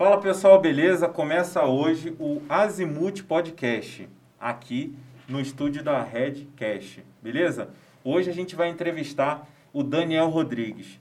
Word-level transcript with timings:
Fala 0.00 0.18
pessoal, 0.18 0.58
beleza? 0.58 1.06
Começa 1.06 1.62
hoje 1.62 2.16
o 2.18 2.40
Azimuth 2.48 3.22
Podcast, 3.28 4.08
aqui 4.40 4.96
no 5.28 5.38
estúdio 5.38 5.84
da 5.84 6.02
Red 6.02 6.46
Cash, 6.56 7.00
beleza? 7.22 7.68
Hoje 8.02 8.30
a 8.30 8.32
gente 8.32 8.56
vai 8.56 8.70
entrevistar 8.70 9.46
o 9.74 9.82
Daniel 9.82 10.30
Rodrigues. 10.30 10.98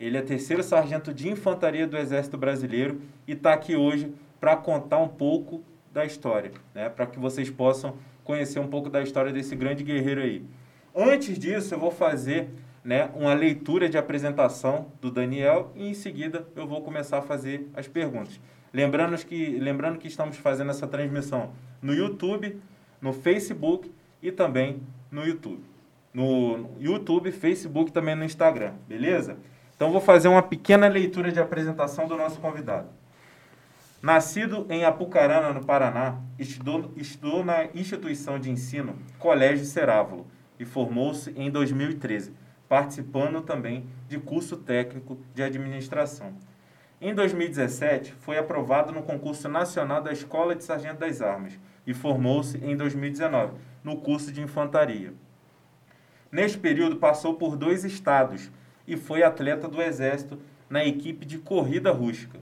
Ele 0.00 0.16
é 0.16 0.22
terceiro 0.22 0.62
sargento 0.62 1.12
de 1.12 1.28
infantaria 1.28 1.86
do 1.86 1.98
Exército 1.98 2.38
Brasileiro 2.38 3.02
e 3.26 3.32
está 3.32 3.52
aqui 3.52 3.76
hoje 3.76 4.14
para 4.40 4.56
contar 4.56 4.96
um 4.96 5.08
pouco 5.08 5.62
da 5.92 6.06
história, 6.06 6.52
né? 6.74 6.88
para 6.88 7.04
que 7.04 7.18
vocês 7.18 7.50
possam 7.50 7.98
conhecer 8.24 8.60
um 8.60 8.68
pouco 8.68 8.88
da 8.88 9.02
história 9.02 9.30
desse 9.30 9.54
grande 9.54 9.84
guerreiro 9.84 10.22
aí. 10.22 10.42
Antes 10.96 11.38
disso, 11.38 11.74
eu 11.74 11.78
vou 11.78 11.90
fazer 11.90 12.48
né, 12.84 13.10
uma 13.14 13.34
leitura 13.34 13.88
de 13.88 13.98
apresentação 13.98 14.92
do 15.00 15.10
Daniel 15.10 15.72
e 15.74 15.88
em 15.88 15.94
seguida 15.94 16.46
eu 16.54 16.66
vou 16.66 16.82
começar 16.82 17.18
a 17.18 17.22
fazer 17.22 17.68
as 17.74 17.86
perguntas. 17.86 18.40
Lembrando 18.72 19.16
que, 19.24 19.58
lembrando 19.58 19.98
que 19.98 20.08
estamos 20.08 20.36
fazendo 20.36 20.70
essa 20.70 20.86
transmissão 20.86 21.52
no 21.82 21.94
YouTube, 21.94 22.60
no 23.00 23.12
Facebook 23.12 23.90
e 24.22 24.30
também 24.30 24.82
no 25.10 25.24
YouTube. 25.24 25.62
No 26.12 26.70
YouTube, 26.78 27.32
Facebook 27.32 27.92
também 27.92 28.14
no 28.14 28.24
Instagram, 28.24 28.74
beleza? 28.86 29.36
Então 29.74 29.92
vou 29.92 30.00
fazer 30.00 30.28
uma 30.28 30.42
pequena 30.42 30.88
leitura 30.88 31.30
de 31.30 31.40
apresentação 31.40 32.08
do 32.08 32.16
nosso 32.16 32.40
convidado. 32.40 32.88
Nascido 34.02 34.66
em 34.70 34.84
Apucarana, 34.84 35.52
no 35.52 35.64
Paraná, 35.64 36.20
estudou, 36.38 36.92
estudou 36.96 37.44
na 37.44 37.64
instituição 37.74 38.38
de 38.38 38.50
ensino 38.50 38.96
Colégio 39.18 39.64
Cerávulo 39.64 40.26
e 40.58 40.64
formou-se 40.64 41.30
em 41.36 41.50
2013 41.50 42.32
participando 42.68 43.40
também 43.40 43.86
de 44.08 44.18
curso 44.18 44.56
técnico 44.56 45.18
de 45.34 45.42
administração. 45.42 46.34
Em 47.00 47.14
2017, 47.14 48.12
foi 48.20 48.36
aprovado 48.36 48.92
no 48.92 49.02
concurso 49.02 49.48
nacional 49.48 50.02
da 50.02 50.12
Escola 50.12 50.54
de 50.54 50.64
Sargento 50.64 50.98
das 50.98 51.22
Armas 51.22 51.58
e 51.86 51.94
formou-se 51.94 52.58
em 52.58 52.76
2019 52.76 53.52
no 53.82 53.96
curso 53.96 54.32
de 54.32 54.42
infantaria. 54.42 55.14
Neste 56.30 56.58
período, 56.58 56.96
passou 56.96 57.34
por 57.34 57.56
dois 57.56 57.84
estados 57.84 58.50
e 58.86 58.96
foi 58.96 59.22
atleta 59.22 59.68
do 59.68 59.80
Exército 59.80 60.38
na 60.68 60.84
equipe 60.84 61.24
de 61.24 61.38
corrida 61.38 61.90
rústica. 61.90 62.38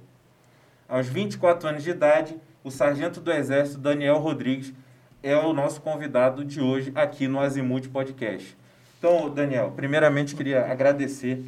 Aos 0.89 1.06
24 1.06 1.69
anos 1.69 1.83
de 1.83 1.91
idade, 1.91 2.37
o 2.65 2.70
sargento 2.70 3.20
do 3.20 3.31
Exército 3.31 3.78
Daniel 3.78 4.19
Rodrigues 4.19 4.72
é 5.22 5.37
o 5.37 5.53
nosso 5.53 5.81
convidado 5.81 6.45
de 6.45 6.61
hoje 6.61 6.93
aqui 6.95 7.28
no 7.28 7.39
Azimuth 7.39 7.89
Podcast. 7.89 8.56
Então, 8.98 9.28
Daniel, 9.28 9.72
primeiramente 9.77 10.34
queria 10.34 10.66
agradecer 10.66 11.44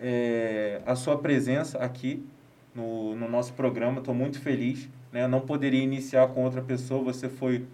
é, 0.00 0.80
a 0.84 0.96
sua 0.96 1.16
presença 1.16 1.78
aqui 1.78 2.26
no, 2.74 3.14
no 3.14 3.28
nosso 3.28 3.52
programa. 3.52 3.98
Estou 3.98 4.14
muito 4.14 4.40
feliz. 4.40 4.88
Né? 5.12 5.26
Não 5.28 5.40
poderia 5.40 5.82
iniciar 5.82 6.26
com 6.28 6.44
outra 6.44 6.60
pessoa. 6.60 7.02
Você 7.04 7.28
foi 7.28 7.64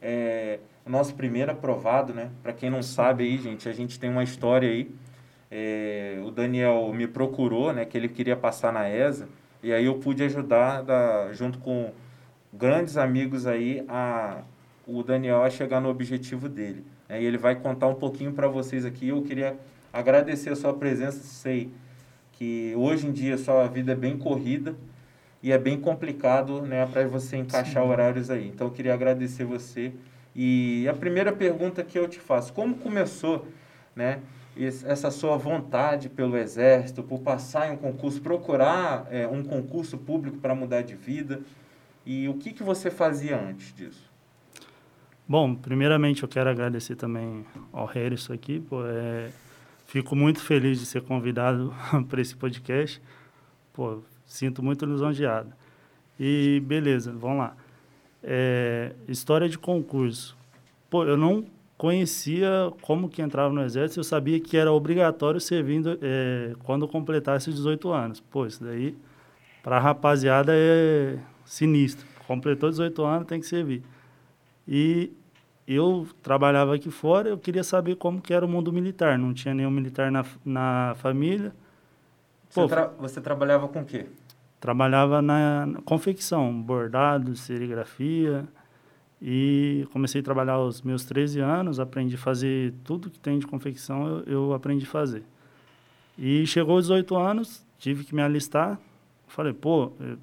é, 0.00 0.60
o 0.86 0.90
nosso 0.90 1.14
primeiro 1.14 1.50
aprovado. 1.50 2.14
Né? 2.14 2.30
Para 2.42 2.52
quem 2.52 2.70
não 2.70 2.82
sabe 2.82 3.24
aí, 3.24 3.38
gente, 3.38 3.68
a 3.68 3.72
gente 3.72 3.98
tem 3.98 4.08
uma 4.08 4.22
história 4.22 4.68
aí. 4.68 4.90
É, 5.50 6.20
o 6.24 6.30
Daniel 6.30 6.92
me 6.92 7.06
procurou, 7.06 7.72
né, 7.72 7.84
que 7.86 7.96
ele 7.96 8.08
queria 8.08 8.36
passar 8.36 8.72
na 8.72 8.88
ESA. 8.88 9.28
E 9.62 9.72
aí 9.72 9.86
eu 9.86 9.94
pude 9.94 10.22
ajudar, 10.22 10.82
da, 10.82 11.32
junto 11.32 11.58
com 11.58 11.90
grandes 12.52 12.96
amigos 12.96 13.46
aí, 13.46 13.82
a, 13.88 14.42
o 14.86 15.02
Daniel 15.02 15.42
a 15.42 15.50
chegar 15.50 15.80
no 15.80 15.88
objetivo 15.88 16.48
dele. 16.48 16.84
Né? 17.08 17.22
E 17.22 17.24
ele 17.24 17.38
vai 17.38 17.56
contar 17.56 17.88
um 17.88 17.94
pouquinho 17.94 18.32
para 18.32 18.48
vocês 18.48 18.84
aqui. 18.84 19.08
Eu 19.08 19.22
queria 19.22 19.56
agradecer 19.92 20.50
a 20.50 20.56
sua 20.56 20.74
presença. 20.74 21.18
Sei 21.20 21.70
que 22.32 22.72
hoje 22.76 23.06
em 23.06 23.12
dia 23.12 23.34
a 23.34 23.38
sua 23.38 23.66
vida 23.66 23.92
é 23.92 23.96
bem 23.96 24.16
corrida 24.16 24.76
e 25.42 25.52
é 25.52 25.58
bem 25.58 25.80
complicado 25.80 26.62
né, 26.62 26.86
para 26.86 27.06
você 27.06 27.36
encaixar 27.36 27.82
Sim. 27.82 27.88
horários 27.88 28.30
aí. 28.30 28.48
Então, 28.48 28.66
eu 28.66 28.72
queria 28.72 28.94
agradecer 28.94 29.44
você. 29.44 29.92
E 30.34 30.86
a 30.88 30.94
primeira 30.94 31.32
pergunta 31.32 31.82
que 31.82 31.98
eu 31.98 32.08
te 32.08 32.18
faço, 32.18 32.52
como 32.52 32.76
começou 32.76 33.46
né, 33.94 34.20
essa 34.84 35.10
sua 35.10 35.36
vontade 35.36 36.08
pelo 36.08 36.36
Exército, 36.36 37.02
por 37.02 37.20
passar 37.20 37.68
em 37.68 37.72
um 37.72 37.76
concurso, 37.76 38.20
procurar 38.20 39.06
é, 39.10 39.26
um 39.26 39.42
concurso 39.42 39.96
público 39.98 40.38
para 40.38 40.54
mudar 40.54 40.82
de 40.82 40.94
vida? 40.94 41.40
E 42.04 42.28
o 42.28 42.34
que, 42.34 42.52
que 42.52 42.62
você 42.62 42.90
fazia 42.90 43.38
antes 43.38 43.74
disso? 43.74 44.07
Bom, 45.28 45.54
primeiramente 45.54 46.22
eu 46.22 46.28
quero 46.28 46.48
agradecer 46.48 46.96
também 46.96 47.44
ao 47.70 47.84
Harrison 47.84 48.32
aqui, 48.32 48.60
pô, 48.60 48.82
é, 48.86 49.28
fico 49.86 50.16
muito 50.16 50.40
feliz 50.40 50.80
de 50.80 50.86
ser 50.86 51.02
convidado 51.02 51.74
para 52.08 52.22
esse 52.22 52.34
podcast, 52.34 52.98
pô, 53.74 53.98
sinto 54.24 54.62
muito 54.62 54.86
lisonjeado. 54.86 55.52
E 56.18 56.62
beleza, 56.64 57.12
vamos 57.12 57.40
lá. 57.40 57.56
É, 58.24 58.94
história 59.06 59.46
de 59.50 59.58
concurso. 59.58 60.34
Pô, 60.88 61.04
eu 61.04 61.18
não 61.18 61.44
conhecia 61.76 62.72
como 62.80 63.06
que 63.06 63.20
entrava 63.20 63.52
no 63.52 63.62
exército, 63.62 64.00
eu 64.00 64.04
sabia 64.04 64.40
que 64.40 64.56
era 64.56 64.72
obrigatório 64.72 65.38
servir 65.42 65.82
é, 66.00 66.54
quando 66.64 66.88
completasse 66.88 67.52
18 67.52 67.90
anos. 67.90 68.18
Pô, 68.18 68.46
isso 68.46 68.64
daí 68.64 68.96
para 69.62 69.76
a 69.76 69.80
rapaziada 69.80 70.52
é 70.54 71.18
sinistro. 71.44 72.06
Completou 72.26 72.70
18 72.70 73.04
anos, 73.04 73.28
tem 73.28 73.40
que 73.40 73.46
servir. 73.46 73.82
E 74.68 75.10
eu 75.66 76.06
trabalhava 76.22 76.74
aqui 76.74 76.90
fora, 76.90 77.30
eu 77.30 77.38
queria 77.38 77.64
saber 77.64 77.96
como 77.96 78.20
que 78.20 78.34
era 78.34 78.44
o 78.44 78.48
mundo 78.48 78.70
militar. 78.70 79.18
Não 79.18 79.32
tinha 79.32 79.54
nenhum 79.54 79.70
militar 79.70 80.12
na, 80.12 80.22
na 80.44 80.94
família. 80.98 81.54
Pô, 82.54 82.62
você, 82.62 82.68
tra 82.68 82.86
você, 82.98 83.20
trabalhava 83.20 83.66
com 83.66 83.80
o 83.80 83.84
quê? 83.84 84.04
Trabalhava 84.60 85.22
na, 85.22 85.64
na 85.64 85.80
confecção, 85.80 86.52
bordado, 86.60 87.34
serigrafia. 87.34 88.46
E 89.20 89.88
comecei 89.90 90.20
a 90.20 90.24
trabalhar 90.24 90.54
aos 90.54 90.82
meus 90.82 91.04
13 91.04 91.40
anos, 91.40 91.80
aprendi 91.80 92.14
a 92.14 92.18
fazer 92.18 92.72
tudo 92.84 93.10
que 93.10 93.18
tem 93.18 93.38
de 93.38 93.46
confecção, 93.46 94.06
eu, 94.06 94.22
eu 94.26 94.54
aprendi 94.54 94.84
a 94.84 94.88
fazer. 94.88 95.24
E 96.16 96.46
chegou 96.46 96.76
aos 96.76 96.84
18 96.84 97.16
anos, 97.16 97.66
tive 97.78 98.04
que 98.04 98.14
me 98.14 98.22
alistar. 98.22 98.78
Falei, 99.26 99.52
pô, 99.52 99.92
eh, 100.00 100.16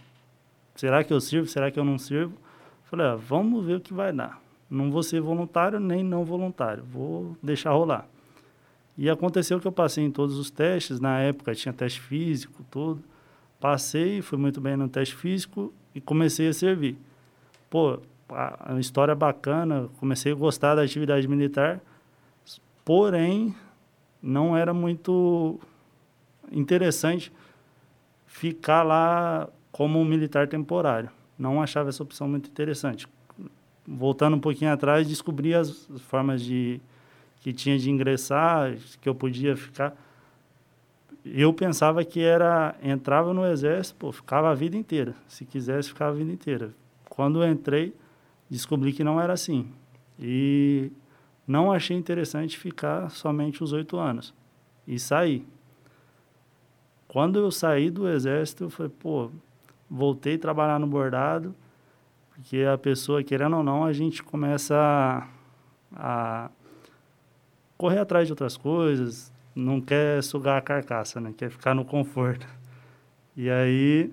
será 0.75 1.03
que 1.03 1.11
eu 1.11 1.19
sirvo? 1.19 1.47
Será 1.47 1.69
que 1.69 1.79
eu 1.79 1.83
não 1.83 1.97
sirvo? 1.97 2.37
Falei, 2.85 3.07
ah, 3.07 3.15
vamos 3.15 3.65
ver 3.65 3.77
o 3.77 3.79
que 3.81 3.93
vai 3.93 4.13
dar. 4.13 4.39
Não 4.69 4.91
vou 4.91 5.01
ser 5.01 5.19
voluntário 5.19 5.79
nem 5.79 6.03
não 6.03 6.23
voluntário, 6.23 6.83
vou 6.83 7.35
deixar 7.41 7.71
rolar. 7.71 8.07
E 8.97 9.09
aconteceu 9.09 9.59
que 9.59 9.67
eu 9.67 9.71
passei 9.71 10.03
em 10.03 10.11
todos 10.11 10.37
os 10.37 10.49
testes, 10.49 10.99
na 10.99 11.19
época 11.19 11.53
tinha 11.53 11.73
teste 11.73 11.99
físico, 11.99 12.63
tudo. 12.71 13.03
Passei, 13.59 14.21
fui 14.21 14.37
muito 14.37 14.61
bem 14.61 14.75
no 14.77 14.87
teste 14.87 15.15
físico 15.15 15.73
e 15.93 15.99
comecei 15.99 16.47
a 16.47 16.53
servir. 16.53 16.97
Pô, 17.69 17.99
uma 18.69 18.79
história 18.79 19.15
bacana, 19.15 19.89
comecei 19.99 20.31
a 20.31 20.35
gostar 20.35 20.75
da 20.75 20.83
atividade 20.83 21.27
militar, 21.27 21.81
porém 22.83 23.55
não 24.21 24.55
era 24.55 24.73
muito 24.73 25.59
interessante 26.51 27.31
ficar 28.25 28.83
lá 28.83 29.49
como 29.71 29.99
um 29.99 30.05
militar 30.05 30.47
temporário 30.47 31.09
não 31.37 31.61
achava 31.61 31.89
essa 31.89 32.03
opção 32.03 32.27
muito 32.27 32.49
interessante. 32.49 33.07
Voltando 33.87 34.35
um 34.35 34.39
pouquinho 34.39 34.71
atrás, 34.71 35.07
descobri 35.07 35.53
as 35.53 35.87
formas 36.07 36.41
de 36.41 36.81
que 37.41 37.53
tinha 37.53 37.77
de 37.77 37.91
ingressar, 37.91 38.75
que 38.99 39.07
eu 39.07 39.13
podia 39.13 39.55
ficar. 39.55 39.95
Eu 41.23 41.53
pensava 41.53 42.03
que 42.03 42.19
era 42.19 42.75
entrava 42.81 43.33
no 43.33 43.45
exército, 43.45 43.97
pô, 43.99 44.11
ficava 44.11 44.49
a 44.49 44.55
vida 44.55 44.75
inteira. 44.75 45.15
Se 45.27 45.45
quisesse, 45.45 45.89
ficava 45.89 46.11
a 46.11 46.15
vida 46.15 46.31
inteira. 46.31 46.73
Quando 47.09 47.43
eu 47.43 47.51
entrei, 47.51 47.93
descobri 48.49 48.93
que 48.93 49.03
não 49.03 49.21
era 49.21 49.33
assim. 49.33 49.67
E 50.19 50.91
não 51.47 51.71
achei 51.71 51.95
interessante 51.95 52.57
ficar 52.57 53.11
somente 53.11 53.63
os 53.63 53.73
oito 53.73 53.97
anos. 53.97 54.33
E 54.87 54.97
saí. 54.97 55.45
Quando 57.07 57.39
eu 57.39 57.51
saí 57.51 57.89
do 57.89 58.09
exército, 58.09 58.65
eu 58.65 58.69
falei, 58.69 58.91
pô, 58.99 59.29
voltei 59.89 60.35
a 60.35 60.39
trabalhar 60.39 60.79
no 60.79 60.87
bordado, 60.87 61.55
porque 62.33 62.63
a 62.63 62.77
pessoa, 62.77 63.23
querendo 63.23 63.57
ou 63.57 63.63
não, 63.63 63.85
a 63.85 63.93
gente 63.93 64.21
começa 64.21 64.75
a, 64.75 65.27
a 65.95 66.49
correr 67.77 67.99
atrás 67.99 68.27
de 68.27 68.33
outras 68.33 68.57
coisas, 68.57 69.31
não 69.55 69.79
quer 69.79 70.21
sugar 70.21 70.57
a 70.57 70.61
carcaça, 70.61 71.21
né? 71.21 71.33
Quer 71.35 71.49
ficar 71.49 71.73
no 71.73 71.85
conforto. 71.85 72.45
E 73.37 73.49
aí, 73.49 74.11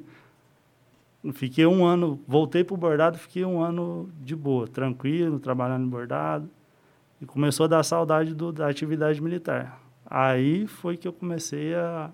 fiquei 1.32 1.66
um 1.66 1.84
ano, 1.84 2.20
voltei 2.26 2.62
para 2.62 2.74
o 2.74 2.76
bordado, 2.76 3.18
fiquei 3.18 3.44
um 3.44 3.60
ano 3.60 4.08
de 4.20 4.36
boa, 4.36 4.68
tranquilo, 4.68 5.40
trabalhando 5.40 5.82
no 5.82 5.90
bordado. 5.90 6.48
E 7.20 7.26
começou 7.26 7.64
a 7.64 7.68
dar 7.68 7.82
saudade 7.82 8.34
do, 8.34 8.52
da 8.52 8.68
atividade 8.68 9.20
militar. 9.20 9.80
Aí 10.06 10.66
foi 10.66 10.96
que 10.96 11.06
eu 11.06 11.12
comecei 11.12 11.74
a 11.74 12.10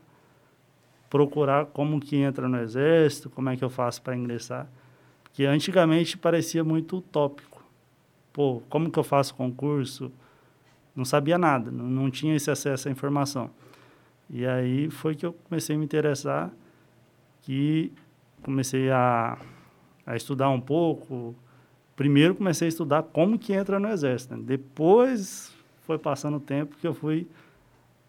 procurar 1.09 1.67
como 1.67 2.01
que 2.01 2.17
entra 2.17 2.49
no 2.49 2.59
exército, 2.59 3.31
como 3.31 3.49
é 3.49 3.57
que 3.57 3.65
eu 3.65 3.71
faço 3.71 4.03
para 4.03 4.17
ingressar. 4.17 4.67
Porque 5.23 5.45
antigamente 5.45 6.19
parecia 6.19 6.63
muito 6.63 6.99
utópico. 6.99 7.65
Pô, 8.33 8.63
como 8.69 8.91
que 8.91 8.99
eu 8.99 9.05
faço 9.05 9.35
concurso? 9.35 10.13
Não 10.95 11.05
sabia 11.05 11.39
nada, 11.39 11.71
não, 11.71 11.85
não 11.85 12.11
tinha 12.11 12.35
esse 12.35 12.51
acesso 12.51 12.89
à 12.89 12.91
informação. 12.91 13.51
E 14.31 14.47
aí 14.47 14.91
foi 14.91 15.15
que 15.15 15.25
eu 15.25 15.33
comecei 15.33 15.77
a 15.77 15.79
me 15.79 15.85
interessar 15.85 16.51
que 17.43 17.93
comecei 18.43 18.91
a, 18.91 19.39
a 20.05 20.17
estudar 20.17 20.51
um 20.51 20.61
pouco. 20.61 21.35
Primeiro 21.97 22.35
comecei 22.35 22.67
a 22.67 22.69
estudar 22.69 23.03
como 23.05 23.39
que 23.39 23.53
entra 23.53 23.79
no 23.81 23.89
exército. 23.89 24.37
Né? 24.37 24.43
Depois 24.45 25.53
foi 25.83 25.99
passando 25.99 26.37
o 26.37 26.41
tempo 26.41 26.77
que 26.77 26.87
eu 26.87 26.93
fui 26.93 27.27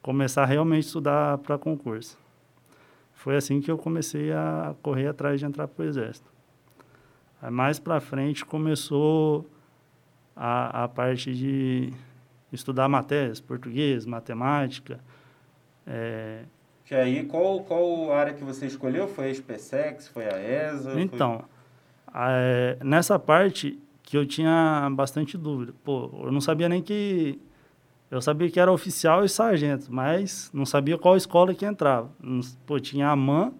começar 0.01 0.43
a 0.43 0.45
realmente 0.45 0.85
estudar 0.85 1.37
para 1.37 1.57
concurso. 1.57 2.17
Foi 3.19 3.35
assim 3.35 3.59
que 3.59 3.69
eu 3.69 3.77
comecei 3.77 4.31
a 4.31 4.73
correr 4.81 5.07
atrás 5.07 5.41
de 5.41 5.45
entrar 5.45 5.67
para 5.67 5.83
o 5.83 5.85
exército. 5.85 6.31
Aí 7.41 7.51
mais 7.51 7.77
para 7.77 7.99
frente 7.99 8.45
começou 8.45 9.45
a, 10.33 10.85
a 10.85 10.87
parte 10.87 11.33
de 11.33 11.91
estudar 12.49 12.87
matérias, 12.87 13.41
português, 13.41 14.05
matemática. 14.05 15.01
É... 15.85 16.43
E 16.89 16.95
aí, 16.95 17.25
qual, 17.25 17.59
qual 17.65 18.13
área 18.13 18.33
que 18.33 18.41
você 18.41 18.67
escolheu? 18.67 19.05
Foi 19.09 19.29
a 19.29 19.35
SpaceX? 19.35 20.07
Foi 20.07 20.23
a 20.23 20.39
ESA? 20.39 20.99
Então, 21.01 21.43
foi... 22.05 22.13
é, 22.15 22.77
nessa 22.81 23.19
parte 23.19 23.77
que 24.01 24.15
eu 24.15 24.25
tinha 24.25 24.89
bastante 24.93 25.37
dúvida. 25.37 25.73
Pô, 25.83 26.09
eu 26.23 26.31
não 26.31 26.39
sabia 26.39 26.69
nem 26.69 26.81
que... 26.81 27.37
Eu 28.09 28.21
sabia 28.21 28.49
que 28.49 28.59
era 28.59 28.71
oficial 28.71 29.23
e 29.23 29.29
sargento, 29.29 29.93
mas 29.93 30.49
não 30.53 30.65
sabia 30.65 30.97
qual 30.97 31.15
escola 31.15 31.53
que 31.53 31.65
entrava. 31.65 32.09
Pô, 32.65 32.79
tinha 32.79 33.09
a 33.09 33.15
MAN, 33.15 33.53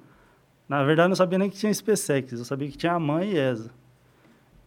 na 0.68 0.84
verdade 0.84 1.10
não 1.10 1.16
sabia 1.16 1.38
nem 1.38 1.50
que 1.50 1.58
tinha 1.58 1.74
SpaceX, 1.74 2.34
eu 2.34 2.46
sabia 2.46 2.68
que 2.70 2.78
tinha 2.78 2.94
a 2.94 3.00
MAN 3.00 3.24
e 3.24 3.38
ESA. 3.38 3.72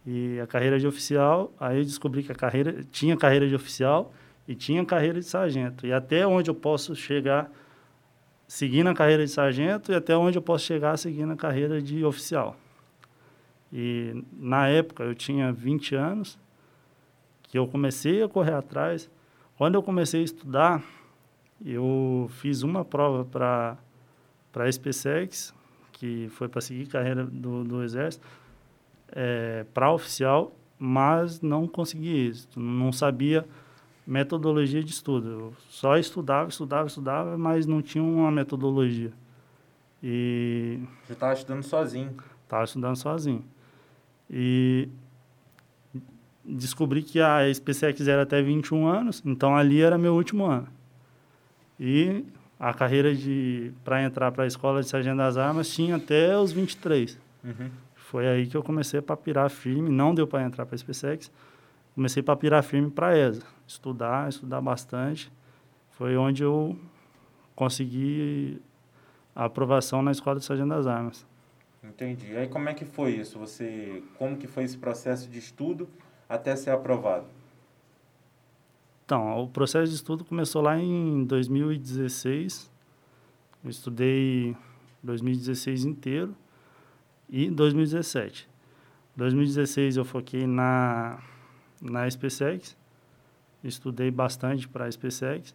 E 0.05 0.39
a 0.39 0.47
carreira 0.47 0.79
de 0.79 0.87
oficial, 0.87 1.53
aí 1.59 1.79
eu 1.79 1.83
descobri 1.83 2.23
que 2.23 2.31
a 2.31 2.35
carreira 2.35 2.83
tinha 2.91 3.15
carreira 3.15 3.47
de 3.47 3.55
oficial 3.55 4.13
e 4.47 4.55
tinha 4.55 4.85
carreira 4.85 5.19
de 5.19 5.25
sargento. 5.25 5.85
E 5.85 5.93
até 5.93 6.25
onde 6.27 6.49
eu 6.49 6.55
posso 6.55 6.95
chegar 6.95 7.49
seguindo 8.47 8.87
a 8.89 8.93
carreira 8.93 9.25
de 9.25 9.31
sargento 9.31 9.91
e 9.91 9.95
até 9.95 10.15
onde 10.15 10.37
eu 10.37 10.41
posso 10.41 10.65
chegar 10.65 10.97
seguindo 10.97 11.33
a 11.33 11.35
carreira 11.35 11.81
de 11.81 12.05
oficial. 12.05 12.55
E 13.71 14.23
na 14.33 14.67
época 14.67 15.03
eu 15.03 15.15
tinha 15.15 15.51
20 15.51 15.95
anos, 15.95 16.37
que 17.41 17.57
eu 17.57 17.67
comecei 17.67 18.21
a 18.21 18.29
correr 18.29 18.53
atrás. 18.53 19.09
Quando 19.57 19.75
eu 19.75 19.83
comecei 19.83 20.21
a 20.21 20.23
estudar, 20.23 20.83
eu 21.63 22.27
fiz 22.41 22.63
uma 22.63 22.83
prova 22.83 23.25
para 23.25 23.77
para 24.51 24.65
a 24.65 24.71
SpaceX, 24.71 25.51
que 25.93 26.29
foi 26.29 26.47
para 26.47 26.61
seguir 26.61 26.85
carreira 26.85 27.25
do, 27.25 27.63
do 27.63 27.83
Exército 27.83 28.23
é, 29.11 29.65
para 29.73 29.91
oficial, 29.91 30.55
mas 30.77 31.41
não 31.41 31.67
consegui 31.67 32.27
isso. 32.27 32.47
Não 32.55 32.91
sabia 32.91 33.47
metodologia 34.05 34.83
de 34.83 34.91
estudo. 34.91 35.29
Eu 35.29 35.53
só 35.69 35.97
estudava, 35.97 36.49
estudava, 36.49 36.87
estudava, 36.87 37.37
mas 37.37 37.65
não 37.65 37.81
tinha 37.81 38.03
uma 38.03 38.31
metodologia. 38.31 39.11
E... 40.03 40.79
Você 41.05 41.13
estava 41.13 41.33
estudando 41.33 41.63
sozinho? 41.63 42.15
Estava 42.43 42.63
estudando 42.63 42.95
sozinho. 42.95 43.45
E 44.29 44.89
descobri 46.43 47.01
que 47.01 47.19
a 47.19 47.51
SpaceX 47.53 48.07
era 48.07 48.23
até 48.23 48.41
21 48.41 48.87
anos, 48.87 49.21
então 49.25 49.55
ali 49.55 49.81
era 49.81 49.97
meu 49.97 50.13
último 50.13 50.45
ano. 50.45 50.67
E 51.79 52.25
a 52.59 52.73
carreira 52.73 53.13
de 53.13 53.71
para 53.83 54.03
entrar 54.03 54.31
para 54.31 54.43
a 54.43 54.47
escola 54.47 54.81
de 54.81 54.87
sargento 54.87 55.17
das 55.17 55.37
armas 55.37 55.69
tinha 55.69 55.95
até 55.95 56.37
os 56.37 56.51
23. 56.51 57.19
Uhum. 57.43 57.69
Foi 57.95 58.27
aí 58.27 58.45
que 58.45 58.55
eu 58.55 58.63
comecei 58.63 58.99
a 58.99 59.03
papirar 59.03 59.49
firme, 59.49 59.89
não 59.89 60.13
deu 60.13 60.27
para 60.27 60.43
entrar 60.43 60.65
para 60.65 60.75
a 60.75 60.77
SpaceX, 60.77 61.31
comecei 61.95 62.21
a 62.21 62.23
papirar 62.23 62.63
firme 62.63 62.91
para 62.91 63.07
a 63.07 63.17
ESA, 63.17 63.43
estudar, 63.67 64.29
estudar 64.29 64.61
bastante. 64.61 65.31
Foi 65.91 66.15
onde 66.15 66.43
eu 66.43 66.77
consegui 67.55 68.61
a 69.35 69.45
aprovação 69.45 70.01
na 70.01 70.11
Escola 70.11 70.39
de 70.39 70.45
Sargento 70.45 70.69
das 70.69 70.87
Armas. 70.87 71.25
Entendi. 71.83 72.31
E 72.31 72.37
aí 72.37 72.47
como 72.47 72.69
é 72.69 72.73
que 72.73 72.85
foi 72.85 73.11
isso? 73.11 73.37
Você, 73.39 74.01
como 74.17 74.37
que 74.37 74.47
foi 74.47 74.63
esse 74.63 74.77
processo 74.77 75.29
de 75.29 75.39
estudo 75.39 75.89
até 76.27 76.55
ser 76.55 76.71
aprovado? 76.71 77.25
Então, 79.05 79.43
o 79.43 79.47
processo 79.47 79.89
de 79.89 79.95
estudo 79.95 80.23
começou 80.23 80.61
lá 80.61 80.79
em 80.79 81.25
2016. 81.25 82.71
Eu 83.63 83.69
estudei 83.69 84.55
2016 85.03 85.85
inteiro 85.85 86.35
e 87.29 87.49
2017. 87.49 88.49
2016 89.15 89.97
eu 89.97 90.05
foquei 90.05 90.47
na, 90.47 91.19
na 91.81 92.09
SpaceX, 92.09 92.75
estudei 93.63 94.09
bastante 94.09 94.67
para 94.67 94.85
a 94.85 94.91
SpaceX, 94.91 95.53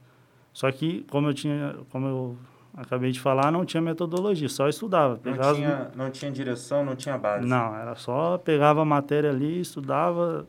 só 0.53 0.70
que 0.70 1.05
como 1.11 1.29
eu 1.29 1.35
tinha, 1.35 1.76
como 1.91 2.06
eu 2.06 2.38
acabei 2.78 3.10
de 3.10 3.20
falar, 3.20 3.50
não 3.50 3.64
tinha 3.64 3.80
metodologia, 3.80 4.48
só 4.48 4.69
estudava. 4.69 5.20
Não 5.25 5.54
tinha, 5.54 5.90
não 5.96 6.10
tinha 6.10 6.30
direção, 6.30 6.84
não 6.84 6.94
tinha 6.94 7.19
base? 7.19 7.46
Não, 7.46 7.75
era 7.75 7.94
só 7.96 8.38
pegava 8.38 8.82
a 8.82 8.84
matéria 8.84 9.30
ali, 9.30 9.60
estudava, 9.60 10.46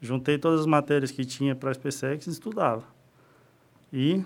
juntei 0.00 0.38
todas 0.38 0.60
as 0.60 0.66
matérias 0.66 1.10
que 1.10 1.24
tinha 1.24 1.56
para 1.56 1.70
a 1.70 1.74
SpaceX 1.74 2.28
e 2.28 2.30
estudava. 2.30 2.84
E 3.92 4.24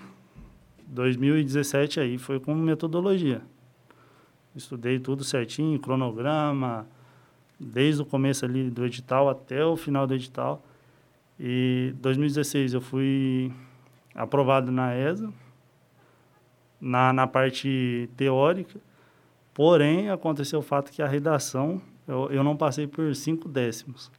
2017 0.86 2.00
aí 2.00 2.18
foi 2.18 2.38
com 2.38 2.54
metodologia. 2.54 3.40
Estudei 4.54 4.98
tudo 4.98 5.24
certinho, 5.24 5.80
cronograma, 5.80 6.86
desde 7.58 8.02
o 8.02 8.04
começo 8.04 8.44
ali 8.44 8.70
do 8.70 8.84
edital 8.84 9.30
até 9.30 9.64
o 9.64 9.74
final 9.74 10.06
do 10.06 10.14
edital. 10.14 10.62
E 11.40 11.94
2016 11.96 12.74
eu 12.74 12.82
fui 12.82 13.50
aprovado 14.14 14.70
na 14.70 14.94
ESA, 14.94 15.32
na, 16.82 17.12
na 17.12 17.26
parte 17.26 18.10
teórica, 18.16 18.78
porém 19.54 20.10
aconteceu 20.10 20.58
o 20.58 20.62
fato 20.62 20.92
que 20.92 21.00
a 21.00 21.06
redação 21.06 21.80
eu, 22.06 22.28
eu 22.30 22.44
não 22.44 22.56
passei 22.56 22.86
por 22.86 23.14
cinco 23.14 23.48
décimos, 23.48 24.10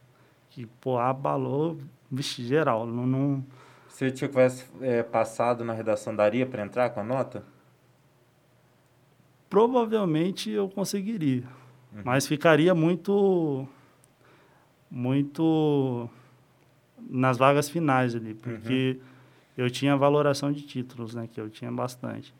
que 0.50 0.66
pô, 0.80 0.98
abalou 0.98 1.78
vixe, 2.10 2.42
geral. 2.42 2.86
Não, 2.86 3.06
não... 3.06 3.44
Se 3.88 4.06
eu 4.06 4.10
tivesse 4.10 4.64
é, 4.80 5.02
passado 5.02 5.64
na 5.64 5.72
redação, 5.72 6.16
daria 6.16 6.46
para 6.46 6.64
entrar 6.64 6.90
com 6.90 7.00
a 7.00 7.04
nota? 7.04 7.44
provavelmente 9.54 10.50
eu 10.50 10.68
conseguiria. 10.68 11.44
Uhum. 11.92 12.02
Mas 12.04 12.26
ficaria 12.26 12.74
muito 12.74 13.68
muito 14.90 16.10
nas 16.98 17.38
vagas 17.38 17.68
finais 17.68 18.16
ali, 18.16 18.34
porque 18.34 18.98
uhum. 18.98 19.64
eu 19.64 19.70
tinha 19.70 19.96
valoração 19.96 20.50
de 20.50 20.62
títulos, 20.62 21.14
né, 21.14 21.28
que 21.32 21.40
eu 21.40 21.48
tinha 21.48 21.70
bastante. 21.70 22.34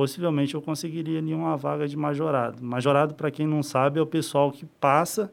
Possivelmente 0.00 0.54
eu 0.54 0.62
conseguiria 0.62 1.18
ali 1.18 1.34
uma 1.34 1.58
vaga 1.58 1.86
de 1.86 1.94
majorado. 1.94 2.64
Majorado, 2.64 3.14
para 3.14 3.30
quem 3.30 3.46
não 3.46 3.62
sabe, 3.62 3.98
é 3.98 4.02
o 4.02 4.06
pessoal 4.06 4.50
que 4.50 4.64
passa 4.64 5.30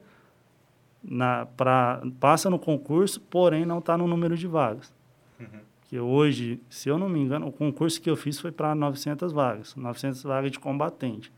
na 1.01 1.45
pra, 1.45 2.01
passa 2.19 2.50
no 2.50 2.59
concurso, 2.59 3.21
porém 3.21 3.65
não 3.65 3.79
está 3.79 3.97
no 3.97 4.05
número 4.05 4.36
de 4.36 4.45
vagas. 4.45 4.93
Uhum 5.39 5.67
que 5.88 5.97
hoje, 5.97 6.62
se 6.69 6.89
eu 6.89 6.97
não 6.97 7.07
me 7.07 7.17
engano, 7.17 7.47
o 7.47 7.51
concurso 7.51 8.01
que 8.01 8.09
eu 8.09 8.17
fiz 8.17 8.38
foi 8.38 8.51
para 8.51 8.75
900 8.75 9.31
vagas, 9.31 9.74
900 9.74 10.21
vagas 10.21 10.51
de 10.51 10.59
combatente. 10.59 11.31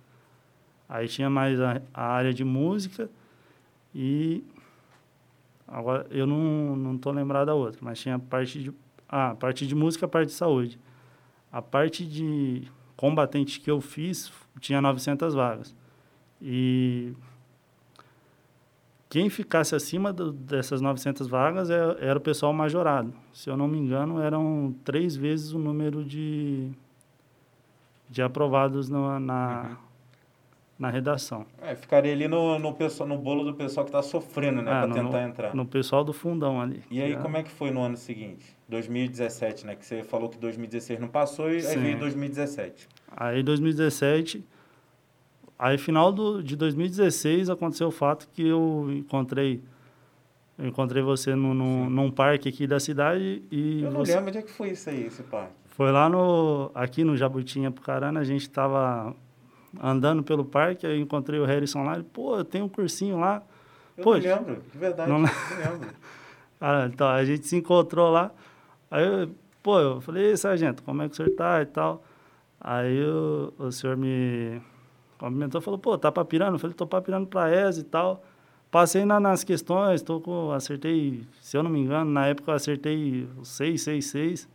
Aí 0.88 1.08
tinha 1.08 1.30
mais 1.30 1.62
a, 1.62 1.80
a, 1.94 2.04
área 2.04 2.34
de 2.34 2.44
música 2.44 3.08
e 3.94 4.44
agora 5.68 6.08
eu 6.10 6.26
não 6.26 6.76
não 6.76 6.98
tô 6.98 7.12
lembrado 7.12 7.46
da 7.46 7.54
outra, 7.54 7.80
mas 7.84 8.00
tinha 8.00 8.16
a 8.16 8.20
parte 8.20 8.64
de 8.64 8.74
ah, 9.08 9.36
parte 9.36 9.68
de 9.68 9.76
música, 9.76 10.08
a 10.08 10.10
parte 10.10 10.30
de 10.30 10.34
saúde. 10.34 10.80
A 11.52 11.62
parte 11.62 12.04
de 12.04 12.68
combatente 13.00 13.62
que 13.62 13.72
eu 13.72 13.80
fiz 13.80 14.30
tinha 14.60 14.82
900 14.82 15.34
vagas. 15.34 15.74
E 16.42 17.14
quem 19.08 19.30
ficasse 19.30 19.74
acima 19.74 20.12
do, 20.12 20.34
dessas 20.34 20.82
900 20.82 21.26
vagas 21.26 21.70
era, 21.70 21.94
é, 22.02 22.08
era, 22.10 22.20
o 22.20 22.22
pessoal 22.22 22.52
majorado. 22.52 23.14
Se 23.34 23.50
eu 23.50 23.56
não 23.56 23.70
me 23.70 23.78
engano, 23.78 24.22
eram 24.22 24.76
três 24.84 25.16
vezes 25.16 25.54
o 25.54 25.60
número 25.60 26.04
de, 26.04 26.70
de 28.10 28.22
aprovados 28.22 28.90
no, 28.90 29.18
na, 29.18 29.62
uhum. 29.62 29.78
Na 30.80 30.90
redação. 30.90 31.46
É, 31.62 31.76
ficaria 31.76 32.14
ali 32.14 32.28
no, 32.28 32.58
no, 32.58 32.74
pessoal, 32.74 33.08
no 33.08 33.18
bolo 33.18 33.44
do 33.44 33.54
pessoal 33.54 33.86
que 33.86 33.90
está 33.90 34.02
sofrendo, 34.02 34.62
né, 34.62 34.72
é, 34.72 34.82
para 34.82 34.94
tentar 34.94 35.22
no, 35.22 35.28
entrar. 35.28 35.56
No 35.56 35.66
pessoal 35.66 36.04
do 36.04 36.14
fundão 36.14 36.62
ali. 36.62 36.82
E 36.90 37.02
aí, 37.02 37.12
é... 37.12 37.18
como 37.18 37.36
é 37.36 37.44
que 37.44 37.52
foi 37.52 37.70
no 37.70 37.82
ano 37.82 37.98
seguinte? 37.98 38.58
2017, 38.70 39.66
né? 39.66 39.76
Que 39.76 39.86
você 39.86 40.04
falou 40.04 40.30
que 40.30 40.38
2016 40.38 41.00
não 41.00 41.10
passou 41.10 41.52
e 41.52 41.62
Sim. 41.62 41.72
aí 41.72 41.78
veio 41.78 42.00
2017. 42.00 42.88
Aí, 43.12 43.44
2017 43.44 44.44
Aí, 45.60 45.78
final 45.78 46.10
do, 46.10 46.42
de 46.42 46.56
2016, 46.56 47.50
aconteceu 47.50 47.90
o 47.90 47.92
fato 47.92 48.30
que 48.34 48.48
eu 48.48 48.88
encontrei 48.92 49.62
eu 50.58 50.68
encontrei 50.68 51.02
você 51.02 51.36
no, 51.36 51.54
no, 51.54 51.90
num 51.90 52.12
parque 52.12 52.50
aqui 52.50 52.68
da 52.68 52.80
cidade 52.80 53.44
e... 53.50 53.82
Eu 53.82 53.92
não 53.92 54.00
você... 54.00 54.14
lembro 54.14 54.30
onde 54.30 54.38
é 54.40 54.42
que 54.42 54.52
foi 54.52 54.72
isso 54.72 54.90
aí, 54.90 55.06
esse 55.06 55.24
parque. 55.24 55.54
Foi 55.68 55.90
lá 55.90 56.10
no... 56.10 56.70
Aqui 56.76 57.06
no 57.06 57.16
Jabutinha 57.16 57.72
Pucarana, 57.72 58.20
a 58.20 58.24
gente 58.26 58.42
estava 58.42 59.16
andando 59.82 60.24
pelo 60.24 60.46
parque, 60.46 60.86
eu 60.86 60.98
encontrei 60.98 61.40
o 61.40 61.46
Harrison 61.46 61.84
lá, 61.84 62.00
e, 62.00 62.04
pô, 62.04 62.38
eu 62.38 62.46
tenho 62.46 62.66
um 62.66 62.70
cursinho 62.70 63.20
lá. 63.20 63.44
Eu 63.98 64.04
Pô, 64.04 64.14
não 64.14 64.22
lembro, 64.22 64.64
de 64.72 64.78
verdade, 64.78 65.10
não, 65.10 65.20
não 65.20 65.30
lembro. 65.58 65.90
ah, 66.60 66.90
então, 66.92 67.08
a 67.08 67.26
gente 67.26 67.46
se 67.46 67.56
encontrou 67.58 68.10
lá, 68.10 68.32
aí, 68.90 69.06
eu, 69.06 69.30
pô, 69.62 69.80
eu 69.80 70.02
falei, 70.02 70.36
sargento, 70.38 70.82
como 70.84 71.02
é 71.02 71.08
que 71.08 71.14
o 71.14 71.16
senhor 71.16 71.32
tá 71.32 71.62
e 71.62 71.66
tal? 71.66 72.04
Aí 72.62 73.04
o, 73.04 73.54
o 73.58 73.72
senhor 73.72 73.96
me 73.96 74.62
Cumprimentou, 75.20 75.60
falou, 75.60 75.78
pô, 75.78 75.98
tá 75.98 76.10
papirando? 76.10 76.56
Eu 76.56 76.60
falei, 76.60 76.74
tô 76.74 76.88
papirando 76.88 77.28
pra 77.28 77.52
ESA 77.52 77.82
e 77.82 77.84
tal. 77.84 78.24
Passei 78.72 79.04
na, 79.04 79.20
nas 79.20 79.44
questões, 79.44 80.02
tô 80.02 80.22
com, 80.22 80.52
acertei, 80.52 81.24
se 81.42 81.58
eu 81.58 81.62
não 81.62 81.70
me 81.70 81.80
engano, 81.80 82.10
na 82.10 82.28
época 82.28 82.52
eu 82.52 82.56
acertei 82.56 83.28
6, 83.44 83.82
6, 83.82 84.06
6. 84.06 84.50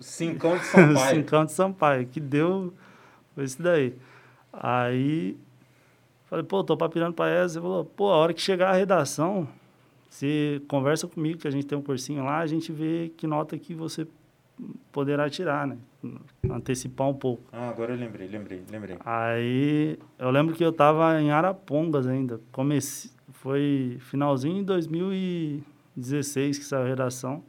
Cincão 0.00 0.56
de 0.56 0.64
Sampaio. 0.64 0.98
Cincão 1.14 1.44
de 1.44 1.52
Sampaio, 1.52 2.06
que 2.06 2.18
deu, 2.18 2.72
foi 3.34 3.44
isso 3.44 3.60
daí. 3.60 3.94
Aí, 4.60 5.36
falei, 6.26 6.44
pô, 6.44 6.62
tô 6.62 6.76
papirando 6.76 7.14
pra 7.14 7.30
ESA. 7.44 7.58
Ele 7.58 7.62
falou, 7.62 7.84
pô, 7.84 8.10
a 8.10 8.16
hora 8.16 8.34
que 8.34 8.40
chegar 8.40 8.70
a 8.70 8.74
redação, 8.74 9.48
você 10.08 10.62
conversa 10.68 11.06
comigo, 11.06 11.40
que 11.40 11.48
a 11.48 11.50
gente 11.50 11.66
tem 11.66 11.76
um 11.76 11.82
cursinho 11.82 12.24
lá, 12.24 12.38
a 12.38 12.46
gente 12.46 12.72
vê 12.72 13.12
que 13.16 13.26
nota 13.26 13.58
que 13.58 13.74
você 13.74 14.06
poderá 14.92 15.28
tirar, 15.28 15.66
né? 15.66 15.76
Antecipar 16.48 17.08
um 17.08 17.14
pouco. 17.14 17.42
Ah, 17.52 17.68
agora 17.68 17.92
eu 17.92 17.98
lembrei, 17.98 18.28
lembrei, 18.28 18.62
lembrei. 18.70 18.96
Aí, 19.04 19.98
eu 20.18 20.30
lembro 20.30 20.54
que 20.54 20.64
eu 20.64 20.72
tava 20.72 21.20
em 21.20 21.30
Arapongas 21.30 22.06
ainda. 22.06 22.40
Comecei, 22.52 23.10
foi 23.32 23.96
finalzinho 24.00 24.56
de 24.58 24.64
2016 24.64 26.58
que 26.58 26.64
saiu 26.64 26.84
a 26.84 26.88
redação. 26.88 27.42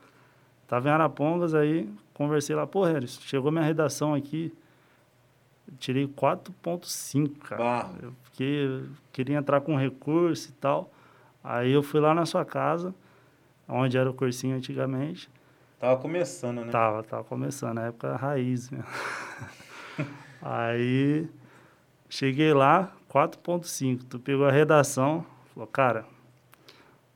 Tava 0.67 0.89
em 0.89 0.91
Arapongas, 0.91 1.53
aí 1.53 1.87
conversei 2.13 2.55
lá, 2.55 2.65
pô, 2.65 2.83
Harris, 2.83 3.19
chegou 3.21 3.51
minha 3.51 3.63
redação 3.63 4.13
aqui, 4.13 4.51
tirei 5.79 6.07
4.5, 6.07 7.37
cara. 7.39 7.63
Barro. 7.63 7.95
Eu 8.01 8.13
fiquei, 8.23 8.83
queria 9.11 9.37
entrar 9.37 9.61
com 9.61 9.75
recurso 9.75 10.49
e 10.49 10.53
tal. 10.53 10.91
Aí 11.43 11.71
eu 11.71 11.83
fui 11.83 11.99
lá 11.99 12.13
na 12.13 12.25
sua 12.25 12.43
casa, 12.43 12.93
onde 13.67 13.97
era 13.97 14.09
o 14.09 14.13
cursinho 14.13 14.55
antigamente. 14.55 15.29
Tava 15.79 16.01
começando, 16.01 16.65
né? 16.65 16.71
Tava, 16.71 17.03
tava 17.03 17.23
começando, 17.23 17.75
na 17.75 17.87
época 17.87 18.15
raiz 18.15 18.69
mesmo. 18.69 18.87
Aí 20.41 21.29
cheguei 22.09 22.53
lá, 22.53 22.91
4.5. 23.09 24.01
Tu 24.09 24.19
pegou 24.19 24.47
a 24.47 24.51
redação, 24.51 25.25
falou, 25.53 25.67
cara, 25.67 26.05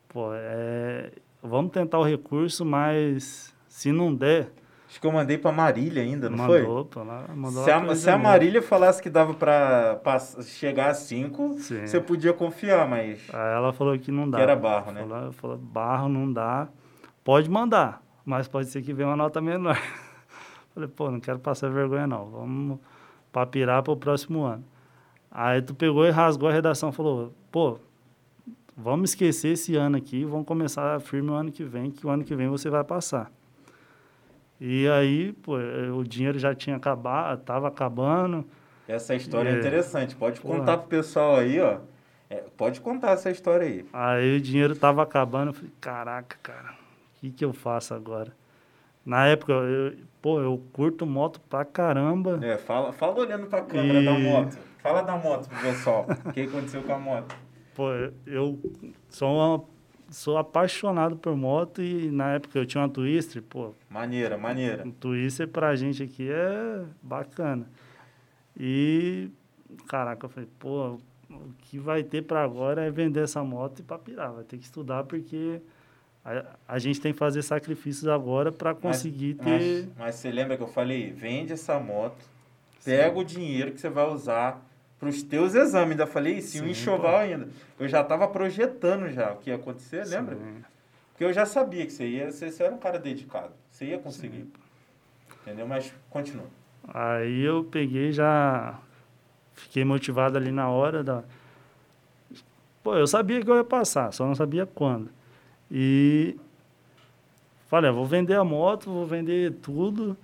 pô, 0.08 0.30
é, 0.32 1.12
vamos 1.42 1.72
tentar 1.72 1.98
o 1.98 2.04
recurso, 2.04 2.64
mas 2.64 3.54
se 3.68 3.92
não 3.92 4.14
der. 4.14 4.52
Acho 4.90 5.00
que 5.00 5.06
eu 5.06 5.12
mandei 5.12 5.38
pra 5.38 5.52
Marília 5.52 6.02
ainda, 6.02 6.28
não 6.28 6.36
mandou, 6.36 6.64
foi? 6.64 6.84
Pra 6.86 7.02
lá, 7.04 7.24
mandou 7.32 7.62
se, 7.62 7.70
a, 7.70 7.94
se 7.94 8.10
a. 8.10 8.18
Marília 8.18 8.60
falasse 8.60 9.00
que 9.00 9.08
dava 9.08 9.32
pra, 9.34 10.00
pass- 10.02 10.36
chegar 10.58 10.90
a 10.90 10.94
5, 10.94 11.58
Sim. 11.60 11.86
você 11.86 12.00
podia 12.00 12.32
confiar, 12.32 12.88
mas. 12.88 13.20
Aí 13.32 13.54
ela 13.54 13.72
falou 13.72 13.96
que 13.96 14.10
não 14.10 14.28
dá. 14.28 14.38
Que 14.38 14.42
era 14.42 14.56
barro, 14.56 14.90
né? 14.90 15.00
Falou, 15.06 15.32
falou, 15.32 15.56
barro 15.58 16.08
não 16.08 16.32
dá. 16.32 16.66
Pode 17.22 17.48
mandar, 17.48 18.02
mas 18.24 18.48
pode 18.48 18.66
ser 18.68 18.82
que 18.82 18.92
venha 18.92 19.08
uma 19.10 19.16
nota 19.16 19.40
menor. 19.40 19.78
Falei, 20.74 20.88
pô, 20.88 21.08
não 21.08 21.20
quero 21.20 21.38
passar 21.38 21.70
vergonha 21.70 22.08
não. 22.08 22.26
Vamos 22.28 22.78
papirar 23.30 23.84
para 23.84 23.92
o 23.92 23.96
próximo 23.96 24.42
ano. 24.42 24.64
Aí 25.30 25.62
tu 25.62 25.72
pegou 25.72 26.04
e 26.04 26.10
rasgou 26.10 26.48
a 26.48 26.52
redação, 26.52 26.90
falou, 26.90 27.32
pô, 27.52 27.78
vamos 28.76 29.10
esquecer 29.10 29.52
esse 29.52 29.76
ano 29.76 29.96
aqui, 29.96 30.24
vamos 30.24 30.46
começar 30.46 30.98
firme 31.00 31.30
o 31.30 31.34
ano 31.34 31.52
que 31.52 31.62
vem, 31.62 31.92
que 31.92 32.04
o 32.04 32.10
ano 32.10 32.24
que 32.24 32.34
vem 32.34 32.48
você 32.48 32.68
vai 32.68 32.82
passar. 32.82 33.30
E 34.60 34.86
aí, 34.88 35.32
pô, 35.32 35.56
o 35.96 36.04
dinheiro 36.04 36.38
já 36.38 36.54
tinha 36.54 36.76
acabado, 36.76 37.40
estava 37.40 37.68
acabando. 37.68 38.44
Essa 38.86 39.14
história 39.14 39.48
é, 39.50 39.54
É. 39.54 39.58
interessante. 39.58 40.14
Pode 40.14 40.40
Porra. 40.40 40.58
contar 40.58 40.78
pro 40.78 40.88
pessoal 40.88 41.36
aí, 41.36 41.58
ó. 41.60 41.78
É, 42.28 42.44
pode 42.56 42.80
contar 42.80 43.12
essa 43.12 43.30
história 43.30 43.66
aí. 43.66 43.84
Aí 43.92 44.36
o 44.36 44.40
dinheiro 44.40 44.76
tava 44.76 45.02
acabando, 45.02 45.48
eu 45.48 45.54
falei, 45.54 45.72
caraca, 45.80 46.36
cara, 46.42 46.72
o 47.16 47.20
que 47.20 47.30
que 47.30 47.44
eu 47.44 47.52
faço 47.52 47.94
agora? 47.94 48.32
Na 49.04 49.26
época, 49.26 49.52
eu, 49.52 49.96
pô, 50.20 50.40
eu 50.40 50.62
curto 50.72 51.06
moto 51.06 51.40
pra 51.48 51.64
caramba. 51.64 52.38
É, 52.42 52.58
fala, 52.58 52.92
fala 52.92 53.18
olhando 53.18 53.46
pra 53.46 53.62
câmera 53.62 54.00
E- 54.00 54.04
da 54.04 54.12
moto. 54.18 54.58
Fala 54.82 55.02
da 55.02 55.16
moto 55.16 55.48
pro 55.48 55.58
pessoal. 55.58 56.06
O 56.24 56.32
que 56.32 56.42
aconteceu 56.42 56.82
com 56.82 56.92
a 56.92 56.98
moto? 56.98 57.34
Pô, 57.74 57.88
eu 58.26 58.58
sou, 59.08 59.28
uma- 59.34 59.64
sou 60.10 60.36
apaixonado 60.36 61.16
por 61.16 61.36
moto 61.36 61.82
e 61.82 62.10
na 62.10 62.32
época 62.32 62.58
eu 62.58 62.66
tinha 62.66 62.82
uma 62.82 62.88
Twister, 62.88 63.42
pô, 63.42 63.72
Maneira, 63.88 64.36
maneira. 64.36 64.84
um 64.86 64.90
Twister 64.90 65.48
pra 65.48 65.74
gente 65.76 66.02
aqui 66.02 66.28
é 66.30 66.84
bacana. 67.02 67.66
E, 68.58 69.30
caraca, 69.86 70.26
eu 70.26 70.30
falei, 70.30 70.48
pô, 70.58 70.98
o 71.30 71.52
que 71.58 71.78
vai 71.78 72.02
ter 72.02 72.22
pra 72.22 72.42
agora 72.42 72.84
é 72.84 72.90
vender 72.90 73.22
essa 73.22 73.42
moto 73.42 73.78
e 73.78 73.82
pra 73.82 73.98
pirar. 73.98 74.32
Vai 74.32 74.44
ter 74.44 74.58
que 74.58 74.64
estudar 74.64 75.04
porque 75.04 75.60
a, 76.24 76.44
a 76.68 76.78
gente 76.78 77.00
tem 77.00 77.12
que 77.12 77.18
fazer 77.18 77.42
sacrifícios 77.42 78.08
agora 78.08 78.50
pra 78.52 78.74
conseguir 78.74 79.36
mas, 79.38 79.46
ter... 79.46 79.86
Mas, 79.86 79.96
mas 79.98 80.14
você 80.16 80.30
lembra 80.30 80.56
que 80.56 80.62
eu 80.62 80.68
falei? 80.68 81.10
Vende 81.12 81.52
essa 81.52 81.78
moto, 81.78 82.24
pega 82.84 83.18
o 83.18 83.24
dinheiro 83.24 83.72
que 83.72 83.80
você 83.80 83.88
vai 83.88 84.08
usar 84.08 84.60
pros 85.00 85.22
teus 85.22 85.54
exames. 85.54 85.92
Ainda 85.92 86.06
falei 86.06 86.34
isso, 86.34 86.58
e 86.58 86.60
um 86.60 86.64
Sim, 86.64 86.70
enxoval 86.70 87.12
pô. 87.12 87.18
ainda. 87.18 87.48
Eu 87.78 87.88
já 87.88 88.04
tava 88.04 88.28
projetando 88.28 89.08
já 89.08 89.32
o 89.32 89.38
que 89.38 89.50
ia 89.50 89.56
acontecer, 89.56 90.06
lembra? 90.06 90.36
Sim. 90.36 90.62
Porque 91.10 91.24
eu 91.24 91.32
já 91.32 91.46
sabia 91.46 91.84
que 91.86 91.92
você 91.92 92.06
ia, 92.06 92.30
você, 92.30 92.50
você 92.50 92.62
era 92.62 92.74
um 92.74 92.78
cara 92.78 92.98
dedicado. 92.98 93.52
Você 93.70 93.86
ia 93.86 93.98
conseguir. 93.98 94.46
Entendeu? 95.42 95.66
Mas 95.66 95.92
continua. 96.10 96.46
Aí 96.86 97.40
eu 97.40 97.64
peguei 97.64 98.12
já 98.12 98.78
fiquei 99.54 99.84
motivado 99.84 100.38
ali 100.38 100.50
na 100.50 100.68
hora 100.68 101.02
da 101.02 101.24
Pô, 102.82 102.96
eu 102.96 103.06
sabia 103.06 103.42
que 103.42 103.50
eu 103.50 103.56
ia 103.56 103.64
passar, 103.64 104.10
só 104.12 104.26
não 104.26 104.34
sabia 104.34 104.64
quando. 104.64 105.10
E 105.70 106.36
falei, 107.68 107.90
ah, 107.90 107.92
vou 107.92 108.06
vender 108.06 108.34
a 108.34 108.42
moto, 108.42 108.90
vou 108.90 109.06
vender 109.06 109.52
tudo 109.60 110.16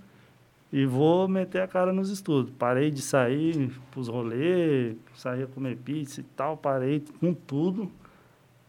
e 0.72 0.84
vou 0.84 1.28
meter 1.28 1.62
a 1.62 1.68
cara 1.68 1.92
nos 1.92 2.10
estudos. 2.10 2.52
Parei 2.58 2.90
de 2.90 3.00
sair 3.00 3.70
pros 3.90 4.08
rolês, 4.08 4.96
saía 5.14 5.46
comer 5.46 5.76
pizza 5.76 6.20
e 6.20 6.24
tal, 6.24 6.56
parei 6.56 7.04
com 7.20 7.32
tudo. 7.32 7.90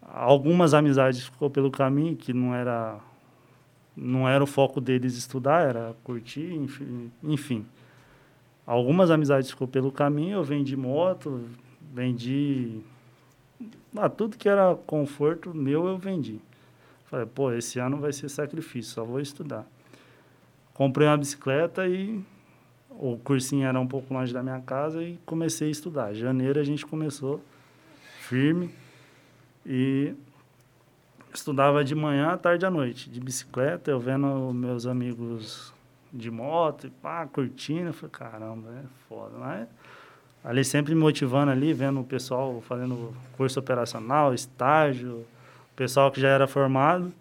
Algumas 0.01 0.73
amizades 0.73 1.25
ficou 1.25 1.49
pelo 1.49 1.69
caminho 1.71 2.15
que 2.15 2.33
não 2.33 2.53
era 2.53 2.99
não 3.95 4.29
era 4.29 4.43
o 4.43 4.47
foco 4.47 4.79
deles 4.79 5.17
estudar, 5.17 5.67
era 5.67 5.95
curtir, 6.03 6.53
enfim, 6.53 7.11
enfim. 7.23 7.65
Algumas 8.65 9.09
amizades 9.09 9.49
ficou 9.49 9.67
pelo 9.67 9.91
caminho, 9.91 10.35
eu 10.35 10.43
vendi 10.43 10.77
moto, 10.77 11.41
vendi 11.93 12.79
ah, 13.95 14.07
tudo 14.07 14.37
que 14.37 14.47
era 14.47 14.75
conforto 14.75 15.53
meu 15.53 15.87
eu 15.87 15.97
vendi. 15.97 16.39
Falei, 17.05 17.25
pô, 17.25 17.51
esse 17.51 17.79
ano 17.79 17.97
vai 17.97 18.13
ser 18.13 18.29
sacrifício, 18.29 18.93
só 18.93 19.03
vou 19.03 19.19
estudar. 19.19 19.65
Comprei 20.77 21.07
uma 21.07 21.17
bicicleta 21.17 21.87
e 21.87 22.23
o 22.91 23.17
cursinho 23.17 23.65
era 23.65 23.79
um 23.79 23.87
pouco 23.87 24.13
longe 24.13 24.31
da 24.31 24.43
minha 24.43 24.61
casa 24.61 25.01
e 25.01 25.19
comecei 25.25 25.69
a 25.69 25.71
estudar. 25.71 26.13
Janeiro 26.13 26.59
a 26.59 26.63
gente 26.63 26.85
começou 26.85 27.43
firme 28.19 28.69
e 29.65 30.13
estudava 31.33 31.83
de 31.83 31.95
manhã, 31.95 32.29
à 32.29 32.37
tarde 32.37 32.63
à 32.63 32.69
noite, 32.69 33.09
de 33.09 33.19
bicicleta, 33.19 33.89
eu 33.89 33.99
vendo 33.99 34.53
meus 34.53 34.85
amigos 34.85 35.73
de 36.13 36.29
moto, 36.29 36.85
e 36.85 36.89
pá, 36.91 37.25
curtindo, 37.25 37.87
eu 37.87 37.93
falei, 37.93 38.11
caramba, 38.11 38.69
é 38.69 38.83
foda, 39.09 39.35
mas 39.39 39.67
ali 40.43 40.63
sempre 40.63 40.93
me 40.93 41.01
motivando 41.01 41.51
ali, 41.51 41.73
vendo 41.73 42.01
o 42.01 42.03
pessoal 42.03 42.61
fazendo 42.61 43.15
curso 43.35 43.59
operacional, 43.59 44.31
estágio, 44.31 45.25
o 45.71 45.75
pessoal 45.75 46.11
que 46.11 46.21
já 46.21 46.29
era 46.29 46.47
formado, 46.47 47.11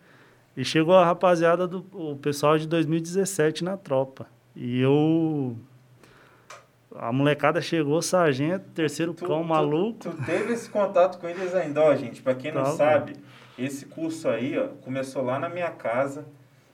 e 0.57 0.65
chegou 0.65 0.95
a 0.95 1.05
rapaziada 1.05 1.67
do 1.67 1.85
o 1.93 2.17
pessoal 2.17 2.57
de 2.59 2.67
2017 2.67 3.63
na 3.63 3.77
tropa, 3.77 4.27
e 4.55 4.81
eu... 4.81 5.57
A 6.99 7.13
molecada 7.13 7.61
chegou, 7.61 8.01
sargento, 8.01 8.71
terceiro 8.71 9.13
cão 9.13 9.45
maluco. 9.45 9.99
Tu, 9.99 10.25
teve 10.25 10.55
esse 10.55 10.71
contato 10.71 11.19
com 11.19 11.29
eles 11.29 11.55
ainda, 11.55 11.83
ó, 11.83 11.95
gente. 11.95 12.23
Pra 12.23 12.35
quem 12.35 12.51
não 12.51 12.63
Tá, 12.65 12.71
sabe, 12.71 13.17
esse 13.59 13.85
curso 13.85 14.31
aí, 14.31 14.59
ó, 14.59 14.69
começou 14.83 15.23
lá 15.23 15.39
na 15.39 15.49
minha 15.51 15.71
casa. 15.71 16.27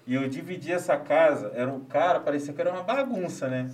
E 0.06 0.14
eu 0.14 0.28
dividi 0.28 0.70
essa 0.70 0.96
casa. 0.96 1.50
Era 1.54 1.72
um 1.72 1.80
cara, 1.80 2.20
parecia 2.20 2.52
que 2.52 2.60
era 2.60 2.72
uma 2.72 2.84
bagunça, 2.84 3.48
né? 3.48 3.68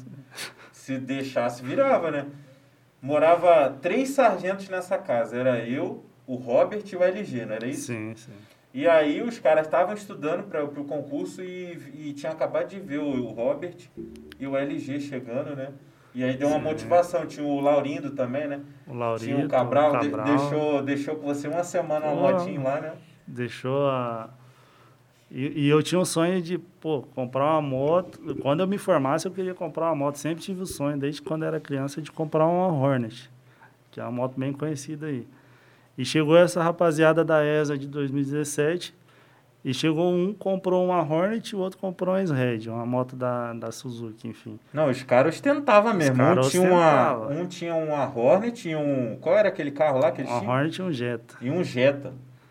Se 0.72 0.96
deixasse, 0.98 1.62
virava, 1.62 2.10
né? 2.10 2.26
Morava 3.00 3.76
três 3.82 4.10
sargentos 4.10 4.70
nessa 4.70 4.96
casa. 4.96 5.36
Era 5.36 5.58
eu, 5.58 6.02
o 6.26 6.36
Robert 6.36 6.82
e 6.90 6.96
o 6.96 7.02
LG, 7.02 7.44
não 7.44 7.54
era 7.56 7.66
isso? 7.66 7.86
Sim, 7.88 8.14
sim. 8.16 8.32
E 8.78 8.87
aí 8.87 9.20
os 9.20 9.40
caras 9.40 9.66
estavam 9.66 9.92
estudando 9.92 10.44
para 10.44 10.64
o 10.64 10.85
concurso 10.85 11.42
e, 11.42 11.73
e 11.97 12.12
tinha 12.12 12.30
acabado 12.30 12.68
de 12.68 12.78
ver 12.78 12.99
o, 13.00 13.25
o 13.25 13.32
Robert 13.32 13.75
e 14.38 14.47
o 14.47 14.56
LG 14.56 15.00
chegando, 15.00 15.56
né? 15.56 15.73
E 16.14 16.23
aí 16.23 16.37
deu 16.37 16.47
uma 16.47 16.58
Sim. 16.58 16.62
motivação. 16.62 17.26
Tinha 17.26 17.44
o 17.44 17.58
Laurindo 17.61 18.12
também, 18.12 18.47
né? 18.47 18.61
O 18.87 18.94
Laurito, 18.94 19.25
Tinha 19.25 19.44
o 19.44 19.49
Cabral, 19.49 19.97
de- 19.99 20.11
Cabral 20.11 20.25
deixou, 20.26 20.82
deixou 20.85 21.16
com 21.16 21.26
você 21.26 21.49
uma 21.49 21.64
semana 21.64 22.06
Pô. 22.06 22.14
motinho 22.14 22.62
lá, 22.62 22.80
né? 22.80 22.92
deixou 23.26 23.88
a... 23.88 24.30
E, 25.28 25.64
e 25.64 25.68
eu 25.68 25.82
tinha 25.82 26.00
um 26.00 26.04
sonho 26.04 26.40
de, 26.40 26.56
pô, 26.56 27.02
comprar 27.16 27.47
uma 27.54 27.61
moto. 27.62 28.37
Quando 28.37 28.61
eu 28.61 28.68
me 28.68 28.78
formasse, 28.78 29.26
eu 29.26 29.32
queria 29.32 29.54
comprar 29.54 29.87
uma 29.87 29.97
moto. 29.97 30.18
Sempre 30.18 30.44
tive 30.44 30.62
o 30.62 30.66
sonho, 30.66 30.97
desde 30.97 31.20
quando 31.20 31.44
era 31.44 31.58
criança, 31.58 32.00
de 32.00 32.12
comprar 32.12 32.47
uma 32.47 32.68
Hornet, 32.68 33.28
que 33.90 33.99
é 33.99 34.04
uma 34.04 34.12
moto 34.12 34.38
bem 34.38 34.52
conhecida 34.52 35.06
aí. 35.06 35.26
E 35.99 36.05
chegou 36.05 36.37
essa 36.38 36.62
rapaziada 36.62 37.25
da 37.25 37.45
ESA 37.45 37.76
de 37.76 37.88
2017 37.88 38.95
E 39.64 39.75
chegou 39.75 40.12
um, 40.12 40.33
comprou 40.33 40.85
uma 40.85 41.02
Hornet 41.02 41.50
e 41.50 41.57
o 41.57 41.59
outro 41.59 41.76
comprou 41.78 42.14
uma 42.14 42.21
S-Red, 42.23 42.69
uma 42.71 42.87
moto 42.87 43.17
da, 43.17 43.52
da 43.52 43.73
Suzuki, 43.73 44.28
enfim. 44.28 44.59
Não, 44.73 44.88
os 44.88 45.02
caras 45.02 45.35
ostentavam 45.35 45.93
mesmo. 45.93 46.17
caras 46.17 46.47
um, 46.47 46.50
tinha 46.50 46.62
uma, 46.62 47.12
um 47.28 47.47
tinha 47.47 47.75
uma 47.75 48.05
Hornet, 48.09 48.52
tinha 48.62 48.78
um... 48.78 49.19
Qual 49.21 49.37
era 49.37 49.49
aquele 49.49 49.73
carro 49.73 49.99
lá 49.99 50.12
que 50.12 50.21
eles 50.21 50.31
Uma 50.31 50.40
tinham? 50.40 50.52
Hornet 50.55 50.78
e 50.78 50.83
um 50.83 50.93
Jetta. 50.93 51.35
E 51.43 51.50
um 51.50 51.64
Jetta. 51.64 52.09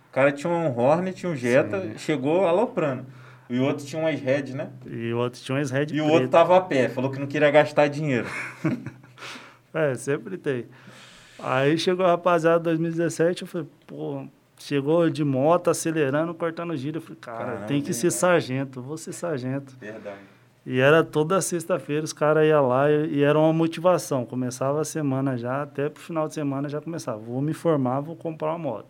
O 0.09 0.11
cara 0.11 0.31
tinha 0.31 0.51
um 0.51 0.77
Hornet, 0.77 1.25
um 1.25 1.35
Jetta, 1.35 1.81
Sim. 1.81 1.97
chegou 1.97 2.45
aloprando. 2.45 3.05
E 3.49 3.57
o 3.59 3.63
outro 3.63 3.85
tinha 3.85 4.01
umas 4.01 4.19
Red, 4.19 4.51
né? 4.53 4.67
E 4.85 5.13
o 5.13 5.17
outro 5.19 5.39
tinha 5.41 5.57
um 5.57 5.61
S-Red 5.61 5.83
E 5.93 6.01
o 6.01 6.03
preto. 6.03 6.11
outro 6.11 6.27
tava 6.27 6.57
a 6.57 6.61
pé, 6.61 6.89
falou 6.89 7.09
que 7.09 7.17
não 7.17 7.27
queria 7.27 7.49
gastar 7.49 7.87
dinheiro. 7.87 8.27
É, 9.73 9.93
sempre 9.95 10.37
tem. 10.37 10.65
Aí 11.39 11.77
chegou 11.77 12.05
a 12.05 12.09
rapaziada 12.09 12.59
2017, 12.59 13.43
eu 13.43 13.47
falei, 13.47 13.67
pô, 13.85 14.25
chegou 14.57 15.09
de 15.09 15.23
moto, 15.23 15.69
acelerando, 15.69 16.33
cortando 16.33 16.75
giro. 16.75 16.97
Eu 16.97 17.01
falei, 17.01 17.17
cara, 17.21 17.45
Caramba, 17.45 17.65
tem 17.67 17.81
que 17.81 17.93
ser 17.93 18.03
verdade. 18.09 18.19
sargento, 18.19 18.81
vou 18.81 18.97
ser 18.97 19.13
sargento. 19.13 19.75
Verdade. 19.79 20.17
E 20.65 20.79
era 20.79 21.01
toda 21.03 21.39
sexta-feira, 21.39 22.03
os 22.03 22.11
caras 22.11 22.45
iam 22.45 22.67
lá 22.67 22.91
e, 22.91 23.15
e 23.19 23.23
era 23.23 23.39
uma 23.39 23.53
motivação. 23.53 24.25
Começava 24.25 24.81
a 24.81 24.83
semana 24.83 25.37
já, 25.37 25.61
até 25.61 25.87
pro 25.89 26.01
final 26.01 26.27
de 26.27 26.33
semana 26.33 26.67
já 26.67 26.81
começava. 26.81 27.17
Vou 27.19 27.41
me 27.41 27.53
formar, 27.53 28.01
vou 28.01 28.15
comprar 28.17 28.49
uma 28.49 28.57
moto. 28.57 28.87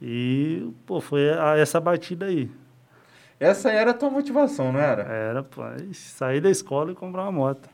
E, 0.00 0.70
pô, 0.86 1.00
foi 1.00 1.30
a- 1.32 1.56
essa 1.58 1.78
batida 1.80 2.26
aí. 2.26 2.50
Essa 3.38 3.70
era 3.70 3.90
a 3.90 3.94
tua 3.94 4.08
motivação, 4.10 4.72
não 4.72 4.80
era? 4.80 5.02
Era, 5.02 5.42
pô, 5.42 5.62
sair 5.92 6.40
da 6.40 6.48
escola 6.50 6.92
e 6.92 6.94
comprar 6.94 7.22
uma 7.24 7.32
moto. 7.32 7.68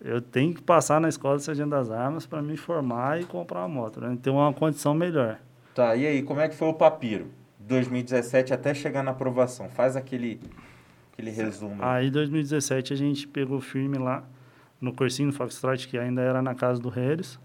Eu 0.00 0.20
tenho 0.20 0.54
que 0.54 0.62
passar 0.62 1.00
na 1.00 1.08
escola 1.08 1.36
de 1.36 1.42
sargento 1.42 1.70
das 1.70 1.90
armas 1.90 2.24
para 2.24 2.40
me 2.40 2.56
formar 2.56 3.20
e 3.20 3.24
comprar 3.24 3.60
uma 3.60 3.68
moto, 3.68 4.00
né? 4.00 4.16
Ter 4.22 4.30
uma 4.30 4.52
condição 4.52 4.94
melhor. 4.94 5.38
Tá, 5.74 5.94
e 5.94 6.06
aí, 6.06 6.22
como 6.22 6.40
é 6.40 6.48
que 6.48 6.54
foi 6.54 6.68
o 6.68 6.74
papiro? 6.74 7.26
2017 7.58 8.54
até 8.54 8.72
chegar 8.72 9.02
na 9.02 9.10
aprovação. 9.10 9.68
Faz 9.68 9.96
aquele, 9.96 10.40
aquele 11.12 11.30
resumo. 11.30 11.82
aí. 11.82 12.04
Aí, 12.04 12.08
em 12.08 12.10
2017, 12.10 12.94
a 12.94 12.96
gente 12.96 13.28
pegou 13.28 13.60
firme 13.60 13.98
lá 13.98 14.24
no 14.80 14.92
cursinho 14.92 15.30
do 15.30 15.36
Foxtrot, 15.36 15.86
que 15.86 15.98
ainda 15.98 16.22
era 16.22 16.40
na 16.40 16.54
casa 16.54 16.80
do 16.80 16.88
Harris. 16.88 17.38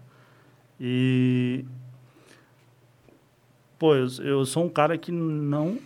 E. 0.80 1.64
Pô, 3.78 3.94
eu, 3.94 4.06
eu 4.24 4.44
sou 4.46 4.64
um 4.64 4.68
cara 4.70 4.96
que 4.96 5.12
não. 5.12 5.78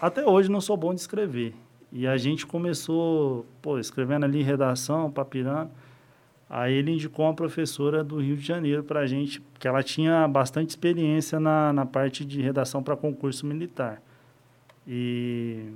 Até 0.00 0.26
hoje 0.26 0.50
não 0.50 0.60
sou 0.60 0.76
bom 0.76 0.92
de 0.92 1.00
escrever. 1.00 1.54
E 1.90 2.06
a 2.06 2.16
gente 2.16 2.46
começou, 2.46 3.46
pô, 3.62 3.78
escrevendo 3.78 4.24
ali 4.24 4.42
redação, 4.42 5.10
papirando. 5.10 5.70
Aí 6.50 6.74
ele 6.74 6.92
indicou 6.92 7.26
uma 7.26 7.34
professora 7.34 8.02
do 8.02 8.20
Rio 8.20 8.36
de 8.36 8.46
Janeiro 8.46 8.82
para 8.82 9.00
a 9.00 9.06
gente, 9.06 9.42
que 9.58 9.68
ela 9.68 9.82
tinha 9.82 10.26
bastante 10.28 10.70
experiência 10.70 11.38
na, 11.38 11.72
na 11.72 11.84
parte 11.84 12.24
de 12.24 12.40
redação 12.40 12.82
para 12.82 12.96
concurso 12.96 13.46
militar. 13.46 14.02
E 14.86 15.70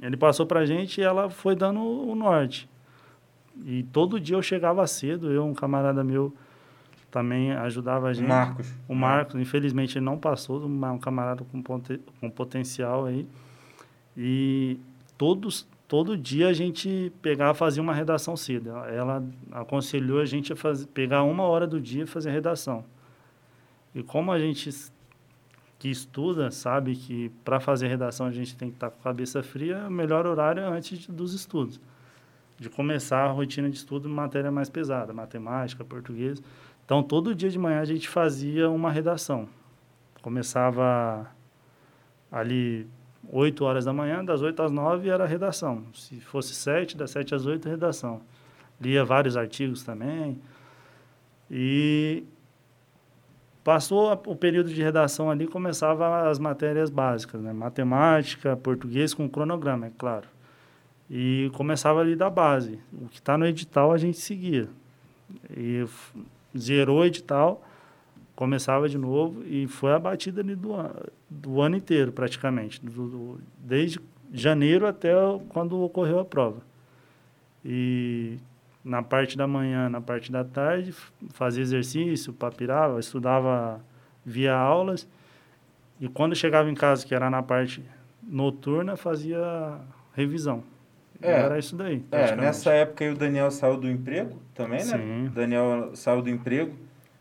ele 0.00 0.16
passou 0.16 0.46
para 0.46 0.60
a 0.60 0.66
gente 0.66 1.00
e 1.00 1.04
ela 1.04 1.28
foi 1.28 1.56
dando 1.56 1.80
o 1.80 2.14
norte. 2.14 2.68
E 3.64 3.82
todo 3.92 4.20
dia 4.20 4.36
eu 4.36 4.42
chegava 4.42 4.86
cedo, 4.86 5.30
eu, 5.32 5.44
um 5.44 5.54
camarada 5.54 6.02
meu, 6.04 6.32
também 7.10 7.52
ajudava 7.52 8.08
a 8.08 8.12
gente. 8.12 8.28
Marcos. 8.28 8.72
O 8.88 8.94
Marcos, 8.94 9.34
infelizmente, 9.40 9.98
ele 9.98 10.04
não 10.04 10.16
passou, 10.16 10.64
um 10.64 10.92
um 10.92 10.98
camarada 10.98 11.44
com, 11.44 11.62
com 11.62 12.30
potencial 12.30 13.06
aí. 13.06 13.26
E 14.22 14.78
todos, 15.16 15.66
todo 15.88 16.14
dia 16.14 16.48
a 16.48 16.52
gente 16.52 17.10
pegava, 17.22 17.54
fazia 17.54 17.82
uma 17.82 17.94
redação 17.94 18.36
cedo. 18.36 18.68
Ela 18.68 19.24
aconselhou 19.50 20.20
a 20.20 20.26
gente 20.26 20.52
a 20.52 20.56
fazer, 20.56 20.86
pegar 20.88 21.22
uma 21.22 21.44
hora 21.44 21.66
do 21.66 21.80
dia 21.80 22.02
e 22.02 22.06
fazer 22.06 22.30
redação. 22.30 22.84
E 23.94 24.02
como 24.02 24.30
a 24.30 24.38
gente 24.38 24.68
que 25.78 25.88
estuda 25.88 26.50
sabe 26.50 26.94
que 26.94 27.30
para 27.42 27.58
fazer 27.60 27.88
redação 27.88 28.26
a 28.26 28.30
gente 28.30 28.54
tem 28.54 28.68
que 28.68 28.76
estar 28.76 28.90
com 28.90 29.00
a 29.00 29.02
cabeça 29.04 29.42
fria, 29.42 29.86
o 29.88 29.90
melhor 29.90 30.26
horário 30.26 30.62
é 30.62 30.66
antes 30.66 30.98
de- 30.98 31.10
dos 31.10 31.32
estudos. 31.32 31.80
De 32.58 32.68
começar 32.68 33.24
a 33.24 33.30
rotina 33.30 33.70
de 33.70 33.76
estudo 33.76 34.06
em 34.06 34.12
matéria 34.12 34.50
mais 34.52 34.68
pesada, 34.68 35.14
matemática, 35.14 35.82
português. 35.82 36.42
Então, 36.84 37.02
todo 37.02 37.34
dia 37.34 37.48
de 37.48 37.58
manhã 37.58 37.80
a 37.80 37.86
gente 37.86 38.06
fazia 38.06 38.68
uma 38.68 38.92
redação. 38.92 39.48
Começava 40.20 41.26
ali 42.30 42.86
8 43.32 43.64
horas 43.64 43.84
da 43.84 43.92
manhã, 43.92 44.24
das 44.24 44.42
8 44.42 44.60
às 44.62 44.72
9 44.72 45.08
era 45.08 45.24
redação. 45.24 45.84
Se 45.94 46.20
fosse 46.20 46.52
7, 46.52 46.96
das 46.96 47.12
7 47.12 47.34
às 47.34 47.46
8, 47.46 47.68
redação. 47.68 48.20
Lia 48.80 49.04
vários 49.04 49.36
artigos 49.36 49.84
também. 49.84 50.40
E 51.48 52.24
passou 53.62 54.12
o 54.26 54.34
período 54.34 54.72
de 54.72 54.82
redação 54.82 55.30
ali, 55.30 55.46
começava 55.46 56.28
as 56.28 56.38
matérias 56.38 56.90
básicas, 56.90 57.40
né? 57.40 57.52
Matemática, 57.52 58.56
português 58.56 59.14
com 59.14 59.28
cronograma, 59.28 59.86
é 59.86 59.92
claro. 59.96 60.26
E 61.08 61.50
começava 61.54 62.00
ali 62.00 62.16
da 62.16 62.30
base. 62.30 62.80
O 62.92 63.08
que 63.08 63.18
está 63.18 63.38
no 63.38 63.46
edital 63.46 63.92
a 63.92 63.98
gente 63.98 64.18
seguia. 64.18 64.68
E 65.56 65.84
zerou 66.56 67.00
o 67.00 67.04
edital, 67.04 67.62
começava 68.40 68.88
de 68.88 68.96
novo 68.96 69.44
e 69.44 69.66
foi 69.68 69.92
a 69.92 69.98
batida 69.98 70.40
ali 70.40 70.56
do, 70.56 70.74
an- 70.74 70.94
do 71.28 71.60
ano 71.60 71.76
inteiro, 71.76 72.10
praticamente. 72.10 72.80
Do- 72.82 73.06
do- 73.06 73.40
desde 73.58 74.00
janeiro 74.32 74.86
até 74.86 75.12
quando 75.50 75.78
ocorreu 75.82 76.18
a 76.20 76.24
prova. 76.24 76.62
E 77.62 78.38
na 78.82 79.02
parte 79.02 79.36
da 79.36 79.46
manhã, 79.46 79.90
na 79.90 80.00
parte 80.00 80.32
da 80.32 80.42
tarde, 80.42 80.94
fazia 81.34 81.62
exercício, 81.62 82.32
papirava, 82.32 82.98
estudava 82.98 83.78
via 84.24 84.54
aulas. 84.56 85.06
E 86.00 86.08
quando 86.08 86.34
chegava 86.34 86.70
em 86.70 86.74
casa, 86.74 87.06
que 87.06 87.14
era 87.14 87.28
na 87.28 87.42
parte 87.42 87.84
noturna, 88.22 88.96
fazia 88.96 89.76
revisão. 90.14 90.62
É. 91.20 91.30
Era 91.32 91.58
isso 91.58 91.76
daí. 91.76 92.02
É, 92.10 92.34
nessa 92.34 92.70
época 92.72 93.04
aí 93.04 93.10
o 93.10 93.14
Daniel 93.14 93.50
saiu 93.50 93.76
do 93.76 93.86
emprego 93.90 94.40
também, 94.54 94.78
né? 94.78 94.96
Sim. 94.96 95.26
O 95.26 95.30
Daniel 95.30 95.90
saiu 95.94 96.22
do 96.22 96.30
emprego, 96.30 96.74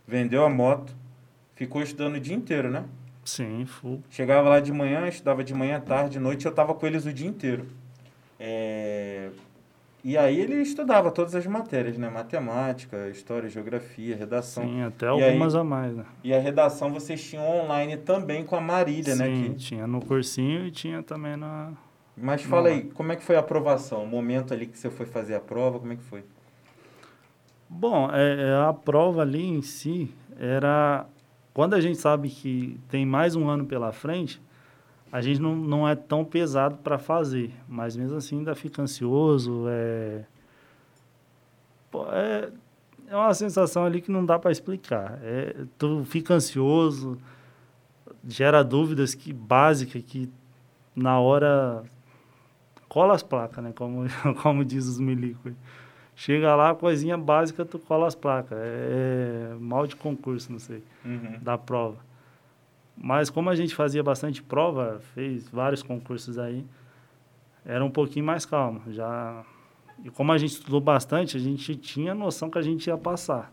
vendeu 0.08 0.45
a 0.45 0.49
moto, 0.49 0.95
ficou 1.60 1.82
estudando 1.84 2.15
o 2.15 2.19
dia 2.22 2.34
inteiro, 2.34 2.72
né? 2.72 2.86
Sim, 3.26 3.65
full. 3.65 4.02
Chegava 4.10 4.48
lá 4.48 4.62
de 4.62 4.72
manhã, 4.72 5.06
estudava 5.10 5.43
de 5.43 5.54
manhã, 5.54 5.78
tarde, 5.82 6.17
noite, 6.17 6.45
eu 6.45 6.54
tava 6.54 6.74
com 6.74 6.88
eles 6.88 7.06
o 7.06 7.12
dia 7.12 7.28
inteiro. 7.28 7.65
É, 8.39 9.30
E 10.02 10.17
aí 10.17 10.39
ele 10.39 10.56
estudava 10.62 11.12
todas 11.12 11.36
as 11.36 11.45
matérias, 11.45 11.98
né? 11.98 12.10
Matemática, 12.10 13.10
história, 13.10 13.50
geografia, 13.50 14.15
redação. 14.15 14.63
Sim, 14.63 14.84
até 14.84 15.08
E 15.08 15.10
aí- 15.10 15.24
algumas 15.26 15.54
a 15.54 15.62
mais, 15.65 15.93
né? 15.93 16.06
E 16.24 16.34
a 16.34 16.39
redação 16.39 16.93
vocês 16.93 17.22
tinham 17.22 17.45
online 17.45 17.98
também 17.98 18.45
com 18.45 18.56
a 18.56 18.62
Marília, 18.62 19.13
né? 19.17 19.26
Sim, 19.26 19.50
que- 19.50 19.56
tinha 19.56 19.86
no 19.86 20.00
cursinho 20.00 20.65
e 20.65 20.72
tinha 20.72 21.04
também 21.04 21.36
na... 21.36 21.74
Mas 22.15 22.41
fala 22.41 22.69
aí, 22.69 22.84
como 22.93 23.12
é 23.12 23.17
que 23.17 23.24
foi 23.24 23.36
a 23.36 23.39
aprovação? 23.39 24.06
O 24.06 24.08
momento 24.08 24.54
ali 24.54 24.65
que 24.65 24.78
você 24.80 24.89
foi 24.89 25.06
fazer 25.06 25.36
a 25.36 25.41
prova, 25.41 25.78
como 25.80 25.91
é 25.91 25.98
que 25.98 26.04
foi? 26.04 26.24
Bom, 27.69 28.10
é, 28.13 28.41
é, 28.50 28.56
a 28.69 28.72
prova 28.74 29.22
ali 29.24 29.43
em 29.45 29.62
si 29.62 30.10
era... 30.39 31.06
Quando 31.53 31.73
a 31.73 31.81
gente 31.81 31.97
sabe 31.97 32.29
que 32.29 32.79
tem 32.89 33.05
mais 33.05 33.35
um 33.35 33.49
ano 33.49 33.65
pela 33.65 33.91
frente, 33.91 34.41
a 35.12 35.21
gente 35.21 35.41
não, 35.41 35.55
não 35.55 35.88
é 35.88 35.95
tão 35.95 36.23
pesado 36.23 36.77
para 36.77 36.97
fazer. 36.97 37.53
Mas 37.67 37.95
mesmo 37.95 38.17
assim 38.17 38.39
ainda 38.39 38.55
fica 38.55 38.81
ansioso. 38.81 39.65
É, 39.67 40.23
é, 42.12 42.49
é 43.07 43.15
uma 43.15 43.33
sensação 43.33 43.83
ali 43.83 44.01
que 44.01 44.12
não 44.12 44.25
dá 44.25 44.38
para 44.38 44.51
explicar. 44.51 45.19
É, 45.23 45.65
tu 45.77 46.03
fica 46.05 46.35
ansioso, 46.35 47.17
gera 48.27 48.63
dúvidas 48.63 49.15
que 49.15 49.33
básicas 49.33 50.03
que 50.03 50.29
na 50.95 51.19
hora 51.19 51.83
cola 52.88 53.13
as 53.15 53.23
placas, 53.23 53.63
né? 53.63 53.73
Como, 53.75 54.05
como 54.41 54.63
diz 54.63 54.85
os 54.85 54.99
milicos. 54.99 55.53
Chega 56.21 56.53
lá, 56.53 56.75
coisinha 56.75 57.17
básica, 57.17 57.63
tu 57.63 57.79
cola 57.79 58.05
as 58.05 58.13
placas. 58.13 58.58
É, 58.62 59.51
é 59.51 59.55
mal 59.58 59.88
de 59.88 59.95
concurso, 59.95 60.51
não 60.51 60.60
sei, 60.60 60.84
Uhum. 61.05 61.39
da 61.41 61.58
prova. 61.58 61.95
Mas 62.97 63.29
como 63.29 63.49
a 63.49 63.55
gente 63.55 63.73
fazia 63.73 64.03
bastante 64.03 64.43
prova, 64.43 64.99
fez 65.15 65.47
vários 65.47 65.82
concursos 65.82 66.38
aí, 66.38 66.65
era 67.63 67.86
um 67.86 67.89
pouquinho 67.89 68.25
mais 68.25 68.45
calmo. 68.45 68.82
Já 68.91 69.45
e 70.03 70.10
como 70.10 70.34
a 70.34 70.38
gente 70.38 70.51
estudou 70.51 70.82
bastante, 70.82 71.38
a 71.38 71.39
gente 71.39 71.73
tinha 71.77 72.13
noção 72.13 72.49
que 72.49 72.58
a 72.58 72.62
gente 72.62 72.88
ia 72.88 72.97
passar. 72.97 73.49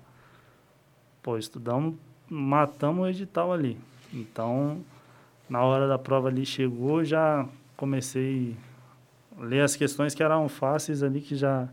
Pô, 1.23 1.39
estudamos, 1.39 1.95
matamos 2.29 3.05
o 3.05 3.09
edital 3.09 3.53
ali. 3.53 3.79
Então, 4.13 4.81
na 5.49 5.63
hora 5.63 5.87
da 5.87 5.99
prova 6.01 6.27
ali 6.27 6.45
chegou, 6.45 7.05
já 7.05 7.47
comecei 7.77 8.57
a 9.39 9.45
ler 9.45 9.61
as 9.61 9.77
questões 9.77 10.17
que 10.17 10.23
eram 10.25 10.49
fáceis 10.49 11.05
ali, 11.05 11.21
que 11.21 11.37
já 11.37 11.69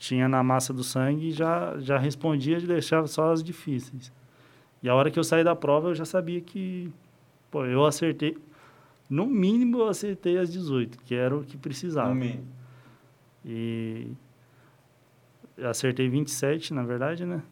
tinha 0.00 0.26
na 0.26 0.42
massa 0.42 0.72
do 0.72 0.82
sangue, 0.82 1.28
e 1.28 1.30
já, 1.30 1.78
já 1.78 1.98
respondia 1.98 2.56
e 2.56 2.66
deixava 2.66 3.06
só 3.06 3.30
as 3.30 3.44
difíceis. 3.44 4.10
E 4.82 4.88
a 4.88 4.94
hora 4.94 5.10
que 5.10 5.18
eu 5.18 5.22
saí 5.22 5.44
da 5.44 5.54
prova, 5.54 5.90
eu 5.90 5.94
já 5.94 6.06
sabia 6.06 6.40
que, 6.40 6.90
pô, 7.50 7.66
eu 7.66 7.84
acertei, 7.84 8.34
no 9.10 9.26
mínimo 9.26 9.76
eu 9.76 9.88
acertei 9.88 10.38
as 10.38 10.50
18, 10.50 10.98
que 11.04 11.14
era 11.14 11.36
o 11.36 11.44
que 11.44 11.58
precisava. 11.58 12.08
No 12.08 12.14
mínimo. 12.14 12.48
E 13.44 14.10
acertei 15.62 16.08
27, 16.08 16.72
na 16.72 16.82
verdade, 16.82 17.26
né? 17.26 17.42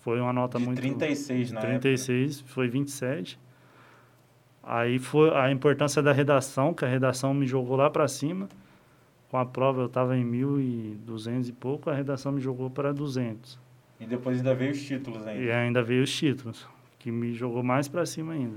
Foi 0.00 0.20
uma 0.20 0.32
nota 0.32 0.58
De 0.58 0.64
muito... 0.64 0.78
36 0.78 1.52
na 1.52 1.60
36, 1.60 2.40
foi 2.40 2.66
27. 2.66 3.38
Aí 4.60 4.98
foi 4.98 5.30
a 5.30 5.52
importância 5.52 6.02
da 6.02 6.10
redação, 6.10 6.74
que 6.74 6.84
a 6.84 6.88
redação 6.88 7.32
me 7.32 7.46
jogou 7.46 7.76
lá 7.76 7.88
para 7.88 8.08
cima. 8.08 8.48
Com 9.36 9.40
a 9.40 9.44
prova 9.44 9.82
eu 9.82 9.86
estava 9.86 10.16
em 10.16 10.24
1.200 10.24 11.50
e 11.50 11.52
pouco, 11.52 11.90
a 11.90 11.94
redação 11.94 12.32
me 12.32 12.40
jogou 12.40 12.70
para 12.70 12.90
200. 12.90 13.58
E 14.00 14.06
depois 14.06 14.38
ainda 14.38 14.54
veio 14.54 14.72
os 14.72 14.82
títulos 14.82 15.26
ainda. 15.26 15.44
E 15.44 15.52
ainda 15.52 15.82
veio 15.82 16.02
os 16.04 16.10
títulos, 16.10 16.66
que 16.98 17.12
me 17.12 17.34
jogou 17.34 17.62
mais 17.62 17.86
para 17.86 18.06
cima 18.06 18.32
ainda. 18.32 18.56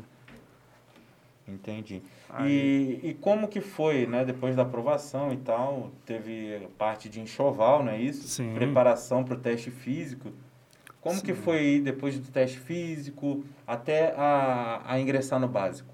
Entendi. 1.45 2.01
E, 2.47 2.97
e 3.03 3.13
como 3.19 3.49
que 3.49 3.59
foi, 3.59 4.07
né? 4.07 4.23
Depois 4.23 4.55
da 4.55 4.61
aprovação 4.61 5.33
e 5.33 5.37
tal, 5.37 5.91
teve 6.05 6.65
parte 6.77 7.09
de 7.09 7.19
enxoval, 7.19 7.83
não 7.83 7.91
é 7.91 8.01
isso? 8.01 8.25
Sim. 8.29 8.53
Preparação 8.53 9.21
para 9.25 9.33
o 9.33 9.37
teste 9.37 9.69
físico. 9.69 10.31
Como 11.01 11.17
Sim. 11.17 11.25
que 11.25 11.33
foi 11.33 11.57
aí 11.57 11.81
depois 11.81 12.17
do 12.17 12.31
teste 12.31 12.57
físico 12.57 13.43
até 13.67 14.13
a, 14.15 14.81
a 14.85 14.97
ingressar 14.97 15.41
no 15.41 15.49
básico? 15.49 15.93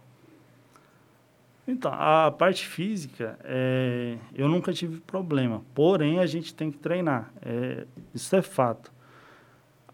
Então, 1.67 1.91
a 1.93 2.32
parte 2.32 2.65
física, 2.65 3.39
é, 3.43 4.17
eu 4.34 4.47
nunca 4.47 4.71
tive 4.71 4.99
problema. 5.01 5.63
Porém, 5.73 6.19
a 6.19 6.25
gente 6.25 6.54
tem 6.54 6.71
que 6.71 6.78
treinar. 6.78 7.34
É, 7.41 7.86
isso 8.13 8.36
é 8.36 8.41
fato. 8.41 8.93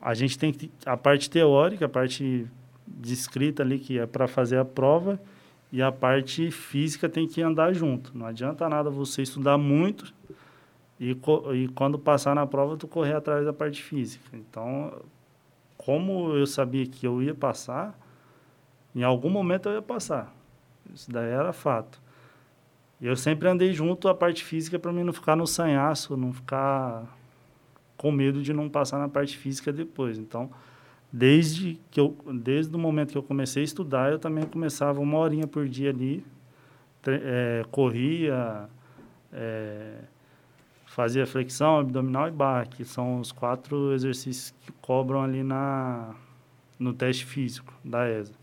A 0.02 0.14
gente 0.14 0.38
tem 0.38 0.52
que. 0.52 0.70
A 0.86 0.98
parte 0.98 1.30
teórica, 1.30 1.86
a 1.86 1.90
parte 1.90 2.46
de 2.86 3.14
escrita 3.14 3.64
ali, 3.64 3.80
que 3.80 3.98
é 3.98 4.06
para 4.06 4.28
fazer 4.28 4.58
a 4.58 4.66
prova, 4.66 5.20
e 5.72 5.82
a 5.82 5.92
parte 5.92 6.52
física 6.52 7.08
tem 7.08 7.26
que 7.28 7.42
andar 7.42 7.74
junto. 7.74 8.18
Não 8.18 8.26
adianta 8.26 8.68
nada 8.68 8.90
você 8.90 9.22
estudar 9.22 9.58
muito 9.58 10.14
e, 11.00 11.18
e 11.56 11.68
quando 11.70 11.98
passar 11.98 12.36
na 12.36 12.46
prova, 12.46 12.78
tu 12.78 12.88
correr 12.88 13.16
atrás 13.16 13.44
da 13.44 13.52
parte 13.52 13.82
física. 13.82 14.24
Então, 14.34 15.02
como 15.76 16.34
eu 16.36 16.46
sabia 16.46 16.86
que 16.86 17.08
eu 17.08 17.24
ia 17.24 17.34
passar, 17.34 17.98
em 18.94 19.02
algum 19.02 19.30
momento 19.30 19.68
eu 19.68 19.74
ia 19.74 19.82
passar. 19.82 20.32
Isso 20.93 21.12
daí 21.12 21.30
era 21.30 21.54
fato. 21.54 22.01
E 23.01 23.08
eu 23.08 23.15
sempre 23.15 23.49
andei 23.49 23.73
junto 23.73 24.08
a 24.08 24.13
parte 24.13 24.43
física 24.43 24.77
para 24.77 24.93
mim 24.93 25.04
não 25.04 25.12
ficar 25.12 25.36
no 25.36 25.47
sanhaço, 25.47 26.15
não 26.15 26.32
ficar 26.32 27.17
com 27.97 28.12
medo 28.12 28.43
de 28.43 28.54
não 28.54 28.69
passar 28.69 28.99
na 28.99 29.10
parte 29.10 29.38
física 29.38 29.73
depois. 29.73 30.19
Então, 30.19 30.51
desde 31.12 31.80
que 31.89 31.99
eu 31.99 32.15
desde 32.32 32.75
o 32.75 32.80
momento 32.80 33.12
que 33.12 33.17
eu 33.17 33.23
comecei 33.23 33.63
a 33.63 33.65
estudar, 33.65 34.12
eu 34.12 34.19
também 34.19 34.45
começava 34.45 34.99
uma 34.99 35.17
horinha 35.17 35.47
por 35.47 35.67
dia 35.67 35.89
ali, 35.89 36.23
é, 37.08 37.65
corria, 37.71 38.69
é, 39.34 39.95
fazia 40.86 41.25
flexão, 41.25 41.80
abdominal 41.80 42.27
e 42.27 42.32
barra, 42.32 42.67
que 42.67 42.86
são 42.86 43.19
os 43.19 43.32
quatro 43.32 43.93
exercícios 43.93 44.54
que 44.62 44.71
cobram 44.73 45.23
ali 45.23 45.43
na 45.43 46.13
no 46.77 46.93
teste 46.93 47.25
físico 47.25 47.73
da 47.86 48.10
ESA, 48.10 48.34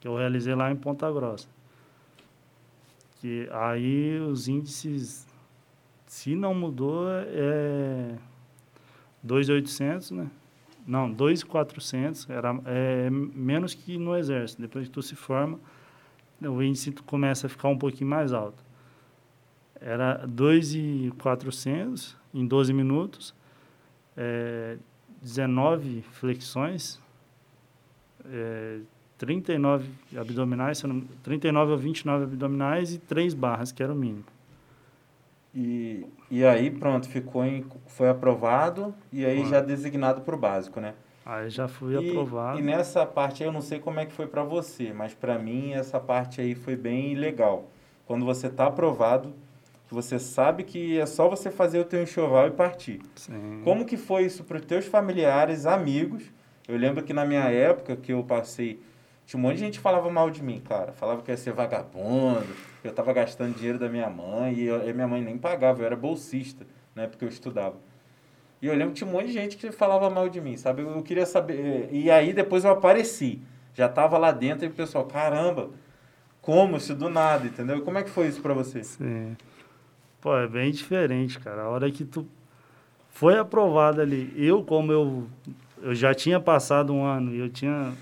que 0.00 0.06
eu 0.06 0.16
realizei 0.16 0.54
lá 0.54 0.70
em 0.70 0.76
Ponta 0.76 1.10
Grossa 1.10 1.53
que 3.24 3.48
aí 3.52 4.18
os 4.20 4.48
índices, 4.48 5.26
se 6.06 6.36
não 6.36 6.52
mudou, 6.52 7.06
é 7.08 8.18
2.800, 9.26 10.10
né? 10.10 10.30
Não, 10.86 11.10
2.400, 11.10 12.28
era 12.28 12.54
é, 12.66 13.08
menos 13.08 13.72
que 13.72 13.96
no 13.96 14.14
exército. 14.14 14.60
Depois 14.60 14.88
que 14.88 14.92
tu 14.92 15.00
se 15.00 15.16
forma, 15.16 15.58
o 16.38 16.62
índice 16.62 16.92
começa 16.92 17.46
a 17.46 17.48
ficar 17.48 17.68
um 17.68 17.78
pouquinho 17.78 18.10
mais 18.10 18.34
alto. 18.34 18.62
Era 19.80 20.28
2.400 20.28 22.16
em 22.34 22.46
12 22.46 22.74
minutos, 22.74 23.34
é, 24.14 24.76
19 25.22 26.02
flexões, 26.12 27.00
é, 28.26 28.80
39 29.18 29.88
abdominais, 30.16 30.82
39 31.22 31.72
ou 31.72 31.78
29 31.78 32.24
abdominais 32.24 32.94
e 32.94 32.98
3 32.98 33.34
barras, 33.34 33.72
que 33.72 33.82
era 33.82 33.92
o 33.92 33.96
mínimo. 33.96 34.24
E, 35.54 36.04
e 36.30 36.44
aí, 36.44 36.70
pronto, 36.70 37.08
ficou 37.08 37.44
em, 37.44 37.64
foi 37.86 38.08
aprovado 38.08 38.92
e 39.12 39.24
aí 39.24 39.46
já 39.46 39.60
designado 39.60 40.22
para 40.22 40.34
o 40.34 40.38
básico, 40.38 40.80
né? 40.80 40.94
Aí 41.24 41.48
já 41.48 41.68
fui 41.68 41.94
e, 41.94 42.10
aprovado. 42.10 42.58
E 42.58 42.62
nessa 42.62 43.06
parte 43.06 43.42
aí, 43.42 43.48
eu 43.48 43.52
não 43.52 43.62
sei 43.62 43.78
como 43.78 44.00
é 44.00 44.04
que 44.04 44.12
foi 44.12 44.26
para 44.26 44.42
você, 44.42 44.92
mas 44.92 45.14
para 45.14 45.38
mim 45.38 45.72
essa 45.72 46.00
parte 46.00 46.40
aí 46.40 46.54
foi 46.54 46.74
bem 46.74 47.14
legal. 47.14 47.70
Quando 48.04 48.26
você 48.26 48.48
está 48.48 48.66
aprovado, 48.66 49.32
que 49.88 49.94
você 49.94 50.18
sabe 50.18 50.64
que 50.64 50.98
é 50.98 51.06
só 51.06 51.28
você 51.28 51.50
fazer 51.50 51.78
o 51.78 51.84
teu 51.84 52.02
enxoval 52.02 52.48
e 52.48 52.50
partir. 52.50 53.00
Sim. 53.14 53.60
Como 53.62 53.86
que 53.86 53.96
foi 53.96 54.24
isso 54.24 54.42
para 54.44 54.58
os 54.58 54.64
teus 54.64 54.84
familiares, 54.86 55.66
amigos? 55.66 56.24
Eu 56.66 56.76
lembro 56.76 57.02
que 57.04 57.12
na 57.12 57.24
minha 57.24 57.44
época 57.44 57.94
que 57.96 58.12
eu 58.12 58.22
passei 58.24 58.80
tinha 59.26 59.38
um 59.38 59.42
monte 59.42 59.54
de 59.54 59.60
gente 59.60 59.78
que 59.78 59.82
falava 59.82 60.10
mal 60.10 60.30
de 60.30 60.42
mim, 60.42 60.60
cara. 60.60 60.92
Falava 60.92 61.22
que 61.22 61.30
eu 61.30 61.32
ia 61.32 61.36
ser 61.36 61.52
vagabundo, 61.52 62.46
que 62.82 62.88
eu 62.88 62.92
tava 62.92 63.12
gastando 63.12 63.54
dinheiro 63.54 63.78
da 63.78 63.88
minha 63.88 64.08
mãe, 64.10 64.54
e, 64.54 64.64
eu, 64.64 64.88
e 64.88 64.92
minha 64.92 65.08
mãe 65.08 65.22
nem 65.22 65.38
pagava, 65.38 65.80
eu 65.82 65.86
era 65.86 65.96
bolsista, 65.96 66.66
né, 66.94 67.06
porque 67.06 67.24
eu 67.24 67.28
estudava. 67.28 67.76
E 68.60 68.66
eu 68.66 68.74
lembro 68.74 68.94
que 68.94 68.98
tinha 68.98 69.08
um 69.08 69.12
monte 69.12 69.26
de 69.26 69.32
gente 69.32 69.56
que 69.56 69.70
falava 69.72 70.08
mal 70.08 70.28
de 70.28 70.40
mim, 70.40 70.56
sabe? 70.56 70.82
Eu 70.82 71.02
queria 71.02 71.26
saber. 71.26 71.88
E 71.92 72.10
aí 72.10 72.32
depois 72.32 72.64
eu 72.64 72.70
apareci. 72.70 73.40
Já 73.74 73.88
tava 73.88 74.16
lá 74.16 74.32
dentro 74.32 74.64
e 74.64 74.68
o 74.68 74.72
pessoal, 74.72 75.04
caramba, 75.04 75.70
como 76.40 76.76
isso 76.76 76.94
do 76.94 77.10
nada, 77.10 77.46
entendeu? 77.46 77.82
Como 77.82 77.98
é 77.98 78.02
que 78.02 78.08
foi 78.08 78.28
isso 78.28 78.40
para 78.40 78.54
você? 78.54 78.82
Sim. 78.82 79.36
Pô, 80.20 80.34
é 80.34 80.46
bem 80.46 80.70
diferente, 80.70 81.38
cara. 81.40 81.62
A 81.62 81.68
hora 81.68 81.90
que 81.90 82.04
tu 82.04 82.26
foi 83.10 83.38
aprovado 83.38 84.00
ali, 84.00 84.32
eu 84.36 84.64
como 84.64 84.92
eu 84.92 85.26
eu 85.82 85.94
já 85.94 86.14
tinha 86.14 86.40
passado 86.40 86.94
um 86.94 87.04
ano 87.04 87.34
e 87.34 87.38
eu 87.38 87.50
tinha 87.50 87.92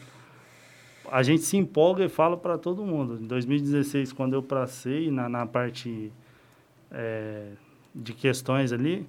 a 1.12 1.22
gente 1.22 1.42
se 1.42 1.59
empolga 1.59 2.07
e 2.07 2.09
fala 2.09 2.38
para 2.38 2.57
todo 2.57 2.83
mundo. 2.87 3.18
Em 3.22 3.27
2016, 3.27 4.14
quando 4.14 4.33
eu 4.33 4.42
passei 4.42 5.11
na, 5.11 5.29
na 5.29 5.44
parte 5.44 6.11
é, 6.90 7.51
de 7.94 8.14
questões 8.14 8.72
ali, 8.72 9.07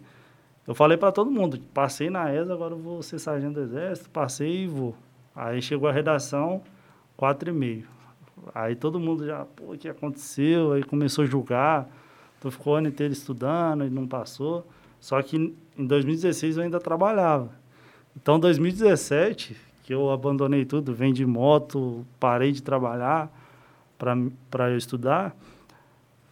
eu 0.67 0.75
falei 0.75 0.97
para 0.97 1.13
todo 1.13 1.31
mundo, 1.31 1.57
passei 1.73 2.09
na 2.09 2.29
ESA, 2.33 2.53
agora 2.53 2.75
vou 2.75 3.01
ser 3.01 3.19
sargento 3.19 3.53
do 3.53 3.61
exército, 3.61 4.09
passei 4.09 4.65
e 4.65 4.67
vou. 4.67 4.93
Aí 5.33 5.61
chegou 5.61 5.87
a 5.87 5.93
redação, 5.93 6.61
quatro 7.15 7.49
e 7.49 7.53
meio. 7.53 7.87
Aí 8.53 8.75
todo 8.75 8.99
mundo 8.99 9.25
já, 9.25 9.45
pô, 9.45 9.71
o 9.71 9.77
que 9.77 9.87
aconteceu? 9.87 10.73
Aí 10.73 10.83
começou 10.83 11.23
a 11.23 11.25
julgar, 11.25 11.89
tu 12.41 12.51
ficou 12.51 12.73
o 12.73 12.75
ano 12.75 12.89
inteiro 12.89 13.13
estudando 13.13 13.85
e 13.85 13.89
não 13.89 14.05
passou. 14.05 14.67
Só 14.99 15.21
que 15.21 15.55
em 15.77 15.87
2016 15.87 16.57
eu 16.57 16.63
ainda 16.63 16.81
trabalhava. 16.81 17.49
Então, 18.13 18.37
2017, 18.37 19.55
que 19.83 19.93
eu 19.93 20.09
abandonei 20.09 20.65
tudo, 20.65 20.93
vendi 20.93 21.25
moto, 21.25 22.05
parei 22.19 22.51
de 22.51 22.63
trabalhar 22.63 23.29
para 24.49 24.71
eu 24.71 24.77
estudar, 24.77 25.35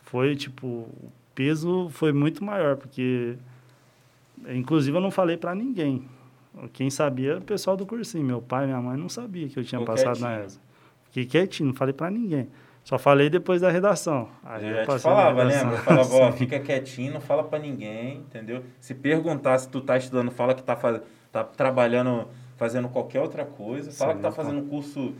foi 0.03 0.35
tipo, 0.35 0.67
o 0.67 1.11
peso 1.35 1.89
foi 1.89 2.11
muito 2.11 2.43
maior, 2.43 2.77
porque 2.77 3.37
inclusive 4.49 4.97
eu 4.97 5.01
não 5.01 5.11
falei 5.11 5.37
para 5.37 5.53
ninguém. 5.53 6.07
Quem 6.73 6.89
sabia 6.89 7.37
o 7.37 7.41
pessoal 7.41 7.77
do 7.77 7.85
cursinho, 7.85 8.25
meu 8.25 8.41
pai 8.41 8.65
minha 8.65 8.81
mãe 8.81 8.97
não 8.97 9.07
sabia 9.07 9.47
que 9.47 9.57
eu 9.57 9.63
tinha 9.63 9.79
Ficou 9.79 9.93
passado 9.93 10.17
quietinho. 10.17 10.29
na 10.29 10.43
ESA. 10.43 10.59
Fiquei 11.05 11.25
quietinho, 11.25 11.67
não 11.67 11.75
falei 11.75 11.93
para 11.93 12.09
ninguém. 12.09 12.47
Só 12.83 12.97
falei 12.97 13.29
depois 13.29 13.61
da 13.61 13.69
redação. 13.69 14.27
Aí 14.43 14.65
eu, 14.65 14.75
eu 14.77 14.87
te 14.87 14.99
falava, 14.99 15.45
né? 15.45 15.61
Eu 15.61 15.77
falava, 15.77 16.15
ó, 16.15 16.31
fica 16.33 16.59
quietinho, 16.59 17.13
não 17.13 17.21
fala 17.21 17.43
para 17.43 17.59
ninguém, 17.59 18.17
entendeu? 18.17 18.63
Se 18.79 18.93
perguntar 18.93 19.57
se 19.59 19.69
tu 19.69 19.81
tá 19.81 19.97
estudando, 19.97 20.31
fala 20.31 20.53
que 20.53 20.63
tá, 20.63 20.75
faz... 20.75 20.99
tá 21.31 21.43
trabalhando 21.43 22.27
fazendo 22.61 22.89
qualquer 22.89 23.19
outra 23.19 23.43
coisa. 23.43 23.91
Fala 23.91 24.11
Sim, 24.11 24.17
que 24.17 24.21
tá 24.21 24.31
fazendo 24.31 24.61
curso, 24.69 25.15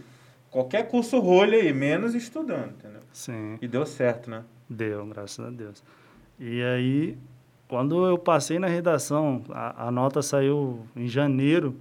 qualquer 0.51 0.87
curso 0.87 1.19
rolha 1.19 1.57
aí, 1.57 1.73
menos 1.73 2.13
estudando, 2.13 2.73
entendeu? 2.73 3.01
Sim. 3.11 3.57
E 3.59 3.67
deu 3.67 3.83
certo, 3.83 4.29
né? 4.29 4.43
Deu, 4.69 5.03
graças 5.07 5.43
a 5.43 5.49
Deus. 5.49 5.83
E 6.39 6.61
aí, 6.61 7.17
quando 7.67 8.05
eu 8.05 8.15
passei 8.15 8.59
na 8.59 8.67
redação, 8.67 9.41
a, 9.49 9.87
a 9.87 9.91
nota 9.91 10.21
saiu 10.21 10.85
em 10.95 11.07
janeiro, 11.07 11.75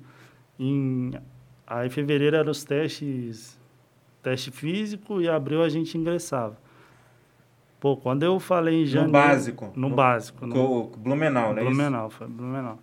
em, 0.58 1.12
aí 1.66 1.88
em 1.88 1.90
fevereiro 1.90 2.36
eram 2.36 2.50
os 2.50 2.64
testes, 2.64 3.60
teste 4.22 4.50
físico, 4.50 5.20
e 5.20 5.28
abril 5.28 5.62
a 5.62 5.68
gente 5.68 5.98
ingressava. 5.98 6.56
Pô, 7.78 7.98
quando 7.98 8.22
eu 8.22 8.40
falei 8.40 8.84
em 8.84 8.86
janeiro... 8.86 9.12
No 9.12 9.12
básico. 9.12 9.72
No, 9.76 9.88
no 9.90 9.94
básico. 9.94 10.46
No, 10.46 10.86
Blumenau, 10.86 11.52
né? 11.52 11.62
Blumenau, 11.62 12.08
foi 12.08 12.26
Blumenau. 12.26 12.78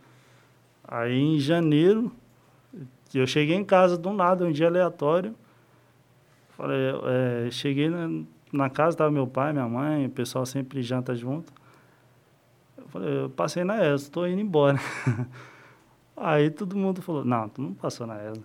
Aí 0.88 1.20
em 1.20 1.40
janeiro 1.40 2.12
que 3.08 3.18
eu 3.18 3.28
cheguei 3.28 3.56
em 3.56 3.64
casa 3.64 3.98
do 3.98 4.12
nada, 4.12 4.46
um 4.46 4.52
dia 4.52 4.68
aleatório. 4.68 5.36
Falei, 6.50 6.78
é, 7.06 7.52
cheguei 7.52 7.90
na, 7.90 8.24
na 8.52 8.70
casa, 8.70 8.96
estava 8.96 9.12
meu 9.12 9.28
pai, 9.28 9.54
minha 9.54 9.68
mãe, 9.68 10.06
o 10.06 10.10
pessoal 10.10 10.46
sempre 10.46 10.82
janta 10.82 11.16
junto. 11.16 11.54
Eu 12.78 12.88
falei, 12.88 13.24
eu 13.24 13.30
passei 13.30 13.64
na 13.64 13.78
ESA, 13.78 14.06
estou 14.06 14.28
indo 14.28 14.42
embora. 14.42 14.80
Aí 16.18 16.50
todo 16.50 16.76
mundo 16.76 17.02
falou, 17.02 17.24
não, 17.24 17.48
tu 17.48 17.62
não 17.62 17.74
passou 17.74 18.08
na 18.08 18.16
ESA. 18.24 18.42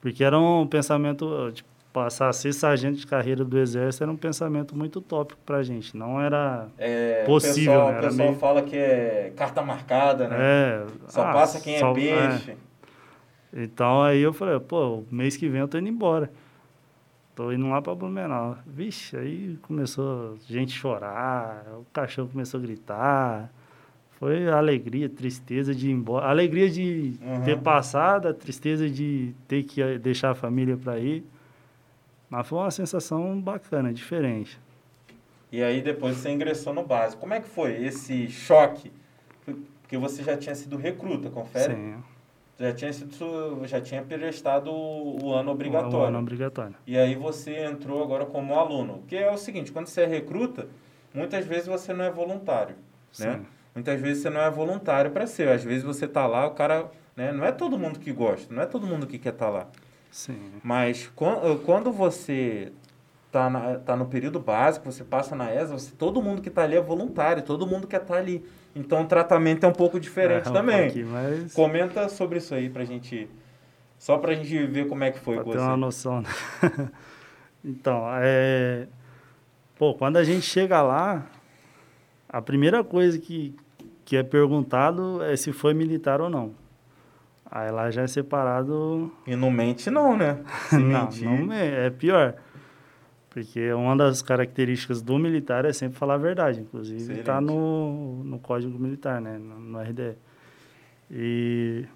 Porque 0.00 0.22
era 0.22 0.38
um 0.38 0.66
pensamento, 0.66 1.50
tipo, 1.52 1.68
passar 1.92 2.28
a 2.28 2.32
ser 2.32 2.52
sargento 2.52 2.98
de 2.98 3.06
carreira 3.06 3.44
do 3.44 3.58
exército 3.58 4.04
era 4.04 4.12
um 4.12 4.16
pensamento 4.16 4.76
muito 4.76 5.00
tópico 5.00 5.40
pra 5.44 5.62
gente, 5.62 5.96
não 5.96 6.20
era 6.20 6.68
é, 6.78 7.24
possível. 7.24 7.72
O 7.72 7.74
pessoal, 7.74 7.92
né? 7.92 7.98
o 7.98 8.02
pessoal 8.02 8.28
meio... 8.28 8.38
fala 8.38 8.62
que 8.62 8.76
é 8.76 9.32
carta 9.36 9.62
marcada, 9.62 10.28
né? 10.28 10.36
É, 10.38 10.86
só 11.08 11.22
ah, 11.22 11.32
passa 11.32 11.60
quem 11.60 11.74
é 11.74 11.78
só, 11.80 11.90
é 11.90 11.94
peixe. 11.94 12.50
É. 12.52 12.69
Então 13.52 14.02
aí 14.02 14.20
eu 14.20 14.32
falei, 14.32 14.58
pô, 14.60 15.02
mês 15.10 15.36
que 15.36 15.48
vem 15.48 15.60
eu 15.60 15.68
tô 15.68 15.78
indo 15.78 15.88
embora. 15.88 16.30
tô 17.34 17.52
indo 17.52 17.68
lá 17.68 17.82
para 17.82 17.94
Blumenau. 17.94 18.56
Vixe, 18.66 19.16
aí 19.16 19.58
começou 19.62 20.34
a 20.34 20.52
gente 20.52 20.72
chorar, 20.72 21.64
o 21.74 21.86
cachorro 21.92 22.28
começou 22.28 22.58
a 22.58 22.62
gritar. 22.62 23.50
Foi 24.12 24.48
alegria, 24.48 25.08
tristeza 25.08 25.74
de 25.74 25.88
ir 25.88 25.92
embora. 25.92 26.26
Alegria 26.26 26.68
de 26.68 27.14
uhum. 27.22 27.42
ter 27.42 27.58
passado, 27.58 28.28
a 28.28 28.34
tristeza 28.34 28.88
de 28.88 29.34
ter 29.48 29.62
que 29.62 29.98
deixar 29.98 30.30
a 30.30 30.34
família 30.34 30.76
para 30.76 30.98
ir. 30.98 31.24
Mas 32.28 32.46
foi 32.46 32.58
uma 32.58 32.70
sensação 32.70 33.40
bacana, 33.40 33.92
diferente. 33.92 34.60
E 35.50 35.62
aí 35.62 35.82
depois 35.82 36.16
você 36.16 36.30
ingressou 36.30 36.72
no 36.72 36.84
básico. 36.84 37.20
Como 37.20 37.34
é 37.34 37.40
que 37.40 37.48
foi 37.48 37.82
esse 37.82 38.28
choque? 38.28 38.92
Porque 39.80 39.96
você 39.96 40.22
já 40.22 40.36
tinha 40.36 40.54
sido 40.54 40.76
recruta, 40.76 41.30
confere? 41.30 41.74
Sim. 41.74 41.96
Já 42.60 42.74
tinha 42.74 42.92
sido, 42.92 43.66
já 43.66 43.80
tinha 43.80 44.02
prestado 44.02 44.70
o 44.70 45.32
ano 45.32 45.50
obrigatório. 45.50 45.98
O 45.98 46.04
ano 46.04 46.18
obrigatório. 46.18 46.74
E 46.86 46.98
aí 46.98 47.14
você 47.14 47.64
entrou 47.64 48.02
agora 48.02 48.26
como 48.26 48.54
aluno. 48.54 49.02
Que 49.08 49.16
é 49.16 49.32
o 49.32 49.38
seguinte, 49.38 49.72
quando 49.72 49.86
você 49.86 50.02
é 50.02 50.06
recruta, 50.06 50.68
muitas 51.14 51.46
vezes 51.46 51.66
você 51.66 51.94
não 51.94 52.04
é 52.04 52.10
voluntário, 52.10 52.74
né? 52.76 52.82
Sim. 53.12 53.24
né? 53.24 53.40
Muitas 53.74 53.98
vezes 53.98 54.22
você 54.22 54.28
não 54.28 54.42
é 54.42 54.50
voluntário 54.50 55.10
para 55.10 55.26
ser. 55.26 55.48
Às 55.48 55.64
vezes 55.64 55.82
você 55.82 56.06
tá 56.06 56.26
lá, 56.26 56.46
o 56.46 56.50
cara, 56.50 56.90
né? 57.16 57.32
Não 57.32 57.46
é 57.46 57.50
todo 57.50 57.78
mundo 57.78 57.98
que 57.98 58.12
gosta, 58.12 58.52
não 58.52 58.62
é 58.62 58.66
todo 58.66 58.86
mundo 58.86 59.06
que 59.06 59.18
quer 59.18 59.32
estar 59.32 59.46
tá 59.46 59.50
lá. 59.50 59.66
Sim. 60.10 60.52
Mas 60.62 61.10
quando 61.64 61.90
você 61.90 62.72
tá, 63.32 63.48
na, 63.48 63.78
tá 63.78 63.96
no 63.96 64.04
período 64.04 64.38
básico, 64.38 64.90
você 64.90 65.02
passa 65.02 65.34
na 65.34 65.50
ESA, 65.54 65.78
você, 65.78 65.92
todo 65.96 66.20
mundo 66.20 66.42
que 66.42 66.50
está 66.50 66.64
ali 66.64 66.76
é 66.76 66.80
voluntário, 66.80 67.42
todo 67.42 67.66
mundo 67.66 67.86
quer 67.86 68.02
estar 68.02 68.14
tá 68.14 68.20
ali. 68.20 68.44
Então 68.74 69.02
o 69.02 69.06
tratamento 69.06 69.64
é 69.64 69.68
um 69.68 69.72
pouco 69.72 69.98
diferente 69.98 70.46
é, 70.46 70.50
um 70.50 70.52
também. 70.52 71.04
Mas... 71.04 71.52
Comenta 71.52 72.08
sobre 72.08 72.38
isso 72.38 72.54
aí 72.54 72.70
pra 72.70 72.84
gente. 72.84 73.28
Só 73.98 74.16
pra 74.16 74.34
gente 74.34 74.66
ver 74.66 74.86
como 74.88 75.04
é 75.04 75.10
que 75.10 75.18
foi 75.18 75.36
pra 75.36 75.44
com 75.44 75.50
ter 75.50 75.58
você. 75.58 75.64
uma 75.64 75.76
noção. 75.76 76.22
Né? 76.22 76.28
então, 77.64 78.04
é. 78.14 78.86
Pô, 79.76 79.94
quando 79.94 80.16
a 80.16 80.24
gente 80.24 80.42
chega 80.42 80.82
lá, 80.82 81.26
a 82.28 82.40
primeira 82.40 82.84
coisa 82.84 83.18
que, 83.18 83.54
que 84.04 84.16
é 84.16 84.22
perguntado 84.22 85.22
é 85.22 85.36
se 85.36 85.52
foi 85.52 85.74
militar 85.74 86.20
ou 86.20 86.30
não. 86.30 86.54
Aí 87.50 87.70
lá 87.72 87.90
já 87.90 88.02
é 88.02 88.06
separado. 88.06 89.10
E 89.26 89.34
não 89.34 89.50
mente, 89.50 89.90
não, 89.90 90.16
né? 90.16 90.38
Se 90.70 90.78
não, 90.78 91.04
mentir... 91.06 91.28
não 91.28 91.52
é 91.52 91.90
pior. 91.90 92.36
Porque 93.30 93.72
uma 93.72 93.96
das 93.96 94.20
características 94.20 95.00
do 95.00 95.16
militar 95.16 95.64
é 95.64 95.72
sempre 95.72 95.96
falar 95.96 96.14
a 96.14 96.18
verdade. 96.18 96.60
Inclusive 96.60 97.20
está 97.20 97.40
no, 97.40 98.24
no 98.24 98.40
Código 98.40 98.76
Militar, 98.76 99.20
né? 99.20 99.38
No, 99.38 99.60
no 99.60 99.80
RDE. 99.80 100.16
E 101.08 101.86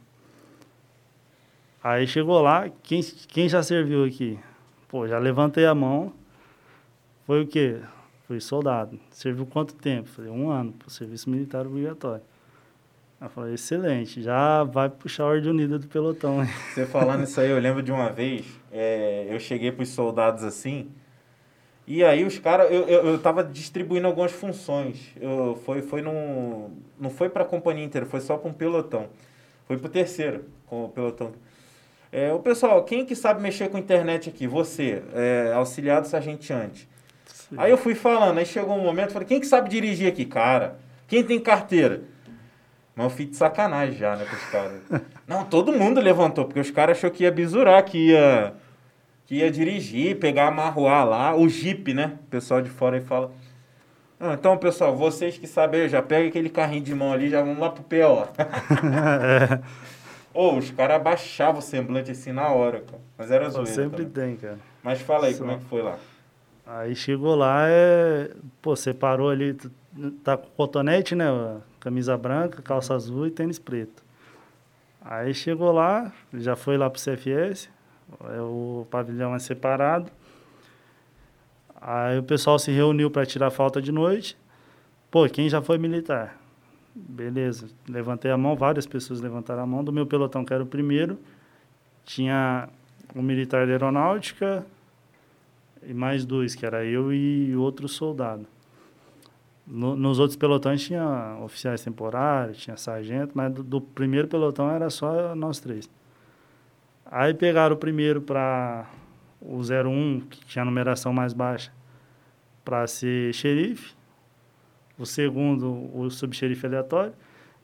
aí 1.82 2.06
chegou 2.06 2.40
lá, 2.40 2.70
quem, 2.82 3.02
quem 3.02 3.48
já 3.48 3.62
serviu 3.62 4.04
aqui? 4.04 4.38
Pô, 4.88 5.08
já 5.08 5.18
levantei 5.18 5.66
a 5.66 5.74
mão. 5.74 6.12
Foi 7.26 7.42
o 7.42 7.46
quê? 7.46 7.80
Fui 8.28 8.40
soldado. 8.40 8.98
Serviu 9.10 9.44
quanto 9.44 9.74
tempo? 9.74 10.08
Falei, 10.08 10.30
um 10.30 10.50
ano 10.50 10.72
para 10.72 10.86
o 10.86 10.90
serviço 10.90 11.28
militar 11.28 11.66
obrigatório. 11.66 12.22
Eu 13.20 13.28
falei, 13.28 13.54
excelente, 13.54 14.22
já 14.22 14.64
vai 14.64 14.88
puxar 14.88 15.24
a 15.24 15.26
ordem 15.28 15.50
unida 15.50 15.78
do 15.78 15.86
pelotão. 15.88 16.44
Você 16.74 16.84
falando 16.84 17.24
isso 17.24 17.40
aí, 17.40 17.50
eu 17.50 17.58
lembro 17.58 17.82
de 17.82 17.90
uma 17.90 18.10
vez, 18.10 18.44
é, 18.70 19.26
eu 19.30 19.40
cheguei 19.40 19.72
para 19.72 19.82
os 19.82 19.88
soldados 19.88 20.44
assim, 20.44 20.90
e 21.86 22.02
aí 22.02 22.24
os 22.24 22.38
caras, 22.38 22.70
eu, 22.70 22.88
eu, 22.88 23.06
eu 23.06 23.18
tava 23.18 23.44
distribuindo 23.44 24.06
algumas 24.06 24.32
funções. 24.32 25.10
Eu, 25.20 25.60
foi, 25.64 25.82
foi 25.82 26.00
num, 26.00 26.70
não 26.98 27.10
foi 27.10 27.28
para 27.28 27.42
a 27.42 27.46
companhia 27.46 27.84
inteira, 27.84 28.06
foi 28.06 28.20
só 28.20 28.36
para 28.36 28.48
um 28.48 28.54
pelotão. 28.54 29.08
Foi 29.66 29.76
para 29.76 29.86
o 29.86 29.90
terceiro, 29.90 30.46
com 30.66 30.86
o 30.86 30.88
pelotão. 30.88 31.32
É, 32.10 32.32
o 32.32 32.38
pessoal, 32.38 32.82
quem 32.84 33.04
que 33.04 33.14
sabe 33.14 33.42
mexer 33.42 33.68
com 33.68 33.76
internet 33.76 34.30
aqui? 34.30 34.46
Você, 34.46 35.02
é, 35.14 35.52
auxiliado 35.54 36.06
sargenteante. 36.06 36.88
Sim. 37.26 37.56
Aí 37.58 37.70
eu 37.70 37.76
fui 37.76 37.94
falando, 37.94 38.38
aí 38.38 38.46
chegou 38.46 38.76
um 38.76 38.82
momento, 38.82 39.12
falei, 39.12 39.28
quem 39.28 39.40
que 39.40 39.46
sabe 39.46 39.68
dirigir 39.68 40.08
aqui? 40.08 40.24
Cara, 40.24 40.78
quem 41.06 41.22
tem 41.22 41.38
carteira? 41.38 42.02
Mas 42.96 43.04
eu 43.04 43.10
fiz 43.10 43.30
de 43.30 43.36
sacanagem 43.36 43.96
já, 43.96 44.16
né, 44.16 44.24
com 44.24 44.36
os 44.36 44.44
caras. 44.44 44.80
Não, 45.26 45.44
todo 45.44 45.72
mundo 45.72 46.00
levantou, 46.00 46.44
porque 46.44 46.60
os 46.60 46.70
caras 46.70 46.96
achou 46.96 47.10
que 47.10 47.24
ia 47.24 47.30
bisurar, 47.30 47.84
que 47.84 48.10
ia 48.10 48.54
que 49.26 49.36
ia 49.36 49.50
dirigir, 49.50 50.18
pegar 50.18 50.48
a 50.48 50.50
Marruá 50.50 51.04
lá, 51.04 51.36
o 51.36 51.48
Jeep, 51.48 51.94
né? 51.94 52.18
O 52.26 52.28
pessoal 52.28 52.60
de 52.60 52.70
fora 52.70 52.96
aí 52.96 53.02
fala. 53.02 53.32
Ah, 54.20 54.34
então, 54.34 54.56
pessoal, 54.56 54.96
vocês 54.96 55.36
que 55.36 55.46
sabem, 55.46 55.88
já 55.88 56.00
pega 56.00 56.28
aquele 56.28 56.48
carrinho 56.48 56.84
de 56.84 56.94
mão 56.94 57.12
ali, 57.12 57.28
já 57.28 57.42
vamos 57.42 57.58
lá 57.58 57.70
pro 57.70 57.82
PO. 57.82 58.28
é. 58.38 59.60
Ô, 60.34 60.56
os 60.56 60.70
caras 60.72 60.96
abaixavam 60.96 61.60
o 61.60 61.62
semblante 61.62 62.10
assim 62.10 62.32
na 62.32 62.48
hora, 62.48 62.80
cara. 62.80 63.00
Mas 63.16 63.30
era 63.30 63.48
zoeira. 63.48 63.70
Sempre 63.70 64.04
também. 64.04 64.36
tem, 64.36 64.36
cara. 64.36 64.58
Mas 64.82 65.00
fala 65.00 65.26
aí, 65.26 65.34
Só... 65.34 65.40
como 65.40 65.52
é 65.52 65.58
que 65.58 65.64
foi 65.64 65.80
lá? 65.80 65.96
Aí 66.66 66.96
chegou 66.96 67.36
lá, 67.36 67.66
é... 67.68 68.30
pô, 68.60 68.74
você 68.74 68.92
parou 68.92 69.30
ali, 69.30 69.56
tá 70.24 70.36
com 70.36 70.48
cotonete, 70.56 71.14
né? 71.14 71.26
Camisa 71.78 72.16
branca, 72.16 72.62
calça 72.62 72.94
azul 72.94 73.26
e 73.26 73.30
tênis 73.30 73.58
preto. 73.58 74.02
Aí 75.00 75.32
chegou 75.34 75.70
lá, 75.70 76.10
já 76.32 76.56
foi 76.56 76.76
lá 76.76 76.88
pro 76.90 77.00
CFS, 77.00 77.68
o 78.20 78.86
pavilhão 78.90 79.34
é 79.34 79.38
separado. 79.38 80.10
Aí 81.80 82.18
o 82.18 82.22
pessoal 82.22 82.58
se 82.58 82.70
reuniu 82.70 83.10
para 83.10 83.26
tirar 83.26 83.50
falta 83.50 83.80
de 83.80 83.92
noite. 83.92 84.36
Pô, 85.10 85.28
quem 85.28 85.48
já 85.48 85.60
foi 85.60 85.78
militar? 85.78 86.40
Beleza, 86.94 87.68
levantei 87.88 88.30
a 88.30 88.36
mão, 88.36 88.56
várias 88.56 88.86
pessoas 88.86 89.20
levantaram 89.20 89.62
a 89.62 89.66
mão. 89.66 89.84
Do 89.84 89.92
meu 89.92 90.06
pelotão, 90.06 90.44
que 90.44 90.54
era 90.54 90.62
o 90.62 90.66
primeiro, 90.66 91.18
tinha 92.04 92.68
um 93.14 93.22
militar 93.22 93.66
da 93.66 93.72
aeronáutica 93.72 94.64
e 95.82 95.92
mais 95.92 96.24
dois, 96.24 96.54
que 96.54 96.64
era 96.64 96.84
eu 96.84 97.12
e 97.12 97.54
outro 97.56 97.88
soldado. 97.88 98.46
No, 99.66 99.96
nos 99.96 100.18
outros 100.18 100.36
pelotões 100.36 100.82
tinha 100.82 101.38
oficiais 101.42 101.82
temporários, 101.82 102.58
tinha 102.58 102.76
sargento, 102.76 103.32
mas 103.34 103.52
do, 103.52 103.62
do 103.62 103.80
primeiro 103.80 104.28
pelotão 104.28 104.70
era 104.70 104.90
só 104.90 105.34
nós 105.34 105.58
três. 105.58 105.88
Aí 107.06 107.34
pegaram 107.34 107.74
o 107.74 107.78
primeiro 107.78 108.20
para 108.20 108.86
o 109.40 109.58
01, 109.58 110.20
que 110.30 110.44
tinha 110.46 110.62
a 110.62 110.64
numeração 110.64 111.12
mais 111.12 111.32
baixa, 111.32 111.72
para 112.64 112.86
ser 112.86 113.32
xerife. 113.34 113.94
O 114.98 115.04
segundo, 115.04 115.90
o 115.94 116.08
subxerife 116.10 116.66
aleatório. 116.66 117.12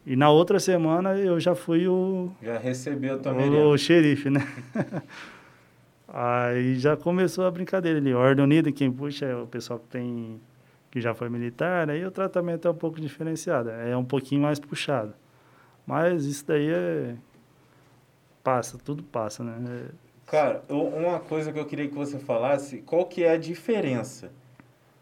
E 0.04 0.16
na 0.16 0.30
outra 0.30 0.58
semana 0.58 1.16
eu 1.16 1.38
já 1.38 1.54
fui 1.54 1.86
o. 1.86 2.30
Já 2.42 2.58
recebeu 2.58 3.20
também. 3.20 3.48
O, 3.50 3.70
o 3.70 3.78
xerife, 3.78 4.30
né? 4.30 4.46
Aí 6.12 6.74
já 6.74 6.96
começou 6.96 7.46
a 7.46 7.50
brincadeira 7.50 7.98
ali. 7.98 8.12
Ordem 8.12 8.44
Unida, 8.44 8.72
quem 8.72 8.90
puxa 8.90 9.26
é 9.26 9.36
o 9.36 9.46
pessoal 9.46 9.78
que 9.78 9.86
tem. 9.86 10.40
que 10.90 11.00
já 11.00 11.14
foi 11.14 11.28
militar, 11.28 11.88
aí 11.88 12.04
o 12.04 12.10
tratamento 12.10 12.66
é 12.66 12.70
um 12.70 12.74
pouco 12.74 13.00
diferenciado. 13.00 13.70
É 13.70 13.96
um 13.96 14.04
pouquinho 14.04 14.42
mais 14.42 14.58
puxado. 14.58 15.14
Mas 15.86 16.24
isso 16.24 16.44
daí 16.44 16.68
é 16.68 17.14
passa, 18.42 18.78
tudo 18.78 19.02
passa, 19.02 19.42
né? 19.44 19.88
Cara, 20.26 20.62
uma 20.68 21.18
coisa 21.18 21.52
que 21.52 21.58
eu 21.58 21.66
queria 21.66 21.88
que 21.88 21.94
você 21.94 22.18
falasse, 22.18 22.78
qual 22.82 23.04
que 23.06 23.24
é 23.24 23.32
a 23.32 23.36
diferença 23.36 24.30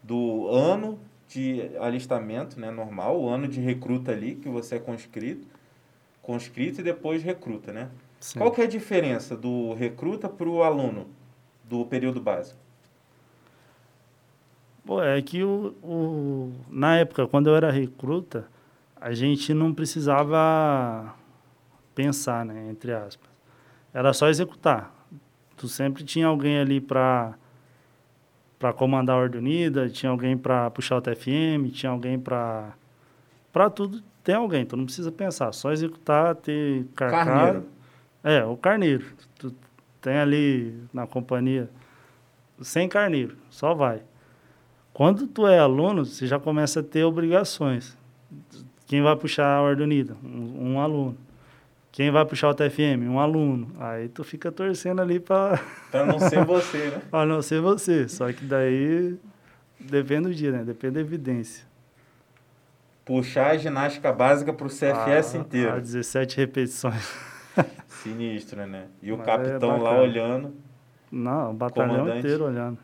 do 0.01 0.47
ano 0.47 0.99
de 1.27 1.69
alistamento, 1.79 2.59
né, 2.59 2.71
normal, 2.71 3.21
o 3.21 3.29
ano 3.29 3.47
de 3.47 3.59
recruta 3.61 4.11
ali, 4.11 4.35
que 4.35 4.49
você 4.49 4.77
é 4.77 4.79
conscrito, 4.79 5.45
conscrito 6.21 6.81
e 6.81 6.83
depois 6.83 7.21
recruta, 7.21 7.71
né? 7.71 7.89
Sim. 8.19 8.39
Qual 8.39 8.51
que 8.51 8.61
é 8.61 8.63
a 8.63 8.67
diferença 8.67 9.37
do 9.37 9.73
recruta 9.73 10.27
para 10.27 10.49
o 10.49 10.63
aluno 10.63 11.07
do 11.63 11.85
período 11.85 12.19
básico? 12.19 12.59
Pô, 14.83 15.01
é 15.03 15.21
que 15.21 15.43
o, 15.43 15.75
o, 15.83 16.51
na 16.67 16.97
época, 16.97 17.27
quando 17.27 17.47
eu 17.47 17.55
era 17.55 17.69
recruta, 17.69 18.47
a 18.99 19.13
gente 19.13 19.53
não 19.53 19.71
precisava 19.71 21.13
pensar, 21.99 22.45
né, 22.45 22.69
entre 22.69 22.93
aspas. 22.93 23.29
Era 23.93 24.13
só 24.13 24.29
executar. 24.29 24.89
Tu 25.57 25.67
sempre 25.67 26.01
tinha 26.05 26.27
alguém 26.27 26.57
ali 26.57 26.79
para 26.79 27.33
para 28.57 28.73
comandar 28.73 29.15
a 29.15 29.19
Ordem 29.19 29.39
Unida, 29.39 29.89
tinha 29.89 30.09
alguém 30.09 30.37
para 30.37 30.69
puxar 30.71 30.97
o 30.97 31.01
TFM, 31.01 31.69
tinha 31.73 31.89
alguém 31.89 32.17
para 32.17 32.73
para 33.51 33.69
tudo, 33.69 34.01
tem 34.23 34.35
alguém, 34.35 34.65
tu 34.65 34.77
não 34.77 34.85
precisa 34.85 35.11
pensar, 35.11 35.51
só 35.53 35.71
executar, 35.73 36.35
ter 36.35 36.85
carcar. 36.95 37.25
Carneiro. 37.25 37.65
É, 38.23 38.45
o 38.45 38.55
carneiro. 38.55 39.05
Tu 39.37 39.53
tem 40.01 40.17
ali 40.17 40.81
na 40.93 41.05
companhia 41.05 41.69
sem 42.61 42.87
carneiro, 42.87 43.35
só 43.49 43.73
vai. 43.73 44.01
Quando 44.93 45.27
tu 45.27 45.45
é 45.47 45.59
aluno, 45.59 46.05
você 46.05 46.27
já 46.27 46.39
começa 46.39 46.79
a 46.79 46.83
ter 46.83 47.03
obrigações. 47.03 47.97
Quem 48.85 49.01
vai 49.01 49.15
puxar 49.17 49.57
a 49.57 49.61
Ordem 49.61 49.85
Unida? 49.85 50.17
Um, 50.23 50.73
um 50.73 50.79
aluno. 50.79 51.17
Quem 51.91 52.11
vai 52.11 52.25
puxar 52.25 52.49
o 52.49 52.53
TFM? 52.53 53.07
Um 53.09 53.19
aluno. 53.19 53.71
Aí 53.79 54.07
tu 54.09 54.23
fica 54.23 54.51
torcendo 54.51 55.01
ali 55.01 55.19
para. 55.19 55.59
Para 55.91 56.05
não 56.05 56.19
ser 56.19 56.45
você, 56.45 56.77
né? 56.89 57.01
para 57.09 57.25
não 57.25 57.41
ser 57.41 57.61
você. 57.61 58.07
Só 58.07 58.31
que 58.31 58.45
daí 58.45 59.17
depende 59.79 60.29
do 60.29 60.35
dia, 60.35 60.51
né? 60.51 60.63
Depende 60.63 60.95
da 60.95 60.99
evidência. 61.01 61.65
Puxar 63.03 63.51
a 63.51 63.57
ginástica 63.57 64.13
básica 64.13 64.53
para 64.53 64.67
o 64.67 64.69
CFS 64.69 65.33
ah, 65.33 65.37
inteiro. 65.39 65.71
Ah, 65.71 65.79
17 65.79 66.37
repetições. 66.37 67.11
Sinistro, 67.87 68.67
né? 68.67 68.85
E 69.01 69.11
o 69.11 69.17
Mas 69.17 69.25
capitão 69.25 69.75
é 69.75 69.79
lá 69.79 69.99
olhando. 69.99 70.53
Não, 71.11 71.49
o 71.49 71.53
batalhão 71.53 71.95
Comandante. 71.95 72.19
inteiro 72.19 72.45
olhando. 72.45 72.77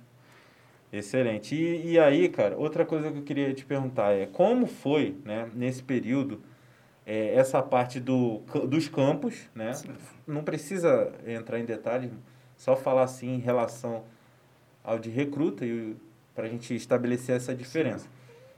Excelente. 0.92 1.54
E, 1.54 1.92
e 1.92 2.00
aí, 2.00 2.28
cara, 2.30 2.58
outra 2.58 2.86
coisa 2.86 3.12
que 3.12 3.20
eu 3.20 3.24
queria 3.24 3.54
te 3.54 3.66
perguntar 3.66 4.14
é 4.14 4.26
como 4.26 4.66
foi, 4.66 5.16
né, 5.24 5.48
nesse 5.54 5.84
período, 5.84 6.42
é, 7.06 7.36
essa 7.36 7.62
parte 7.62 8.00
do, 8.00 8.40
dos 8.68 8.90
campos, 8.90 9.50
né? 9.54 9.72
Não 10.26 10.44
precisa 10.44 11.14
entrar 11.26 11.60
em 11.60 11.66
detalhes, 11.66 12.12
só 12.58 12.76
falar 12.76 13.04
assim 13.04 13.36
em 13.36 13.40
relação 13.40 14.04
ao 14.84 14.98
de 14.98 15.10
recruta 15.10 15.66
e 15.66 15.96
para 16.34 16.46
a 16.46 16.50
gente 16.50 16.76
estabelecer 16.76 17.36
essa 17.36 17.54
diferença. 17.54 18.08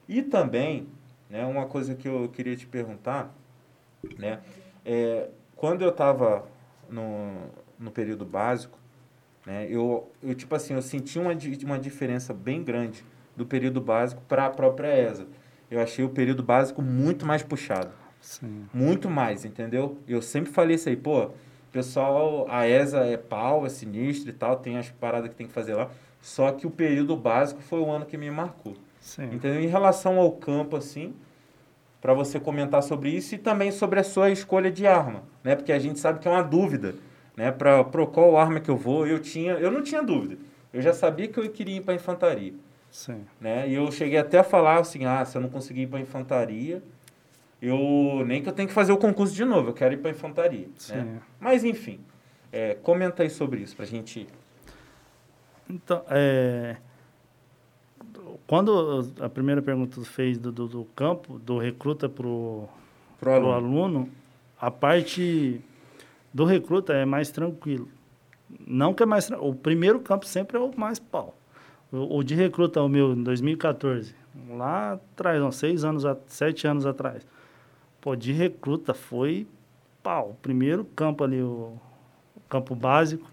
E 0.07 0.21
também, 0.21 0.87
né, 1.29 1.45
uma 1.45 1.65
coisa 1.65 1.93
que 1.93 2.07
eu 2.07 2.29
queria 2.29 2.55
te 2.55 2.65
perguntar, 2.65 3.33
né, 4.17 4.39
é, 4.85 5.29
quando 5.55 5.81
eu 5.83 5.89
estava 5.89 6.47
no, 6.89 7.49
no 7.77 7.91
período 7.91 8.25
básico, 8.25 8.79
né, 9.45 9.67
eu, 9.69 10.09
eu 10.23 10.33
tipo 10.33 10.55
assim, 10.55 10.73
eu 10.73 10.81
senti 10.81 11.19
uma, 11.19 11.31
uma 11.65 11.79
diferença 11.79 12.33
bem 12.33 12.63
grande 12.63 13.03
do 13.35 13.45
período 13.45 13.81
básico 13.81 14.21
para 14.27 14.45
a 14.45 14.49
própria 14.49 14.87
ESA. 14.87 15.27
Eu 15.69 15.81
achei 15.81 16.03
o 16.03 16.09
período 16.09 16.41
básico 16.41 16.81
muito 16.81 17.25
mais 17.25 17.43
puxado. 17.43 17.91
Sim. 18.27 18.65
Muito 18.73 19.09
mais, 19.09 19.45
entendeu? 19.45 19.97
Eu 20.05 20.21
sempre 20.21 20.51
falei 20.51 20.75
isso 20.75 20.89
aí, 20.89 20.97
pô, 20.97 21.29
pessoal, 21.71 22.45
a 22.49 22.67
ESA 22.67 23.05
é 23.05 23.15
pau, 23.15 23.65
é 23.65 23.69
sinistro 23.69 24.29
e 24.29 24.33
tal, 24.33 24.57
tem 24.57 24.77
as 24.77 24.89
paradas 24.91 25.29
que 25.29 25.35
tem 25.35 25.47
que 25.47 25.53
fazer 25.53 25.75
lá. 25.75 25.89
Só 26.21 26.51
que 26.51 26.67
o 26.67 26.69
período 26.69 27.15
básico 27.15 27.61
foi 27.61 27.79
o 27.79 27.89
ano 27.89 28.05
que 28.05 28.17
me 28.17 28.29
marcou. 28.29 28.75
Sim. 28.99 29.29
Entendeu? 29.31 29.61
Em 29.61 29.67
relação 29.67 30.19
ao 30.19 30.29
campo, 30.33 30.75
assim, 30.75 31.15
para 32.01 32.13
você 32.13 32.37
comentar 32.37 32.83
sobre 32.83 33.11
isso 33.11 33.33
e 33.33 33.37
também 33.37 33.71
sobre 33.71 33.97
a 34.01 34.03
sua 34.03 34.29
escolha 34.29 34.69
de 34.69 34.85
arma, 34.85 35.23
né? 35.41 35.55
Porque 35.55 35.71
a 35.71 35.79
gente 35.79 35.97
sabe 35.97 36.19
que 36.19 36.27
é 36.27 36.31
uma 36.31 36.43
dúvida, 36.43 36.95
né? 37.33 37.49
Para 37.49 37.81
pro 37.85 38.07
qual 38.07 38.35
arma 38.35 38.59
que 38.59 38.69
eu 38.69 38.75
vou, 38.75 39.07
eu 39.07 39.19
tinha, 39.19 39.53
eu 39.53 39.71
não 39.71 39.81
tinha 39.81 40.03
dúvida. 40.03 40.37
Eu 40.73 40.81
já 40.81 40.91
sabia 40.91 41.29
que 41.29 41.39
eu 41.39 41.49
queria 41.49 41.77
ir 41.77 41.81
para 41.81 41.93
infantaria, 41.93 42.53
Sim. 42.91 43.23
né? 43.39 43.69
E 43.69 43.75
eu 43.75 43.89
cheguei 43.89 44.17
até 44.17 44.39
a 44.39 44.43
falar 44.43 44.79
assim, 44.79 45.05
ah, 45.05 45.23
se 45.23 45.37
eu 45.37 45.41
não 45.41 45.49
conseguir 45.49 45.83
ir 45.83 45.87
para 45.87 46.01
infantaria, 46.01 46.83
eu 47.61 48.23
nem 48.25 48.41
que 48.41 48.49
eu 48.49 48.53
tenho 48.53 48.67
que 48.67 48.73
fazer 48.73 48.91
o 48.91 48.97
concurso 48.97 49.33
de 49.33 49.43
novo, 49.45 49.69
eu 49.69 49.73
quero 49.73 49.93
ir 49.93 49.97
para 49.97 50.11
infantaria, 50.11 50.67
né? 50.67 50.73
Sim. 50.77 51.19
Mas 51.39 51.63
enfim, 51.63 51.99
é, 52.51 52.75
comenta 52.75 53.23
aí 53.23 53.29
sobre 53.29 53.61
isso 53.61 53.75
pra 53.75 53.85
gente. 53.85 54.27
Então, 55.69 56.03
é, 56.09 56.77
quando 58.45 59.07
a 59.19 59.29
primeira 59.29 59.61
pergunta 59.61 59.99
fez 60.01 60.37
do, 60.37 60.51
do, 60.51 60.67
do 60.67 60.85
campo, 60.95 61.37
do 61.39 61.57
recruta 61.57 62.07
para 62.07 62.25
o 62.27 62.67
Pro 63.19 63.31
aluno. 63.31 63.51
aluno. 63.53 64.09
a 64.59 64.71
parte 64.71 65.59
do 66.33 66.45
recruta 66.45 66.93
é 66.93 67.05
mais 67.05 67.31
tranquilo. 67.31 67.89
Não 68.65 68.93
que 68.93 69.03
é 69.03 69.05
mais... 69.05 69.29
O 69.31 69.53
primeiro 69.53 69.99
campo 69.99 70.25
sempre 70.25 70.55
é 70.57 70.59
o 70.59 70.71
mais 70.77 70.99
pau. 70.99 71.35
O, 71.91 72.17
o 72.19 72.23
de 72.23 72.35
recruta, 72.35 72.81
o 72.81 72.87
meu, 72.87 73.11
em 73.13 73.23
2014, 73.23 74.15
lá 74.49 74.93
atrás, 74.93 75.41
uns 75.41 75.55
seis 75.57 75.83
anos, 75.83 76.05
a- 76.05 76.17
sete 76.27 76.65
anos 76.67 76.85
atrás. 76.85 77.25
Pô, 78.07 78.15
de 78.15 78.31
recruta 78.31 78.93
foi 78.93 79.45
pau. 80.01 80.37
Primeiro 80.41 80.85
campo 80.85 81.25
ali, 81.25 81.41
o, 81.41 81.77
campo 82.47 82.73
básico, 82.73 83.29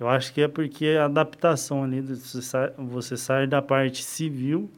eu 0.00 0.08
acho 0.08 0.34
que 0.34 0.40
é 0.40 0.48
porque 0.48 0.98
a 1.00 1.04
adaptação 1.04 1.84
ali, 1.84 2.00
você 2.00 2.42
sai, 2.42 2.72
você 2.76 3.16
sai 3.16 3.46
da 3.46 3.62
parte 3.62 4.02
civil, 4.02 4.68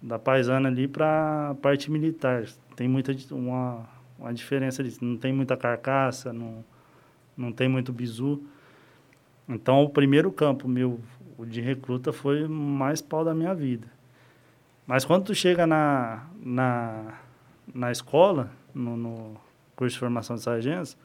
da 0.00 0.16
paisana 0.16 0.68
ali 0.68 0.86
para 0.86 1.50
a 1.50 1.54
parte 1.56 1.90
militar. 1.90 2.44
Tem 2.76 2.86
muita 2.86 3.12
uma, 3.32 3.84
uma 4.16 4.32
diferença 4.32 4.84
disso. 4.84 5.04
Não 5.04 5.16
tem 5.16 5.32
muita 5.32 5.56
carcaça, 5.56 6.32
não, 6.32 6.64
não 7.36 7.50
tem 7.50 7.68
muito 7.68 7.92
bizu. 7.92 8.44
Então, 9.48 9.82
o 9.82 9.90
primeiro 9.90 10.30
campo 10.30 10.68
meu, 10.68 11.00
o 11.36 11.44
de 11.44 11.60
recruta, 11.60 12.12
foi 12.12 12.46
mais 12.46 13.02
pau 13.02 13.24
da 13.24 13.34
minha 13.34 13.56
vida. 13.56 13.88
Mas 14.86 15.04
quando 15.04 15.24
tu 15.24 15.34
chega 15.34 15.66
na, 15.66 16.28
na, 16.40 17.18
na 17.74 17.90
escola, 17.90 18.50
no, 18.74 18.96
no 18.96 19.36
curso 19.76 19.94
de 19.94 20.00
formação 20.00 20.36
de 20.36 20.42
sargentos, 20.42 20.96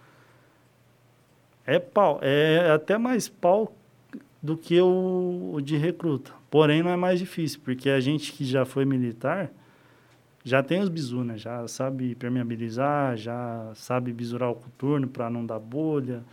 é 1.65 1.79
pau. 1.79 2.19
É 2.21 2.71
até 2.71 2.97
mais 2.97 3.27
pau 3.27 3.75
do 4.41 4.57
que 4.57 4.79
o, 4.79 5.51
o 5.53 5.61
de 5.61 5.77
recruta. 5.77 6.31
Porém, 6.49 6.81
não 6.81 6.91
é 6.91 6.95
mais 6.95 7.19
difícil, 7.19 7.59
porque 7.63 7.89
a 7.89 7.99
gente 7.99 8.31
que 8.31 8.45
já 8.45 8.65
foi 8.65 8.85
militar 8.85 9.51
já 10.47 10.63
tem 10.63 10.79
os 10.79 10.87
bizu, 10.87 11.25
né? 11.25 11.37
Já 11.37 11.67
sabe 11.67 12.15
permeabilizar, 12.15 13.17
já 13.17 13.69
sabe 13.75 14.13
bisurar 14.13 14.49
o 14.49 14.55
coturno 14.55 15.05
para 15.05 15.29
não 15.29 15.45
dar 15.45 15.59
bolha, 15.59 16.23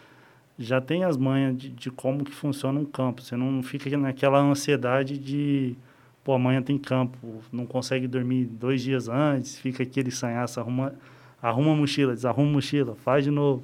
já 0.57 0.81
tem 0.81 1.03
as 1.03 1.17
manhas 1.17 1.57
de, 1.57 1.69
de 1.71 1.91
como 1.91 2.25
que 2.25 2.31
funciona 2.31 2.79
um 2.79 2.85
campo. 2.85 3.23
Você 3.23 3.37
não 3.37 3.61
fica 3.61 3.91
naquela 3.99 4.39
ansiedade 4.39 5.19
de, 5.19 5.75
pô, 6.25 6.33
amanhã 6.33 6.63
tem 6.63 6.79
campo, 6.79 7.43
não 7.53 7.67
consegue 7.67 8.09
dormir 8.09 8.47
dois 8.47 8.83
dias 8.83 9.09
antes, 9.09 9.59
fica 9.59 9.83
aquele 9.83 10.11
sanhaço, 10.11 10.59
arruma, 10.59 10.95
arruma 11.41 11.77
mochila, 11.77 12.15
desarruma 12.15 12.51
mochila, 12.51 12.97
faz 12.97 13.23
de 13.23 13.31
novo. 13.31 13.63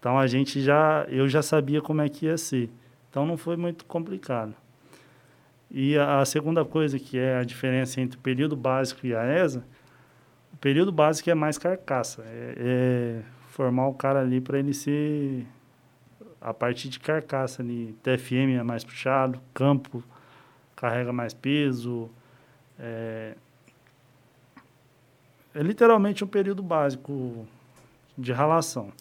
Então 0.00 0.18
a 0.18 0.26
gente 0.26 0.62
já, 0.62 1.06
eu 1.10 1.28
já 1.28 1.42
sabia 1.42 1.82
como 1.82 2.00
é 2.00 2.08
que 2.08 2.24
ia 2.24 2.38
ser. 2.38 2.70
Então 3.10 3.26
não 3.26 3.36
foi 3.36 3.56
muito 3.56 3.84
complicado. 3.84 4.54
E 5.70 5.96
a, 5.98 6.20
a 6.20 6.24
segunda 6.24 6.64
coisa 6.64 6.98
que 6.98 7.18
é 7.18 7.36
a 7.36 7.44
diferença 7.44 8.00
entre 8.00 8.18
o 8.18 8.20
período 8.20 8.56
básico 8.56 9.06
e 9.06 9.14
a 9.14 9.24
ESA, 9.44 9.62
o 10.54 10.56
período 10.56 10.90
básico 10.90 11.28
é 11.28 11.34
mais 11.34 11.58
carcaça, 11.58 12.22
é, 12.26 12.54
é 12.56 13.22
formar 13.50 13.88
o 13.88 13.94
cara 13.94 14.20
ali 14.20 14.40
para 14.40 14.58
ele 14.58 14.72
ser 14.72 15.46
a 16.40 16.54
parte 16.54 16.88
de 16.88 16.98
carcaça 16.98 17.62
ali, 17.62 17.94
TFM 18.02 18.58
é 18.58 18.62
mais 18.62 18.84
puxado, 18.84 19.40
campo 19.52 20.02
carrega 20.76 21.12
mais 21.12 21.32
peso, 21.32 22.10
é, 22.78 23.34
é 25.54 25.62
literalmente 25.62 26.24
um 26.24 26.26
período 26.26 26.62
básico 26.62 27.46
de 28.16 28.32
relação. 28.32 28.92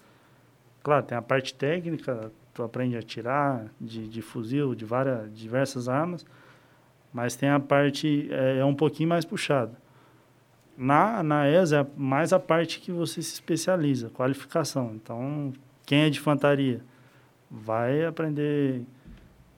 Claro, 0.84 1.06
tem 1.06 1.18
a 1.18 1.22
parte 1.22 1.54
técnica, 1.54 2.32
tu 2.54 2.64
aprende 2.64 2.96
a 2.96 3.00
atirar 3.00 3.66
de, 3.80 4.08
de 4.08 4.22
fuzil, 4.22 4.76
de 4.76 4.86
várias, 4.86 5.34
diversas 5.34 5.88
armas, 5.90 6.26
mas 7.14 7.36
tem 7.36 7.50
a 7.50 7.60
parte, 7.60 8.28
é, 8.32 8.60
é 8.60 8.66
um 8.66 8.76
pouquinho 8.76 9.10
mais 9.10 9.26
puxada. 9.26 9.82
Na, 10.78 11.22
na 11.22 11.48
ESA 11.48 11.82
é 11.82 11.88
mais 11.96 12.34
a 12.34 12.40
parte 12.40 12.80
que 12.80 12.92
você 12.92 13.22
se 13.22 13.34
especializa, 13.34 14.10
qualificação. 14.10 14.94
Então, 14.96 15.54
quem 15.86 16.02
é 16.02 16.10
de 16.10 16.20
infantaria 16.20 16.82
vai 17.50 18.06
aprender, 18.06 18.82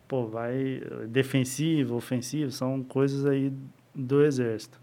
pô, 0.08 0.28
vai 0.28 0.82
defensivo, 1.08 1.96
ofensivo, 1.96 2.52
são 2.52 2.84
coisas 2.84 3.26
aí 3.26 3.52
do 3.94 4.24
exército. 4.24 4.80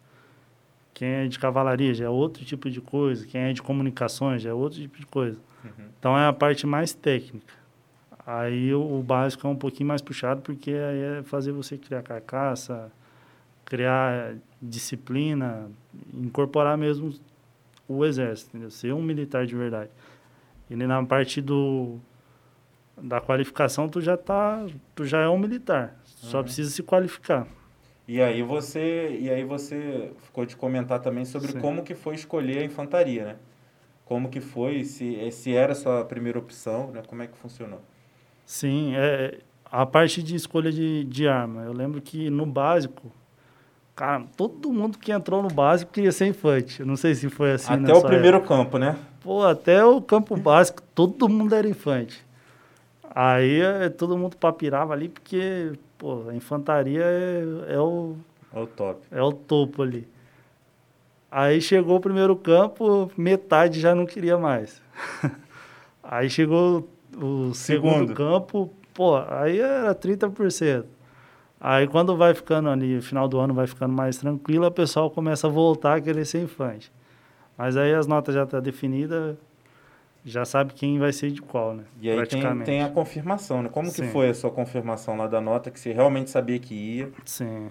Quem 0.95 1.09
é 1.09 1.27
de 1.27 1.39
cavalaria 1.39 1.95
já 1.95 2.05
é 2.05 2.09
outro 2.09 2.45
tipo 2.45 2.69
de 2.69 2.81
coisa, 2.81 3.27
quem 3.27 3.41
é 3.41 3.53
de 3.53 3.63
comunicações 3.63 4.43
já 4.43 4.51
é 4.51 4.53
outro 4.53 4.81
tipo 4.81 4.99
de 4.99 5.07
coisa. 5.07 5.39
Uhum. 5.65 5.85
Então 5.99 6.19
é 6.19 6.27
a 6.27 6.33
parte 6.33 6.67
mais 6.67 6.93
técnica. 6.93 7.55
Aí 8.27 8.73
o, 8.75 8.99
o 8.99 9.03
básico 9.03 9.47
é 9.47 9.51
um 9.51 9.57
pouquinho 9.57 9.89
mais 9.89 10.03
puxado, 10.03 10.43
porque 10.43 10.71
aí 10.71 11.19
é 11.19 11.23
fazer 11.25 11.53
você 11.53 11.77
criar 11.77 12.03
carcaça, 12.03 12.91
criar 13.65 14.35
disciplina, 14.61 15.71
incorporar 16.13 16.77
mesmo 16.77 17.13
o 17.89 18.05
exército, 18.05 18.51
entendeu? 18.51 18.71
ser 18.71 18.93
um 18.93 19.03
militar 19.03 19.47
de 19.47 19.57
verdade. 19.57 19.91
E 20.71 20.77
na 20.77 21.05
parte 21.05 21.41
do 21.41 21.99
da 23.03 23.21
qualificação 23.21 23.89
tu 23.89 24.01
já 24.01 24.17
tá, 24.17 24.65
tu 24.95 25.05
já 25.05 25.21
é 25.21 25.29
um 25.29 25.39
militar, 25.39 25.97
só 26.05 26.39
Uhum. 26.39 26.45
precisa 26.45 26.71
se 26.71 26.83
qualificar. 26.83 27.47
E 28.07 28.21
aí 28.21 28.43
você, 28.43 29.17
e 29.21 29.31
aí 29.31 29.45
você 29.45 30.13
ficou 30.25 30.45
de 30.47 30.57
comentar 30.57 31.01
também 31.01 31.25
sobre 31.25 31.53
Sim. 31.53 31.61
como 31.61 31.83
que 31.83 31.95
foi 31.95 32.15
escolher 32.15 32.59
a 32.59 32.65
infantaria, 32.65 33.25
né? 33.25 33.37
Como 34.05 34.29
que 34.29 34.41
foi, 34.41 34.85
se, 34.85 35.31
se 35.31 35.55
era 35.55 35.73
a 35.73 35.75
sua 35.75 36.05
primeira 36.05 36.39
opção, 36.39 36.91
né? 36.93 37.03
Como 37.07 37.23
é 37.23 37.27
que 37.27 37.37
funcionou? 37.39 37.81
Sim, 38.45 38.93
é 38.97 39.39
a 39.65 39.87
parte 39.87 40.23
de 40.23 40.35
escolha 40.37 40.71
de, 40.71 41.05
de 41.05 41.27
arma. 41.27 41.63
Eu 41.63 41.73
lembro 41.73 42.01
que 42.03 42.29
no 42.29 42.45
básico, 42.45 43.11
cara, 43.97 44.25
todo 44.37 44.73
mundo 44.73 44.99
que 44.99 45.13
entrou 45.13 45.43
no 45.43 45.49
básico 45.49 45.93
queria 45.93 46.13
ser 46.13 46.27
infante. 46.27 46.81
Eu 46.81 46.87
não 46.87 46.97
sei 46.97 47.15
se 47.15 47.31
foi 47.31 47.53
assim 47.53 47.73
Até 47.73 47.95
o 47.95 48.03
primeiro 48.03 48.39
época. 48.39 48.55
campo, 48.57 48.79
né? 48.79 48.99
Pô, 49.23 49.45
até 49.45 49.83
o 49.85 50.03
campo 50.03 50.37
básico, 50.37 50.83
todo 50.95 51.29
mundo 51.29 51.55
era 51.55 51.69
infante. 51.69 52.23
Aí 53.15 53.61
eh, 53.61 53.89
todo 53.91 54.17
mundo 54.17 54.37
papirava 54.37 54.93
ali, 54.95 55.09
porque, 55.09 55.73
pô, 55.99 56.29
a 56.29 56.35
infantaria 56.35 57.03
é, 57.05 57.75
é 57.75 57.79
o, 57.79 58.17
É 58.55 58.59
o 58.61 58.67
top. 58.67 59.01
é 59.11 59.23
o 59.23 59.33
topo 59.33 59.83
ali. 59.83 60.09
Aí 61.31 61.61
chegou 61.61 61.97
o 61.97 62.01
primeiro 62.01 62.35
campo, 62.37 63.11
metade 63.17 63.81
já 63.81 63.95
não 63.95 64.05
queria 64.07 64.37
mais. 64.39 64.81
aí 66.03 66.29
chegou 66.29 66.89
o 67.17 67.53
segundo, 67.55 67.55
Segundo. 67.55 68.15
campo, 68.15 68.71
pô, 68.95 69.17
aí 69.17 69.59
era 69.61 69.95
30%. 69.95 70.85
Aí 71.61 71.87
quando 71.87 72.17
vai 72.17 72.35
ficando 72.35 72.69
ali, 72.69 73.01
final 73.01 73.29
do 73.29 73.39
ano 73.39 73.55
vai 73.55 73.67
ficando 73.67 73.93
mais 73.95 74.17
tranquilo, 74.17 74.67
o 74.67 74.71
pessoal 74.71 75.11
começa 75.11 75.47
a 75.47 75.51
voltar 75.51 75.97
a 75.97 76.01
querer 76.01 76.25
ser 76.27 76.43
infante. 76.43 76.91
Mas 77.57 77.77
aí 77.77 77.95
as 77.95 78.07
notas 78.07 78.35
já 78.35 78.43
estão 78.45 78.61
definidas, 78.61 79.37
já 80.25 80.45
sabe 80.45 80.73
quem 80.75 80.99
vai 80.99 81.13
ser 81.13 81.31
de 81.31 81.43
qual, 81.43 81.75
né? 81.75 81.85
E 82.01 82.09
aí 82.09 82.27
tem, 82.27 82.63
tem 82.63 82.83
a 82.83 82.89
confirmação, 82.89 83.63
né? 83.63 83.69
Como 83.69 83.89
Sim. 83.89 84.03
que 84.03 84.09
foi 84.09 84.29
a 84.29 84.35
sua 84.35 84.51
confirmação 84.51 85.17
lá 85.17 85.27
da 85.27 85.41
nota, 85.41 85.71
que 85.71 85.81
você 85.81 85.93
realmente 85.93 86.31
sabia 86.31 86.59
que 86.59 86.75
ia? 86.75 87.11
Sim. 87.25 87.69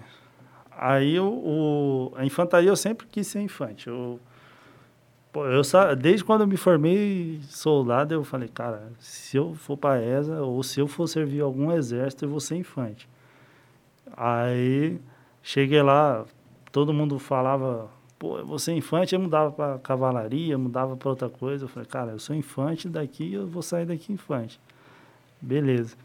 Aí 0.70 1.18
o, 1.18 1.28
o 1.28 2.12
a 2.16 2.24
infantaria 2.24 2.68
eu 2.68 2.76
sempre 2.76 3.06
quis 3.06 3.26
ser 3.26 3.40
infante. 3.40 3.88
Eu, 3.88 4.20
pô, 5.32 5.46
eu 5.46 5.62
desde 5.96 6.24
quando 6.24 6.42
eu 6.42 6.46
me 6.46 6.56
formei 6.56 7.40
soldado, 7.48 8.12
eu 8.12 8.24
falei, 8.24 8.48
cara, 8.48 8.92
se 8.98 9.36
eu 9.36 9.54
for 9.54 9.76
para 9.76 10.02
ESA 10.02 10.42
ou 10.42 10.62
se 10.62 10.80
eu 10.80 10.86
for 10.86 11.06
servir 11.06 11.40
algum 11.40 11.72
exército, 11.72 12.24
eu 12.24 12.28
vou 12.28 12.40
ser 12.40 12.56
infante. 12.56 13.08
Aí 14.14 15.00
cheguei 15.42 15.82
lá, 15.82 16.24
todo 16.70 16.92
mundo 16.92 17.18
falava 17.18 17.88
pô, 18.22 18.56
ser 18.56 18.72
infante, 18.74 19.16
eu 19.16 19.20
mudava 19.20 19.50
para 19.50 19.78
cavalaria, 19.80 20.56
mudava 20.56 20.96
para 20.96 21.08
outra 21.08 21.28
coisa. 21.28 21.64
Eu 21.64 21.68
falei, 21.68 21.88
cara, 21.88 22.12
eu 22.12 22.20
sou 22.20 22.36
infante, 22.36 22.88
daqui 22.88 23.34
eu 23.34 23.48
vou 23.48 23.62
sair 23.62 23.84
daqui 23.84 24.12
infante. 24.12 24.60
Beleza. 25.40 25.96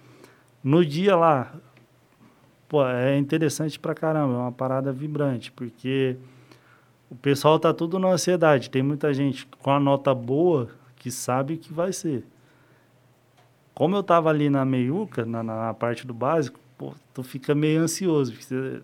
No 0.64 0.84
dia 0.84 1.16
lá, 1.16 1.54
pô, 2.68 2.84
é 2.84 3.16
interessante 3.20 3.80
pra 3.80 3.94
caramba, 3.94 4.34
é 4.34 4.38
uma 4.38 4.52
parada 4.52 4.92
vibrante, 4.92 5.52
porque 5.52 6.18
o 7.08 7.16
pessoal 7.16 7.60
tá 7.60 7.72
tudo 7.72 8.00
na 8.00 8.08
ansiedade. 8.08 8.72
Tem 8.72 8.82
muita 8.82 9.14
gente 9.14 9.46
com 9.62 9.70
a 9.70 9.80
nota 9.80 10.12
boa 10.16 10.70
que 10.96 11.12
sabe 11.12 11.58
que 11.58 11.72
vai 11.72 11.94
ser. 11.94 12.26
Como 13.76 13.96
eu 13.96 14.02
tava 14.02 14.32
ali 14.32 14.50
na 14.50 14.66
meiuca, 14.66 15.24
na, 15.24 15.44
na 15.44 15.72
parte 15.72 16.08
do 16.08 16.16
básico, 16.16 16.60
pô, 16.80 16.96
tu 17.14 17.22
fica 17.22 17.54
meio 17.54 17.82
ansioso, 17.82 18.32
porque 18.32 18.44
você 18.44 18.82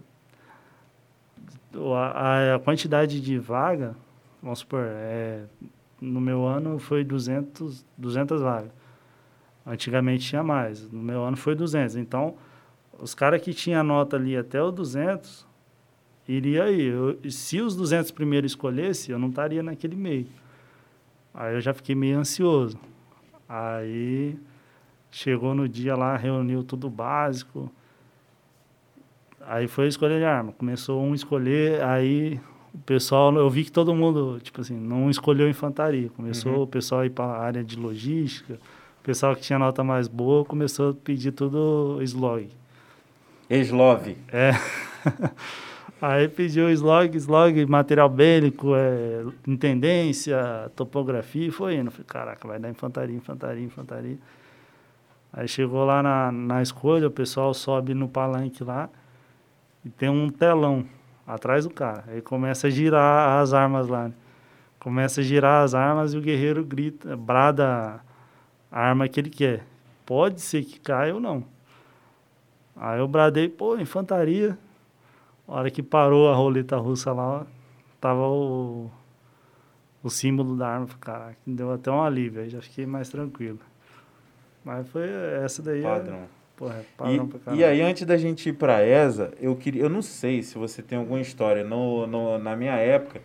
a, 1.96 2.56
a 2.56 2.60
quantidade 2.60 3.20
de 3.20 3.38
vaga, 3.38 3.96
vamos 4.42 4.60
supor, 4.60 4.84
é, 4.86 5.44
no 6.00 6.20
meu 6.20 6.46
ano 6.46 6.80
foi 6.80 7.04
200, 7.04 7.86
200 7.98 8.42
vagas. 8.42 8.72
Antigamente 9.66 10.28
tinha 10.28 10.44
mais, 10.44 10.90
no 10.92 11.02
meu 11.02 11.24
ano 11.24 11.38
foi 11.38 11.56
200. 11.56 11.96
Então, 11.96 12.36
os 13.00 13.16
caras 13.16 13.42
que 13.42 13.54
tinham 13.54 13.84
nota 13.84 14.18
ali 14.18 14.36
até 14.36 14.62
o 14.62 14.72
200, 14.72 15.48
iria 16.28 16.66
aí. 16.66 16.82
Eu, 16.82 17.18
se 17.30 17.62
os 17.62 17.76
200 17.76 18.12
primeiro 18.12 18.46
escolhesse, 18.46 19.12
eu 19.12 19.20
não 19.20 19.30
estaria 19.30 19.64
naquele 19.64 19.96
meio. 19.96 20.28
Aí 21.34 21.56
eu 21.56 21.62
já 21.62 21.74
fiquei 21.74 21.96
meio 21.96 22.20
ansioso. 22.20 22.78
Aí 23.48 24.38
chegou 25.10 25.54
no 25.54 25.68
dia 25.68 25.96
lá, 25.96 26.18
reuniu 26.18 26.64
tudo 26.64 26.90
básico, 26.90 27.72
Aí 29.48 29.68
foi 29.68 29.88
escolher 29.88 30.20
de 30.20 30.26
arma. 30.26 30.52
Começou 30.54 31.02
um 31.02 31.14
escolher, 31.14 31.84
aí 31.84 32.40
o 32.74 32.78
pessoal, 32.80 33.34
eu 33.36 33.50
vi 33.50 33.64
que 33.64 33.72
todo 33.72 33.94
mundo, 33.94 34.40
tipo 34.42 34.62
assim, 34.62 34.76
não 34.76 35.10
escolheu 35.10 35.50
infantaria. 35.50 36.10
Começou 36.10 36.54
uhum. 36.54 36.62
o 36.64 36.68
pessoal 36.68 37.02
a 37.02 37.06
ir 37.06 37.12
para 37.12 37.26
a 37.26 37.40
área 37.40 37.64
de 37.64 37.78
logística, 37.78 38.56
o 38.56 39.04
pessoal 39.04 39.36
que 39.36 39.42
tinha 39.42 39.60
nota 39.60 39.84
mais 39.84 40.08
boa 40.08 40.44
começou 40.46 40.92
a 40.92 40.94
pedir 40.94 41.32
tudo 41.34 42.00
slog. 42.02 42.50
Slog. 43.50 44.18
É. 44.32 44.52
Aí 46.02 46.28
pediu 46.28 46.70
slog, 46.70 47.16
slog, 47.16 47.66
material 47.66 48.10
bélico, 48.10 48.76
é, 48.76 49.24
intendência, 49.48 50.70
topografia, 50.76 51.48
e 51.48 51.52
foi 51.52 51.76
indo. 51.76 51.92
Falei, 51.92 52.06
caraca, 52.06 52.48
vai 52.48 52.60
dar 52.60 52.70
infantaria, 52.70 53.16
infantaria, 53.16 53.64
infantaria. 53.64 54.18
Aí 55.32 55.48
chegou 55.48 55.86
lá 55.86 56.04
na, 56.04 56.32
na 56.32 56.62
escolha, 56.62 57.08
o 57.08 57.12
pessoal 57.12 57.54
sobe 57.54 57.94
no 57.94 58.10
palanque 58.10 58.64
lá, 58.64 58.90
e 59.86 59.90
tem 59.90 60.10
um 60.10 60.30
telão 60.30 60.86
atrás 61.26 61.66
do 61.66 61.70
cara. 61.70 62.06
Aí 62.08 62.22
começa 62.22 62.68
a 62.68 62.70
girar 62.70 63.40
as 63.40 63.54
armas 63.54 63.88
lá. 63.88 64.08
Né? 64.08 64.14
Começa 64.80 65.22
a 65.22 65.24
girar 65.24 65.64
as 65.64 65.74
armas 65.74 66.14
e 66.14 66.18
o 66.18 66.22
guerreiro 66.22 66.64
grita, 66.64 67.16
brada 67.16 68.02
a 68.72 68.80
arma 68.80 69.08
que 69.08 69.20
ele 69.20 69.30
quer. 69.30 69.66
Pode 70.06 70.42
ser 70.42 70.64
que 70.64 70.80
caia 70.80 71.14
ou 71.14 71.22
não. 71.22 71.46
Aí 72.76 73.00
eu 73.00 73.08
bradei, 73.08 73.48
pô, 73.48 73.78
infantaria. 73.78 74.58
A 75.48 75.54
hora 75.54 75.72
que 75.72 75.84
parou 75.84 76.30
a 76.30 76.36
roleta 76.36 76.78
russa 76.78 77.14
lá, 77.14 77.46
tava 78.02 78.28
o, 78.28 78.90
o 80.02 80.10
símbolo 80.10 80.58
da 80.58 80.68
arma. 80.68 80.88
Caraca, 81.00 81.38
deu 81.46 81.72
até 81.72 81.92
um 81.92 82.02
alívio, 82.02 82.42
aí 82.42 82.50
já 82.50 82.62
fiquei 82.62 82.86
mais 82.86 83.10
tranquilo. 83.10 83.60
Mas 84.64 84.88
foi 84.90 85.08
essa 85.44 85.62
daí. 85.62 85.80
É 85.80 85.84
Padrão. 85.84 86.28
É, 86.62 86.84
Porra, 86.98 87.54
e, 87.54 87.58
e 87.58 87.64
aí, 87.64 87.82
antes 87.82 88.06
da 88.06 88.16
gente 88.16 88.50
ir 88.50 88.54
para 88.54 88.86
ESA, 88.86 89.34
eu 89.42 89.56
queria, 89.56 89.82
eu 89.82 89.90
não 89.90 90.02
sei 90.02 90.44
se 90.44 90.58
você 90.58 90.82
tem 90.82 90.98
alguma 90.98 91.20
história. 91.20 91.64
No, 91.64 92.06
no, 92.06 92.38
na 92.38 92.56
minha 92.56 92.76
época, 92.76 93.22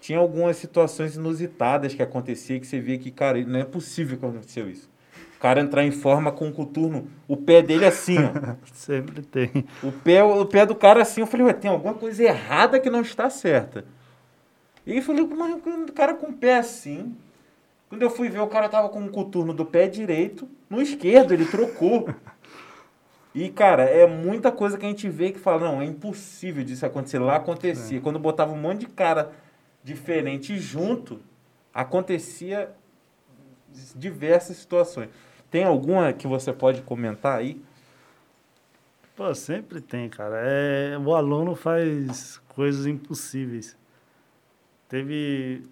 tinha 0.00 0.18
algumas 0.18 0.56
situações 0.56 1.16
inusitadas 1.16 1.94
que 1.94 2.02
acontecia 2.02 2.60
que 2.60 2.66
você 2.66 2.78
via 2.78 2.98
que, 2.98 3.10
cara, 3.10 3.42
não 3.44 3.58
é 3.58 3.64
possível 3.64 4.18
que 4.18 4.24
aconteceu 4.24 4.68
isso. 4.70 4.88
O 5.36 5.40
cara 5.40 5.60
entrar 5.60 5.84
em 5.84 5.90
forma 5.92 6.32
com 6.32 6.48
o 6.48 6.52
coturno, 6.52 7.08
o 7.28 7.36
pé 7.36 7.62
dele 7.62 7.84
assim, 7.84 8.16
ó. 8.18 8.56
Sempre 8.74 9.22
tem. 9.22 9.64
O 9.82 9.92
pé, 9.92 10.22
o 10.22 10.44
pé 10.44 10.66
do 10.66 10.74
cara 10.74 11.02
assim, 11.02 11.20
eu 11.20 11.26
falei, 11.26 11.46
ué, 11.46 11.52
tem 11.52 11.70
alguma 11.70 11.94
coisa 11.94 12.24
errada 12.24 12.80
que 12.80 12.90
não 12.90 13.02
está 13.02 13.30
certa. 13.30 13.84
E 14.84 14.92
aí 14.92 15.02
falei, 15.02 15.24
mas 15.26 15.54
o 15.54 15.92
cara 15.92 16.14
com 16.14 16.28
o 16.28 16.32
pé 16.32 16.58
assim. 16.58 17.14
Quando 17.88 18.02
eu 18.02 18.10
fui 18.10 18.28
ver, 18.28 18.40
o 18.40 18.46
cara 18.48 18.68
tava 18.68 18.88
com 18.88 19.04
o 19.04 19.10
coturno 19.10 19.54
do 19.54 19.64
pé 19.64 19.86
direito 19.86 20.48
no 20.68 20.82
esquerdo, 20.82 21.32
ele 21.32 21.44
trocou. 21.46 22.08
E, 23.38 23.48
cara, 23.50 23.84
é 23.84 24.04
muita 24.04 24.50
coisa 24.50 24.76
que 24.76 24.84
a 24.84 24.88
gente 24.88 25.08
vê 25.08 25.30
que 25.30 25.38
fala, 25.38 25.70
não, 25.70 25.80
é 25.80 25.84
impossível 25.84 26.64
disso 26.64 26.84
acontecer. 26.84 27.20
Lá 27.20 27.36
acontecia. 27.36 27.98
É. 27.98 28.00
Quando 28.00 28.18
botava 28.18 28.52
um 28.52 28.60
monte 28.60 28.80
de 28.80 28.86
cara 28.86 29.30
diferente 29.84 30.58
junto, 30.58 31.20
acontecia 31.72 32.68
diversas 33.94 34.56
situações. 34.56 35.08
Tem 35.52 35.62
alguma 35.62 36.12
que 36.12 36.26
você 36.26 36.52
pode 36.52 36.82
comentar 36.82 37.38
aí? 37.38 37.62
Pô, 39.14 39.32
sempre 39.32 39.80
tem, 39.80 40.08
cara. 40.08 40.40
É, 40.42 40.98
o 40.98 41.14
aluno 41.14 41.54
faz 41.54 42.38
coisas 42.48 42.86
impossíveis. 42.88 43.76
Teve. 44.88 45.62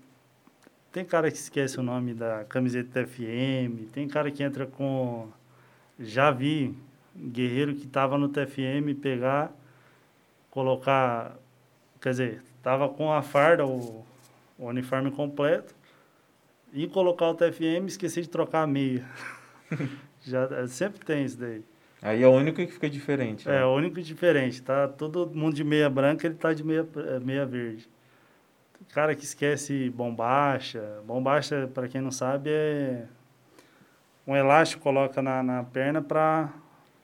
Tem 0.93 1.05
cara 1.05 1.33
que 1.33 1.37
esquece 1.37 1.81
o 1.81 1.83
nome 1.83 2.15
da 2.15 2.45
camiseta 2.45 3.05
FM, 3.05 3.91
tem 3.93 4.07
cara 4.07 4.31
que 4.31 4.45
entra 4.45 4.67
com. 4.67 5.27
Já 5.99 6.31
vi 6.31 6.86
guerreiro 7.17 7.75
que 7.75 7.87
estava 7.87 8.19
no 8.19 8.29
TFM 8.29 8.95
pegar, 9.01 9.53
colocar, 10.51 11.37
quer 12.01 12.11
dizer, 12.11 12.43
estava 12.57 12.89
com 12.89 13.13
a 13.13 13.23
farda, 13.23 13.67
o, 13.67 14.05
o, 14.59 14.67
uniforme 14.67 15.11
completo, 15.11 15.75
e 16.73 16.87
colocar 16.87 17.29
o 17.29 17.35
TFM 17.35 17.87
esqueci 17.87 18.23
de 18.23 18.29
trocar 18.29 18.63
a 18.63 18.67
meia. 18.67 19.05
Já, 20.23 20.45
é, 20.45 20.67
sempre 20.67 21.05
tem 21.05 21.25
isso 21.25 21.39
daí. 21.39 21.63
Aí 22.03 22.23
é 22.23 22.29
o 22.29 22.33
único 22.33 22.57
que 22.57 22.67
fica 22.67 22.91
diferente. 22.91 23.49
Né? 23.49 23.61
É, 23.61 23.65
o 23.65 23.75
único 23.75 24.01
diferente. 24.01 24.61
Tá 24.63 24.87
todo 24.87 25.31
mundo 25.35 25.55
de 25.55 25.65
meia 25.65 25.89
branca, 25.89 26.27
ele 26.27 26.35
tá 26.35 26.53
de 26.53 26.63
meia, 26.63 26.87
é, 26.97 27.21
meia 27.21 27.47
verde. 27.47 27.89
Cara 28.93 29.15
que 29.15 29.25
esquece 29.25 29.89
bombacha. 29.91 31.01
Bombacha, 31.07 31.71
para 31.73 31.89
quem 31.89 32.01
não 32.01 32.11
sabe, 32.11 32.51
é 32.51 33.07
um 34.27 34.35
elástico 34.35 34.83
coloca 34.83 35.23
na, 35.23 35.43
na 35.43 35.63
perna 35.63 36.03
para 36.03 36.53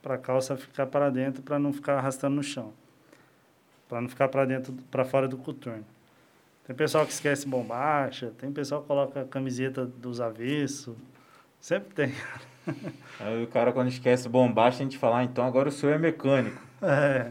para 0.03 0.17
a 0.17 0.19
calça 0.19 0.57
ficar 0.57 0.87
para 0.87 1.09
dentro, 1.09 1.43
para 1.43 1.59
não 1.59 1.73
ficar 1.73 1.97
arrastando 1.97 2.35
no 2.35 2.43
chão. 2.43 2.73
Para 3.89 4.01
não 4.01 4.09
ficar 4.09 4.29
para 4.29 4.45
dentro, 4.45 4.75
para 4.91 5.05
fora 5.05 5.29
do 5.29 5.39
coturno. 5.39 5.85
Tem 6.67 6.75
pessoal 6.75 7.07
que 7.07 7.13
esquece 7.13 7.47
bombacha, 7.47 8.33
tem 8.39 8.53
pessoal 8.53 8.83
que 8.83 8.89
coloca 8.89 9.23
a 9.23 9.25
camiseta 9.25 9.87
dos 9.87 10.21
avessos. 10.21 10.97
Sempre 11.61 11.95
tem. 11.95 12.15
Aí 13.21 13.45
o 13.45 13.47
cara, 13.47 13.73
quando 13.73 13.89
esquece 13.89 14.29
bombacha, 14.29 14.79
a 14.79 14.83
gente 14.83 14.99
fala, 14.99 15.19
ah, 15.19 15.25
então 15.25 15.45
agora 15.47 15.69
o 15.69 15.73
senhor 15.73 15.95
é 15.95 15.99
mecânico. 15.99 16.61
É. 16.85 17.31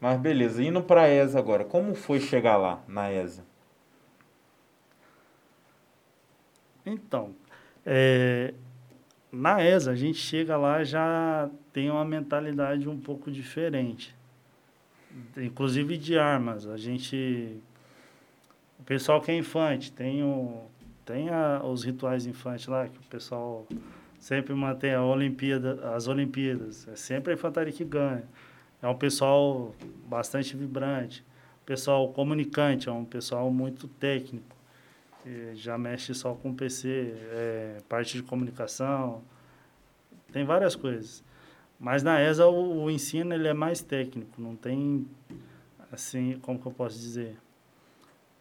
Mas 0.00 0.20
beleza, 0.20 0.60
indo 0.60 0.82
para 0.82 1.02
a 1.02 1.08
ESA 1.08 1.38
agora, 1.38 1.64
como 1.64 1.94
foi 1.94 2.18
chegar 2.18 2.56
lá, 2.56 2.82
na 2.88 3.12
ESA? 3.12 3.44
Então, 6.84 7.32
é, 7.86 8.54
na 9.30 9.62
ESA, 9.62 9.92
a 9.92 9.94
gente 9.94 10.18
chega 10.18 10.56
lá 10.56 10.82
já 10.82 11.50
tem 11.72 11.90
uma 11.90 12.04
mentalidade 12.04 12.88
um 12.88 12.98
pouco 12.98 13.30
diferente. 13.30 14.14
Inclusive 15.36 15.96
de 15.96 16.18
armas. 16.18 16.66
A 16.66 16.76
gente. 16.76 17.60
O 18.78 18.82
pessoal 18.84 19.20
que 19.20 19.30
é 19.30 19.36
infante, 19.36 19.92
tem, 19.92 20.22
o, 20.22 20.62
tem 21.04 21.28
a, 21.28 21.60
os 21.64 21.82
rituais 21.82 22.26
infantes 22.26 22.68
lá, 22.68 22.88
que 22.88 22.96
o 22.96 23.02
pessoal 23.10 23.66
sempre 24.18 24.54
mantém 24.54 24.94
a 24.94 25.02
Olimpíada, 25.02 25.94
as 25.94 26.06
Olimpíadas. 26.06 26.86
É 26.88 26.96
sempre 26.96 27.32
a 27.32 27.34
infantaria 27.34 27.72
que 27.72 27.84
ganha. 27.84 28.24
É 28.80 28.88
um 28.88 28.96
pessoal 28.96 29.74
bastante 30.06 30.56
vibrante. 30.56 31.24
Pessoal 31.66 32.12
comunicante, 32.12 32.88
é 32.88 32.92
um 32.92 33.04
pessoal 33.04 33.50
muito 33.50 33.88
técnico 33.88 34.57
já 35.54 35.76
mexe 35.76 36.14
só 36.14 36.34
com 36.34 36.54
PC, 36.54 37.14
é, 37.32 37.78
parte 37.88 38.16
de 38.16 38.22
comunicação, 38.22 39.22
tem 40.32 40.44
várias 40.44 40.74
coisas. 40.74 41.24
Mas 41.78 42.02
na 42.02 42.20
ESA 42.20 42.46
o, 42.46 42.84
o, 42.84 42.90
ensino 42.90 43.34
ele 43.34 43.48
é 43.48 43.54
mais 43.54 43.80
técnico, 43.82 44.40
não 44.40 44.56
tem 44.56 45.06
assim, 45.92 46.38
como 46.42 46.58
que 46.58 46.66
eu 46.66 46.72
posso 46.72 46.98
dizer? 46.98 47.36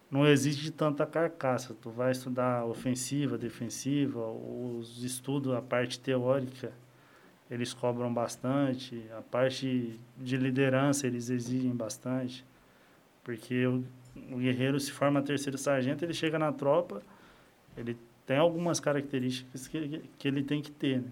não 0.10 0.26
existe 0.26 0.72
tanta 0.72 1.06
carcaça. 1.06 1.76
Tu 1.82 1.90
vai 1.90 2.12
estudar 2.12 2.66
ofensiva, 2.66 3.38
defensiva, 3.38 4.20
os 4.20 5.04
estudos, 5.04 5.54
a 5.54 5.62
parte 5.62 6.00
teórica, 6.00 6.72
eles 7.50 7.74
cobram 7.74 8.14
bastante. 8.14 9.04
A 9.18 9.22
parte 9.22 10.00
de 10.18 10.38
liderança, 10.38 11.08
eles 11.08 11.30
exigem 11.30 11.76
bastante. 11.76 12.46
Porque 13.24 13.66
o, 13.68 13.84
o 14.32 14.38
guerreiro 14.38 14.80
se 14.80 14.92
forma 14.92 15.22
terceiro 15.22 15.58
sargento, 15.58 16.04
ele 16.04 16.14
chega 16.14 16.38
na 16.38 16.52
tropa, 16.52 17.02
ele 17.76 17.98
tem 18.26 18.38
algumas 18.38 18.80
características 18.80 19.68
que, 19.68 20.02
que 20.18 20.28
ele 20.28 20.44
tem 20.44 20.62
que 20.62 20.72
ter. 20.72 21.02
Né? 21.02 21.12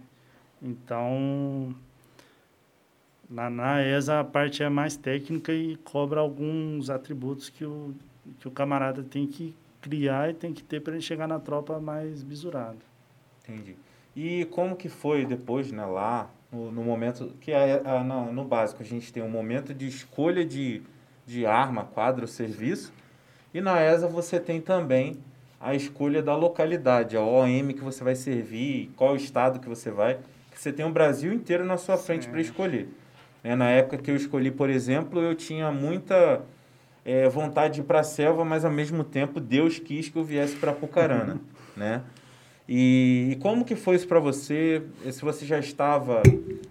Então, 0.61 1.75
na, 3.29 3.49
na 3.49 3.81
ESA 3.81 4.19
a 4.19 4.23
parte 4.23 4.63
é 4.63 4.69
mais 4.69 4.95
técnica 4.97 5.53
e 5.53 5.77
cobra 5.77 6.19
alguns 6.19 6.89
atributos 6.89 7.49
que 7.49 7.65
o, 7.65 7.95
que 8.39 8.47
o 8.47 8.51
camarada 8.51 9.03
tem 9.03 9.27
que 9.27 9.55
criar 9.81 10.29
e 10.29 10.33
tem 10.33 10.53
que 10.53 10.63
ter 10.63 10.81
para 10.81 10.93
ele 10.93 11.01
chegar 11.01 11.27
na 11.27 11.39
tropa 11.39 11.79
mais 11.79 12.23
bisurado. 12.23 12.79
Entendi. 13.47 13.75
E 14.15 14.45
como 14.45 14.75
que 14.75 14.89
foi 14.89 15.25
depois, 15.25 15.71
né, 15.71 15.85
lá, 15.85 16.29
no, 16.51 16.71
no 16.71 16.83
momento, 16.83 17.33
que 17.41 17.51
é, 17.51 17.81
a, 17.85 18.03
no, 18.03 18.31
no 18.31 18.45
básico 18.45 18.81
a 18.81 18.85
gente 18.85 19.11
tem 19.11 19.21
um 19.21 19.29
momento 19.29 19.73
de 19.73 19.87
escolha 19.87 20.45
de, 20.45 20.81
de 21.25 21.45
arma, 21.45 21.83
quadro, 21.83 22.27
serviço, 22.27 22.93
e 23.53 23.61
na 23.61 23.81
ESA 23.81 24.07
você 24.07 24.39
tem 24.39 24.61
também 24.61 25.17
a 25.59 25.73
escolha 25.73 26.21
da 26.21 26.35
localidade, 26.35 27.17
a 27.17 27.21
OM 27.21 27.73
que 27.73 27.83
você 27.83 28.03
vai 28.03 28.15
servir, 28.15 28.91
qual 28.95 29.15
estado 29.15 29.59
que 29.59 29.67
você 29.67 29.89
vai, 29.89 30.19
você 30.53 30.71
tem 30.71 30.85
o 30.85 30.89
Brasil 30.89 31.33
inteiro 31.33 31.65
na 31.65 31.77
sua 31.77 31.97
frente 31.97 32.27
para 32.27 32.41
escolher. 32.41 32.87
Né? 33.43 33.55
Na 33.55 33.69
época 33.69 33.97
que 33.97 34.09
eu 34.09 34.15
escolhi, 34.15 34.51
por 34.51 34.69
exemplo, 34.69 35.21
eu 35.21 35.35
tinha 35.35 35.71
muita 35.71 36.41
é, 37.03 37.29
vontade 37.29 37.75
de 37.75 37.81
ir 37.81 37.83
para 37.83 37.99
a 37.99 38.03
selva, 38.03 38.43
mas 38.43 38.65
ao 38.65 38.71
mesmo 38.71 39.03
tempo 39.03 39.39
Deus 39.39 39.79
quis 39.79 40.09
que 40.09 40.17
eu 40.17 40.23
viesse 40.23 40.55
para 40.55 40.71
Apucarana, 40.71 41.39
né? 41.77 42.01
E, 42.67 43.29
e, 43.31 43.35
como 43.35 43.63
que 43.63 43.75
foi 43.75 43.95
isso 43.95 44.07
para 44.07 44.19
você? 44.19 44.81
Se 45.11 45.21
você 45.21 45.45
já 45.45 45.59
estava, 45.59 46.23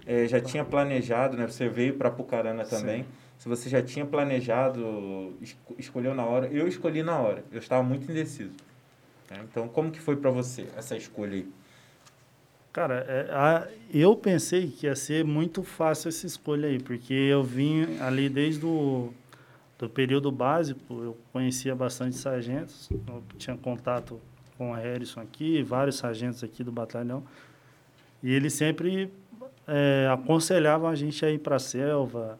é, 0.05 0.27
já 0.27 0.41
tinha 0.41 0.65
planejado, 0.65 1.37
né? 1.37 1.47
Você 1.47 1.69
veio 1.69 1.95
para 1.95 2.09
Apucarana 2.09 2.65
também. 2.65 3.05
Sim. 3.05 3.09
Se 3.45 3.49
você 3.51 3.69
já 3.69 3.83
tinha 3.83 4.07
planejado, 4.07 5.35
escolheu 5.79 6.15
na 6.15 6.25
hora. 6.25 6.47
Eu 6.47 6.67
escolhi 6.67 7.03
na 7.03 7.19
hora. 7.19 7.45
Eu 7.53 7.59
estava 7.59 7.83
muito 7.83 8.11
indeciso. 8.11 8.55
Né? 9.31 9.39
Então, 9.45 9.69
como 9.69 9.91
que 9.91 10.01
foi 10.01 10.17
para 10.17 10.31
você 10.31 10.67
essa 10.75 10.97
escolha 10.97 11.35
aí? 11.35 11.53
Cara, 12.73 13.05
é, 13.07 13.29
a, 13.31 13.69
eu 13.93 14.17
pensei 14.17 14.69
que 14.69 14.87
ia 14.87 14.97
ser 14.97 15.27
muito 15.27 15.63
fácil 15.63 16.09
essa 16.09 16.25
escolha 16.27 16.71
aí, 16.71 16.79
porque 16.79 17.13
eu 17.13 17.45
vim 17.45 17.99
ali 18.01 18.31
desde 18.31 18.65
o 18.65 19.13
do 19.79 19.91
período 19.91 20.33
básico, 20.33 21.03
eu 21.03 21.19
conhecia 21.31 21.75
bastante 21.75 22.17
sargentos, 22.17 22.89
eu 22.91 23.23
tinha 23.37 23.59
contato 23.59 24.19
com 24.57 24.71
o 24.71 24.75
Harrison 24.75 25.21
aqui, 25.21 25.63
vários 25.63 25.97
sargentos 25.97 26.43
aqui 26.43 26.65
do 26.65 26.73
batalhão, 26.73 27.23
e 28.23 28.33
eles 28.33 28.55
sempre 28.55 29.13
é, 29.69 30.09
aconselhavam 30.11 30.89
a 30.89 30.95
gente 30.95 31.27
a 31.27 31.31
ir 31.31 31.41
para 31.41 31.57
a 31.57 31.59
selva, 31.59 32.39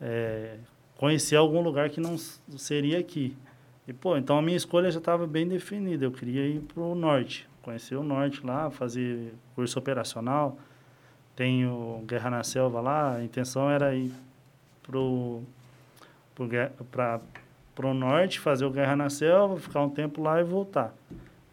é, 0.00 0.56
conhecer 0.96 1.36
algum 1.36 1.60
lugar 1.60 1.90
que 1.90 2.00
não 2.00 2.16
seria 2.18 2.98
aqui. 2.98 3.36
E, 3.86 3.92
pô, 3.92 4.16
então 4.16 4.38
a 4.38 4.42
minha 4.42 4.56
escolha 4.56 4.90
já 4.90 4.98
estava 4.98 5.26
bem 5.26 5.48
definida, 5.48 6.04
eu 6.04 6.12
queria 6.12 6.46
ir 6.46 6.60
para 6.60 6.82
o 6.82 6.94
norte 6.94 7.48
conhecer 7.68 7.96
o 7.96 8.02
norte 8.02 8.44
lá, 8.46 8.70
fazer 8.70 9.34
curso 9.54 9.78
operacional. 9.78 10.58
Tenho 11.36 12.02
Guerra 12.06 12.30
na 12.30 12.42
Selva 12.42 12.80
lá, 12.80 13.16
a 13.16 13.22
intenção 13.22 13.70
era 13.70 13.94
ir 13.94 14.10
para 14.82 14.98
o 14.98 15.44
norte, 17.94 18.40
fazer 18.40 18.64
o 18.64 18.70
Guerra 18.70 18.96
na 18.96 19.10
Selva, 19.10 19.60
ficar 19.60 19.82
um 19.82 19.90
tempo 19.90 20.22
lá 20.22 20.40
e 20.40 20.44
voltar. 20.44 20.94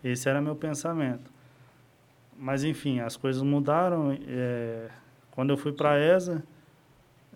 Esse 0.02 0.30
era 0.30 0.42
meu 0.42 0.56
pensamento. 0.56 1.30
Mas, 2.38 2.64
enfim, 2.64 3.02
as 3.02 3.18
coisas 3.18 3.44
mudaram. 3.44 4.18
É, 4.26 4.88
quando 5.32 5.50
eu 5.50 5.58
fui 5.58 5.74
para 5.74 5.92
a 5.92 6.00
ESA, 6.00 6.42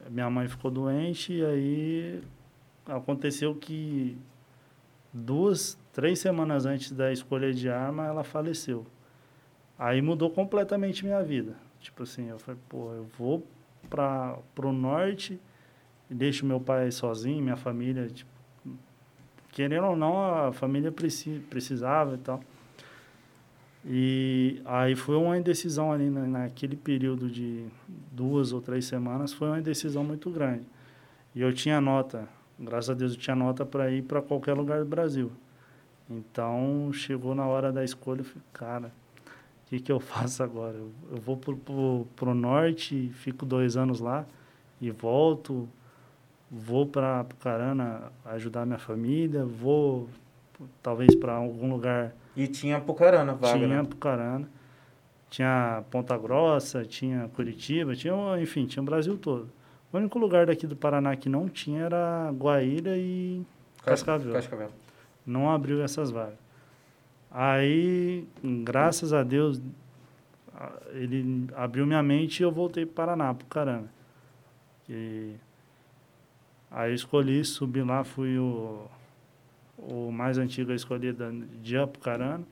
minha 0.09 0.29
mãe 0.29 0.47
ficou 0.47 0.69
doente 0.69 1.33
e 1.33 1.43
aí 1.43 2.23
aconteceu 2.85 3.55
que 3.55 4.17
duas, 5.13 5.77
três 5.91 6.19
semanas 6.19 6.65
antes 6.65 6.91
da 6.91 7.11
escolha 7.11 7.53
de 7.53 7.69
arma, 7.69 8.05
ela 8.05 8.23
faleceu. 8.23 8.85
Aí 9.77 10.01
mudou 10.01 10.29
completamente 10.29 11.05
minha 11.05 11.23
vida. 11.23 11.55
Tipo 11.79 12.03
assim, 12.03 12.29
eu 12.29 12.37
falei, 12.37 12.59
pô, 12.67 12.93
eu 12.93 13.05
vou 13.17 13.45
para 13.89 14.37
o 14.57 14.71
norte 14.71 15.39
e 16.09 16.13
deixo 16.13 16.45
meu 16.45 16.59
pai 16.59 16.91
sozinho, 16.91 17.41
minha 17.41 17.55
família, 17.55 18.07
tipo, 18.07 18.29
querendo 19.51 19.87
ou 19.87 19.95
não, 19.95 20.21
a 20.21 20.51
família 20.51 20.91
preci, 20.91 21.41
precisava 21.49 22.15
e 22.15 22.17
tal. 22.17 22.41
E 23.91 24.61
aí 24.65 24.95
foi 24.95 25.15
uma 25.15 25.35
indecisão 25.35 25.91
ali 25.91 26.11
naquele 26.11 26.75
período 26.75 27.27
de 27.27 27.65
duas 28.11 28.53
ou 28.53 28.61
três 28.61 28.85
semanas, 28.85 29.33
foi 29.33 29.47
uma 29.47 29.57
indecisão 29.57 30.03
muito 30.03 30.29
grande. 30.29 30.67
E 31.33 31.41
eu 31.41 31.51
tinha 31.51 31.81
nota, 31.81 32.29
graças 32.59 32.91
a 32.91 32.93
Deus 32.93 33.13
eu 33.13 33.19
tinha 33.19 33.35
nota 33.35 33.65
para 33.65 33.89
ir 33.89 34.03
para 34.03 34.21
qualquer 34.21 34.53
lugar 34.53 34.77
do 34.77 34.85
Brasil. 34.85 35.31
Então, 36.07 36.91
chegou 36.93 37.33
na 37.33 37.47
hora 37.47 37.71
da 37.71 37.83
escolha, 37.83 38.21
eu 38.21 38.25
falei, 38.25 38.43
cara, 38.53 38.91
o 39.65 39.69
que, 39.69 39.79
que 39.79 39.91
eu 39.91 39.97
faço 39.99 40.43
agora? 40.43 40.75
Eu, 40.75 40.91
vou 41.19 41.35
para 41.35 42.29
o 42.29 42.35
norte, 42.35 43.09
fico 43.15 43.43
dois 43.43 43.75
anos 43.75 43.99
lá 43.99 44.23
e 44.79 44.91
volto, 44.91 45.67
vou 46.51 46.85
para 46.85 47.21
Apucarana 47.21 48.11
ajudar 48.25 48.67
minha 48.67 48.77
família, 48.77 49.43
vou 49.43 50.07
talvez 50.83 51.15
para 51.15 51.33
algum 51.33 51.71
lugar... 51.71 52.13
E 52.35 52.47
tinha 52.47 52.77
Apucarana, 52.77 53.33
vaga, 53.33 53.57
Tinha 53.57 53.67
né? 53.67 53.79
Apucarana. 53.79 54.49
Tinha 55.29 55.83
Ponta 55.91 56.17
Grossa, 56.17 56.83
tinha 56.85 57.29
Curitiba, 57.35 57.95
tinha, 57.95 58.13
enfim, 58.41 58.65
tinha 58.65 58.81
o 58.81 58.85
Brasil 58.85 59.17
todo. 59.17 59.49
O 59.91 59.97
único 59.97 60.17
lugar 60.17 60.45
daqui 60.45 60.65
do 60.65 60.75
Paraná 60.75 61.15
que 61.15 61.29
não 61.29 61.47
tinha 61.47 61.83
era 61.83 62.31
Guaíra 62.31 62.97
e 62.97 63.43
Cascavel. 63.83 64.33
Cascavel 64.33 64.71
não 65.29 65.49
abriu 65.49 65.81
essas 65.83 66.09
vagas. 66.09 66.37
Aí, 67.31 68.27
graças 68.43 69.13
a 69.13 69.23
Deus, 69.23 69.61
ele 70.93 71.47
abriu 71.55 71.85
minha 71.85 72.01
mente 72.01 72.39
e 72.39 72.43
eu 72.43 72.51
voltei 72.51 72.85
para 72.85 73.05
Paraná, 73.05 73.33
para 73.33 73.47
caramba. 73.47 73.87
E 74.89 75.35
aí 76.71 76.89
eu 76.89 76.95
escolhi, 76.95 77.45
subi 77.45 77.83
lá, 77.83 78.03
fui 78.03 78.39
o, 78.39 78.87
o 79.87 80.11
mais 80.11 80.37
antigo 80.37 80.71
escolher 80.71 81.15
de 81.61 81.77
Apucarana 81.77 82.45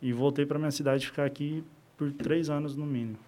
e 0.00 0.12
voltei 0.12 0.46
para 0.46 0.58
minha 0.58 0.70
cidade 0.70 1.06
ficar 1.06 1.24
aqui 1.24 1.64
por 1.96 2.12
três 2.12 2.48
anos 2.50 2.76
no 2.76 2.86
mínimo. 2.86 3.18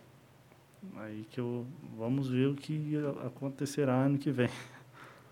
Aí 0.97 1.24
que 1.30 1.39
eu 1.39 1.64
vamos 1.97 2.28
ver 2.28 2.49
o 2.49 2.55
que 2.55 2.97
acontecerá 3.24 3.95
ano 3.95 4.18
que 4.18 4.30
vem. 4.30 4.49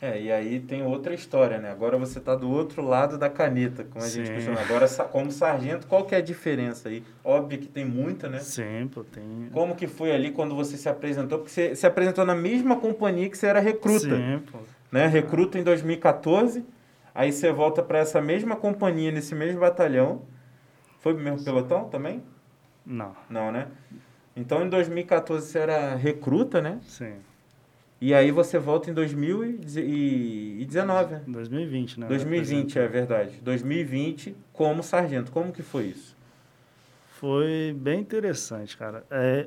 É, 0.02 0.18
e 0.18 0.32
aí 0.32 0.60
tem 0.60 0.82
outra 0.82 1.12
história, 1.12 1.58
né? 1.58 1.70
Agora 1.70 1.98
você 1.98 2.18
está 2.18 2.34
do 2.34 2.50
outro 2.50 2.82
lado 2.82 3.18
da 3.18 3.28
caneta, 3.28 3.84
como 3.84 4.02
a 4.02 4.08
Sim. 4.08 4.24
gente 4.24 4.34
costuma. 4.34 4.58
Agora, 4.58 4.88
como 4.88 5.30
sargento, 5.30 5.86
qual 5.86 6.06
que 6.06 6.14
é 6.14 6.18
a 6.18 6.22
diferença 6.22 6.88
aí? 6.88 7.02
Óbvio 7.22 7.58
que 7.58 7.68
tem 7.68 7.84
muita, 7.84 8.26
né? 8.26 8.38
Sim, 8.38 8.88
pô, 8.90 9.04
tem... 9.04 9.50
Como 9.52 9.76
que 9.76 9.86
foi 9.86 10.10
ali 10.12 10.30
quando 10.30 10.54
você 10.54 10.78
se 10.78 10.88
apresentou? 10.88 11.40
Porque 11.40 11.50
você 11.50 11.76
se 11.76 11.86
apresentou 11.86 12.24
na 12.24 12.34
mesma 12.34 12.76
companhia 12.76 13.28
que 13.28 13.36
você 13.36 13.46
era 13.46 13.60
recruta. 13.60 14.16
Sim, 14.16 14.42
pô. 14.50 14.60
Né? 14.90 15.06
Recruta 15.06 15.58
em 15.58 15.62
2014, 15.62 16.64
aí 17.14 17.32
você 17.32 17.52
volta 17.52 17.82
para 17.82 17.98
essa 17.98 18.20
mesma 18.20 18.56
companhia, 18.56 19.10
nesse 19.10 19.34
mesmo 19.34 19.60
batalhão. 19.60 20.22
Foi 21.00 21.14
o 21.14 21.18
mesmo 21.18 21.44
pelotão 21.44 21.88
também? 21.88 22.22
Não. 22.84 23.14
Não, 23.28 23.50
né? 23.50 23.68
Então, 24.36 24.64
em 24.64 24.68
2014 24.68 25.46
você 25.46 25.58
era 25.58 25.94
recruta, 25.94 26.60
né? 26.60 26.78
Sim. 26.82 27.14
E 28.00 28.14
aí 28.14 28.30
você 28.30 28.58
volta 28.58 28.90
em 28.90 28.94
2019, 28.94 31.12
né? 31.12 31.22
2020, 31.26 32.00
né? 32.00 32.06
2020, 32.06 32.78
é 32.78 32.88
verdade. 32.88 33.38
2020 33.42 34.34
como 34.54 34.82
sargento. 34.82 35.30
Como 35.30 35.52
que 35.52 35.62
foi 35.62 35.88
isso? 35.88 36.16
Foi 37.18 37.76
bem 37.78 38.00
interessante, 38.00 38.78
cara. 38.78 39.04
É, 39.10 39.46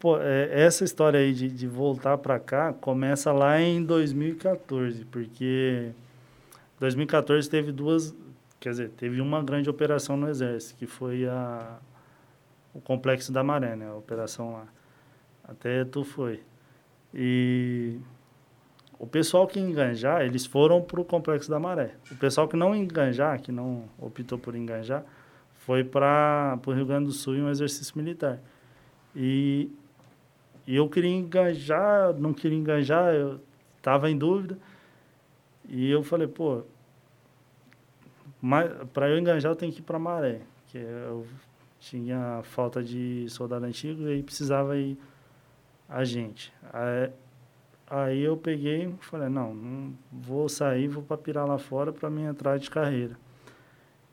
pô, 0.00 0.18
é, 0.18 0.60
essa 0.60 0.82
história 0.82 1.20
aí 1.20 1.32
de, 1.32 1.48
de 1.48 1.68
voltar 1.68 2.18
para 2.18 2.40
cá 2.40 2.72
começa 2.72 3.32
lá 3.32 3.60
em 3.60 3.84
2014, 3.84 5.04
porque 5.04 5.92
2014 6.78 7.48
teve 7.48 7.72
duas, 7.72 8.14
quer 8.60 8.70
dizer, 8.70 8.90
teve 8.90 9.20
uma 9.20 9.42
grande 9.42 9.68
operação 9.70 10.16
no 10.16 10.28
Exército, 10.28 10.78
que 10.78 10.86
foi 10.86 11.26
a, 11.26 11.78
o 12.74 12.80
Complexo 12.80 13.32
da 13.32 13.42
Maré, 13.42 13.74
né? 13.76 13.88
A 13.88 13.94
operação 13.94 14.52
lá. 14.52 14.66
Até 15.44 15.84
tu 15.84 16.04
foi. 16.04 16.42
E 17.14 17.98
o 18.98 19.06
pessoal 19.06 19.46
que 19.46 19.60
enganjar, 19.60 20.22
eles 20.22 20.44
foram 20.44 20.82
para 20.82 21.00
o 21.00 21.04
Complexo 21.04 21.50
da 21.50 21.58
Maré. 21.58 21.94
O 22.10 22.16
pessoal 22.16 22.48
que 22.48 22.56
não 22.56 22.74
enganjar, 22.74 23.40
que 23.40 23.52
não 23.52 23.84
optou 23.98 24.38
por 24.38 24.54
enganjar, 24.54 25.04
foi 25.54 25.82
para 25.82 26.58
o 26.66 26.72
Rio 26.72 26.86
Grande 26.86 27.06
do 27.06 27.12
Sul 27.12 27.36
em 27.36 27.42
um 27.42 27.50
exercício 27.50 27.96
militar. 27.96 28.40
E, 29.14 29.70
e 30.66 30.76
eu 30.76 30.88
queria 30.88 31.10
enganjar, 31.10 32.14
não 32.14 32.32
queria 32.32 32.58
enganjar, 32.58 33.14
eu 33.14 33.40
estava 33.76 34.10
em 34.10 34.16
dúvida. 34.16 34.58
E 35.68 35.90
eu 35.90 36.02
falei, 36.02 36.28
pô, 36.28 36.62
para 38.92 39.08
eu 39.08 39.18
enganjar, 39.18 39.50
eu 39.52 39.56
tenho 39.56 39.72
que 39.72 39.80
ir 39.80 39.82
para 39.82 39.98
Maré, 39.98 40.40
que 40.68 40.78
eu 40.78 41.26
tinha 41.80 42.40
falta 42.44 42.82
de 42.82 43.26
soldado 43.28 43.64
antigo 43.64 44.08
e 44.08 44.22
precisava 44.22 44.76
ir 44.76 44.98
a 45.88 46.04
gente. 46.04 46.52
Aí, 46.72 47.10
aí 47.88 48.20
eu 48.22 48.36
peguei 48.36 48.92
falei, 49.00 49.28
não, 49.28 49.54
não 49.54 49.94
vou 50.12 50.48
sair, 50.48 50.88
vou 50.88 51.02
para 51.02 51.16
pirar 51.16 51.46
lá 51.46 51.58
fora 51.58 51.92
para 51.92 52.10
minha 52.10 52.30
entrada 52.30 52.58
de 52.58 52.70
carreira. 52.70 53.16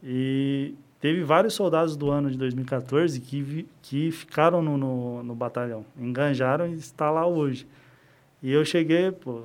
E 0.04 0.76
teve 1.00 1.24
vários 1.24 1.54
soldados 1.54 1.96
do 1.96 2.12
ano 2.12 2.30
de 2.30 2.38
2014 2.38 3.20
que, 3.22 3.42
vi, 3.42 3.70
que 3.82 4.12
ficaram 4.12 4.62
no, 4.62 4.78
no, 4.78 5.24
no, 5.24 5.36
batalhão, 5.36 5.86
enganjaram 5.98 6.68
e 6.68 6.74
está 6.74 7.10
lá 7.10 7.26
hoje. 7.26 7.68
E 8.42 8.52
eu 8.52 8.66
cheguei, 8.66 9.12
pô, 9.12 9.44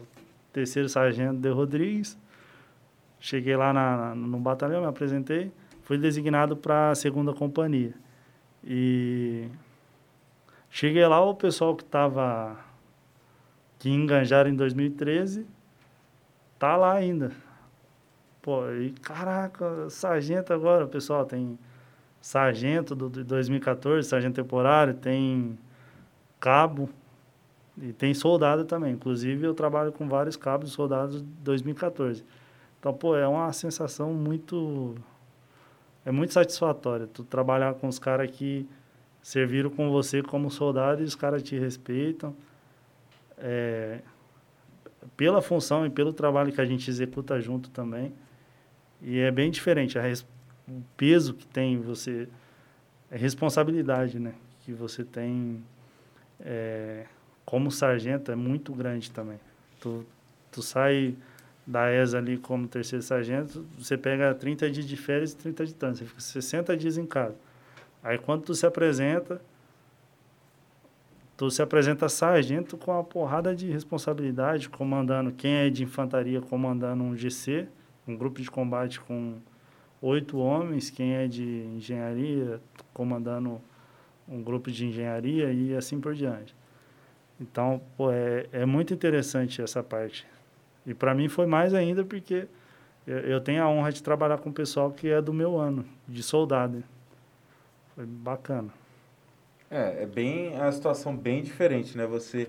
terceiro 0.59 0.89
sargento 0.89 1.39
de 1.41 1.49
Rodrigues, 1.51 2.19
cheguei 3.21 3.57
lá 3.57 3.73
na, 3.73 4.15
no 4.15 4.39
batalhão, 4.39 4.81
me 4.81 4.89
apresentei, 4.89 5.53
fui 5.85 5.97
designado 5.97 6.57
para 6.57 6.91
a 6.91 6.95
segunda 6.97 7.33
companhia. 7.33 7.95
E 8.65 9.47
cheguei 10.69 11.07
lá, 11.07 11.21
o 11.21 11.35
pessoal 11.35 11.77
que 11.77 11.85
estava 11.85 12.57
que 13.79 13.89
enganjaram 13.89 14.51
em 14.51 14.57
2013 14.57 15.47
tá 16.59 16.77
lá 16.77 16.95
ainda. 16.95 17.31
Pô, 18.43 18.69
e 18.73 18.91
caraca, 18.91 19.89
sargento 19.89 20.53
agora, 20.53 20.89
pessoal, 20.89 21.25
tem 21.25 21.57
sargento 22.21 22.97
do, 22.97 23.09
de 23.09 23.23
2014, 23.23 24.09
sargento 24.09 24.43
temporário, 24.43 24.95
tem 24.95 25.57
cabo 26.41 26.91
e 27.83 27.93
tem 27.93 28.15
soldado 28.15 28.65
também. 28.65 28.93
Inclusive, 28.93 29.47
eu 29.47 29.55
trabalho 29.55 29.93
com 29.93 30.09
vários 30.09 30.37
cabos 30.37 30.73
soldados 30.73 31.23
de 31.23 31.29
2014. 31.43 32.25
Então, 32.79 32.93
pô, 32.93 33.17
é 33.17 33.27
uma 33.27 33.53
sensação 33.53 34.13
muito 34.13 34.95
é 36.05 36.11
muito 36.11 36.33
satisfatória 36.33 37.07
tu 37.07 37.23
trabalhar 37.23 37.75
com 37.75 37.87
os 37.87 37.99
caras 37.99 38.31
que 38.31 38.67
serviram 39.21 39.69
com 39.69 39.91
você 39.91 40.23
como 40.23 40.51
soldado 40.51 41.03
e 41.03 41.05
os 41.05 41.15
caras 41.15 41.43
te 41.43 41.59
respeitam. 41.59 42.35
É, 43.37 44.01
pela 45.17 45.43
função 45.43 45.87
e 45.87 45.91
pelo 45.91 46.13
trabalho 46.13 46.53
que 46.53 46.61
a 46.61 46.65
gente 46.65 46.89
executa 46.89 47.41
junto 47.41 47.71
também. 47.71 48.13
E 49.03 49.19
é 49.19 49.31
bem 49.31 49.51
diferente. 49.51 49.99
Res, 49.99 50.27
o 50.67 50.83
peso 50.97 51.35
que 51.35 51.47
tem 51.47 51.79
você. 51.79 52.29
É 53.11 53.17
responsabilidade, 53.17 54.19
né? 54.19 54.35
Que 54.61 54.73
você 54.73 55.05
tem 55.05 55.63
é, 56.41 57.07
como 57.49 57.71
sargento 57.71 58.31
é 58.31 58.37
muito 58.37 58.75
grande 58.75 59.11
também. 59.11 59.41
Tu, 59.81 60.05
tu 60.53 60.61
sai 60.61 61.17
da 61.67 61.91
ESA 61.91 62.19
ali 62.19 62.37
como 62.37 62.69
terceiro 62.69 63.03
sargento, 63.03 63.65
você 63.79 63.97
pega 63.97 64.35
30 64.35 64.71
dias 64.71 64.87
de 64.87 64.97
férias 64.99 65.33
e 65.33 65.37
30 65.39 65.65
de 65.65 65.75
tanto, 65.75 65.97
você 65.97 66.05
fica 66.05 66.21
60 66.21 66.77
dias 66.77 66.99
em 66.99 67.07
casa. 67.07 67.35
Aí 68.03 68.19
quando 68.19 68.43
tu 68.43 68.55
se 68.55 68.67
apresenta, 68.67 69.41
tu 71.39 71.51
se 71.51 71.63
apresenta 71.63 72.07
sargento 72.07 72.77
com 72.77 72.93
uma 72.93 73.03
porrada 73.03 73.57
de 73.57 73.71
responsabilidade, 73.71 74.69
comandando 74.69 75.33
quem 75.33 75.55
é 75.55 75.71
de 75.71 75.83
infantaria, 75.83 76.43
comandando 76.43 77.03
um 77.03 77.17
GC, 77.17 77.67
um 78.07 78.15
grupo 78.15 78.43
de 78.43 78.51
combate 78.51 79.01
com 79.01 79.39
oito 80.03 80.37
homens, 80.37 80.91
quem 80.91 81.15
é 81.15 81.27
de 81.27 81.65
engenharia, 81.75 82.61
comandando 82.93 83.59
um 84.29 84.43
grupo 84.43 84.71
de 84.71 84.85
engenharia 84.85 85.51
e 85.51 85.75
assim 85.75 85.99
por 85.99 86.15
diante. 86.15 86.58
Então, 87.41 87.81
pô, 87.97 88.11
é, 88.11 88.47
é 88.53 88.67
muito 88.67 88.93
interessante 88.93 89.63
essa 89.63 89.83
parte. 89.83 90.27
E 90.87 90.95
para 90.95 91.15
mim 91.15 91.29
foi 91.29 91.47
mais 91.47 91.75
ainda 91.75 92.05
porque 92.05 92.49
eu 93.07 93.41
tenho 93.41 93.63
a 93.63 93.69
honra 93.69 93.91
de 93.91 94.03
trabalhar 94.03 94.39
com 94.39 94.51
o 94.51 94.53
pessoal 94.53 94.91
que 94.91 95.09
é 95.09 95.23
do 95.23 95.33
meu 95.33 95.57
ano, 95.59 95.85
de 96.07 96.23
soldado. 96.23 96.83
Foi 97.95 98.05
bacana. 98.05 98.69
É, 99.71 100.03
é 100.03 100.07
bem 100.07 100.55
é 100.55 100.61
uma 100.61 100.73
situação 100.73 101.17
bem 101.17 101.43
diferente, 101.43 101.97
né? 101.97 102.07
Você 102.07 102.49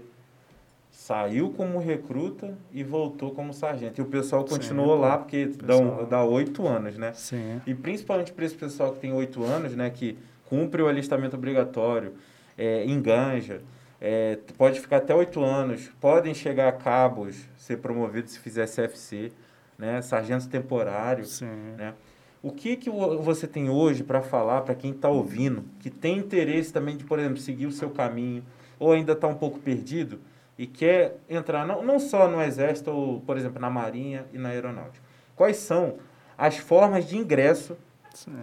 saiu 0.92 1.52
como 1.52 1.80
recruta 1.80 2.58
e 2.74 2.84
voltou 2.84 3.32
como 3.32 3.54
sargento. 3.54 4.00
E 4.00 4.04
o 4.04 4.06
pessoal 4.06 4.44
continuou 4.44 4.96
Sim, 4.96 5.02
lá 5.02 5.18
porque 5.18 5.48
pessoal... 5.48 6.06
dá 6.06 6.24
oito 6.24 6.68
anos, 6.68 6.98
né? 6.98 7.14
Sim. 7.14 7.62
E 7.66 7.74
principalmente 7.74 8.34
para 8.34 8.46
esse 8.46 8.56
pessoal 8.56 8.94
que 8.94 9.00
tem 9.00 9.14
oito 9.14 9.44
anos, 9.44 9.76
né? 9.76 9.90
Que 9.90 10.18
cumpre 10.46 10.82
o 10.82 10.88
alistamento 10.88 11.36
obrigatório, 11.36 12.14
é, 12.58 12.86
enganja, 12.86 13.62
é, 14.02 14.38
pode 14.58 14.80
ficar 14.80 14.98
até 14.98 15.14
oito 15.14 15.44
anos, 15.44 15.90
podem 16.00 16.34
chegar 16.34 16.70
a 16.70 16.72
cabos, 16.72 17.38
ser 17.58 17.78
promovidos 17.78 18.34
se 18.34 18.40
fizer 18.40 18.68
CFC, 18.68 19.32
né? 19.78 20.02
Sargento 20.02 20.48
temporário, 20.48 21.26
Sim. 21.26 21.74
né? 21.78 21.94
O 22.42 22.52
que, 22.52 22.78
que 22.78 22.90
você 22.90 23.46
tem 23.46 23.70
hoje 23.70 24.02
para 24.02 24.22
falar 24.22 24.62
para 24.62 24.74
quem 24.74 24.92
está 24.92 25.10
ouvindo, 25.10 25.66
que 25.80 25.90
tem 25.90 26.18
interesse 26.18 26.72
também 26.72 26.96
de, 26.96 27.04
por 27.04 27.20
exemplo, 27.20 27.38
seguir 27.38 27.66
o 27.66 27.72
seu 27.72 27.90
caminho, 27.90 28.44
ou 28.80 28.94
ainda 28.94 29.12
está 29.12 29.28
um 29.28 29.36
pouco 29.36 29.60
perdido 29.60 30.20
e 30.58 30.66
quer 30.66 31.18
entrar 31.30 31.68
não, 31.68 31.84
não 31.84 32.00
só 32.00 32.30
no 32.30 32.42
Exército, 32.42 32.92
ou, 32.92 33.20
por 33.22 33.38
exemplo, 33.38 33.60
na 33.60 33.70
Marinha 33.70 34.26
e 34.34 34.38
na 34.38 34.50
Aeronáutica? 34.50 35.04
Quais 35.36 35.58
são 35.58 35.98
as 36.38 36.58
formas 36.58 37.06
de 37.06 37.18
ingresso 37.18 37.76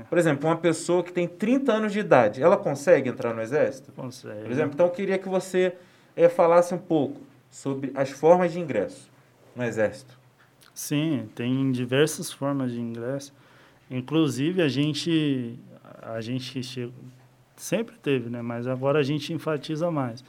por 0.09 0.19
exemplo, 0.19 0.49
uma 0.49 0.57
pessoa 0.57 1.03
que 1.03 1.13
tem 1.13 1.27
30 1.27 1.73
anos 1.73 1.93
de 1.93 2.01
idade, 2.01 2.43
ela 2.43 2.57
consegue 2.57 3.11
entrar 3.11 3.35
no 3.35 3.43
Exército? 3.43 3.93
Consegue. 3.93 4.43
Por 4.43 4.51
exemplo, 4.51 4.73
então 4.75 4.87
eu 4.87 4.93
queria 4.93 5.19
que 5.19 5.29
você 5.29 5.75
é, 6.15 6.29
falasse 6.29 6.75
um 6.75 6.79
pouco 6.79 7.21
sobre 7.51 7.91
as 7.95 8.11
formas 8.11 8.53
de 8.53 8.61
ingresso 8.61 9.11
no 9.55 9.65
Exército. 9.65 10.17
Sim, 10.75 11.29
tem 11.35 11.73
diversas 11.73 12.31
formas 12.31 12.71
de 12.73 12.81
ingresso. 12.81 13.33
Inclusive, 13.91 14.63
a 14.63 14.69
gente, 14.69 15.59
a 16.03 16.21
gente 16.21 16.63
chega, 16.63 16.93
sempre 17.57 17.97
teve, 17.97 18.29
né? 18.29 18.43
mas 18.43 18.67
agora 18.67 18.99
a 18.99 19.03
gente 19.03 19.33
enfatiza 19.33 19.91
mais. 19.91 20.25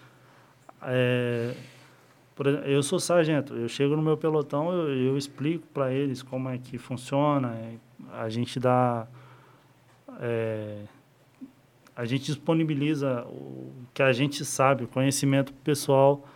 É, 0.82 1.54
por, 2.36 2.48
eu 2.48 2.82
sou 2.84 3.00
sargento, 3.00 3.56
eu 3.56 3.68
chego 3.68 3.96
no 3.96 4.02
meu 4.02 4.16
pelotão, 4.16 4.72
eu, 4.72 4.90
eu 4.90 5.18
explico 5.18 5.66
para 5.74 5.92
eles 5.92 6.22
como 6.22 6.50
é 6.50 6.58
que 6.58 6.78
funciona, 6.78 7.56
é, 7.56 7.74
a 8.14 8.30
gente 8.30 8.60
dá 8.60 9.08
é, 10.20 10.84
a 11.96 12.06
gente 12.06 12.26
disponibiliza 12.26 13.24
o 13.26 13.72
que 13.94 14.02
a 14.02 14.14
gente 14.14 14.46
sabe, 14.46 14.84
o 14.84 14.88
conhecimento 14.88 15.54
pessoal, 15.64 16.28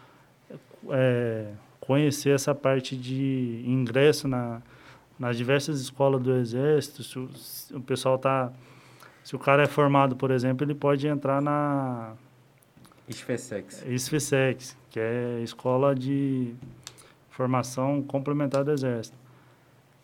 é, 0.89 1.51
conhecer 1.79 2.31
essa 2.31 2.53
parte 2.53 2.95
de 2.95 3.63
ingresso 3.65 4.27
na, 4.27 4.61
nas 5.19 5.37
diversas 5.37 5.79
escolas 5.79 6.21
do 6.21 6.35
Exército. 6.35 7.03
Se 7.03 7.19
o, 7.19 7.29
se 7.33 7.75
o 7.75 7.81
pessoal 7.81 8.15
está. 8.15 8.51
Se 9.23 9.35
o 9.35 9.39
cara 9.39 9.63
é 9.63 9.67
formado, 9.67 10.15
por 10.15 10.31
exemplo, 10.31 10.65
ele 10.65 10.73
pode 10.73 11.07
entrar 11.07 11.41
na. 11.41 12.13
ISFESEX. 13.07 13.83
ISFESEX, 13.85 14.77
que 14.89 14.99
é 14.99 15.41
Escola 15.43 15.93
de 15.93 16.55
Formação 17.29 18.01
Complementar 18.01 18.63
do 18.63 18.71
Exército 18.71 19.20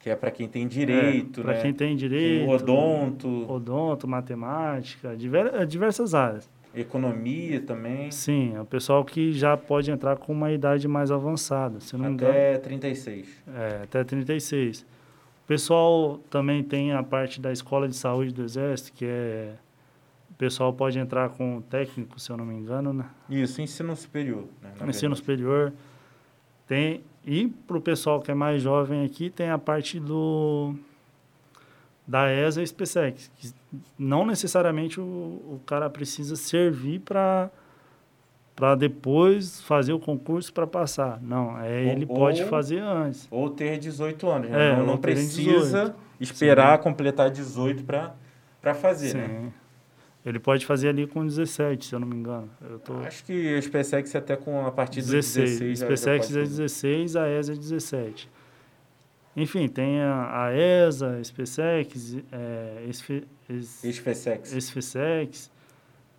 que 0.08 0.12
é 0.12 0.16
para 0.16 0.32
quem 0.32 0.48
tem 0.48 0.66
direito, 0.66 1.42
é, 1.42 1.44
para 1.44 1.54
né? 1.56 1.62
quem 1.62 1.74
tem 1.74 1.94
direito, 1.94 2.50
odonto, 2.50 3.52
odonto, 3.52 4.08
matemática, 4.08 5.10
é, 5.12 5.66
diversas 5.66 6.16
áreas. 6.16 6.50
Economia 6.74 7.60
também. 7.60 8.10
Sim, 8.10 8.56
é 8.56 8.62
o 8.62 8.66
pessoal 8.66 9.04
que 9.04 9.34
já 9.34 9.58
pode 9.58 9.92
entrar 9.92 10.16
com 10.16 10.32
uma 10.32 10.50
idade 10.52 10.88
mais 10.88 11.12
avançada, 11.12 11.82
se 11.82 11.98
não 11.98 12.14
Até 12.14 12.52
engano, 12.54 12.64
36. 12.64 13.28
É, 13.54 13.82
até 13.84 14.04
36. 14.04 14.82
O 14.82 15.48
pessoal 15.48 16.20
também 16.30 16.64
tem 16.64 16.94
a 16.94 17.04
parte 17.04 17.42
da 17.42 17.52
escola 17.52 17.88
de 17.88 17.96
saúde 17.96 18.34
do 18.34 18.44
Exército, 18.44 18.94
que 18.94 19.06
é 19.06 19.56
o 20.32 20.36
pessoal 20.38 20.72
pode 20.72 21.00
entrar 21.00 21.30
com 21.30 21.62
técnico, 21.62 22.20
se 22.20 22.30
eu 22.30 22.38
não 22.38 22.46
me 22.46 22.54
engano, 22.54 22.94
né? 22.94 23.06
Isso, 23.30 23.60
ensino 23.60 23.96
superior. 23.96 24.46
Né, 24.62 24.70
ensino 24.88 25.16
verdade. 25.16 25.18
superior. 25.18 25.74
Tem, 26.68 27.02
e 27.28 27.50
para 27.50 27.78
o 27.78 27.82
pessoal 27.82 28.22
que 28.22 28.32
é 28.32 28.34
mais 28.34 28.62
jovem 28.62 29.04
aqui, 29.04 29.30
tem 29.30 29.50
a 29.50 29.58
parte 29.58 30.00
do 30.00 30.74
da 32.08 32.32
ESA 32.32 32.64
e 32.64 32.68
SpaceX, 32.68 33.30
que 33.36 33.54
não 34.00 34.26
necessariamente 34.26 34.98
o, 34.98 35.04
o 35.04 35.62
cara 35.66 35.90
precisa 35.90 36.38
servir 36.38 37.00
para 37.00 37.50
para 38.56 38.74
depois 38.74 39.62
fazer 39.62 39.94
o 39.94 40.00
concurso 40.00 40.52
para 40.52 40.66
passar. 40.66 41.22
Não, 41.22 41.60
é, 41.60 41.84
ou, 41.84 41.92
ele 41.92 42.06
pode 42.08 42.42
ou, 42.42 42.50
fazer 42.50 42.80
antes. 42.80 43.28
Ou 43.30 43.52
ter 43.52 43.78
18 43.78 44.30
anos. 44.30 44.50
Né? 44.50 44.72
É, 44.72 44.76
não, 44.78 44.86
não 44.86 44.98
precisa 44.98 45.94
esperar 46.20 46.78
Sim. 46.78 46.84
completar 46.84 47.30
18 47.30 47.84
para 47.84 48.74
fazer, 48.74 49.10
Sim. 49.10 49.18
né? 49.18 49.52
Ele 50.28 50.40
pode 50.40 50.66
fazer 50.66 50.90
ali 50.90 51.08
com 51.08 51.26
17, 51.26 51.86
se 51.86 51.96
eu 51.96 52.00
não 52.00 52.08
me 52.08 52.16
engano. 52.16 52.50
Eu 52.70 52.80
tô... 52.80 52.98
Acho 52.98 53.24
que 53.24 53.56
a 53.56 53.62
SpaceX 53.62 54.14
até 54.14 54.36
com 54.36 54.66
a 54.66 54.72
partir 54.72 55.02
do 55.02 55.10
16. 55.10 55.60
16 55.60 55.80
SpaceX 55.80 56.36
é 56.36 56.42
16, 56.42 57.16
a 57.16 57.30
ESA 57.30 57.54
é 57.54 57.56
17. 57.56 58.30
Enfim, 59.38 59.70
tem 59.70 60.02
a, 60.02 60.48
a 60.48 60.54
ESA, 60.54 61.18
a 61.18 61.24
SpaceX, 61.24 62.18
é, 62.30 62.90
SpaceX. 63.94 64.52
SpaceX. 64.60 65.50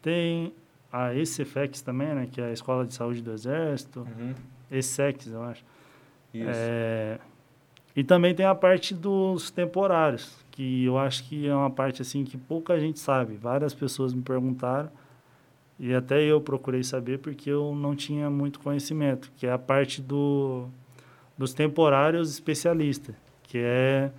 Tem 0.01 0.55
a 0.91 1.15
ECFEX 1.15 1.83
também, 1.83 2.15
né, 2.15 2.29
que 2.33 2.41
é 2.41 2.47
a 2.47 2.53
Escola 2.53 2.87
de 2.87 2.95
Saúde 2.95 3.21
do 3.21 3.33
Exército. 3.33 4.01
Uhum. 4.01 4.35
ESEX, 4.71 5.27
eu 5.27 5.43
acho. 5.43 5.63
Isso. 6.33 6.49
É, 6.51 7.19
E 7.95 8.03
também 8.03 8.35
tem 8.35 8.47
a 8.47 8.55
parte 8.55 8.95
dos 8.95 9.51
temporários, 9.51 10.35
que 10.59 10.87
eu 10.87 10.99
acho 10.99 11.23
que 11.23 11.47
é 11.47 11.55
uma 11.55 11.71
parte 11.71 12.03
assim 12.03 12.25
que 12.25 12.37
pouca 12.37 12.81
gente 12.81 12.99
sabe. 12.99 13.37
Várias 13.37 13.73
pessoas 13.73 14.13
me 14.13 14.23
perguntaram 14.23 14.91
e 15.79 15.95
até 15.95 16.21
eu 16.21 16.41
procurei 16.41 16.83
saber 16.83 17.21
porque 17.21 17.49
eu 17.49 17.77
não 17.77 17.95
tinha 17.95 18.29
muito 18.29 18.59
conhecimento, 18.59 19.31
que 19.37 19.47
é 19.47 19.53
a 19.53 19.59
parte 19.59 20.03
do, 20.03 20.67
dos 21.39 21.55
temporários 21.55 22.29
especialistas, 22.29 23.15
que 23.45 23.59
é 23.59 24.11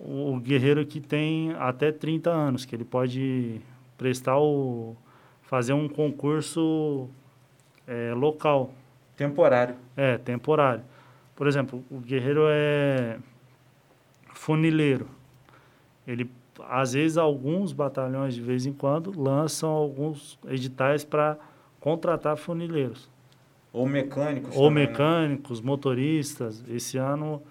o 0.00 0.40
guerreiro 0.40 0.86
que 0.86 0.98
tem 0.98 1.52
até 1.58 1.92
30 1.92 2.30
anos, 2.30 2.64
que 2.64 2.74
ele 2.74 2.84
pode 2.84 3.60
prestar 3.98 4.38
o 4.38 4.96
fazer 5.42 5.74
um 5.74 5.90
concurso 5.90 7.06
é, 7.86 8.14
local. 8.14 8.72
Temporário. 9.14 9.74
É, 9.94 10.16
temporário. 10.16 10.84
Por 11.36 11.46
exemplo, 11.46 11.84
o 11.90 11.98
guerreiro 11.98 12.44
é 12.48 13.18
funileiro. 14.32 15.17
Ele 16.08 16.30
às 16.66 16.94
vezes 16.94 17.16
alguns 17.18 17.72
batalhões 17.72 18.34
de 18.34 18.40
vez 18.40 18.66
em 18.66 18.72
quando 18.72 19.16
lançam 19.18 19.70
alguns 19.70 20.38
editais 20.48 21.04
para 21.04 21.36
contratar 21.78 22.36
funileiros. 22.36 23.08
Ou 23.72 23.86
mecânicos. 23.86 24.56
Ou 24.56 24.68
também, 24.68 24.84
né? 24.84 24.90
mecânicos, 24.90 25.60
né? 25.60 25.66
motoristas. 25.66 26.64
Esse 26.68 26.96
ano, 26.96 27.42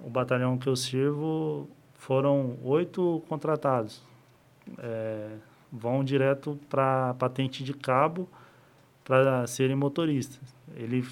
o 0.00 0.08
batalhão 0.08 0.56
que 0.56 0.68
eu 0.68 0.76
sirvo 0.76 1.68
foram 1.94 2.56
oito 2.62 3.22
contratados. 3.28 4.00
É, 4.78 5.36
vão 5.70 6.04
direto 6.04 6.58
para 6.70 7.14
patente 7.14 7.64
de 7.64 7.74
cabo 7.74 8.28
para 9.04 9.46
serem 9.46 9.76
motoristas. 9.76 10.54
Ele 10.76 11.04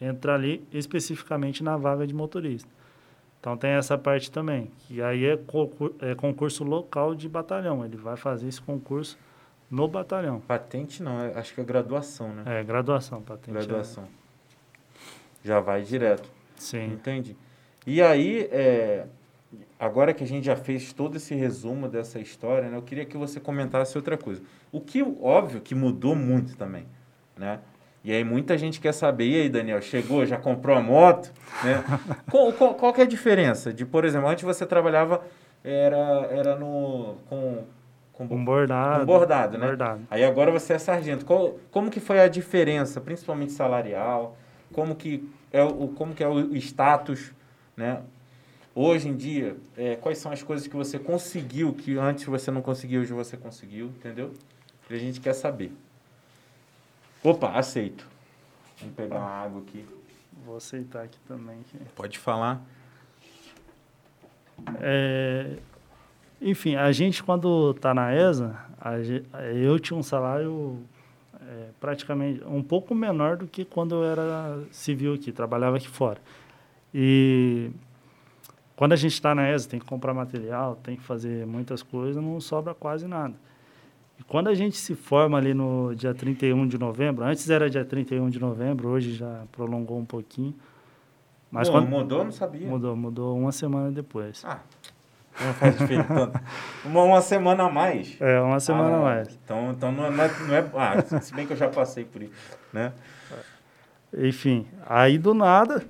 entra 0.00 0.34
ali 0.34 0.66
especificamente 0.72 1.62
na 1.62 1.76
vaga 1.76 2.06
de 2.06 2.14
motorista. 2.14 2.77
Então 3.40 3.56
tem 3.56 3.70
essa 3.70 3.96
parte 3.96 4.30
também, 4.30 4.70
que 4.80 5.00
aí 5.00 5.24
é, 5.24 5.36
concurso, 5.36 5.94
é 6.00 6.14
concurso 6.14 6.64
local 6.64 7.14
de 7.14 7.28
batalhão. 7.28 7.84
Ele 7.84 7.96
vai 7.96 8.16
fazer 8.16 8.48
esse 8.48 8.60
concurso 8.60 9.18
no 9.70 9.86
batalhão. 9.86 10.40
Patente 10.40 11.02
não, 11.02 11.20
é, 11.20 11.32
acho 11.34 11.54
que 11.54 11.60
é 11.60 11.64
graduação, 11.64 12.32
né? 12.32 12.42
É, 12.46 12.64
graduação, 12.64 13.22
patente. 13.22 13.52
Graduação. 13.52 14.04
É... 14.04 14.08
Já 15.44 15.60
vai 15.60 15.82
direto. 15.82 16.28
Sim. 16.56 16.86
Entende? 16.92 17.36
E 17.86 18.02
aí, 18.02 18.48
é, 18.50 19.06
agora 19.78 20.12
que 20.12 20.24
a 20.24 20.26
gente 20.26 20.44
já 20.44 20.56
fez 20.56 20.92
todo 20.92 21.16
esse 21.16 21.34
resumo 21.34 21.88
dessa 21.88 22.18
história, 22.18 22.68
né, 22.68 22.76
eu 22.76 22.82
queria 22.82 23.04
que 23.04 23.16
você 23.16 23.38
comentasse 23.38 23.96
outra 23.96 24.18
coisa. 24.18 24.42
O 24.72 24.80
que, 24.80 25.02
óbvio, 25.22 25.60
que 25.60 25.74
mudou 25.74 26.14
muito 26.14 26.56
também, 26.56 26.86
né? 27.36 27.60
E 28.04 28.12
aí 28.12 28.24
muita 28.24 28.56
gente 28.56 28.80
quer 28.80 28.92
saber, 28.92 29.28
e 29.28 29.40
aí, 29.42 29.48
Daniel, 29.48 29.82
chegou, 29.82 30.24
já 30.24 30.36
comprou 30.36 30.76
a 30.76 30.80
moto, 30.80 31.32
né? 31.62 31.84
qual, 32.30 32.52
qual, 32.52 32.74
qual 32.74 32.92
que 32.92 33.00
é 33.00 33.04
a 33.04 33.06
diferença 33.06 33.72
de, 33.72 33.84
por 33.84 34.04
exemplo, 34.04 34.28
antes 34.28 34.44
você 34.44 34.64
trabalhava, 34.64 35.22
era, 35.64 36.28
era 36.30 36.56
no... 36.56 37.16
com 37.28 37.64
com, 38.26 38.34
um 38.34 38.44
bordado. 38.44 39.00
Com 39.00 39.06
bordado, 39.06 39.58
né? 39.58 39.66
Bordado. 39.66 40.00
Aí 40.10 40.24
agora 40.24 40.50
você 40.50 40.72
é 40.72 40.78
sargento. 40.78 41.24
Qual, 41.24 41.56
como 41.70 41.88
que 41.88 42.00
foi 42.00 42.18
a 42.18 42.26
diferença, 42.26 43.00
principalmente 43.00 43.52
salarial? 43.52 44.36
Como 44.72 44.96
que 44.96 45.28
é 45.52 45.62
o, 45.62 45.88
como 45.88 46.12
que 46.12 46.24
é 46.24 46.28
o 46.28 46.56
status, 46.56 47.32
né? 47.76 48.00
Hoje 48.74 49.08
em 49.08 49.16
dia, 49.16 49.56
é, 49.76 49.96
quais 49.96 50.18
são 50.18 50.32
as 50.32 50.42
coisas 50.42 50.66
que 50.66 50.74
você 50.74 50.98
conseguiu 50.98 51.72
que 51.72 51.96
antes 51.96 52.24
você 52.24 52.50
não 52.50 52.60
conseguiu, 52.60 53.00
hoje 53.02 53.12
você 53.12 53.36
conseguiu, 53.36 53.86
entendeu? 53.86 54.32
E 54.90 54.94
a 54.94 54.98
gente 54.98 55.20
quer 55.20 55.32
saber. 55.32 55.72
Opa, 57.22 57.50
aceito. 57.52 58.06
Vamos 58.80 58.94
pegar 58.94 59.18
uma 59.18 59.30
água 59.30 59.62
aqui. 59.62 59.84
Vou 60.44 60.56
aceitar 60.56 61.02
aqui 61.02 61.18
também. 61.26 61.58
Pode 61.96 62.18
falar. 62.18 62.62
É, 64.80 65.56
enfim, 66.40 66.76
a 66.76 66.90
gente 66.92 67.22
quando 67.22 67.72
está 67.72 67.92
na 67.92 68.14
ESA, 68.14 68.56
eu 69.54 69.78
tinha 69.78 69.98
um 69.98 70.02
salário 70.02 70.80
é, 71.42 71.68
praticamente 71.80 72.42
um 72.44 72.62
pouco 72.62 72.94
menor 72.94 73.36
do 73.36 73.46
que 73.46 73.64
quando 73.64 73.96
eu 73.96 74.04
era 74.04 74.62
civil 74.70 75.14
aqui, 75.14 75.32
trabalhava 75.32 75.76
aqui 75.76 75.88
fora. 75.88 76.20
E 76.94 77.70
quando 78.76 78.92
a 78.92 78.96
gente 78.96 79.12
está 79.12 79.34
na 79.34 79.50
ESA, 79.50 79.68
tem 79.68 79.80
que 79.80 79.86
comprar 79.86 80.14
material, 80.14 80.76
tem 80.76 80.96
que 80.96 81.02
fazer 81.02 81.44
muitas 81.46 81.82
coisas, 81.82 82.22
não 82.22 82.40
sobra 82.40 82.74
quase 82.74 83.08
nada. 83.08 83.34
E 84.18 84.24
quando 84.24 84.48
a 84.48 84.54
gente 84.54 84.76
se 84.76 84.94
forma 84.94 85.38
ali 85.38 85.54
no 85.54 85.94
dia 85.94 86.12
31 86.12 86.66
de 86.66 86.76
novembro, 86.76 87.24
antes 87.24 87.48
era 87.48 87.70
dia 87.70 87.84
31 87.84 88.28
de 88.28 88.40
novembro, 88.40 88.88
hoje 88.88 89.14
já 89.14 89.44
prolongou 89.52 89.98
um 89.98 90.04
pouquinho. 90.04 90.54
Mas 91.50 91.68
Pô, 91.68 91.74
quando 91.74 91.88
mudou, 91.88 92.24
não 92.24 92.32
sabia. 92.32 92.66
Mudou, 92.66 92.96
mudou 92.96 93.38
uma 93.38 93.52
semana 93.52 93.90
depois. 93.90 94.44
Ah, 94.44 94.60
não 95.40 95.54
faz 95.54 95.78
diferença. 95.78 96.32
uma, 96.84 97.02
uma 97.04 97.20
semana 97.20 97.64
a 97.64 97.70
mais. 97.70 98.16
É, 98.20 98.40
uma 98.40 98.60
semana 98.60 98.96
ah, 98.96 98.98
a 98.98 99.02
mais. 99.02 99.38
Então, 99.44 99.70
então 99.70 99.92
não, 99.92 100.06
é, 100.06 100.10
não, 100.10 100.24
é, 100.24 100.30
não 100.46 100.54
é. 100.54 100.70
Ah, 100.74 101.20
se 101.20 101.32
bem 101.34 101.46
que 101.46 101.52
eu 101.52 101.56
já 101.56 101.68
passei 101.68 102.04
por 102.04 102.22
isso, 102.22 102.32
né? 102.72 102.92
Enfim, 104.16 104.66
aí 104.86 105.16
do 105.16 105.32
nada, 105.32 105.86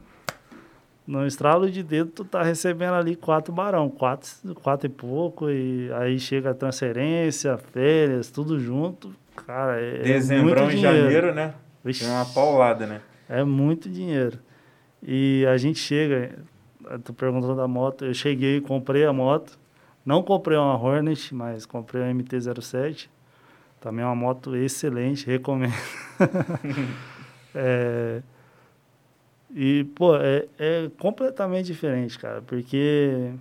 no 1.09 1.27
estralo 1.27 1.71
de 1.71 1.83
dedo, 1.83 2.11
tu 2.11 2.23
tá 2.23 2.43
recebendo 2.43 2.93
ali 2.93 3.17
quatro 3.17 3.51
barão, 3.51 3.89
quatro, 3.89 4.29
quatro 4.57 4.87
e 4.87 4.91
pouco, 4.91 5.49
e 5.49 5.91
aí 5.95 6.21
chega 6.21 6.51
a 6.51 6.55
transferência, 6.55 7.57
férias, 7.57 8.31
tudo 8.31 8.61
junto. 8.61 9.11
Cara, 9.47 9.81
é. 9.81 10.03
Dezembro 10.03 10.71
e 10.71 10.77
janeiro, 10.77 11.35
né? 11.35 11.55
Vixe, 11.83 12.05
é 12.05 12.09
uma 12.09 12.27
paulada, 12.27 12.87
né? 12.87 13.01
É 13.27 13.43
muito 13.43 13.89
dinheiro. 13.89 14.39
E 15.03 15.47
a 15.49 15.57
gente 15.57 15.79
chega, 15.79 16.41
tu 17.03 17.15
perguntou 17.15 17.57
da 17.57 17.67
moto, 17.67 18.05
eu 18.05 18.13
cheguei, 18.13 18.61
comprei 18.61 19.07
a 19.07 19.13
moto. 19.13 19.59
Não 20.05 20.23
comprei 20.23 20.59
uma 20.59 20.77
Hornet, 20.79 21.35
mas 21.35 21.65
comprei 21.65 22.03
uma 22.03 22.13
MT-07. 22.13 23.09
Também 23.81 24.05
é 24.05 24.07
uma 24.07 24.15
moto 24.15 24.55
excelente, 24.55 25.27
recomendo. 25.27 25.73
é, 27.55 28.21
e, 29.55 29.85
pô, 29.95 30.17
é, 30.17 30.47
é 30.59 30.91
completamente 30.99 31.67
diferente, 31.67 32.19
cara, 32.19 32.43
porque. 32.43 33.33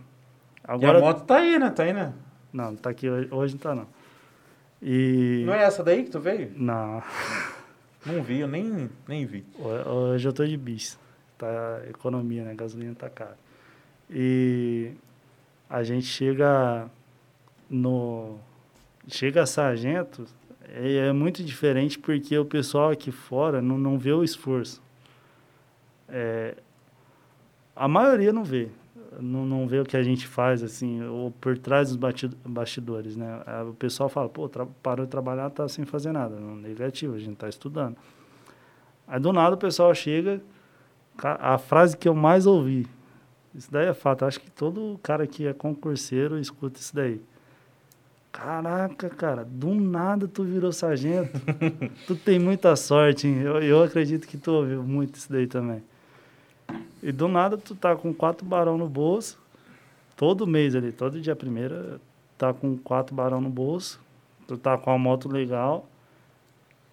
Agora... 0.64 1.00
E 1.00 1.02
a 1.02 1.06
moto 1.06 1.26
tá 1.26 1.38
aí, 1.38 1.60
né? 1.60 1.70
Tá 1.70 1.84
aí, 1.84 1.94
né? 1.94 2.14
Não, 2.52 2.76
tá 2.76 2.90
aqui 2.90 3.10
hoje, 3.10 3.28
hoje 3.32 3.54
não 3.54 3.60
tá, 3.60 3.76
não. 3.76 3.88
E... 4.82 5.44
Não 5.46 5.54
é 5.54 5.64
essa 5.64 5.84
daí 5.84 6.04
que 6.04 6.12
tu 6.12 6.20
veio? 6.20 6.52
Não. 6.56 7.02
Não 8.06 8.24
vi, 8.24 8.40
eu 8.40 8.48
nem, 8.48 8.90
nem 9.08 9.26
vi. 9.26 9.44
Hoje 9.60 10.28
eu 10.28 10.32
tô 10.32 10.46
de 10.46 10.56
bis. 10.56 10.98
Tá 11.38 11.82
economia, 11.90 12.44
né? 12.44 12.56
Gasolina 12.56 12.96
tá 12.96 13.10
cara. 13.10 13.38
E 14.10 14.92
a 15.70 15.84
gente 15.84 16.06
chega 16.06 16.90
no. 17.70 18.38
Chega 19.10 19.44
a 19.44 19.46
sargento, 19.46 20.26
é, 20.70 21.08
é 21.08 21.14
muito 21.14 21.44
diferente 21.44 21.98
porque 21.98 22.38
o 22.38 22.46
pessoal 22.46 22.92
aqui 22.92 23.12
fora 23.12 23.62
não, 23.62 23.78
não 23.78 23.98
vê 23.98 24.12
o 24.12 24.24
esforço. 24.24 24.82
É, 26.10 26.56
a 27.76 27.88
maioria 27.88 28.32
não 28.34 28.44
vê. 28.44 28.70
Não, 29.20 29.46
não 29.46 29.68
vê 29.68 29.80
o 29.80 29.86
que 29.86 29.98
a 29.98 30.04
gente 30.04 30.28
faz, 30.28 30.62
assim, 30.62 31.04
ou 31.04 31.32
por 31.32 31.58
trás 31.58 31.96
dos 31.96 31.98
bastidores, 32.46 33.16
né? 33.16 33.42
O 33.68 33.74
pessoal 33.74 34.10
fala, 34.10 34.30
pô, 34.30 34.50
parou 34.84 35.06
de 35.06 35.12
trabalhar, 35.12 35.50
tá 35.50 35.68
sem 35.68 35.86
fazer 35.86 36.12
nada. 36.12 36.36
Não, 36.36 36.56
negativo, 36.56 37.16
a 37.16 37.20
gente 37.20 37.36
tá 37.36 37.50
estudando. 37.50 37.96
Aí, 39.08 39.20
do 39.20 39.34
nada, 39.34 39.56
o 39.56 39.58
pessoal 39.58 39.94
chega... 39.96 40.42
A 41.20 41.58
frase 41.58 41.98
que 41.98 42.08
eu 42.08 42.14
mais 42.14 42.46
ouvi, 42.46 42.86
isso 43.56 43.72
daí 43.72 43.88
é 43.88 43.94
fato, 43.94 44.24
acho 44.24 44.40
que 44.40 44.52
todo 44.52 45.00
cara 45.02 45.26
que 45.26 45.48
é 45.48 45.54
concurseiro 45.54 46.38
escuta 46.38 46.80
isso 46.80 46.96
daí. 46.96 47.20
Caraca, 48.32 49.10
cara, 49.10 49.44
do 49.44 49.74
nada 49.74 50.28
tu 50.28 50.44
virou 50.44 50.72
sargento. 50.72 51.32
tu 52.06 52.16
tem 52.16 52.38
muita 52.38 52.76
sorte, 52.76 53.28
hein? 53.28 53.40
Eu, 53.40 53.64
eu 53.64 53.84
acredito 53.84 54.28
que 54.28 54.38
tu 54.38 54.52
ouviu 54.52 54.84
muito 54.84 55.16
isso 55.16 55.32
daí 55.32 55.48
também. 55.48 55.82
E 57.08 57.12
do 57.14 57.30
nada 57.30 57.58
tu 57.58 57.74
tá 57.74 57.96
com 57.96 58.14
quatro 58.14 58.46
barão 58.46 58.78
no 58.78 58.90
bolso, 58.90 59.40
todo 60.18 60.46
mês 60.46 60.76
ali, 60.76 60.92
todo 60.92 61.22
dia 61.22 61.38
primeiro, 61.38 62.02
tá 62.38 62.54
com 62.54 62.76
quatro 62.78 63.16
barão 63.16 63.40
no 63.40 63.50
bolso, 63.50 63.98
tu 64.46 64.58
tá 64.58 64.78
com 64.78 64.92
uma 64.92 65.00
moto 65.00 65.30
legal. 65.30 65.88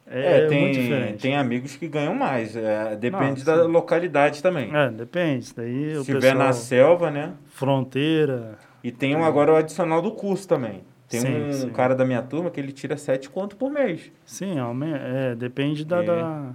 É, 0.06 0.42
é 0.42 0.46
tem, 0.46 0.60
muito 0.60 0.78
diferente. 0.78 1.20
Tem 1.20 1.36
amigos 1.36 1.74
que 1.74 1.88
ganham 1.88 2.14
mais, 2.14 2.54
é, 2.54 2.94
depende 2.94 3.44
Não, 3.44 3.56
da 3.56 3.64
localidade 3.64 4.40
também. 4.40 4.72
É, 4.72 4.88
depende. 4.88 5.52
Daí 5.52 5.94
Se 5.94 6.00
estiver 6.02 6.32
na 6.36 6.52
selva, 6.52 7.10
né? 7.10 7.32
Fronteira. 7.46 8.56
E 8.84 8.92
tem 8.92 9.16
um, 9.16 9.24
agora 9.24 9.52
o 9.52 9.56
adicional 9.56 10.00
do 10.00 10.12
curso 10.12 10.46
também. 10.46 10.82
Tem 11.08 11.22
sim, 11.22 11.42
um 11.42 11.52
sim. 11.52 11.70
cara 11.70 11.92
da 11.92 12.04
minha 12.04 12.22
turma 12.22 12.52
que 12.52 12.60
ele 12.60 12.70
tira 12.70 12.96
sete 12.96 13.28
conto 13.28 13.56
por 13.56 13.68
mês. 13.68 14.12
Sim, 14.24 14.58
é, 14.94 15.34
depende 15.34 15.84
da, 15.84 16.02
da, 16.02 16.52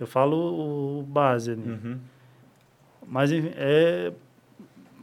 Eu 0.00 0.06
falo 0.06 1.00
o 1.00 1.02
base 1.02 1.50
ali. 1.50 1.68
Uhum. 1.68 1.98
Mas 3.12 3.30
é. 3.30 4.10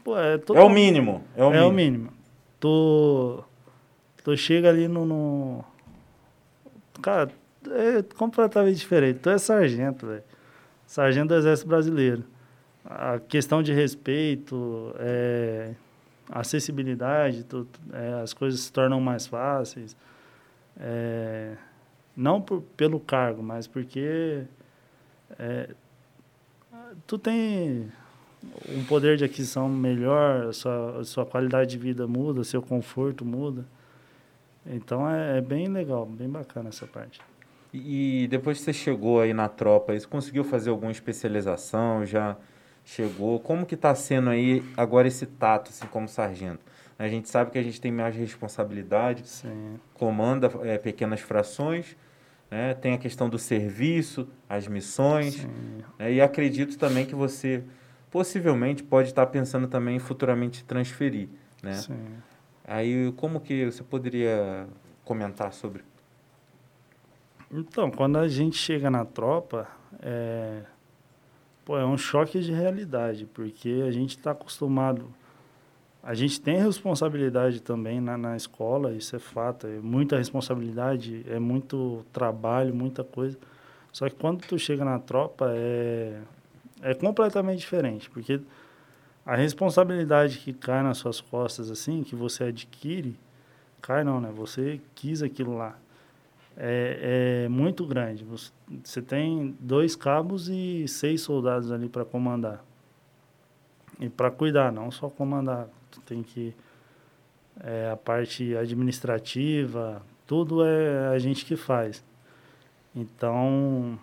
Pô, 0.04 0.18
é, 0.18 0.42
é 0.56 0.62
o 0.64 0.68
mínimo. 0.70 1.24
É 1.38 1.44
o 1.44 1.50
é 1.50 1.52
mínimo. 1.52 1.70
o 1.70 1.72
mínimo. 1.72 2.14
Tu, 2.60 3.44
tu 4.24 4.36
chega 4.36 4.68
ali 4.68 4.88
no, 4.88 5.06
no. 5.06 5.64
Cara, 7.04 7.30
é 7.68 8.02
completamente 8.18 8.78
diferente. 8.78 9.20
Tu 9.20 9.30
é 9.30 9.38
sargento, 9.38 10.08
velho. 10.08 10.24
Sargento 10.88 11.28
do 11.28 11.36
Exército 11.36 11.70
Brasileiro. 11.70 12.24
a 12.84 13.20
questão 13.20 13.62
de 13.62 13.72
respeito, 13.72 14.92
é, 14.98 15.76
acessibilidade, 16.32 17.44
tu, 17.44 17.68
é, 17.94 18.24
as 18.24 18.34
coisas 18.34 18.62
se 18.62 18.74
tornam 18.74 19.00
mais 19.00 19.28
fáceis. 19.28 19.96
É, 20.80 21.56
não 22.18 22.42
por, 22.42 22.64
pelo 22.76 23.00
cargo, 23.00 23.44
mas 23.44 23.68
porque 23.68 24.46
é, 25.38 25.70
tu 27.06 27.20
tem 27.20 27.92
um 28.70 28.84
poder 28.86 29.18
de 29.18 29.26
aquisição 29.26 29.68
melhor, 29.68 30.54
sua, 30.54 31.04
sua 31.04 31.26
qualidade 31.26 31.72
de 31.72 31.78
vida 31.78 32.08
muda, 32.08 32.44
seu 32.44 32.62
conforto 32.62 33.26
muda. 33.26 33.66
Então 34.66 35.10
é, 35.10 35.38
é 35.38 35.42
bem 35.42 35.68
legal, 35.68 36.06
bem 36.06 36.30
bacana 36.30 36.70
essa 36.70 36.86
parte. 36.86 37.20
E 37.74 38.28
depois 38.30 38.58
que 38.58 38.64
você 38.64 38.74
chegou 38.74 39.22
aí 39.22 39.34
na 39.34 39.48
tropa, 39.48 39.98
você 39.98 40.08
conseguiu 40.08 40.44
fazer 40.44 40.70
alguma 40.70 40.92
especialização? 40.92 42.06
Já 42.06 42.36
chegou? 42.84 43.40
Como 43.40 43.66
que 43.66 43.76
está 43.76 43.94
sendo 43.94 44.30
aí 44.30 44.64
agora 44.76 45.08
esse 45.08 45.26
tato, 45.26 45.70
assim, 45.70 45.86
como 45.88 46.08
sargento? 46.08 46.60
A 46.98 47.08
gente 47.08 47.30
sabe 47.30 47.52
que 47.52 47.58
a 47.58 47.64
gente 47.64 47.80
tem 47.80 47.92
mais 47.92 48.16
responsabilidade, 48.16 49.26
Sim. 49.26 49.80
comanda 49.94 50.52
é, 50.64 50.78
pequenas 50.78 51.22
frações, 51.22 51.96
né? 52.52 52.74
tem 52.74 52.94
a 52.94 52.98
questão 52.98 53.30
do 53.30 53.40
serviço, 53.40 54.28
as 54.50 54.68
missões, 54.68 55.48
né? 55.98 56.12
e 56.12 56.20
acredito 56.20 56.78
também 56.78 57.06
que 57.06 57.16
você 57.16 57.64
possivelmente 58.12 58.84
pode 58.84 59.10
estar 59.10 59.26
pensando 59.28 59.68
também 59.68 59.98
em 59.98 60.00
futuramente 60.00 60.64
transferir, 60.64 61.30
né? 61.62 61.74
Sim. 61.74 62.08
Aí 62.66 63.12
como 63.14 63.40
que 63.40 63.66
você 63.66 63.84
poderia 63.84 64.68
comentar 65.04 65.54
sobre? 65.54 65.84
Então, 67.52 67.90
quando 67.90 68.18
a 68.18 68.28
gente 68.28 68.58
chega 68.58 68.92
na 68.92 69.04
tropa, 69.04 69.68
é, 70.02 70.62
pô, 71.66 71.78
é 71.78 71.86
um 71.86 71.98
choque 71.98 72.40
de 72.40 72.52
realidade, 72.52 73.26
porque 73.26 73.84
a 73.88 73.92
gente 73.92 74.18
está 74.18 74.32
acostumado. 74.32 75.12
A 76.04 76.14
gente 76.14 76.40
tem 76.40 76.58
responsabilidade 76.58 77.62
também 77.62 78.00
na, 78.00 78.18
na 78.18 78.38
escola, 78.38 78.94
isso 78.94 79.16
é 79.16 79.20
fato. 79.20 79.66
É 79.66 79.80
muita 79.80 80.18
responsabilidade, 80.18 81.26
é 81.28 81.40
muito 81.40 82.06
trabalho, 82.14 82.74
muita 82.74 83.04
coisa. 83.04 83.38
Só 83.92 84.08
que 84.08 84.16
quando 84.16 84.46
tu 84.46 84.58
chega 84.60 84.86
na 84.86 85.00
tropa, 85.00 85.52
é, 85.56 86.22
é 86.82 86.94
completamente 86.94 87.60
diferente, 87.60 88.10
porque 88.10 88.42
a 89.26 89.36
responsabilidade 89.36 90.40
que 90.40 90.54
cai 90.54 90.82
nas 90.84 90.98
suas 90.98 91.22
costas, 91.22 91.70
assim, 91.70 92.04
que 92.04 92.16
você 92.16 92.46
adquire, 92.46 93.18
cai 93.82 94.04
não, 94.04 94.20
né? 94.20 94.32
Você 94.36 94.82
quis 94.96 95.22
aquilo 95.22 95.56
lá 95.58 95.78
é, 96.60 97.46
é 97.46 97.50
muito 97.50 97.86
grande. 97.88 98.26
Você, 98.26 98.52
você 98.84 99.02
tem 99.02 99.56
dois 99.60 99.96
cabos 99.96 100.50
e 100.50 100.86
seis 100.88 101.22
soldados 101.22 101.72
ali 101.72 101.88
para 101.88 102.04
comandar. 102.04 102.64
E 103.98 104.10
para 104.10 104.30
cuidar, 104.30 104.72
não 104.72 104.92
só 104.92 105.10
comandar. 105.10 105.68
Tu 105.90 106.02
tem 106.02 106.22
que. 106.22 106.54
É, 107.62 107.90
a 107.92 107.98
parte 107.98 108.56
administrativa, 108.56 110.02
tudo 110.28 110.64
é 110.64 111.08
a 111.10 111.20
gente 111.20 111.46
que 111.46 111.56
faz. 111.56 112.04
Então, 112.96 114.00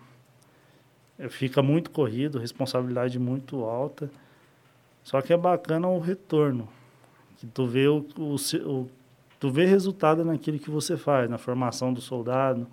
fica 1.31 1.63
muito 1.63 1.91
corrido, 1.91 2.39
responsabilidade 2.39 3.19
muito 3.19 3.65
alta. 3.65 4.11
Só 5.03 5.21
que 5.23 5.33
é 5.33 5.37
bacana 5.37 5.89
o 5.89 5.99
retorno. 5.99 6.69
Que 7.39 7.47
tu 7.47 7.67
vê 7.67 7.87
o, 7.87 8.05
o, 8.19 8.35
o 8.35 8.91
tu 9.39 9.51
vê 9.51 9.67
resultado 9.67 10.25
naquilo 10.25 10.59
que 10.59 10.71
você 10.71 10.97
faz, 10.97 11.29
na 11.29 11.39
formação 11.39 11.93
do 11.93 12.01
soldado, 12.01 12.67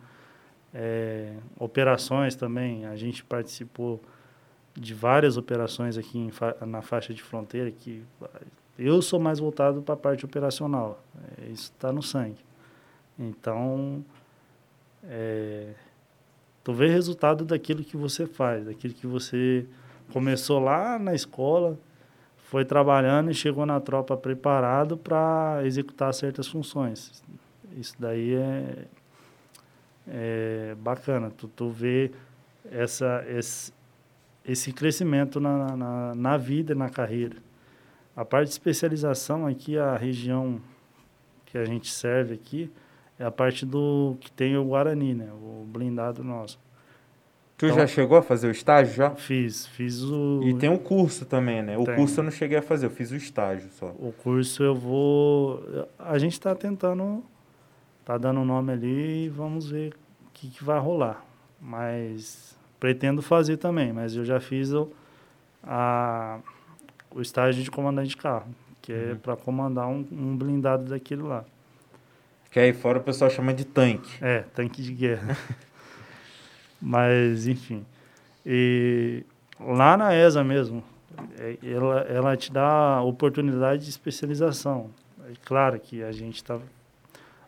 é, 0.73 1.35
operações 1.59 2.35
também. 2.35 2.85
A 2.85 2.95
gente 2.95 3.23
participou 3.23 4.01
de 4.73 4.93
várias 4.93 5.37
operações 5.37 5.97
aqui 5.97 6.31
fa 6.31 6.55
na 6.65 6.81
faixa 6.81 7.13
de 7.13 7.21
fronteira 7.21 7.69
que 7.69 8.03
eu 8.77 9.01
sou 9.01 9.19
mais 9.19 9.39
voltado 9.39 9.81
para 9.81 9.93
a 9.93 9.97
parte 9.97 10.25
operacional. 10.25 11.03
É, 11.37 11.49
isso 11.51 11.71
está 11.71 11.91
no 11.91 12.01
sangue. 12.01 12.43
Então, 13.19 14.03
é, 15.03 15.73
tu 16.63 16.73
vê 16.73 16.87
resultado 16.87 17.43
daquilo 17.43 17.83
que 17.83 17.97
você 17.97 18.25
faz, 18.25 18.65
daquilo 18.65 18.93
que 18.93 19.05
você 19.05 19.65
começou 20.11 20.59
lá 20.59 20.97
na 20.97 21.13
escola, 21.13 21.77
foi 22.37 22.63
trabalhando 22.63 23.31
e 23.31 23.33
chegou 23.33 23.65
na 23.65 23.79
tropa 23.79 24.15
preparado 24.15 24.95
para 24.95 25.61
executar 25.65 26.13
certas 26.13 26.47
funções. 26.47 27.23
Isso 27.75 27.95
daí 27.97 28.35
é, 28.35 28.85
é 30.07 30.75
bacana. 30.75 31.31
Tu, 31.31 31.47
tu 31.47 31.69
vê 31.69 32.11
essa, 32.71 33.25
esse, 33.27 33.73
esse 34.45 34.71
crescimento 34.71 35.39
na, 35.39 35.75
na, 35.75 36.15
na 36.15 36.37
vida 36.37 36.73
e 36.73 36.75
na 36.75 36.89
carreira. 36.89 37.37
A 38.15 38.23
parte 38.23 38.49
de 38.49 38.53
especialização 38.53 39.47
aqui, 39.47 39.77
a 39.77 39.97
região 39.97 40.61
que 41.47 41.57
a 41.57 41.65
gente 41.65 41.89
serve 41.89 42.35
aqui, 42.35 42.71
é 43.23 43.25
a 43.25 43.31
parte 43.31 43.65
do 43.65 44.17
que 44.19 44.29
tem 44.29 44.57
o 44.57 44.65
Guarani, 44.65 45.13
né? 45.13 45.29
O 45.31 45.65
blindado 45.65 46.23
nosso. 46.23 46.59
Tu 47.57 47.67
então, 47.67 47.77
já 47.77 47.87
chegou 47.87 48.17
a 48.17 48.21
fazer 48.21 48.47
o 48.47 48.51
estágio 48.51 48.93
já? 48.93 49.11
Fiz, 49.11 49.65
fiz 49.67 50.03
o. 50.03 50.41
E 50.43 50.53
tem 50.55 50.69
um 50.69 50.77
curso 50.77 51.25
também, 51.25 51.61
né? 51.61 51.77
O 51.77 51.85
tem. 51.85 51.95
curso 51.95 52.19
eu 52.19 52.23
não 52.25 52.31
cheguei 52.31 52.57
a 52.57 52.61
fazer, 52.61 52.87
eu 52.87 52.89
fiz 52.89 53.11
o 53.11 53.15
estágio 53.15 53.69
só. 53.71 53.87
O 53.97 54.11
curso 54.11 54.61
eu 54.61 54.75
vou. 54.75 55.87
A 55.97 56.17
gente 56.17 56.33
está 56.33 56.53
tentando. 56.53 57.23
Tá 58.03 58.17
dando 58.17 58.41
o 58.41 58.45
nome 58.45 58.73
ali 58.73 59.25
e 59.25 59.29
vamos 59.29 59.71
ver 59.71 59.93
o 60.27 60.31
que, 60.33 60.49
que 60.49 60.61
vai 60.61 60.77
rolar. 60.77 61.23
Mas 61.61 62.57
pretendo 62.77 63.21
fazer 63.21 63.55
também, 63.55 63.93
mas 63.93 64.13
eu 64.13 64.25
já 64.25 64.41
fiz 64.41 64.73
o, 64.73 64.91
a, 65.63 66.39
o 67.09 67.21
estágio 67.21 67.63
de 67.63 67.71
comandante 67.71 68.09
de 68.09 68.17
carro, 68.17 68.53
que 68.81 68.91
é 68.91 68.95
uhum. 68.95 69.11
é 69.11 69.15
para 69.15 69.37
comandar 69.37 69.87
um, 69.87 70.05
um 70.11 70.35
blindado 70.35 70.89
daquele 70.89 71.21
lá. 71.21 71.45
Que 72.53 72.59
aí 72.59 72.71
fora 72.71 72.99
o 72.99 73.01
pessoal 73.01 73.31
chama 73.31 73.51
de 73.51 73.65
tanque. 73.65 74.23
É, 74.23 74.41
tanque 74.53 74.83
de 74.83 74.93
guerra. 74.93 75.35
Mas, 76.79 77.47
enfim. 77.47 77.83
E 78.45 79.23
lá 79.59 79.97
na 79.97 80.13
ESA 80.13 80.43
mesmo, 80.43 80.83
é, 81.39 81.57
ela, 81.63 82.01
ela 82.01 82.37
te 82.37 82.51
dá 82.51 83.01
oportunidade 83.01 83.83
de 83.83 83.89
especialização. 83.89 84.91
É 85.27 85.33
claro 85.43 85.79
que 85.79 86.03
a 86.03 86.11
gente 86.11 86.35
está 86.35 86.59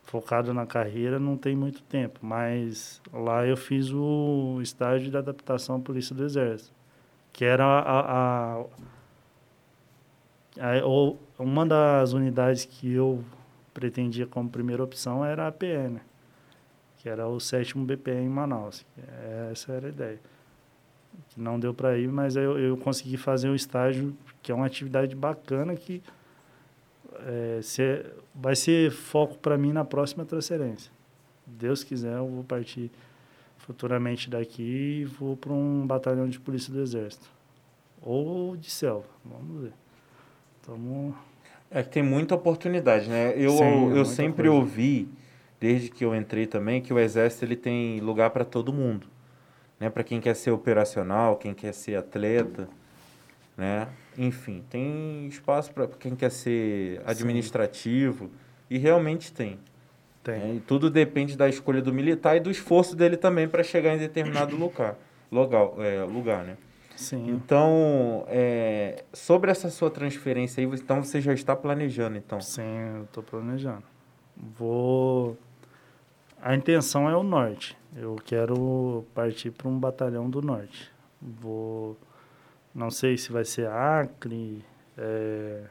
focado 0.02 0.52
na 0.56 0.66
carreira, 0.66 1.20
não 1.20 1.38
tem 1.38 1.56
muito 1.56 1.84
tempo, 1.84 2.20
mas 2.22 3.02
lá 3.14 3.46
eu 3.46 3.58
fiz 3.58 3.92
o 3.92 4.60
estágio 4.62 5.12
de 5.12 5.18
adaptação 5.18 5.76
à 5.76 5.80
Polícia 5.80 6.16
do 6.16 6.24
Exército, 6.24 6.72
que 7.34 7.44
era 7.44 7.64
a, 7.64 8.00
a, 8.00 8.62
a, 10.60 11.44
uma 11.44 11.66
das 11.66 12.14
unidades 12.14 12.66
que 12.66 12.94
eu 12.94 13.24
pretendia 13.76 14.26
como 14.26 14.50
primeira 14.50 14.84
opção 14.84 15.24
era 15.24 15.48
a 15.48 15.52
PN 15.52 16.02
que 17.06 17.10
era 17.10 17.28
o 17.28 17.40
sétimo 17.40 17.86
BPM 17.86 18.26
em 18.26 18.30
Manaus. 18.30 18.84
Essa 19.52 19.74
era 19.74 19.86
a 19.86 19.90
ideia. 19.90 20.20
Não 21.38 21.60
deu 21.60 21.72
para 21.72 21.96
ir, 22.00 22.08
mas 22.08 22.36
eu, 22.36 22.58
eu 22.58 22.76
consegui 22.78 23.16
fazer 23.16 23.48
um 23.48 23.54
estágio, 23.54 24.18
que 24.42 24.52
é 24.52 24.56
uma 24.56 24.66
atividade 24.66 25.16
bacana 25.16 25.76
que 25.76 26.02
é, 27.20 27.60
vai 28.34 28.56
ser 28.56 28.90
foco 28.90 29.38
para 29.38 29.56
mim 29.56 29.72
na 29.72 29.86
próxima 29.86 30.26
transferência. 30.26 30.92
Deus 31.46 31.84
quiser, 31.84 32.18
eu 32.18 32.28
vou 32.28 32.44
partir 32.44 32.90
futuramente 33.60 34.28
daqui 34.28 34.64
e 34.64 35.06
vou 35.06 35.38
para 35.38 35.54
um 35.54 35.86
batalhão 35.86 36.28
de 36.28 36.40
polícia 36.40 36.74
do 36.74 36.82
exército 36.82 37.30
ou 38.02 38.58
de 38.58 38.72
selva, 38.72 39.06
vamos 39.24 39.62
ver. 39.62 39.74
Tamo... 40.66 41.16
É 41.72 41.84
que 41.84 41.90
tem 41.90 42.04
muita 42.04 42.36
oportunidade, 42.36 43.10
né? 43.10 43.34
Eu, 43.36 43.52
Sim, 43.52 43.96
eu 43.96 44.06
sempre 44.06 44.48
coisa. 44.48 44.52
ouvi 44.52 45.10
desde 45.60 45.90
que 45.90 46.06
eu 46.06 46.16
entrei 46.16 46.46
também, 46.46 46.82
que 46.82 46.94
o 46.94 47.00
exército 47.00 47.44
ele 47.46 47.56
tem 47.56 48.00
lugar 48.00 48.30
para 48.30 48.46
todo 48.46 48.72
mundo, 48.72 49.08
né? 49.80 49.90
Para 49.90 50.04
quem 50.04 50.22
quer 50.22 50.36
ser 50.36 50.52
operacional, 50.52 51.38
quem 51.38 51.54
quer 51.54 51.74
ser 51.74 51.96
atleta, 51.96 52.70
né? 53.58 53.88
Enfim, 54.18 54.64
tem 54.70 55.28
espaço 55.28 55.74
para 55.74 55.88
quem 55.88 56.16
quer 56.16 56.32
ser 56.32 57.02
administrativo 57.06 58.26
Sim. 58.26 58.32
e 58.70 58.78
realmente 58.78 59.32
tem. 59.32 59.60
Tem. 60.24 60.40
Né? 60.40 60.54
E 60.56 60.60
tudo 60.60 60.90
depende 60.90 61.38
da 61.38 61.48
escolha 61.48 61.82
do 61.82 61.94
militar 61.94 62.36
e 62.38 62.40
do 62.40 62.50
esforço 62.50 62.96
dele 62.96 63.18
também 63.18 63.48
para 63.48 63.64
chegar 63.64 63.94
em 63.94 63.98
determinado 63.98 64.56
lugar, 64.56 64.96
lugar, 65.32 65.70
é, 65.80 66.04
lugar, 66.04 66.44
né? 66.44 66.58
Sim. 66.96 67.30
Então, 67.30 68.26
é, 68.28 69.04
sobre 69.12 69.52
essa 69.52 69.70
sua 69.70 69.90
transferência 69.90 70.62
aí, 70.62 70.80
então 70.80 71.04
você 71.04 71.20
já 71.20 71.34
está 71.34 71.56
planejando, 71.56 72.18
então? 72.18 72.40
Sim, 72.40 72.80
eu 72.98 73.04
estou 73.04 73.24
planejando. 73.24 73.84
Vou 74.38 75.38
a 76.46 76.54
intenção 76.54 77.10
é 77.10 77.18
o 77.18 77.24
norte. 77.24 77.76
Eu 77.96 78.18
quero 78.24 79.04
partir 79.16 79.50
para 79.50 79.68
um 79.68 79.80
batalhão 79.80 80.30
do 80.30 80.44
norte. 80.44 80.94
Vou, 81.20 81.98
não 82.72 82.92
sei 82.92 83.18
se 83.18 83.32
vai 83.32 83.44
ser 83.44 83.68
Acre, 83.68 84.64
é, 84.96 85.64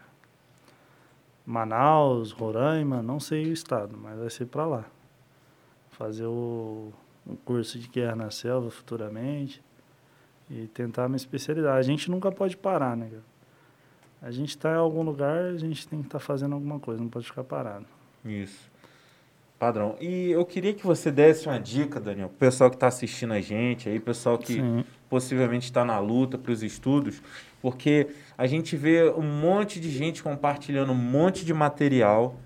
Manaus, 1.46 2.32
Roraima, 2.32 3.04
não 3.04 3.20
sei 3.20 3.46
o 3.46 3.52
estado, 3.52 3.96
mas 3.96 4.18
vai 4.18 4.28
ser 4.30 4.46
para 4.46 4.66
lá. 4.66 4.84
Fazer 5.90 6.26
o 6.26 6.92
um 7.24 7.36
curso 7.36 7.78
de 7.78 7.86
guerra 7.86 8.16
na 8.16 8.32
selva 8.32 8.68
futuramente. 8.68 9.62
E 10.50 10.66
tentar 10.68 11.08
me 11.08 11.16
especializar. 11.16 11.76
A 11.76 11.82
gente 11.82 12.10
nunca 12.10 12.30
pode 12.30 12.56
parar, 12.56 12.96
né, 12.96 13.06
cara? 13.10 13.34
A 14.22 14.30
gente 14.30 14.50
está 14.50 14.72
em 14.72 14.76
algum 14.76 15.02
lugar, 15.02 15.44
a 15.44 15.56
gente 15.56 15.86
tem 15.86 16.00
que 16.00 16.06
estar 16.06 16.18
tá 16.18 16.24
fazendo 16.24 16.54
alguma 16.54 16.78
coisa, 16.80 17.02
não 17.02 17.10
pode 17.10 17.26
ficar 17.26 17.44
parado. 17.44 17.84
Isso. 18.24 18.72
Padrão. 19.58 19.96
E 20.00 20.30
eu 20.30 20.44
queria 20.44 20.72
que 20.72 20.84
você 20.84 21.10
desse 21.10 21.46
uma 21.46 21.60
dica, 21.60 22.00
Daniel, 22.00 22.28
para 22.28 22.34
o 22.34 22.38
pessoal 22.38 22.70
que 22.70 22.76
está 22.76 22.86
assistindo 22.86 23.32
a 23.32 23.40
gente, 23.40 23.88
aí, 23.88 24.00
pessoal 24.00 24.38
que 24.38 24.54
Sim. 24.54 24.84
possivelmente 25.08 25.66
está 25.66 25.84
na 25.84 25.98
luta 25.98 26.38
para 26.38 26.52
os 26.52 26.62
estudos, 26.62 27.22
porque 27.60 28.08
a 28.36 28.46
gente 28.46 28.76
vê 28.76 29.10
um 29.10 29.22
monte 29.22 29.78
de 29.78 29.90
gente 29.90 30.22
compartilhando 30.22 30.92
um 30.92 30.96
monte 30.96 31.44
de 31.44 31.54
material, 31.54 32.36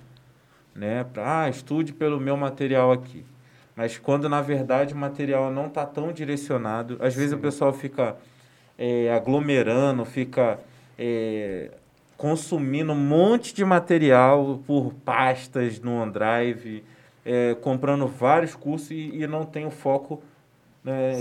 né? 0.74 1.04
Pra, 1.04 1.42
ah, 1.42 1.48
estude 1.48 1.92
pelo 1.92 2.20
meu 2.20 2.36
material 2.36 2.92
aqui. 2.92 3.24
Mas 3.78 3.96
quando 3.96 4.28
na 4.28 4.42
verdade 4.42 4.92
o 4.92 4.96
material 4.96 5.52
não 5.52 5.68
está 5.68 5.86
tão 5.86 6.12
direcionado, 6.12 6.96
às 6.98 7.14
vezes 7.14 7.32
o 7.32 7.38
pessoal 7.38 7.72
fica 7.72 8.16
é, 8.76 9.08
aglomerando, 9.14 10.04
fica 10.04 10.58
é, 10.98 11.70
consumindo 12.16 12.90
um 12.90 12.96
monte 12.96 13.54
de 13.54 13.64
material 13.64 14.60
por 14.66 14.92
pastas 15.04 15.78
no 15.78 15.92
OneDrive, 15.92 16.82
é, 17.24 17.54
comprando 17.54 18.08
vários 18.08 18.52
cursos 18.56 18.90
e, 18.90 19.12
e 19.14 19.28
não 19.28 19.44
tem 19.44 19.64
o 19.64 19.70
foco 19.70 20.20
né, 20.82 21.12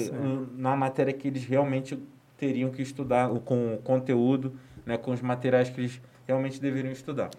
na 0.57 0.75
matéria 0.75 1.13
que 1.13 1.27
eles 1.27 1.45
realmente 1.45 1.99
teriam 2.39 2.71
que 2.71 2.81
estudar, 2.81 3.29
com 3.45 3.75
o 3.75 3.77
conteúdo, 3.77 4.51
né, 4.83 4.97
com 4.97 5.11
os 5.11 5.21
materiais 5.21 5.69
que 5.69 5.79
eles 5.79 6.01
realmente 6.25 6.59
deveriam 6.59 6.91
estudar. 6.91 7.29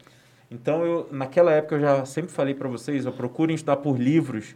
Então, 0.48 0.86
eu, 0.86 1.08
naquela 1.10 1.50
época, 1.50 1.74
eu 1.74 1.80
já 1.80 2.04
sempre 2.04 2.30
falei 2.30 2.54
para 2.54 2.68
vocês, 2.68 3.04
procurem 3.06 3.56
estudar 3.56 3.78
por 3.78 3.98
livros 3.98 4.54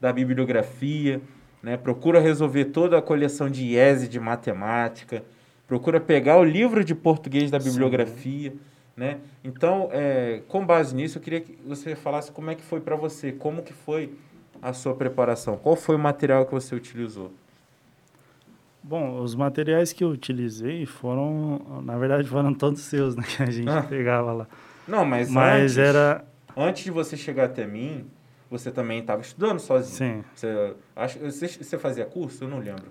da 0.00 0.12
bibliografia, 0.12 1.20
né? 1.62 1.76
procura 1.76 2.20
resolver 2.20 2.66
toda 2.66 2.98
a 2.98 3.02
coleção 3.02 3.50
de 3.50 3.64
IESE 3.64 4.08
de 4.08 4.20
matemática, 4.20 5.24
procura 5.66 6.00
pegar 6.00 6.38
o 6.38 6.44
livro 6.44 6.84
de 6.84 6.94
português 6.94 7.50
da 7.50 7.58
bibliografia, 7.58 8.50
Sim. 8.50 8.58
né? 8.96 9.18
Então, 9.44 9.88
é, 9.92 10.42
com 10.48 10.64
base 10.64 10.94
nisso, 10.94 11.18
eu 11.18 11.22
queria 11.22 11.40
que 11.40 11.58
você 11.66 11.94
falasse 11.94 12.32
como 12.32 12.50
é 12.50 12.54
que 12.54 12.62
foi 12.62 12.80
para 12.80 12.96
você, 12.96 13.32
como 13.32 13.62
que 13.62 13.72
foi 13.72 14.14
a 14.62 14.72
sua 14.72 14.94
preparação, 14.94 15.56
qual 15.56 15.76
foi 15.76 15.96
o 15.96 15.98
material 15.98 16.46
que 16.46 16.52
você 16.52 16.74
utilizou? 16.74 17.32
Bom, 18.82 19.20
os 19.20 19.34
materiais 19.34 19.92
que 19.92 20.02
eu 20.02 20.08
utilizei 20.08 20.86
foram, 20.86 21.82
na 21.84 21.98
verdade, 21.98 22.26
foram 22.26 22.54
todos 22.54 22.80
seus, 22.80 23.14
né? 23.14 23.24
Que 23.36 23.42
a 23.42 23.50
gente 23.50 23.68
ah. 23.68 23.82
pegava 23.82 24.32
lá. 24.32 24.46
Não, 24.86 25.04
mas, 25.04 25.30
mas 25.30 25.76
antes, 25.76 25.78
era 25.78 26.24
antes 26.56 26.84
de 26.84 26.90
você 26.90 27.14
chegar 27.16 27.44
até 27.44 27.66
mim, 27.66 28.06
você 28.50 28.70
também 28.70 29.00
estava 29.00 29.20
estudando 29.20 29.58
sozinho. 29.58 30.22
Sim. 30.22 30.24
Você, 30.34 30.74
acho, 30.96 31.18
você, 31.18 31.48
você, 31.48 31.78
fazia 31.78 32.04
curso? 32.04 32.44
Eu 32.44 32.48
não 32.48 32.58
lembro. 32.58 32.86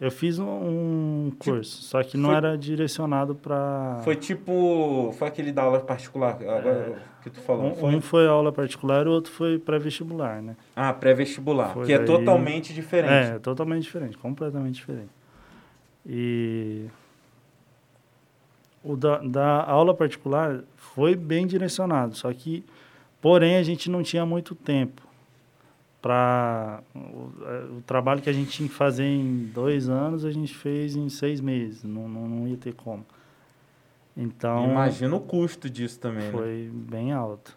Eu 0.00 0.10
fiz 0.10 0.38
um, 0.38 0.46
um 0.46 1.30
tipo, 1.30 1.44
curso, 1.44 1.82
só 1.82 2.02
que 2.02 2.16
não 2.16 2.30
foi, 2.30 2.36
era 2.36 2.58
direcionado 2.58 3.34
para... 3.34 4.00
Foi 4.02 4.16
tipo... 4.16 5.14
Foi 5.16 5.28
aquele 5.28 5.52
da 5.52 5.62
aula 5.62 5.80
particular 5.80 6.32
agora, 6.32 6.68
é, 6.68 7.22
que 7.22 7.30
tu 7.30 7.40
falou, 7.40 7.70
um, 7.70 7.74
foi? 7.74 7.94
Um 7.94 8.00
foi 8.00 8.26
aula 8.26 8.52
particular 8.52 9.06
o 9.06 9.12
outro 9.12 9.32
foi 9.32 9.56
pré-vestibular, 9.56 10.42
né? 10.42 10.56
Ah, 10.74 10.92
pré-vestibular, 10.92 11.72
que 11.74 11.92
é 11.92 11.98
daí, 11.98 12.04
é 12.04 12.04
totalmente 12.04 12.74
diferente. 12.74 13.36
É, 13.36 13.38
totalmente 13.38 13.82
diferente, 13.82 14.18
completamente 14.18 14.74
diferente. 14.74 15.10
E... 16.04 16.86
O 18.82 18.96
da, 18.96 19.18
da 19.18 19.64
aula 19.64 19.94
particular 19.94 20.60
foi 20.76 21.14
bem 21.14 21.46
direcionado, 21.46 22.14
só 22.14 22.30
que 22.32 22.64
Porém, 23.24 23.56
a 23.56 23.62
gente 23.62 23.88
não 23.88 24.02
tinha 24.02 24.26
muito 24.26 24.54
tempo 24.54 25.00
para 26.02 26.82
o, 26.94 27.78
o, 27.78 27.82
trabalho 27.86 28.20
que 28.20 28.28
a 28.28 28.32
gente 28.34 28.50
tinha 28.50 28.68
que 28.68 28.74
fazer 28.74 29.06
em 29.06 29.46
dois 29.46 29.88
anos, 29.88 30.26
a 30.26 30.30
gente 30.30 30.54
fez 30.54 30.94
em 30.94 31.08
seis 31.08 31.40
meses. 31.40 31.82
Não, 31.84 32.06
não, 32.06 32.28
não 32.28 32.46
ia 32.46 32.58
ter 32.58 32.74
como. 32.74 33.02
Então. 34.14 34.70
Imagina 34.70 35.16
o 35.16 35.20
custo 35.20 35.70
disso 35.70 35.98
também. 35.98 36.24
Né? 36.24 36.32
Foi 36.32 36.70
né? 36.70 36.70
bem 36.74 37.12
alto. 37.12 37.56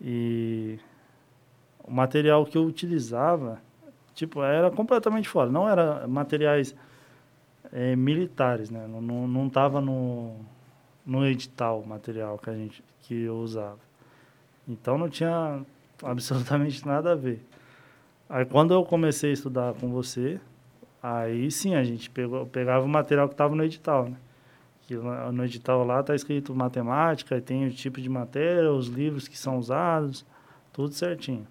E 0.00 0.78
o 1.84 1.92
material 1.92 2.46
que 2.46 2.56
eu 2.56 2.64
utilizava, 2.64 3.60
tipo, 4.14 4.42
era 4.42 4.70
completamente 4.70 5.28
fora. 5.28 5.50
Não 5.50 5.68
era 5.68 6.08
materiais 6.08 6.74
é, 7.70 7.94
militares, 7.94 8.70
né? 8.70 8.86
Não, 8.86 9.02
não, 9.02 9.28
não 9.28 9.50
tava 9.50 9.82
no, 9.82 10.34
no 11.04 11.26
edital 11.26 11.84
material 11.84 12.38
que 12.38 12.48
a 12.48 12.54
gente 12.54 12.82
que 13.00 13.24
eu 13.24 13.36
usava. 13.36 13.87
Então 14.68 14.98
não 14.98 15.08
tinha 15.08 15.64
absolutamente 16.04 16.86
nada 16.86 17.12
a 17.12 17.14
ver. 17.14 17.44
Aí 18.28 18.44
quando 18.44 18.74
eu 18.74 18.84
comecei 18.84 19.30
a 19.30 19.32
estudar 19.32 19.74
com 19.74 19.88
você, 19.88 20.38
aí 21.02 21.50
sim 21.50 21.74
a 21.74 21.82
gente 21.82 22.10
pegou, 22.10 22.44
pegava 22.46 22.84
o 22.84 22.88
material 22.88 23.26
que 23.26 23.34
estava 23.34 23.56
no 23.56 23.64
edital, 23.64 24.04
né? 24.04 24.16
Que 24.82 24.94
no 24.94 25.44
edital 25.44 25.84
lá 25.84 26.00
está 26.00 26.14
escrito 26.14 26.54
matemática, 26.54 27.40
tem 27.40 27.66
o 27.66 27.70
tipo 27.70 28.00
de 28.00 28.08
matéria, 28.08 28.70
os 28.70 28.86
livros 28.86 29.28
que 29.28 29.36
são 29.36 29.58
usados, 29.58 30.24
tudo 30.72 30.94
certinho. 30.94 31.46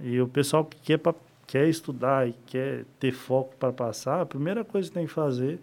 E 0.00 0.20
o 0.20 0.28
pessoal 0.28 0.64
que 0.64 0.76
quer, 0.78 0.98
pra, 0.98 1.14
quer 1.46 1.68
estudar 1.68 2.28
e 2.28 2.32
quer 2.46 2.84
ter 3.00 3.12
foco 3.12 3.54
para 3.56 3.72
passar, 3.72 4.20
a 4.20 4.26
primeira 4.26 4.64
coisa 4.64 4.88
que 4.88 4.94
tem 4.94 5.06
que 5.06 5.12
fazer 5.12 5.60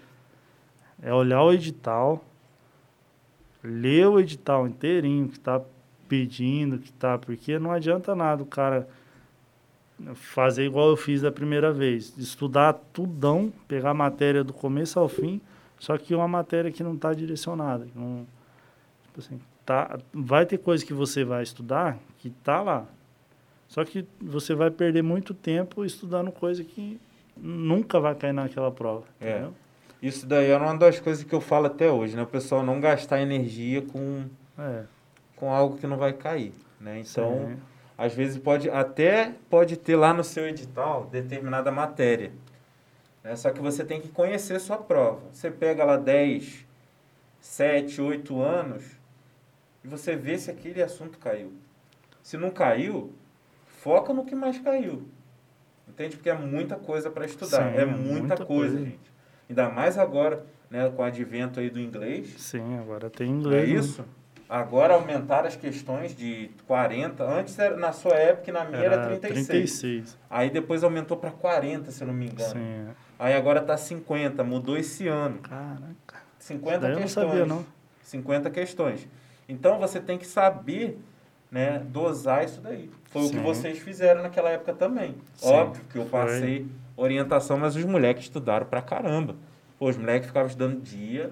é 1.01 1.13
olhar 1.13 1.43
o 1.43 1.51
edital, 1.53 2.23
ler 3.63 4.07
o 4.07 4.19
edital 4.19 4.67
inteirinho 4.67 5.27
que 5.27 5.37
está 5.37 5.61
pedindo, 6.07 6.77
que 6.77 6.91
tá, 6.91 7.17
porque 7.17 7.57
não 7.57 7.71
adianta 7.71 8.15
nada 8.15 8.43
o 8.43 8.45
cara 8.45 8.87
fazer 10.15 10.65
igual 10.65 10.89
eu 10.89 10.97
fiz 10.97 11.21
da 11.21 11.31
primeira 11.31 11.71
vez, 11.71 12.17
estudar 12.17 12.73
tudão, 12.91 13.53
pegar 13.67 13.91
a 13.91 13.93
matéria 13.93 14.43
do 14.43 14.53
começo 14.53 14.99
ao 14.99 15.07
fim, 15.07 15.39
só 15.79 15.97
que 15.97 16.13
uma 16.15 16.27
matéria 16.27 16.71
que 16.71 16.83
não 16.83 16.95
está 16.95 17.13
direcionada, 17.13 17.87
não, 17.95 18.25
tipo 19.03 19.19
assim, 19.19 19.39
tá, 19.65 19.97
vai 20.13 20.45
ter 20.45 20.57
coisa 20.57 20.85
que 20.85 20.93
você 20.93 21.23
vai 21.23 21.43
estudar 21.43 21.97
que 22.17 22.29
tá 22.29 22.61
lá, 22.61 22.85
só 23.67 23.83
que 23.85 24.05
você 24.21 24.53
vai 24.53 24.71
perder 24.71 25.01
muito 25.01 25.33
tempo 25.33 25.85
estudando 25.85 26.31
coisa 26.31 26.63
que 26.63 26.99
nunca 27.37 27.99
vai 27.99 28.15
cair 28.15 28.33
naquela 28.33 28.71
prova, 28.71 29.05
é. 29.19 29.31
Entendeu? 29.31 29.53
Isso 30.01 30.25
daí 30.25 30.49
é 30.49 30.57
uma 30.57 30.75
das 30.75 30.99
coisas 30.99 31.23
que 31.23 31.33
eu 31.33 31.39
falo 31.39 31.67
até 31.67 31.89
hoje, 31.89 32.13
né? 32.13 32.23
O 32.23 32.27
pessoal 32.27 32.61
não 32.61 32.81
gastar 32.81 33.21
energia 33.21 33.81
com 33.81 34.25
é 34.57 34.83
com 35.43 35.51
algo 35.51 35.77
que 35.77 35.85
não 35.85 35.97
vai 35.97 36.13
cair, 36.13 36.53
né? 36.79 37.01
Então, 37.01 37.49
Sim. 37.49 37.57
às 37.97 38.13
vezes 38.13 38.37
pode 38.37 38.69
até 38.69 39.33
pode 39.49 39.75
ter 39.75 39.97
lá 39.97 40.13
no 40.13 40.23
seu 40.23 40.47
edital 40.47 41.05
determinada 41.11 41.69
matéria, 41.69 42.31
né? 43.21 43.35
Só 43.35 43.49
que 43.49 43.59
você 43.59 43.83
tem 43.83 43.99
que 43.99 44.07
conhecer 44.07 44.57
sua 44.61 44.77
prova. 44.77 45.19
Você 45.33 45.51
pega 45.51 45.83
lá 45.83 45.97
10, 45.97 46.65
7, 47.41 48.01
8 48.01 48.41
anos 48.41 48.85
e 49.83 49.87
você 49.89 50.15
vê 50.15 50.37
se 50.37 50.49
aquele 50.49 50.81
assunto 50.81 51.17
caiu. 51.17 51.51
Se 52.21 52.37
não 52.37 52.49
caiu, 52.49 53.11
foca 53.81 54.13
no 54.13 54.23
que 54.23 54.33
mais 54.33 54.57
caiu. 54.59 55.05
Entende? 55.89 56.15
Porque 56.15 56.29
é 56.29 56.37
muita 56.37 56.77
coisa 56.77 57.11
para 57.11 57.25
estudar. 57.25 57.73
Sim, 57.73 57.79
é 57.79 57.85
muita, 57.85 58.13
muita 58.13 58.35
coisa, 58.37 58.77
coisa, 58.77 58.79
gente. 58.79 59.11
Ainda 59.49 59.69
mais 59.69 59.97
agora, 59.97 60.45
né, 60.69 60.89
com 60.89 61.01
o 61.01 61.05
advento 61.05 61.59
aí 61.59 61.69
do 61.69 61.81
inglês. 61.81 62.33
Sim, 62.37 62.79
agora 62.79 63.09
tem 63.09 63.29
inglês. 63.29 63.69
É 63.69 63.73
isso? 63.73 64.05
Agora 64.49 64.93
aumentaram 64.93 65.47
as 65.47 65.55
questões 65.55 66.15
de 66.15 66.51
40. 66.67 67.23
Antes, 67.23 67.57
era, 67.57 67.75
na 67.77 67.91
sua 67.91 68.13
época, 68.13 68.51
na 68.51 68.65
minha 68.65 68.81
era, 68.83 68.95
era 68.95 69.07
36. 69.07 69.47
36. 69.47 70.17
Aí 70.29 70.49
depois 70.49 70.83
aumentou 70.83 71.17
para 71.17 71.31
40, 71.31 71.91
se 71.91 72.03
eu 72.03 72.07
não 72.07 72.13
me 72.13 72.27
engano. 72.27 72.53
Sim. 72.53 72.87
Aí 73.17 73.33
agora 73.33 73.61
está 73.61 73.77
50, 73.77 74.43
mudou 74.43 74.77
esse 74.77 75.07
ano. 75.07 75.39
Caraca. 75.39 76.21
50 76.39 76.95
questões. 76.95 76.95
Eu 76.95 76.99
não 76.99 77.07
sabia, 77.07 77.45
não. 77.45 77.65
50 78.03 78.49
questões. 78.49 79.07
Então 79.47 79.79
você 79.79 79.99
tem 79.99 80.17
que 80.17 80.27
saber 80.27 80.99
né, 81.49 81.79
dosar 81.87 82.43
isso 82.43 82.59
daí. 82.61 82.89
Foi 83.05 83.23
Sim. 83.23 83.27
o 83.27 83.31
que 83.31 83.37
vocês 83.39 83.79
fizeram 83.79 84.21
naquela 84.21 84.49
época 84.49 84.73
também. 84.73 85.15
Sim, 85.35 85.49
Óbvio 85.49 85.83
que 85.89 85.97
eu 85.97 86.05
passei 86.05 86.65
foi. 86.95 87.05
orientação, 87.05 87.57
mas 87.57 87.75
os 87.75 87.85
moleques 87.85 88.23
estudaram 88.23 88.65
pra 88.65 88.81
caramba. 88.81 89.35
Pô, 89.79 89.87
os 89.87 89.97
moleques 89.97 90.27
ficavam 90.27 90.47
estudando 90.47 90.81
dia, 90.81 91.31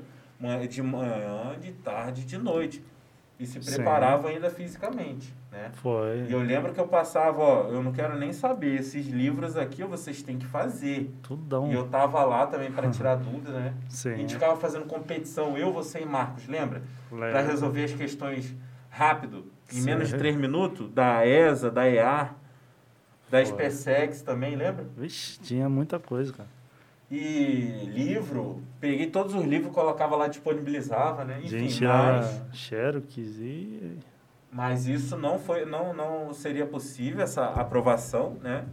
de 0.69 0.81
manhã, 0.81 1.55
de 1.59 1.71
tarde, 1.71 2.23
de 2.23 2.37
noite 2.37 2.83
e 3.41 3.47
se 3.47 3.59
preparava 3.59 4.27
Sim. 4.27 4.35
ainda 4.35 4.51
fisicamente, 4.51 5.33
né? 5.51 5.71
Foi. 5.73 6.25
E 6.29 6.31
eu 6.31 6.39
lembro 6.39 6.71
que 6.73 6.79
eu 6.79 6.87
passava, 6.87 7.41
ó, 7.41 7.67
eu 7.69 7.81
não 7.81 7.91
quero 7.91 8.15
nem 8.15 8.31
saber, 8.31 8.79
esses 8.79 9.07
livros 9.07 9.57
aqui 9.57 9.83
vocês 9.83 10.21
têm 10.21 10.37
que 10.37 10.45
fazer. 10.45 11.11
Tudão. 11.23 11.71
E 11.71 11.73
eu 11.73 11.87
tava 11.87 12.23
lá 12.23 12.45
também 12.45 12.71
para 12.71 12.87
tirar 12.91 13.15
dúvida, 13.17 13.51
né? 13.51 13.73
Sim. 13.89 14.13
A 14.13 14.17
gente 14.17 14.35
ficava 14.35 14.55
fazendo 14.55 14.85
competição, 14.85 15.57
eu, 15.57 15.73
você 15.73 16.01
e 16.01 16.05
Marcos, 16.05 16.47
lembra? 16.47 16.83
Para 17.09 17.41
resolver 17.41 17.83
as 17.83 17.93
questões 17.93 18.55
rápido, 18.89 19.45
em 19.71 19.77
Sim. 19.77 19.85
menos 19.85 20.09
de 20.09 20.17
três 20.17 20.35
minutos, 20.35 20.91
da 20.91 21.25
ESA, 21.25 21.71
da 21.71 21.89
EA, 21.89 22.29
da 23.31 23.43
SpaceX 23.43 24.21
também, 24.21 24.55
lembra? 24.55 24.85
Vixe, 24.95 25.39
tinha 25.39 25.67
muita 25.67 25.97
coisa, 25.97 26.31
cara. 26.31 26.49
E 27.11 27.89
livro, 27.93 28.63
peguei 28.79 29.07
todos 29.07 29.35
os 29.35 29.43
livros, 29.43 29.73
colocava 29.73 30.15
lá, 30.15 30.29
disponibilizava, 30.29 31.25
né? 31.25 31.39
Enfim, 31.39 31.67
Gente, 31.67 31.83
mas... 31.83 32.41
Xerox 32.53 33.17
e... 33.17 33.97
Mas 34.49 34.87
isso 34.87 35.17
não 35.17 35.37
foi, 35.37 35.65
não, 35.65 35.93
não 35.93 36.33
seria 36.33 36.65
possível, 36.65 37.21
essa 37.21 37.45
aprovação, 37.47 38.37
né? 38.41 38.65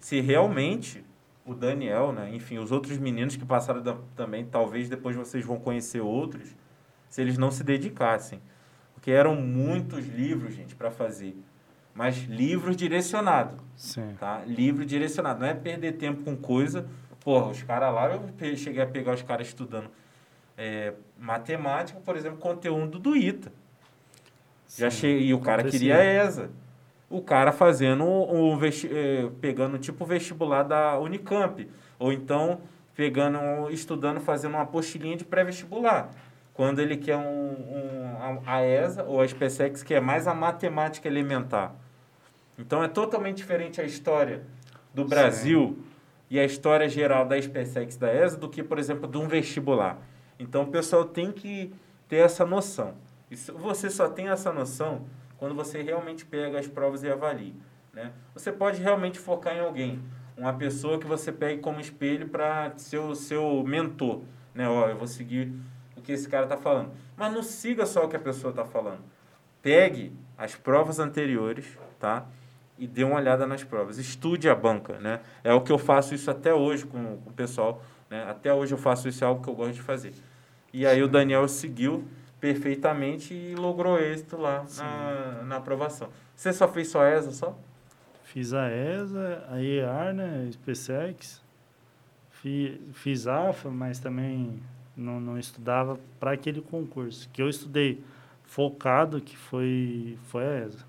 Se 0.00 0.20
realmente 0.20 1.02
o 1.46 1.54
Daniel, 1.54 2.12
né? 2.12 2.30
Enfim, 2.34 2.58
os 2.58 2.70
outros 2.70 2.98
meninos 2.98 3.36
que 3.36 3.44
passaram 3.44 3.82
da, 3.82 3.96
também, 4.14 4.44
talvez 4.44 4.88
depois 4.88 5.16
vocês 5.16 5.44
vão 5.44 5.58
conhecer 5.58 6.00
outros, 6.00 6.54
se 7.08 7.22
eles 7.22 7.38
não 7.38 7.50
se 7.50 7.64
dedicassem. 7.64 8.40
Porque 8.92 9.10
eram 9.10 9.34
muitos 9.34 10.06
livros, 10.06 10.54
gente, 10.54 10.74
para 10.74 10.90
fazer. 10.90 11.36
Mas 11.94 12.16
livros 12.24 12.76
direcionados. 12.76 13.58
Sim. 13.76 14.14
Tá? 14.20 14.42
Livro 14.46 14.84
direcionado. 14.84 15.40
Não 15.40 15.46
é 15.46 15.54
perder 15.54 15.92
tempo 15.92 16.22
com 16.22 16.36
coisa. 16.36 16.86
Porra, 17.20 17.50
os 17.50 17.62
caras 17.62 17.92
lá, 17.92 18.08
eu 18.10 18.56
cheguei 18.56 18.82
a 18.82 18.86
pegar 18.86 19.14
os 19.14 19.22
caras 19.22 19.48
estudando 19.48 19.90
é, 20.58 20.92
matemática, 21.16 22.00
por 22.00 22.16
exemplo, 22.16 22.38
conteúdo 22.38 22.98
do 22.98 23.16
ITA. 23.16 23.52
Já 24.76 24.90
cheguei, 24.90 25.28
e 25.28 25.34
o 25.34 25.40
cara 25.40 25.62
queria 25.62 25.96
a 25.96 26.04
ESA. 26.04 26.50
O 27.08 27.22
cara 27.22 27.52
fazendo 27.52 28.04
um, 28.04 28.54
um 28.54 28.60
é, 28.64 29.30
pegando 29.40 29.78
tipo 29.78 30.04
vestibular 30.04 30.64
da 30.64 30.98
Unicamp. 30.98 31.68
Ou 31.98 32.12
então 32.12 32.60
pegando, 32.94 33.70
estudando, 33.70 34.20
fazendo 34.20 34.54
uma 34.54 34.62
apostilinha 34.62 35.16
de 35.16 35.24
pré-vestibular. 35.24 36.10
Quando 36.52 36.80
ele 36.80 36.96
quer 36.96 37.16
um, 37.16 37.20
um, 37.22 38.42
a 38.44 38.62
ESA 38.62 39.04
ou 39.04 39.20
a 39.20 39.28
SpaceX, 39.28 39.84
que 39.84 39.94
é 39.94 40.00
mais 40.00 40.26
a 40.26 40.34
matemática 40.34 41.06
elementar. 41.06 41.72
Então 42.58 42.82
é 42.82 42.88
totalmente 42.88 43.36
diferente 43.36 43.80
a 43.80 43.84
história 43.84 44.42
do 44.92 45.04
Brasil 45.04 45.78
Sim. 45.78 45.87
E 46.30 46.38
a 46.38 46.44
história 46.44 46.88
geral 46.88 47.26
da 47.26 47.40
SpaceX 47.40 47.96
da 47.96 48.12
ESA 48.12 48.36
do 48.36 48.48
que, 48.48 48.62
por 48.62 48.78
exemplo, 48.78 49.08
de 49.08 49.16
um 49.16 49.26
vestibular. 49.26 49.98
Então 50.38 50.62
o 50.62 50.66
pessoal 50.68 51.04
tem 51.04 51.32
que 51.32 51.72
ter 52.08 52.16
essa 52.16 52.44
noção. 52.44 52.94
E 53.30 53.36
você 53.36 53.90
só 53.90 54.08
tem 54.08 54.28
essa 54.28 54.52
noção 54.52 55.06
quando 55.36 55.54
você 55.54 55.82
realmente 55.82 56.24
pega 56.24 56.58
as 56.58 56.66
provas 56.66 57.02
e 57.02 57.10
avalia. 57.10 57.54
Né? 57.92 58.12
Você 58.34 58.52
pode 58.52 58.80
realmente 58.80 59.18
focar 59.18 59.56
em 59.56 59.60
alguém, 59.60 60.02
uma 60.36 60.52
pessoa 60.52 60.98
que 60.98 61.06
você 61.06 61.32
pegue 61.32 61.60
como 61.60 61.80
espelho 61.80 62.28
para 62.28 62.72
ser 62.76 62.98
o 62.98 63.14
seu 63.14 63.62
mentor. 63.64 64.22
Né? 64.54 64.68
Ó, 64.68 64.88
eu 64.88 64.96
vou 64.96 65.06
seguir 65.06 65.52
o 65.96 66.00
que 66.00 66.12
esse 66.12 66.28
cara 66.28 66.44
está 66.44 66.56
falando. 66.56 66.92
Mas 67.16 67.32
não 67.32 67.42
siga 67.42 67.86
só 67.86 68.04
o 68.04 68.08
que 68.08 68.16
a 68.16 68.20
pessoa 68.20 68.50
está 68.50 68.64
falando. 68.64 69.00
Pegue 69.60 70.12
as 70.36 70.54
provas 70.54 70.98
anteriores, 70.98 71.76
tá? 71.98 72.26
E 72.78 72.86
dê 72.86 73.04
uma 73.04 73.16
olhada 73.16 73.46
nas 73.46 73.64
provas. 73.64 73.98
Estude 73.98 74.48
a 74.48 74.54
banca, 74.54 74.98
né? 74.98 75.20
É 75.42 75.52
o 75.52 75.60
que 75.60 75.72
eu 75.72 75.78
faço 75.78 76.14
isso 76.14 76.30
até 76.30 76.54
hoje 76.54 76.86
com, 76.86 77.16
com 77.18 77.30
o 77.30 77.32
pessoal. 77.32 77.82
Né? 78.08 78.24
Até 78.28 78.52
hoje 78.52 78.72
eu 78.72 78.78
faço 78.78 79.08
isso, 79.08 79.24
é 79.24 79.26
algo 79.26 79.42
que 79.42 79.50
eu 79.50 79.54
gosto 79.54 79.74
de 79.74 79.82
fazer. 79.82 80.14
E 80.72 80.86
aí 80.86 81.02
o 81.02 81.08
Daniel 81.08 81.46
seguiu 81.48 82.04
perfeitamente 82.40 83.34
e 83.34 83.54
logrou 83.54 83.98
êxito 83.98 84.36
lá 84.36 84.64
na, 84.76 85.42
na 85.44 85.56
aprovação. 85.56 86.08
Você 86.36 86.52
só 86.52 86.68
fez 86.68 86.88
só 86.88 87.04
ESA 87.04 87.32
só? 87.32 87.58
Fiz 88.24 88.52
a 88.52 88.70
ESA, 88.70 89.44
a 89.50 89.62
EAR, 89.62 90.14
né, 90.14 90.48
SpaceX. 90.52 91.42
Fiz, 92.30 92.78
fiz 92.92 93.26
AFA, 93.26 93.70
mas 93.70 93.98
também 93.98 94.62
não, 94.96 95.18
não 95.18 95.38
estudava 95.38 95.98
para 96.20 96.32
aquele 96.32 96.60
concurso. 96.60 97.28
Que 97.32 97.42
eu 97.42 97.48
estudei 97.48 98.02
focado, 98.44 99.20
que 99.20 99.36
foi, 99.36 100.18
foi 100.24 100.44
a 100.44 100.64
ESA. 100.64 100.86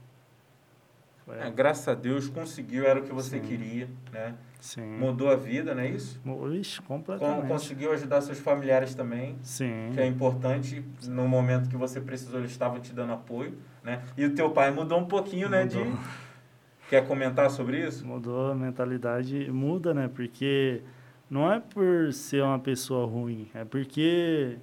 Foi 1.29 1.37
é, 1.39 1.51
graças 1.51 1.87
a 1.87 1.93
Deus 1.93 2.27
conseguiu, 2.27 2.87
era 2.87 2.99
o 2.99 3.03
que 3.03 3.13
você 3.13 3.39
Sim. 3.39 3.45
queria, 3.45 3.87
né? 4.11 4.33
Sim. 4.59 4.97
Mudou 4.97 5.29
a 5.29 5.35
vida, 5.35 5.75
não 5.75 5.83
é 5.83 5.89
isso? 5.89 6.19
Ixi, 6.59 6.81
completamente. 6.81 7.47
Conseguiu 7.47 7.93
ajudar 7.93 8.21
seus 8.21 8.39
familiares 8.39 8.95
também. 8.95 9.37
Sim. 9.43 9.91
Que 9.93 10.01
é 10.01 10.07
importante. 10.07 10.83
No 11.05 11.27
momento 11.27 11.69
que 11.69 11.77
você 11.77 12.01
precisou, 12.01 12.39
eles 12.39 12.49
estavam 12.49 12.79
te 12.79 12.91
dando 12.93 13.13
apoio, 13.13 13.53
né? 13.83 14.01
E 14.17 14.25
o 14.25 14.33
teu 14.33 14.49
pai 14.49 14.71
mudou 14.71 14.97
um 14.97 15.05
pouquinho, 15.05 15.47
né? 15.47 15.67
De... 15.67 15.77
Quer 16.89 17.07
comentar 17.07 17.51
sobre 17.51 17.85
isso? 17.87 18.07
Mudou 18.07 18.49
a 18.51 18.55
mentalidade. 18.55 19.51
Muda, 19.51 19.93
né? 19.93 20.09
Porque 20.11 20.81
não 21.29 21.51
é 21.53 21.59
por 21.59 22.11
ser 22.11 22.41
uma 22.41 22.57
pessoa 22.57 23.05
ruim. 23.05 23.47
É 23.53 23.63
porque 23.63 24.57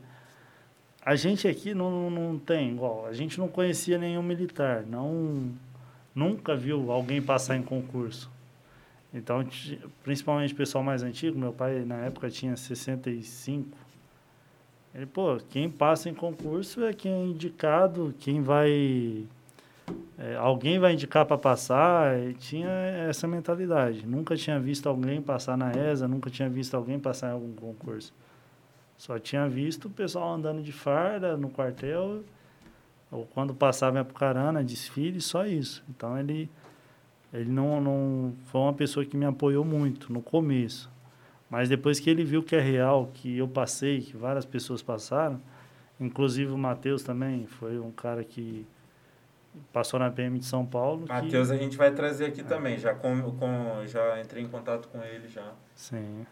a 1.00 1.14
gente 1.14 1.46
aqui 1.46 1.72
não, 1.72 2.10
não 2.10 2.36
tem 2.36 2.72
igual. 2.72 3.06
A 3.06 3.12
gente 3.12 3.38
não 3.38 3.46
conhecia 3.46 3.96
nenhum 3.96 4.24
militar. 4.24 4.84
Não, 4.84 5.52
nunca 6.16 6.56
viu 6.56 6.90
alguém 6.90 7.20
passar 7.20 7.56
em 7.56 7.62
concurso. 7.62 8.30
Então, 9.12 9.46
principalmente 10.02 10.54
o 10.54 10.56
pessoal 10.56 10.82
mais 10.82 11.02
antigo, 11.02 11.38
meu 11.38 11.52
pai 11.52 11.84
na 11.84 11.96
época 11.96 12.30
tinha 12.30 12.56
65. 12.56 13.76
Ele, 14.94 15.06
pô, 15.06 15.36
quem 15.50 15.70
passa 15.70 16.08
em 16.08 16.14
concurso 16.14 16.82
é 16.84 16.92
quem 16.94 17.12
é 17.12 17.24
indicado, 17.24 18.14
quem 18.18 18.40
vai. 18.40 19.24
É, 20.18 20.34
alguém 20.36 20.78
vai 20.78 20.94
indicar 20.94 21.26
para 21.26 21.36
passar. 21.36 22.18
E 22.18 22.32
tinha 22.32 22.68
essa 22.68 23.28
mentalidade. 23.28 24.06
Nunca 24.06 24.34
tinha 24.36 24.58
visto 24.58 24.88
alguém 24.88 25.20
passar 25.20 25.56
na 25.56 25.70
ESA, 25.70 26.08
nunca 26.08 26.30
tinha 26.30 26.48
visto 26.48 26.74
alguém 26.74 26.98
passar 26.98 27.28
em 27.28 27.32
algum 27.32 27.52
concurso. 27.52 28.12
Só 28.96 29.18
tinha 29.18 29.46
visto 29.46 29.86
o 29.86 29.90
pessoal 29.90 30.34
andando 30.34 30.62
de 30.62 30.72
farda 30.72 31.36
no 31.36 31.50
quartel, 31.50 32.22
ou 33.10 33.26
quando 33.26 33.54
passava 33.54 33.98
em 33.98 34.00
Apucarana, 34.00 34.62
desfile, 34.62 35.20
só 35.20 35.46
isso. 35.46 35.84
Então 35.88 36.18
ele 36.18 36.50
ele 37.32 37.50
não, 37.50 37.80
não 37.80 38.34
foi 38.46 38.60
uma 38.60 38.72
pessoa 38.72 39.04
que 39.04 39.16
me 39.16 39.26
apoiou 39.26 39.64
muito 39.64 40.12
no 40.12 40.22
começo. 40.22 40.90
Mas 41.50 41.68
depois 41.68 42.00
que 42.00 42.08
ele 42.08 42.24
viu 42.24 42.42
que 42.42 42.56
é 42.56 42.60
real, 42.60 43.10
que 43.12 43.36
eu 43.36 43.46
passei, 43.46 44.00
que 44.00 44.16
várias 44.16 44.44
pessoas 44.44 44.82
passaram, 44.82 45.40
inclusive 46.00 46.50
o 46.50 46.58
Matheus 46.58 47.02
também, 47.02 47.46
foi 47.46 47.78
um 47.78 47.90
cara 47.90 48.24
que 48.24 48.66
passou 49.72 49.98
na 50.00 50.10
PM 50.10 50.38
de 50.38 50.44
São 50.44 50.64
Paulo. 50.64 51.04
Matheus 51.08 51.50
a 51.50 51.56
gente 51.56 51.76
vai 51.76 51.92
trazer 51.92 52.26
aqui 52.26 52.40
é. 52.40 52.44
também, 52.44 52.78
já, 52.78 52.94
com, 52.94 53.30
com, 53.32 53.86
já 53.86 54.20
entrei 54.20 54.42
em 54.42 54.48
contato 54.48 54.88
com 54.88 55.02
ele 55.02 55.28
já. 55.28 55.52
Sim. 55.74 56.26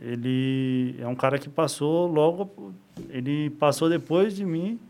Ele 0.00 0.96
é 0.98 1.06
um 1.06 1.14
cara 1.14 1.38
que 1.38 1.48
passou 1.48 2.06
logo, 2.06 2.74
ele 3.10 3.50
passou 3.50 3.88
depois 3.88 4.34
de 4.34 4.44
mim 4.44 4.80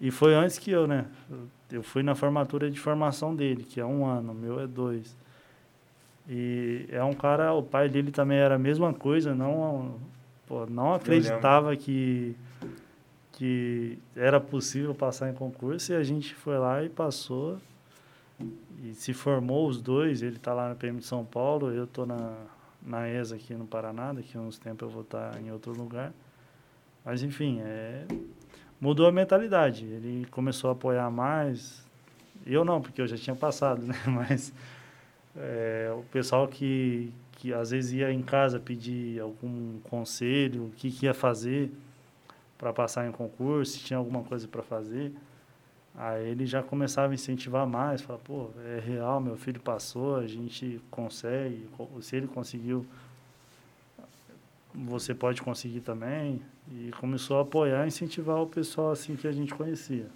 e 0.00 0.10
foi 0.10 0.34
antes 0.34 0.58
que 0.58 0.70
eu, 0.70 0.86
né? 0.86 1.06
Eu 1.70 1.82
fui 1.82 2.02
na 2.02 2.14
formatura 2.14 2.70
de 2.70 2.78
formação 2.78 3.34
dele, 3.34 3.64
que 3.64 3.80
é 3.80 3.84
um 3.84 4.04
ano, 4.04 4.32
o 4.32 4.34
meu 4.34 4.60
é 4.60 4.66
dois. 4.66 5.16
E 6.28 6.86
é 6.90 7.02
um 7.02 7.12
cara, 7.12 7.52
o 7.54 7.62
pai 7.62 7.88
dele 7.88 8.10
também 8.10 8.38
era 8.38 8.56
a 8.56 8.58
mesma 8.58 8.92
coisa, 8.92 9.34
não, 9.34 9.94
pô, 10.46 10.66
não 10.66 10.92
acreditava 10.92 11.74
que, 11.76 12.36
que 13.32 13.98
era 14.14 14.40
possível 14.40 14.94
passar 14.94 15.30
em 15.30 15.34
concurso 15.34 15.92
e 15.92 15.96
a 15.96 16.02
gente 16.02 16.34
foi 16.34 16.58
lá 16.58 16.82
e 16.82 16.88
passou. 16.88 17.58
E 18.82 18.92
se 18.92 19.14
formou 19.14 19.66
os 19.68 19.80
dois, 19.80 20.20
ele 20.20 20.36
está 20.36 20.52
lá 20.52 20.68
na 20.68 20.74
PM 20.74 20.98
de 20.98 21.06
São 21.06 21.24
Paulo, 21.24 21.72
eu 21.72 21.84
estou 21.84 22.04
na, 22.04 22.34
na 22.82 23.08
ESA 23.08 23.36
aqui 23.36 23.54
no 23.54 23.66
Paraná, 23.66 24.12
daqui 24.12 24.36
a 24.36 24.40
uns 24.40 24.58
tempos 24.58 24.82
eu 24.82 24.90
vou 24.90 25.02
estar 25.02 25.30
tá 25.30 25.40
em 25.40 25.50
outro 25.50 25.72
lugar. 25.72 26.12
Mas 27.04 27.22
enfim, 27.22 27.60
é, 27.60 28.04
mudou 28.80 29.06
a 29.06 29.12
mentalidade. 29.12 29.84
Ele 29.84 30.26
começou 30.30 30.70
a 30.70 30.72
apoiar 30.72 31.10
mais. 31.10 31.84
Eu 32.46 32.64
não, 32.64 32.80
porque 32.80 33.00
eu 33.00 33.06
já 33.06 33.16
tinha 33.16 33.36
passado, 33.36 33.82
né? 33.82 33.94
Mas 34.06 34.52
é, 35.36 35.92
o 35.96 36.02
pessoal 36.04 36.46
que, 36.48 37.12
que 37.32 37.52
às 37.52 37.70
vezes 37.70 37.92
ia 37.92 38.12
em 38.12 38.22
casa 38.22 38.58
pedir 38.58 39.20
algum 39.20 39.78
conselho, 39.80 40.66
o 40.66 40.70
que, 40.70 40.90
que 40.90 41.06
ia 41.06 41.14
fazer 41.14 41.70
para 42.56 42.72
passar 42.72 43.06
em 43.06 43.12
concurso, 43.12 43.72
se 43.72 43.80
tinha 43.80 43.98
alguma 43.98 44.22
coisa 44.22 44.48
para 44.48 44.62
fazer. 44.62 45.12
Aí 45.94 46.28
ele 46.28 46.44
já 46.46 46.62
começava 46.62 47.12
a 47.12 47.14
incentivar 47.14 47.66
mais, 47.66 48.02
falar, 48.02 48.18
pô, 48.18 48.50
é 48.66 48.80
real, 48.80 49.18
meu 49.18 49.36
filho 49.36 49.60
passou, 49.60 50.16
a 50.16 50.26
gente 50.26 50.78
consegue, 50.90 51.66
se 52.02 52.16
ele 52.16 52.26
conseguiu, 52.26 52.86
você 54.74 55.14
pode 55.14 55.40
conseguir 55.40 55.80
também. 55.80 56.42
E 56.70 56.90
começou 57.00 57.38
a 57.38 57.42
apoiar, 57.42 57.86
incentivar 57.86 58.38
o 58.38 58.46
pessoal 58.46 58.90
assim 58.90 59.14
que 59.14 59.28
a 59.28 59.32
gente 59.32 59.54
conhecia. 59.54 60.06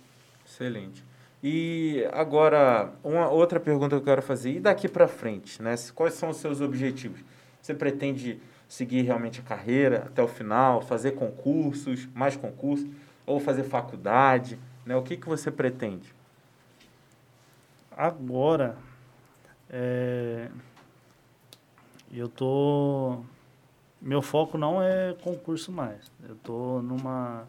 Excelente. 0.44 1.04
E 1.42 2.06
agora, 2.12 2.92
uma 3.02 3.28
outra 3.28 3.58
pergunta 3.58 3.90
que 3.96 4.02
eu 4.02 4.04
quero 4.04 4.20
fazer, 4.20 4.56
e 4.56 4.60
daqui 4.60 4.88
para 4.88 5.08
frente, 5.08 5.62
né? 5.62 5.74
Quais 5.94 6.14
são 6.14 6.30
os 6.30 6.36
seus 6.36 6.60
objetivos? 6.60 7.20
Você 7.62 7.72
pretende 7.72 8.40
seguir 8.68 9.02
realmente 9.02 9.40
a 9.40 9.42
carreira 9.42 10.04
até 10.06 10.22
o 10.22 10.28
final, 10.28 10.82
fazer 10.82 11.12
concursos, 11.12 12.08
mais 12.14 12.36
concursos, 12.36 12.86
ou 13.24 13.40
fazer 13.40 13.64
faculdade, 13.64 14.58
né? 14.84 14.96
O 14.96 15.02
que, 15.02 15.16
que 15.16 15.26
você 15.26 15.50
pretende? 15.50 16.12
Agora, 17.96 18.76
é, 19.68 20.48
eu 22.12 22.28
tô 22.28 23.20
meu 24.00 24.22
foco 24.22 24.56
não 24.56 24.82
é 24.82 25.14
concurso 25.22 25.70
mais. 25.70 26.10
Eu 26.26 26.34
estou 26.34 26.82
numa. 26.82 27.46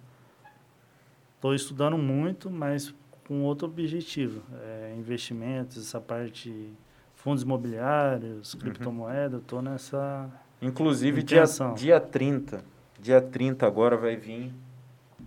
Estou 1.36 1.56
estudando 1.56 1.98
muito, 1.98 2.49
mas 2.49 2.94
com 3.28 3.44
outro 3.44 3.68
objetivo. 3.68 4.41
É, 4.61 4.95
investimentos, 4.98 5.78
essa 5.78 5.99
parte 5.99 6.73
fundos 7.15 7.44
imobiliários, 7.44 8.53
uhum. 8.53 8.60
criptomoeda, 8.60 9.38
estou 9.38 9.61
nessa. 9.61 10.30
Inclusive, 10.61 11.23
dia, 11.23 11.44
dia 11.76 11.99
30. 11.99 12.64
Dia 12.99 13.22
30 13.22 13.65
agora 13.65 13.98
vai 13.98 14.15
vir 14.15 14.53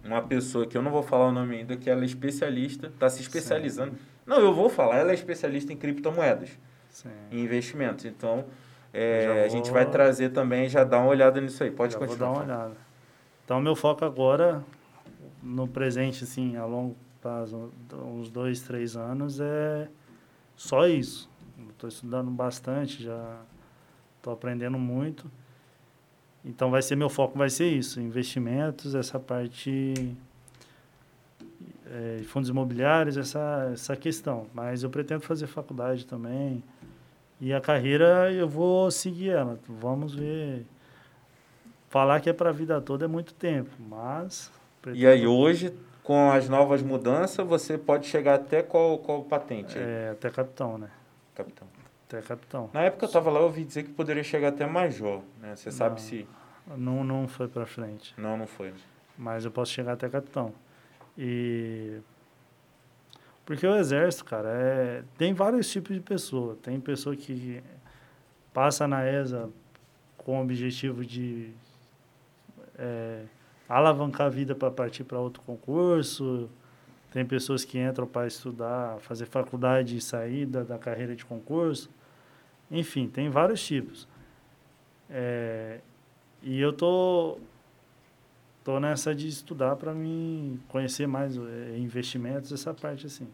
uma 0.05 0.23
pessoa 0.23 0.67
que 0.67 0.77
eu 0.77 0.83
não 0.83 0.91
vou 0.91 1.03
falar 1.03 1.29
o 1.29 1.33
nome 1.33 1.57
ainda, 1.57 1.77
que 1.77 1.89
ela 1.89 2.03
é 2.03 2.05
especialista, 2.05 2.89
está 2.89 3.09
se 3.09 3.23
especializando. 3.23 3.93
Sim. 3.93 3.99
Não, 4.27 4.39
eu 4.39 4.55
vou 4.55 4.69
falar, 4.69 4.97
ela 4.97 5.11
é 5.11 5.15
especialista 5.15 5.73
em 5.73 5.77
criptomoedas, 5.77 6.51
Sim. 6.91 7.09
em 7.31 7.41
investimentos. 7.41 8.05
Então, 8.05 8.45
É, 8.95 9.27
vou... 9.27 9.45
A 9.45 9.49
gente 9.49 9.71
vai 9.73 9.91
trazer 9.91 10.31
também, 10.31 10.69
já 10.69 10.85
dá 10.85 10.99
uma 11.01 11.09
olhada 11.09 11.41
nisso 11.41 11.65
aí. 11.65 11.71
Pode 11.71 11.95
já 11.95 11.99
continuar. 11.99 12.29
Vou 12.29 12.37
dar 12.37 12.41
uma 12.41 12.55
olhada. 12.59 12.77
Então, 13.45 13.61
meu 13.61 13.75
foco 13.75 14.05
agora, 14.05 14.65
no 15.43 15.67
presente, 15.67 16.23
assim, 16.23 16.57
a 16.57 16.65
longo 16.65 16.97
prazo, 17.21 17.73
uns 17.93 18.31
dois, 18.31 18.61
três 18.61 18.97
anos, 18.97 19.41
é 19.41 19.89
só 20.57 20.87
isso. 20.87 21.29
Estou 21.71 21.89
estudando 21.89 22.31
bastante, 22.31 23.03
já 23.03 23.41
estou 24.17 24.33
aprendendo 24.33 24.79
muito. 24.79 25.31
Então, 26.45 26.71
vai 26.71 26.81
ser 26.81 26.95
meu 26.95 27.11
foco, 27.11 27.37
vai 27.37 27.51
ser 27.51 27.69
isso, 27.69 28.01
investimentos, 28.01 28.95
essa 28.95 29.19
parte 29.19 30.15
é, 31.87 32.23
fundos 32.25 32.49
imobiliários, 32.49 33.17
essa, 33.17 33.71
essa 33.73 33.97
questão. 33.97 34.47
Mas 34.55 34.83
eu 34.83 34.91
pretendo 34.91 35.21
fazer 35.21 35.47
faculdade 35.47 36.07
também. 36.07 36.63
E 37.45 37.53
a 37.53 37.61
carreira 37.61 38.33
eu 38.33 38.49
vou 38.49 38.91
seguir 38.91 39.29
ela. 39.29 39.61
Vamos 39.69 40.15
ver. 40.15 40.65
Falar 41.91 42.19
que 42.21 42.31
é 42.31 42.33
para 42.33 42.49
a 42.49 42.53
vida 42.55 42.81
toda 42.81 43.05
é 43.05 43.09
muito 43.09 43.35
tempo, 43.35 43.71
mas. 43.79 44.51
E 44.95 45.07
aí, 45.07 45.27
hoje, 45.27 45.77
com 46.03 46.31
as 46.31 46.49
novas 46.49 46.81
mudanças, 46.81 47.47
você 47.47 47.77
pode 47.77 48.07
chegar 48.07 48.37
até 48.37 48.63
qual, 48.63 48.97
qual 48.97 49.25
patente? 49.25 49.77
É, 49.79 50.13
até 50.13 50.31
capitão, 50.31 50.79
né? 50.79 50.89
Capitão. 51.35 51.69
Até 52.09 52.23
capitão. 52.23 52.71
Na 52.73 52.81
época 52.81 53.05
eu 53.05 53.09
estava 53.09 53.31
lá, 53.31 53.41
eu 53.41 53.45
ouvi 53.45 53.63
dizer 53.63 53.83
que 53.83 53.91
poderia 53.91 54.25
chegar 54.25 54.49
até 54.49 54.65
major, 54.67 55.21
né? 55.39 55.55
Você 55.55 55.71
sabe 55.71 55.97
não, 55.97 55.99
se. 55.99 56.27
Não, 56.79 57.05
não 57.05 57.29
foi 57.29 57.47
para 57.47 57.67
frente. 57.67 58.15
Não, 58.17 58.39
não 58.39 58.47
foi. 58.47 58.73
Mas 59.19 59.45
eu 59.45 59.51
posso 59.51 59.71
chegar 59.71 59.93
até 59.93 60.09
capitão. 60.09 60.51
E. 61.19 61.99
Porque 63.45 63.67
o 63.67 63.77
exército, 63.77 64.25
cara, 64.25 64.49
é... 64.49 65.05
tem 65.19 65.35
vários 65.35 65.71
tipos 65.71 65.95
de 65.95 66.01
pessoa. 66.01 66.57
Tem 66.63 66.81
pessoa 66.81 67.15
que 67.15 67.63
passa 68.53 68.89
na 68.89 69.07
ESA 69.07 69.51
com 70.17 70.39
o 70.39 70.43
objetivo 70.43 71.05
de 71.05 71.51
é, 72.79 73.25
alavancar 73.69 74.27
a 74.27 74.31
vida 74.31 74.55
para 74.55 74.71
partir 74.71 75.05
para 75.05 75.19
outro 75.19 75.43
concurso. 75.43 76.49
Tem 77.13 77.25
pessoas 77.25 77.65
que 77.65 77.79
entram 77.79 78.07
para 78.07 78.27
estudar, 78.27 78.99
fazer 79.01 79.27
faculdade 79.27 79.97
e 79.97 80.01
sair 80.01 80.47
da, 80.47 80.63
da 80.63 80.79
carreira 80.79 81.15
de 81.15 81.25
concurso. 81.25 81.91
Enfim, 82.71 83.09
tem 83.09 83.29
vários 83.29 83.65
tipos. 83.65 84.09
É, 85.09 85.81
e 86.43 86.61
eu 86.61 86.73
tô 86.73 87.39
tô 88.65 88.81
nessa 88.81 89.15
de 89.15 89.29
estudar 89.29 89.77
para 89.77 89.93
me 89.93 90.59
conhecer 90.69 91.07
mais 91.07 91.37
é, 91.37 91.77
investimentos, 91.79 92.51
essa 92.51 92.73
parte 92.73 93.07
assim. 93.07 93.29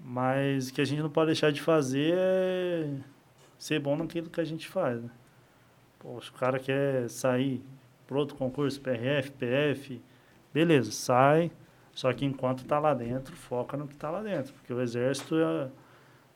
Mas 0.00 0.68
o 0.68 0.74
que 0.74 0.80
a 0.80 0.84
gente 0.84 1.02
não 1.02 1.10
pode 1.10 1.26
deixar 1.26 1.52
de 1.52 1.60
fazer 1.60 2.14
é 2.16 2.90
ser 3.58 3.78
bom 3.78 3.96
naquilo 3.96 4.30
que 4.30 4.40
a 4.40 4.44
gente 4.44 4.66
faz. 4.66 5.02
Né? 5.02 5.10
Se 6.20 6.30
o 6.30 6.34
cara 6.34 6.58
quer 6.58 7.08
sair 7.08 7.62
para 8.06 8.18
outro 8.18 8.36
concurso, 8.36 8.80
PRF, 8.80 9.30
PF, 9.32 10.02
beleza, 10.52 10.90
sai. 10.90 11.50
Só 11.92 12.12
que 12.12 12.24
enquanto 12.24 12.60
está 12.60 12.78
lá 12.78 12.92
dentro, 12.92 13.34
foca 13.36 13.76
no 13.76 13.86
que 13.86 13.94
está 13.94 14.10
lá 14.10 14.22
dentro. 14.22 14.52
Porque 14.54 14.72
o 14.72 14.80
Exército 14.80 15.36
é, 15.36 15.70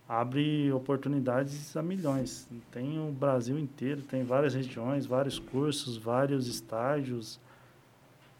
abre 0.09 0.73
oportunidades 0.73 1.77
a 1.77 1.83
milhões. 1.83 2.49
Tem 2.71 2.99
o 2.99 3.13
Brasil 3.13 3.59
inteiro, 3.59 4.03
tem 4.03 4.25
várias 4.25 4.55
regiões, 4.55 5.05
vários 5.05 5.39
cursos, 5.39 5.97
vários 5.97 6.47
estágios. 6.47 7.41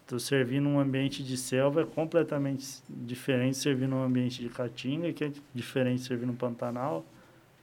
Tu 0.09 0.19
servir 0.19 0.59
num 0.59 0.79
ambiente 0.79 1.23
de 1.23 1.37
selva 1.37 1.83
é 1.83 1.85
completamente 1.85 2.81
diferente 2.89 3.51
de 3.51 3.57
servir 3.59 3.87
num 3.87 4.01
ambiente 4.01 4.41
de 4.41 4.49
caatinga, 4.49 5.13
que 5.13 5.23
é 5.23 5.31
diferente 5.53 5.99
de 5.99 6.07
servir 6.07 6.25
no 6.25 6.33
Pantanal, 6.33 7.05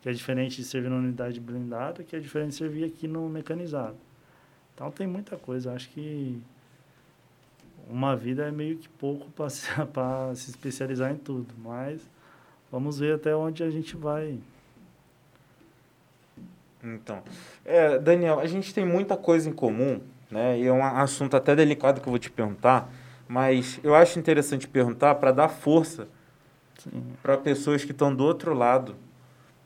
que 0.00 0.08
é 0.08 0.12
diferente 0.12 0.58
de 0.58 0.62
servir 0.62 0.88
numa 0.88 1.00
unidade 1.00 1.40
blindada, 1.40 2.04
que 2.04 2.14
é 2.14 2.20
diferente 2.20 2.50
de 2.50 2.54
servir 2.54 2.84
aqui 2.84 3.08
no 3.08 3.28
mecanizado. 3.28 3.96
Então 4.72 4.92
tem 4.92 5.08
muita 5.08 5.36
coisa. 5.36 5.72
Acho 5.72 5.88
que 5.90 6.40
uma 7.90 8.14
vida 8.14 8.46
é 8.46 8.52
meio 8.52 8.76
que 8.78 8.88
pouco 8.90 9.28
para 9.32 9.50
se, 9.50 9.66
se 10.36 10.50
especializar 10.50 11.10
em 11.10 11.16
tudo, 11.16 11.52
mas 11.58 12.00
vamos 12.70 13.00
ver 13.00 13.16
até 13.16 13.34
onde 13.34 13.64
a 13.64 13.70
gente 13.70 13.96
vai. 13.96 14.38
Então, 16.80 17.24
é, 17.64 17.98
Daniel, 17.98 18.38
a 18.38 18.46
gente 18.46 18.72
tem 18.72 18.86
muita 18.86 19.16
coisa 19.16 19.50
em 19.50 19.52
comum, 19.52 20.00
né? 20.30 20.58
E 20.58 20.66
é 20.66 20.72
um 20.72 20.84
assunto 20.84 21.36
até 21.36 21.54
delicado 21.54 22.00
que 22.00 22.06
eu 22.06 22.10
vou 22.10 22.18
te 22.18 22.30
perguntar, 22.30 22.90
mas 23.28 23.80
eu 23.82 23.94
acho 23.94 24.18
interessante 24.18 24.68
perguntar 24.68 25.16
para 25.16 25.32
dar 25.32 25.48
força 25.48 26.08
para 27.22 27.36
pessoas 27.36 27.84
que 27.84 27.92
estão 27.92 28.14
do 28.14 28.24
outro 28.24 28.54
lado, 28.54 28.94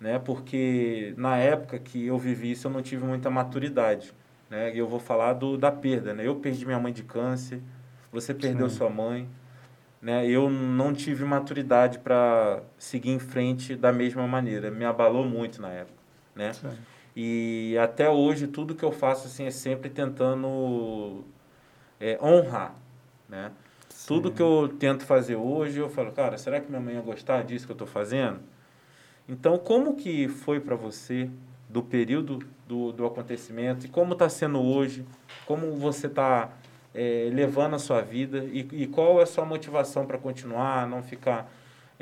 né? 0.01 0.19
Porque 0.19 1.13
na 1.17 1.37
época 1.37 1.79
que 1.79 2.07
eu 2.07 2.19
vivi 2.19 2.53
isso, 2.53 2.67
eu 2.67 2.71
não 2.71 2.83
tive 2.83 3.05
muita 3.05 3.29
maturidade, 3.31 4.13
né? 4.49 4.75
E 4.75 4.79
eu 4.79 4.89
vou 4.89 5.01
falar 5.01 5.35
do, 5.35 5.59
da 5.59 5.71
perda, 5.71 6.15
né? 6.15 6.27
Eu 6.27 6.37
perdi 6.37 6.65
minha 6.65 6.79
mãe 6.79 6.93
de 6.93 7.03
câncer, 7.03 7.61
você 8.13 8.33
perdeu 8.33 8.69
Sim. 8.69 8.77
sua 8.77 8.91
mãe, 8.91 9.29
né? 10.01 10.27
Eu 10.27 10.49
não 10.49 10.93
tive 10.93 11.25
maturidade 11.25 11.99
para 11.99 12.63
seguir 12.79 13.11
em 13.11 13.19
frente 13.19 13.77
da 13.77 13.93
mesma 13.93 14.27
maneira. 14.27 14.71
Me 14.71 14.85
abalou 14.85 15.25
muito 15.25 15.61
na 15.61 15.69
época, 15.69 15.99
né? 16.35 16.53
Sim. 16.53 16.71
E 17.15 17.77
até 17.79 18.09
hoje 18.09 18.47
tudo 18.47 18.75
que 18.75 18.85
eu 18.85 18.93
faço 18.93 19.27
assim 19.27 19.45
é 19.45 19.51
sempre 19.51 19.91
tentando 19.91 21.25
é, 22.01 22.19
honrar, 22.23 22.75
né? 23.29 23.53
Sim. 23.89 24.07
Tudo 24.07 24.33
que 24.33 24.41
eu 24.41 24.75
tento 24.79 25.05
fazer 25.05 25.37
hoje, 25.37 25.79
eu 25.79 25.89
falo, 25.89 26.13
cara, 26.13 26.39
será 26.39 26.61
que 26.61 26.69
minha 26.69 26.81
mãe 26.81 26.95
ia 26.95 27.01
gostar 27.01 27.43
disso 27.43 27.67
que 27.67 27.73
eu 27.73 27.75
estou 27.75 27.87
fazendo? 27.87 28.41
Então, 29.29 29.59
como 29.59 29.95
que 29.95 30.29
foi 30.29 30.59
para 30.59 30.75
você 30.75 31.29
do 31.69 31.83
período 31.83 32.41
do, 32.67 32.93
do 32.93 33.07
acontecimento 33.07 33.87
e 33.87 33.89
como 33.89 34.15
está 34.15 34.29
sendo 34.29 34.61
hoje? 34.61 35.05
Como 35.47 35.73
você 35.77 36.07
está 36.07 36.51
é, 36.95 37.31
levando 37.33 37.75
a 37.75 37.79
sua 37.79 38.01
vida 38.01 38.39
e, 38.53 38.67
e 38.73 38.87
qual 38.87 39.21
é 39.21 39.23
a 39.23 39.27
sua 39.27 39.45
motivação 39.45 40.07
para 40.07 40.19
continuar, 40.19 40.89
não 40.89 41.03
ficar 41.03 41.51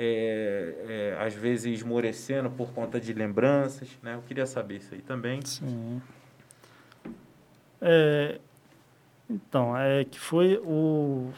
é, 0.00 0.74
é, 0.88 1.16
às 1.20 1.34
vezes 1.34 1.80
esmorecendo 1.80 2.48
por 2.48 2.70
conta 2.72 3.00
de 3.00 3.12
lembranças, 3.12 3.88
né? 4.00 4.14
Eu 4.14 4.22
queria 4.22 4.46
saber 4.46 4.76
isso 4.76 4.94
aí 4.94 5.00
também. 5.00 5.42
Sim. 5.44 6.00
É, 7.80 8.38
então, 9.28 9.76
é 9.76 10.04
que 10.04 10.20
foi 10.20 10.56
o, 10.58 11.32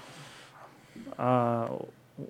a, 1.16 1.72
o 2.18 2.28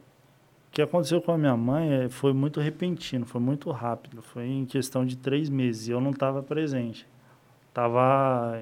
que 0.70 0.80
aconteceu 0.80 1.20
com 1.20 1.32
a 1.32 1.38
minha 1.38 1.56
mãe 1.56 2.04
é, 2.04 2.08
foi 2.08 2.32
muito 2.32 2.60
repentino, 2.60 3.26
foi 3.26 3.40
muito 3.40 3.68
rápido, 3.72 4.22
foi 4.22 4.46
em 4.46 4.64
questão 4.64 5.04
de 5.04 5.16
três 5.16 5.50
meses 5.50 5.88
eu 5.88 6.00
não 6.00 6.12
estava 6.12 6.44
presente. 6.44 7.08
Estava 7.68 8.60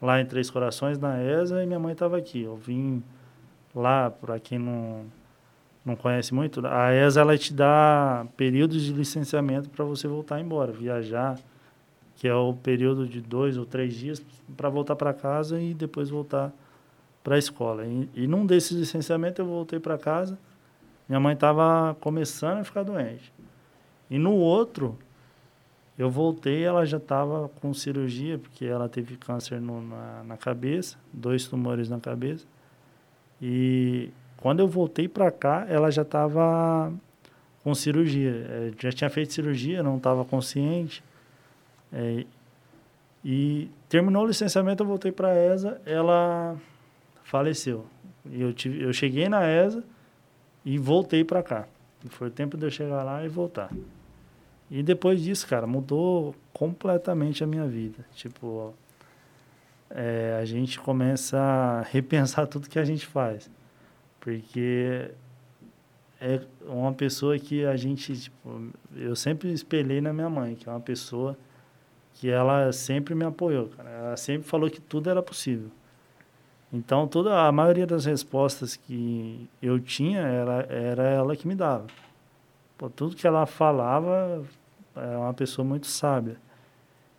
lá 0.00 0.20
em 0.20 0.26
Três 0.26 0.50
Corações, 0.50 0.98
na 0.98 1.22
ESA, 1.22 1.62
e 1.62 1.66
minha 1.66 1.78
mãe 1.78 1.92
estava 1.92 2.16
aqui. 2.16 2.42
Eu 2.42 2.56
vim 2.56 3.02
lá, 3.74 4.10
para 4.10 4.38
quem 4.38 4.58
não, 4.58 5.06
não 5.86 5.94
conhece 5.94 6.34
muito, 6.34 6.66
a 6.66 6.92
ESA 6.92 7.20
ela 7.20 7.38
te 7.38 7.54
dá 7.54 8.26
períodos 8.36 8.82
de 8.82 8.92
licenciamento 8.92 9.70
para 9.70 9.84
você 9.84 10.08
voltar 10.08 10.40
embora, 10.40 10.72
viajar, 10.72 11.38
que 12.16 12.26
é 12.26 12.34
o 12.34 12.52
período 12.54 13.06
de 13.06 13.20
dois 13.20 13.56
ou 13.56 13.64
três 13.64 13.94
dias 13.94 14.20
para 14.56 14.68
voltar 14.68 14.96
para 14.96 15.14
casa 15.14 15.60
e 15.60 15.72
depois 15.72 16.10
voltar 16.10 16.52
para 17.22 17.36
a 17.36 17.38
escola. 17.38 17.86
E, 17.86 18.08
e 18.14 18.26
num 18.26 18.44
desses 18.44 18.76
licenciamentos 18.76 19.38
eu 19.38 19.46
voltei 19.46 19.78
para 19.78 19.96
casa, 19.96 20.36
minha 21.08 21.20
mãe 21.20 21.34
estava 21.34 21.96
começando 22.00 22.58
a 22.58 22.64
ficar 22.64 22.82
doente. 22.82 23.32
E 24.10 24.18
no 24.18 24.32
outro, 24.32 24.98
eu 25.96 26.10
voltei, 26.10 26.64
ela 26.64 26.84
já 26.84 26.96
estava 26.96 27.48
com 27.60 27.72
cirurgia, 27.72 28.38
porque 28.38 28.64
ela 28.64 28.88
teve 28.88 29.16
câncer 29.16 29.60
no, 29.60 29.80
na, 29.82 30.24
na 30.24 30.36
cabeça, 30.36 30.98
dois 31.12 31.46
tumores 31.46 31.88
na 31.88 32.00
cabeça. 32.00 32.44
E 33.40 34.10
quando 34.38 34.60
eu 34.60 34.68
voltei 34.68 35.08
para 35.08 35.30
cá, 35.30 35.66
ela 35.68 35.90
já 35.90 36.02
estava 36.02 36.92
com 37.62 37.74
cirurgia. 37.74 38.46
É, 38.48 38.72
já 38.78 38.92
tinha 38.92 39.10
feito 39.10 39.32
cirurgia, 39.32 39.82
não 39.82 39.96
estava 39.96 40.24
consciente. 40.24 41.02
É, 41.92 42.24
e 43.24 43.68
terminou 43.88 44.24
o 44.24 44.26
licenciamento, 44.26 44.82
eu 44.82 44.86
voltei 44.86 45.10
para 45.10 45.28
a 45.28 45.34
ESA, 45.34 45.80
ela 45.84 46.56
faleceu. 47.24 47.86
Eu, 48.30 48.52
tive, 48.52 48.82
eu 48.82 48.92
cheguei 48.92 49.28
na 49.28 49.44
ESA 49.48 49.82
e 50.64 50.78
voltei 50.78 51.24
para 51.24 51.42
cá. 51.42 51.66
Foi 52.10 52.28
o 52.28 52.30
tempo 52.30 52.56
de 52.56 52.64
eu 52.64 52.70
chegar 52.70 53.02
lá 53.02 53.24
e 53.24 53.28
voltar. 53.28 53.70
E 54.70 54.82
depois 54.82 55.20
disso, 55.20 55.46
cara, 55.46 55.66
mudou 55.66 56.34
completamente 56.52 57.42
a 57.42 57.46
minha 57.46 57.66
vida. 57.66 58.04
Tipo, 58.14 58.74
é, 59.90 60.38
a 60.40 60.44
gente 60.44 60.78
começa 60.78 61.38
a 61.38 61.82
repensar 61.90 62.46
tudo 62.46 62.68
que 62.68 62.78
a 62.78 62.84
gente 62.84 63.06
faz. 63.06 63.50
Porque 64.26 65.08
é 66.20 66.40
uma 66.66 66.92
pessoa 66.92 67.38
que 67.38 67.64
a 67.64 67.76
gente, 67.76 68.12
tipo, 68.22 68.72
eu 68.96 69.14
sempre 69.14 69.52
espelhei 69.52 70.00
na 70.00 70.12
minha 70.12 70.28
mãe, 70.28 70.56
que 70.56 70.68
é 70.68 70.72
uma 70.72 70.80
pessoa 70.80 71.38
que 72.12 72.28
ela 72.28 72.72
sempre 72.72 73.14
me 73.14 73.24
apoiou, 73.24 73.68
cara. 73.68 73.88
Ela 73.88 74.16
sempre 74.16 74.48
falou 74.48 74.68
que 74.68 74.80
tudo 74.80 75.08
era 75.08 75.22
possível. 75.22 75.70
Então, 76.72 77.06
toda 77.06 77.46
a 77.46 77.52
maioria 77.52 77.86
das 77.86 78.04
respostas 78.04 78.74
que 78.74 79.48
eu 79.62 79.78
tinha 79.78 80.22
era, 80.22 80.66
era 80.68 81.02
ela 81.04 81.36
que 81.36 81.46
me 81.46 81.54
dava. 81.54 81.86
Pô, 82.76 82.90
tudo 82.90 83.14
que 83.14 83.28
ela 83.28 83.46
falava 83.46 84.44
é 84.96 85.16
uma 85.16 85.34
pessoa 85.34 85.64
muito 85.64 85.86
sábia. 85.86 86.36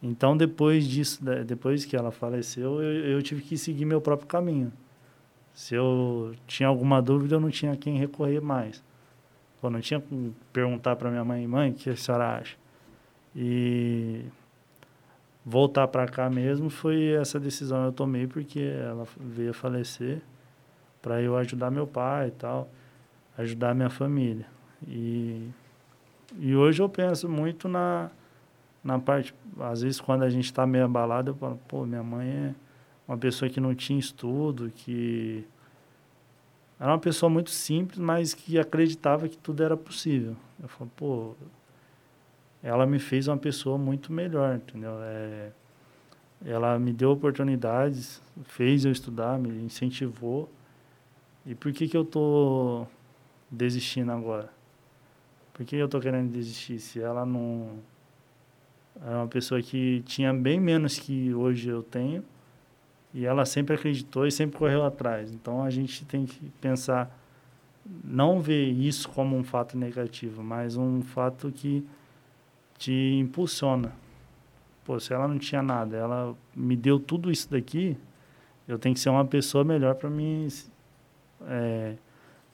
Então, 0.04 0.36
depois 0.36 0.86
disso, 0.86 1.24
depois 1.46 1.86
que 1.86 1.96
ela 1.96 2.12
faleceu, 2.12 2.82
eu, 2.82 3.12
eu 3.12 3.24
tive 3.24 3.42
que 3.44 3.58
seguir 3.58 3.86
meu 3.86 4.02
próprio 4.02 4.28
caminho. 4.28 4.74
Se 5.58 5.74
eu 5.74 6.36
tinha 6.46 6.70
alguma 6.70 7.02
dúvida, 7.02 7.34
eu 7.34 7.40
não 7.40 7.50
tinha 7.50 7.76
quem 7.76 7.98
recorrer 7.98 8.40
mais. 8.40 8.84
Eu 9.62 9.72
não 9.72 9.82
tinha 9.82 10.00
como 10.00 10.36
perguntar 10.54 10.96
para 10.96 11.10
minha 11.10 11.26
mãe, 11.26 11.48
mãe, 11.48 11.72
o 11.72 11.74
que 11.74 11.90
a 11.90 11.96
senhora 11.96 12.38
acha? 12.38 12.56
E 13.36 14.24
voltar 15.44 15.88
para 15.88 16.08
cá 16.08 16.30
mesmo 16.30 16.70
foi 16.70 17.08
essa 17.14 17.40
decisão 17.40 17.82
que 17.82 17.88
eu 17.88 17.92
tomei 17.92 18.28
porque 18.28 18.60
ela 18.60 19.08
veio 19.20 19.52
falecer 19.52 20.22
para 21.02 21.24
eu 21.24 21.36
ajudar 21.36 21.72
meu 21.72 21.88
pai 21.88 22.28
e 22.28 22.32
tal, 22.32 22.70
ajudar 23.36 23.74
minha 23.74 23.90
família. 23.90 24.46
E, 24.88 25.50
e 26.38 26.56
hoje 26.56 26.84
eu 26.84 26.88
penso 26.88 27.28
muito 27.28 27.68
na, 27.68 28.12
na 28.84 29.00
parte, 29.00 29.34
às 29.60 29.82
vezes 29.82 30.00
quando 30.00 30.22
a 30.22 30.30
gente 30.30 30.46
está 30.46 30.68
meio 30.68 30.86
abalado, 30.86 31.32
eu 31.32 31.36
falo, 31.36 31.60
pô, 31.68 31.84
minha 31.84 32.04
mãe 32.04 32.30
é 32.30 32.67
uma 33.08 33.18
pessoa 33.18 33.50
que 33.50 33.60
não 33.60 33.74
tinha 33.74 33.98
estudo, 33.98 34.72
que 34.76 35.46
era 36.80 36.92
uma 36.92 37.00
pessoa 37.00 37.30
muito 37.30 37.50
simples, 37.50 37.98
mas 37.98 38.34
que 38.34 38.60
acreditava 38.60 39.28
que 39.30 39.38
tudo 39.38 39.64
era 39.64 39.78
possível. 39.78 40.36
Eu 40.62 40.68
falo, 40.68 40.92
pô, 40.96 41.36
ela 42.62 42.86
me 42.86 43.00
fez 43.00 43.28
uma 43.28 43.38
pessoa 43.38 43.78
muito 43.78 44.12
melhor, 44.12 44.58
entendeu? 44.58 44.98
É, 45.02 45.52
ela 46.46 46.78
me 46.78 46.92
deu 46.92 47.12
oportunidades, 47.12 48.22
fez 48.44 48.86
eu 48.86 48.92
estudar, 48.92 49.40
me 49.40 49.50
incentivou. 49.64 50.50
E 51.46 51.56
por 51.56 51.72
que 51.72 51.88
que 51.88 51.96
eu 51.96 52.04
tô 52.04 52.86
desistindo 53.50 54.12
agora? 54.12 54.52
Por 55.54 55.66
que 55.66 55.78
eu 55.78 55.88
tô 55.88 56.00
querendo 56.00 56.30
desistir 56.32 56.78
se 56.80 57.02
ela 57.02 57.26
não 57.26 57.80
é 59.04 59.16
uma 59.16 59.28
pessoa 59.28 59.62
que 59.62 60.04
tinha 60.06 60.34
bem 60.34 60.60
menos 60.60 61.00
que 61.00 61.34
hoje 61.34 61.70
eu 61.70 61.82
tenho 61.82 62.24
e 63.18 63.26
ela 63.26 63.46
sempre 63.46 63.74
acreditou 63.74 64.28
e 64.28 64.32
sempre 64.32 64.60
correu 64.60 64.86
atrás. 64.86 65.34
Então 65.34 65.64
a 65.64 65.72
gente 65.72 66.06
tem 66.06 66.24
que 66.24 66.52
pensar 66.62 67.10
não 68.04 68.40
ver 68.40 68.70
isso 68.70 69.10
como 69.10 69.36
um 69.36 69.44
fato 69.44 69.76
negativo, 69.76 70.44
mas 70.44 70.78
um 70.78 71.02
fato 71.02 71.52
que 71.52 71.84
te 72.78 72.94
impulsiona. 73.20 73.92
Pô, 74.86 75.00
se 75.00 75.14
ela 75.14 75.28
não 75.28 75.40
tinha 75.40 75.64
nada, 75.64 75.98
ela 75.98 76.36
me 76.56 76.76
deu 76.76 77.00
tudo 77.00 77.32
isso 77.32 77.50
daqui, 77.50 77.98
eu 78.68 78.78
tenho 78.78 78.94
que 78.94 79.02
ser 79.02 79.10
uma 79.10 79.26
pessoa 79.26 79.64
melhor 79.64 79.96
para 79.96 80.12
me 80.12 80.48
é, 81.48 81.96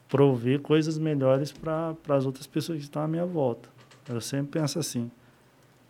prover 0.08 0.62
coisas 0.62 0.96
melhores 0.96 1.52
para 1.52 1.94
as 2.08 2.24
outras 2.24 2.46
pessoas 2.46 2.78
que 2.78 2.84
estão 2.84 3.02
à 3.02 3.06
minha 3.06 3.26
volta. 3.26 3.68
Eu 4.08 4.18
sempre 4.18 4.60
penso 4.60 4.78
assim. 4.78 5.10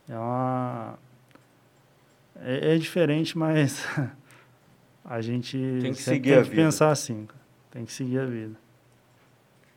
É 0.09 0.19
uma. 0.19 0.99
É, 2.41 2.75
é 2.75 2.77
diferente, 2.77 3.39
mas 3.39 3.87
a 5.05 5.21
gente 5.21 5.59
tem 5.83 5.93
que 5.93 6.03
seguir 6.03 6.35
tem 6.35 6.45
que 6.45 6.57
pensar 6.57 6.91
assim. 6.91 7.29
Tem 7.71 7.85
que 7.85 7.93
seguir 7.93 8.21
a 8.21 8.27
vida. 8.27 8.57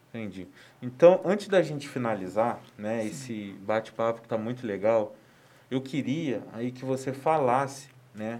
Entendi. 0.09 0.47
Então, 0.81 1.21
antes 1.25 1.47
da 1.47 1.61
gente 1.61 1.87
finalizar, 1.87 2.61
né, 2.77 3.01
Sim. 3.01 3.07
esse 3.07 3.55
bate-papo 3.61 4.21
que 4.21 4.25
está 4.25 4.37
muito 4.37 4.65
legal, 4.65 5.15
eu 5.69 5.81
queria 5.81 6.41
aí 6.53 6.71
que 6.71 6.85
você 6.85 7.11
falasse, 7.11 7.89
né, 8.15 8.39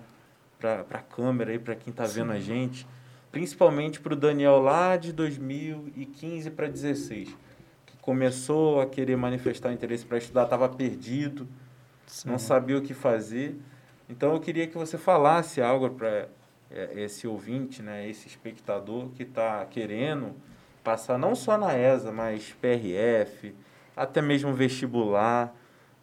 para 0.59 0.85
a 0.89 0.99
câmera 0.99 1.51
aí, 1.51 1.59
para 1.59 1.75
quem 1.75 1.91
está 1.91 2.05
vendo 2.05 2.31
a 2.31 2.39
gente, 2.39 2.87
principalmente 3.31 3.99
para 3.99 4.13
o 4.13 4.15
Daniel 4.15 4.59
lá 4.59 4.95
de 4.97 5.11
2015 5.11 6.49
para 6.51 6.67
2016, 6.67 7.35
que 7.85 7.97
começou 7.97 8.81
a 8.81 8.87
querer 8.87 9.17
manifestar 9.17 9.71
interesse 9.73 10.05
para 10.05 10.17
estudar, 10.17 10.45
estava 10.45 10.69
perdido, 10.69 11.47
Sim. 12.07 12.29
não 12.29 12.39
sabia 12.39 12.77
o 12.77 12.81
que 12.81 12.93
fazer. 12.93 13.55
Então, 14.09 14.33
eu 14.33 14.39
queria 14.39 14.65
que 14.65 14.77
você 14.77 14.97
falasse 14.97 15.61
algo 15.61 15.89
para 15.89 16.29
esse 16.95 17.27
ouvinte, 17.27 17.81
né, 17.81 18.07
esse 18.09 18.27
espectador 18.27 19.09
que 19.09 19.23
está 19.23 19.65
querendo 19.65 20.35
passar 20.83 21.17
não 21.17 21.35
só 21.35 21.57
na 21.57 21.77
ESA, 21.77 22.11
mas 22.11 22.55
PRF, 22.61 23.53
até 23.95 24.21
mesmo 24.21 24.53
vestibular, 24.53 25.53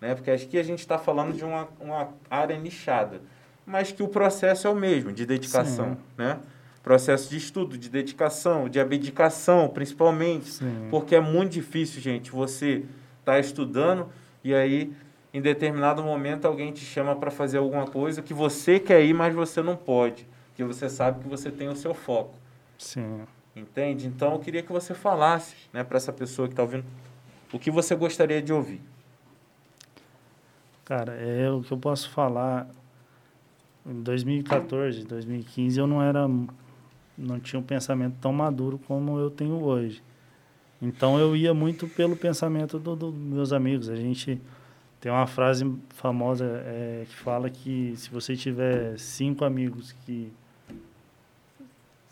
né? 0.01 0.15
Porque 0.15 0.31
acho 0.31 0.47
que 0.47 0.59
a 0.59 0.63
gente 0.63 0.81
está 0.81 0.99
falando 0.99 1.33
de 1.35 1.43
uma, 1.43 1.69
uma 1.81 2.09
área 2.31 2.59
nichada, 2.59 3.23
mas 3.65 3.93
que 3.93 4.03
o 4.03 4.09
processo 4.09 4.67
é 4.67 4.71
o 4.71 4.75
mesmo, 4.75 5.13
de 5.13 5.25
dedicação, 5.25 5.95
Sim. 5.95 5.99
né? 6.19 6.39
Processo 6.83 7.31
de 7.31 7.39
estudo, 7.39 7.79
de 7.79 7.89
dedicação, 7.89 8.69
de 8.69 8.79
abdicação, 8.79 9.69
principalmente, 9.69 10.51
Sim. 10.51 10.89
porque 10.91 11.15
é 11.15 11.21
muito 11.21 11.53
difícil, 11.53 12.03
gente, 12.03 12.31
você 12.31 12.85
tá 13.25 13.39
estudando 13.39 14.11
e 14.43 14.55
aí 14.55 14.93
em 15.33 15.41
determinado 15.41 16.03
momento 16.03 16.45
alguém 16.45 16.71
te 16.73 16.85
chama 16.85 17.17
para 17.17 17.31
fazer 17.31 17.57
alguma 17.57 17.87
coisa 17.87 18.21
que 18.21 18.35
você 18.35 18.79
quer 18.79 19.03
ir, 19.03 19.15
mas 19.15 19.35
você 19.35 19.63
não 19.63 19.77
pode, 19.77 20.29
porque 20.55 20.63
você 20.63 20.89
sabe 20.89 21.21
que 21.21 21.29
você 21.29 21.51
tem 21.51 21.69
o 21.69 21.75
seu 21.75 21.93
foco. 21.93 22.33
Sim. 22.79 23.23
Entende? 23.57 24.07
Então 24.07 24.35
eu 24.35 24.39
queria 24.39 24.63
que 24.63 24.71
você 24.71 24.95
falasse, 24.95 25.57
né, 25.73 25.83
para 25.83 25.97
essa 25.97 26.13
pessoa 26.13 26.47
que 26.47 26.53
está 26.53 26.63
ouvindo, 26.63 26.85
o 27.53 27.59
que 27.59 27.73
você 27.73 27.97
gostaria 27.97 28.41
de 28.41 28.53
ouvir. 28.53 28.81
Cara, 30.85 31.13
é 31.15 31.51
o 31.51 31.61
que 31.61 31.73
eu 31.73 31.79
posso 31.79 32.09
falar. 32.11 32.69
Em 33.85 34.01
2014, 34.01 35.05
2015 35.05 35.79
eu 35.79 35.89
não 35.89 36.01
era 36.01 36.27
não 37.19 37.39
tinha 37.41 37.59
um 37.59 37.63
pensamento 37.63 38.17
tão 38.21 38.33
maduro 38.33 38.79
como 38.79 39.19
eu 39.19 39.31
tenho 39.31 39.61
hoje. 39.61 40.03
Então 40.81 41.19
eu 41.19 41.37
ia 41.37 41.53
muito 41.53 41.89
pelo 41.89 42.17
pensamento 42.17 42.79
dos 42.79 42.97
do 42.97 43.13
meus 43.13 43.53
amigos. 43.53 43.89
A 43.89 43.97
gente 43.97 44.41
tem 45.01 45.11
uma 45.11 45.27
frase 45.27 45.71
famosa 45.91 46.45
é, 46.65 47.05
que 47.09 47.15
fala 47.17 47.51
que 47.51 47.95
se 47.97 48.09
você 48.09 48.37
tiver 48.37 48.99
cinco 48.99 49.45
amigos 49.45 49.93
que 49.93 50.33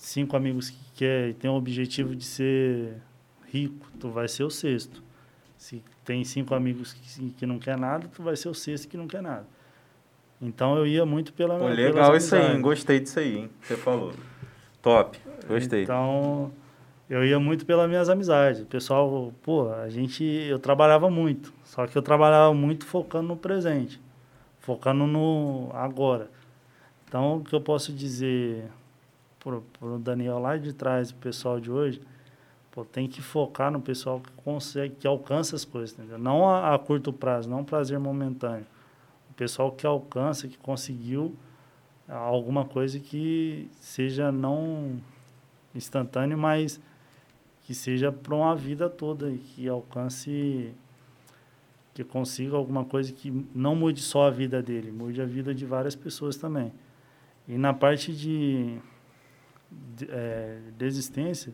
cinco 0.02 0.36
amigos 0.36 0.68
que 0.68 0.78
quer 0.96 1.28
e 1.28 1.34
tem 1.34 1.48
o 1.48 1.54
objetivo 1.54 2.14
de 2.16 2.24
ser 2.24 2.96
rico, 3.52 3.86
tu 4.00 4.10
vai 4.10 4.26
ser 4.26 4.42
o 4.42 4.50
sexto. 4.50 5.02
Se 5.56 5.82
tem 6.04 6.24
cinco 6.24 6.54
amigos 6.54 6.92
que, 6.92 7.30
que 7.30 7.46
não 7.46 7.58
quer 7.58 7.78
nada, 7.78 8.08
tu 8.08 8.20
vai 8.22 8.34
ser 8.34 8.48
o 8.48 8.54
sexto 8.54 8.88
que 8.88 8.96
não 8.96 9.06
quer 9.06 9.22
nada. 9.22 9.46
Então 10.40 10.76
eu 10.76 10.84
ia 10.84 11.06
muito 11.06 11.32
pela 11.32 11.56
Pô, 11.56 11.68
legal 11.68 12.16
isso 12.16 12.34
aí, 12.34 12.56
hein? 12.56 12.60
gostei 12.60 12.98
disso 12.98 13.20
aí, 13.20 13.38
hein? 13.38 13.50
Você 13.62 13.76
falou. 13.76 14.12
Top, 14.82 15.16
gostei. 15.46 15.84
Então 15.84 16.50
eu 17.08 17.24
ia 17.24 17.38
muito 17.38 17.64
pelas 17.64 17.88
minhas 17.88 18.08
amizades. 18.08 18.62
O 18.62 18.66
pessoal, 18.66 19.32
pô, 19.40 19.72
a 19.72 19.88
gente, 19.88 20.24
eu 20.24 20.58
trabalhava 20.58 21.08
muito, 21.08 21.54
só 21.62 21.86
que 21.86 21.96
eu 21.96 22.02
trabalhava 22.02 22.52
muito 22.52 22.84
focando 22.84 23.28
no 23.28 23.36
presente, 23.36 24.00
focando 24.58 25.06
no 25.06 25.70
agora. 25.74 26.28
Então 27.06 27.36
o 27.36 27.44
que 27.44 27.54
eu 27.54 27.60
posso 27.60 27.92
dizer 27.92 28.64
pro, 29.42 29.62
pro 29.78 29.98
Daniel 29.98 30.38
lá 30.38 30.56
de 30.56 30.72
trás, 30.72 31.10
o 31.10 31.14
pessoal 31.16 31.58
de 31.58 31.70
hoje, 31.70 32.00
pô, 32.70 32.84
tem 32.84 33.08
que 33.08 33.20
focar 33.20 33.70
no 33.70 33.80
pessoal 33.80 34.20
que 34.20 34.30
consegue, 34.44 34.94
que 34.94 35.06
alcança 35.06 35.56
as 35.56 35.64
coisas, 35.64 35.98
entendeu? 35.98 36.18
Não 36.18 36.48
a, 36.48 36.74
a 36.74 36.78
curto 36.78 37.12
prazo, 37.12 37.48
não 37.48 37.64
prazer 37.64 37.98
momentâneo. 37.98 38.66
O 39.30 39.34
pessoal 39.34 39.72
que 39.72 39.86
alcança, 39.86 40.46
que 40.46 40.56
conseguiu 40.56 41.34
alguma 42.08 42.64
coisa 42.64 42.98
que 43.00 43.68
seja 43.80 44.30
não 44.30 45.00
instantâneo, 45.74 46.36
mas 46.38 46.80
que 47.62 47.74
seja 47.74 48.12
para 48.12 48.34
uma 48.34 48.54
vida 48.54 48.88
toda 48.88 49.30
e 49.30 49.38
que 49.38 49.68
alcance 49.68 50.72
que 51.94 52.02
consiga 52.02 52.56
alguma 52.56 52.84
coisa 52.84 53.12
que 53.12 53.30
não 53.54 53.76
mude 53.76 54.00
só 54.00 54.26
a 54.26 54.30
vida 54.30 54.62
dele, 54.62 54.90
mude 54.90 55.20
a 55.20 55.26
vida 55.26 55.54
de 55.54 55.66
várias 55.66 55.94
pessoas 55.94 56.36
também. 56.36 56.72
E 57.46 57.58
na 57.58 57.74
parte 57.74 58.14
de 58.14 58.78
de, 59.96 60.08
é, 60.10 60.58
desistência, 60.76 61.52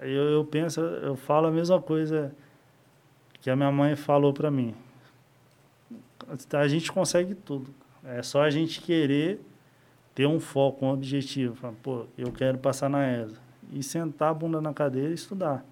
eu, 0.00 0.30
eu 0.30 0.44
penso, 0.44 0.80
eu 0.80 1.16
falo 1.16 1.48
a 1.48 1.50
mesma 1.50 1.80
coisa 1.80 2.32
que 3.40 3.50
a 3.50 3.56
minha 3.56 3.72
mãe 3.72 3.96
falou 3.96 4.32
para 4.32 4.50
mim. 4.50 4.74
A 6.52 6.68
gente 6.68 6.92
consegue 6.92 7.34
tudo. 7.34 7.74
É 8.04 8.22
só 8.22 8.42
a 8.42 8.50
gente 8.50 8.80
querer 8.80 9.40
ter 10.14 10.26
um 10.26 10.38
foco, 10.38 10.86
um 10.86 10.90
objetivo. 10.90 11.56
Falar, 11.56 11.74
pô, 11.82 12.06
eu 12.16 12.30
quero 12.32 12.58
passar 12.58 12.88
na 12.88 13.06
ESA. 13.06 13.40
E 13.72 13.82
sentar 13.82 14.30
a 14.30 14.34
bunda 14.34 14.60
na 14.60 14.72
cadeira 14.72 15.10
e 15.10 15.14
estudar. 15.14 15.64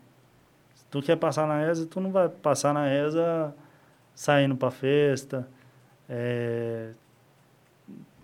Se 0.74 0.84
tu 0.90 1.00
quer 1.00 1.16
passar 1.16 1.46
na 1.46 1.70
ESA, 1.70 1.86
tu 1.86 2.00
não 2.00 2.10
vai 2.10 2.28
passar 2.28 2.74
na 2.74 2.92
ESA 2.92 3.54
saindo 4.14 4.56
para 4.56 4.70
festa. 4.70 5.48
É... 6.08 6.90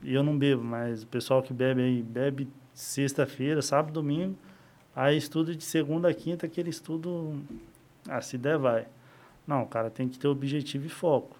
Eu 0.03 0.23
não 0.23 0.37
bebo, 0.37 0.63
mas 0.63 1.03
o 1.03 1.07
pessoal 1.07 1.43
que 1.43 1.53
bebe 1.53 1.83
aí, 1.83 2.03
bebe 2.03 2.49
sexta-feira, 2.77 3.63
sábado, 3.63 3.95
domingo. 3.95 4.37
Aí 4.95 5.17
estudo 5.17 5.57
de 5.57 5.65
segunda 5.65 6.11
a 6.11 6.15
quinta, 6.15 6.47
aquele 6.47 6.71
estudo, 6.71 7.43
ah, 8.09 8.21
se 8.21 8.37
der, 8.37 8.59
vai. 8.59 8.87
Não, 9.47 9.63
o 9.63 9.67
cara 9.67 9.91
tem 9.91 10.09
que 10.09 10.19
ter 10.19 10.29
objetivo 10.29 10.87
e 10.87 10.89
foco. 10.89 11.37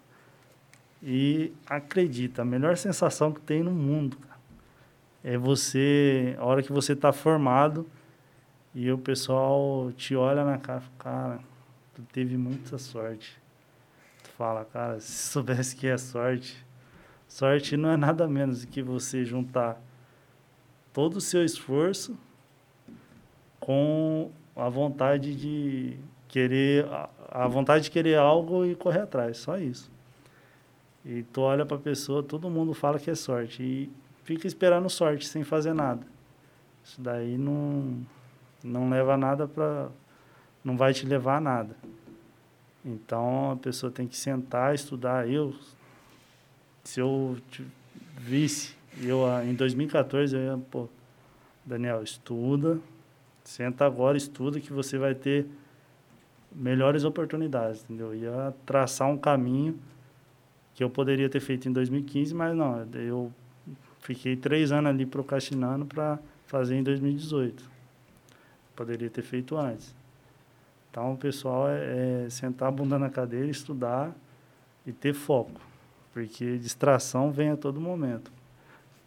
E 1.03 1.53
acredita, 1.67 2.43
a 2.43 2.45
melhor 2.45 2.77
sensação 2.77 3.33
que 3.33 3.41
tem 3.41 3.63
no 3.63 3.71
mundo 3.71 4.17
cara, 4.17 4.41
é 5.23 5.37
você, 5.37 6.35
a 6.39 6.45
hora 6.45 6.63
que 6.63 6.73
você 6.73 6.95
está 6.95 7.13
formado 7.13 7.87
e 8.75 8.91
o 8.91 8.99
pessoal 8.99 9.93
te 9.97 10.17
olha 10.17 10.45
na 10.45 10.59
cara 10.59 10.83
e 10.83 11.03
cara, 11.03 11.39
tu 11.95 12.03
teve 12.13 12.37
muita 12.37 12.79
sorte. 12.79 13.39
Tu 14.25 14.31
fala, 14.31 14.65
cara, 14.65 15.01
se 15.01 15.13
soubesse 15.31 15.77
que 15.77 15.87
é 15.87 15.99
sorte, 15.99 16.67
Sorte 17.29 17.77
não 17.77 17.91
é 17.91 17.97
nada 17.97 18.29
menos 18.29 18.65
do 18.65 18.69
que 18.69 18.81
você 18.81 19.25
juntar 19.25 19.81
todo 20.97 21.19
o 21.19 21.21
seu 21.21 21.45
esforço 21.45 22.17
com 23.61 24.31
a 24.57 24.67
vontade 24.71 25.37
de 25.37 25.99
querer 26.27 26.87
a 27.31 27.47
vontade 27.47 27.85
de 27.85 27.91
querer 27.91 28.17
algo 28.17 28.65
e 28.65 28.75
correr 28.75 29.01
atrás, 29.01 29.37
só 29.37 29.59
isso. 29.59 29.91
E 31.05 31.23
tu 31.25 31.43
olha 31.43 31.67
para 31.67 31.77
a 31.77 31.81
pessoa, 31.81 32.23
todo 32.23 32.49
mundo 32.49 32.73
fala 32.73 32.99
que 32.99 33.11
é 33.11 33.15
sorte 33.15 33.63
e 33.63 33.91
fica 34.25 34.47
esperando 34.47 34.89
sorte 34.89 35.29
sem 35.29 35.45
fazer 35.45 35.75
nada. 35.75 36.01
Isso 36.83 36.99
daí 36.99 37.37
não 37.37 38.01
não 38.65 38.89
leva 38.89 39.19
nada 39.19 39.47
para 39.47 39.91
não 40.65 40.79
vai 40.79 40.95
te 40.95 41.05
levar 41.05 41.37
a 41.37 41.41
nada. 41.43 41.77
Então 42.83 43.51
a 43.51 43.57
pessoa 43.57 43.93
tem 43.93 44.09
que 44.09 44.17
sentar, 44.17 44.75
estudar. 44.75 45.29
Eu 45.29 45.55
se 46.83 47.01
eu 47.01 47.37
visse 48.17 48.76
eu 49.03 49.25
em 49.45 49.55
2014 49.55 50.35
eu 50.35 50.43
ia, 50.43 50.59
pô, 50.71 50.89
Daniel, 51.65 52.03
estuda, 52.03 52.79
senta 53.45 53.85
agora, 53.85 54.17
estuda 54.17 54.61
que 54.61 54.73
você 54.73 54.99
vai 54.99 55.15
ter 55.15 55.47
melhores 56.53 57.05
oportunidades, 57.05 57.83
entendeu? 57.85 58.15
Ia 58.15 58.55
traçar 58.65 59.09
um 59.09 59.19
caminho 59.19 59.79
que 60.75 60.83
eu 60.83 60.91
poderia 60.91 61.29
ter 61.29 61.41
feito 61.41 61.69
em 61.69 61.73
2015, 61.73 62.35
mas 62.35 62.57
não, 62.57 62.87
eu 62.95 63.33
fiquei 64.01 64.37
três 64.37 64.73
anos 64.73 64.91
ali 64.91 65.05
procrastinando 65.05 65.85
para 65.85 66.19
fazer 66.47 66.77
em 66.77 66.83
2018. 66.83 67.65
Poderia 68.75 69.11
ter 69.11 69.23
feito 69.23 69.57
antes. 69.57 69.95
Então, 70.91 71.13
o 71.13 71.17
pessoal 71.17 71.69
é, 71.69 72.25
é 72.25 72.31
sentar 72.31 72.69
a 72.69 72.71
bunda 72.71 72.99
na 72.99 73.11
cadeira, 73.11 73.51
estudar 73.51 74.15
e 74.87 74.93
ter 74.93 75.13
foco, 75.13 75.61
porque 76.13 76.57
distração 76.59 77.31
vem 77.31 77.51
a 77.51 77.57
todo 77.57 77.81
momento. 77.81 78.36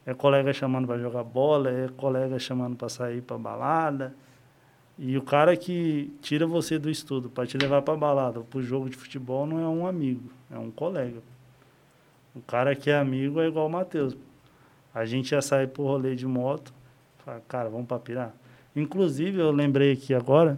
É 0.09 0.13
colega 0.15 0.51
chamando 0.51 0.87
para 0.87 0.97
jogar 0.97 1.23
bola, 1.23 1.69
é 1.69 1.87
colega 1.95 2.39
chamando 2.39 2.75
para 2.75 2.89
sair 2.89 3.21
para 3.21 3.37
balada, 3.37 4.15
e 4.97 5.15
o 5.15 5.21
cara 5.21 5.55
que 5.55 6.11
tira 6.19 6.47
você 6.47 6.79
do 6.79 6.89
estudo 6.89 7.29
para 7.29 7.45
te 7.45 7.59
levar 7.59 7.83
para 7.83 7.95
balada, 7.95 8.39
para 8.39 8.57
o 8.57 8.63
jogo 8.63 8.89
de 8.89 8.97
futebol, 8.97 9.45
não 9.45 9.59
é 9.59 9.67
um 9.67 9.85
amigo, 9.85 10.31
é 10.49 10.57
um 10.57 10.71
colega. 10.71 11.21
O 12.33 12.41
cara 12.41 12.75
que 12.75 12.89
é 12.89 12.97
amigo 12.97 13.39
é 13.39 13.49
igual 13.49 13.67
o 13.67 13.69
Matheus. 13.69 14.17
A 14.95 15.05
gente 15.05 15.33
ia 15.33 15.43
sair 15.43 15.67
pro 15.67 15.83
rolê 15.83 16.15
de 16.15 16.25
moto, 16.25 16.73
fala, 17.23 17.43
cara, 17.47 17.69
vamos 17.69 17.85
para 17.85 17.99
pirar. 17.99 18.33
Inclusive, 18.75 19.37
eu 19.37 19.51
lembrei 19.51 19.91
aqui 19.91 20.15
agora, 20.15 20.57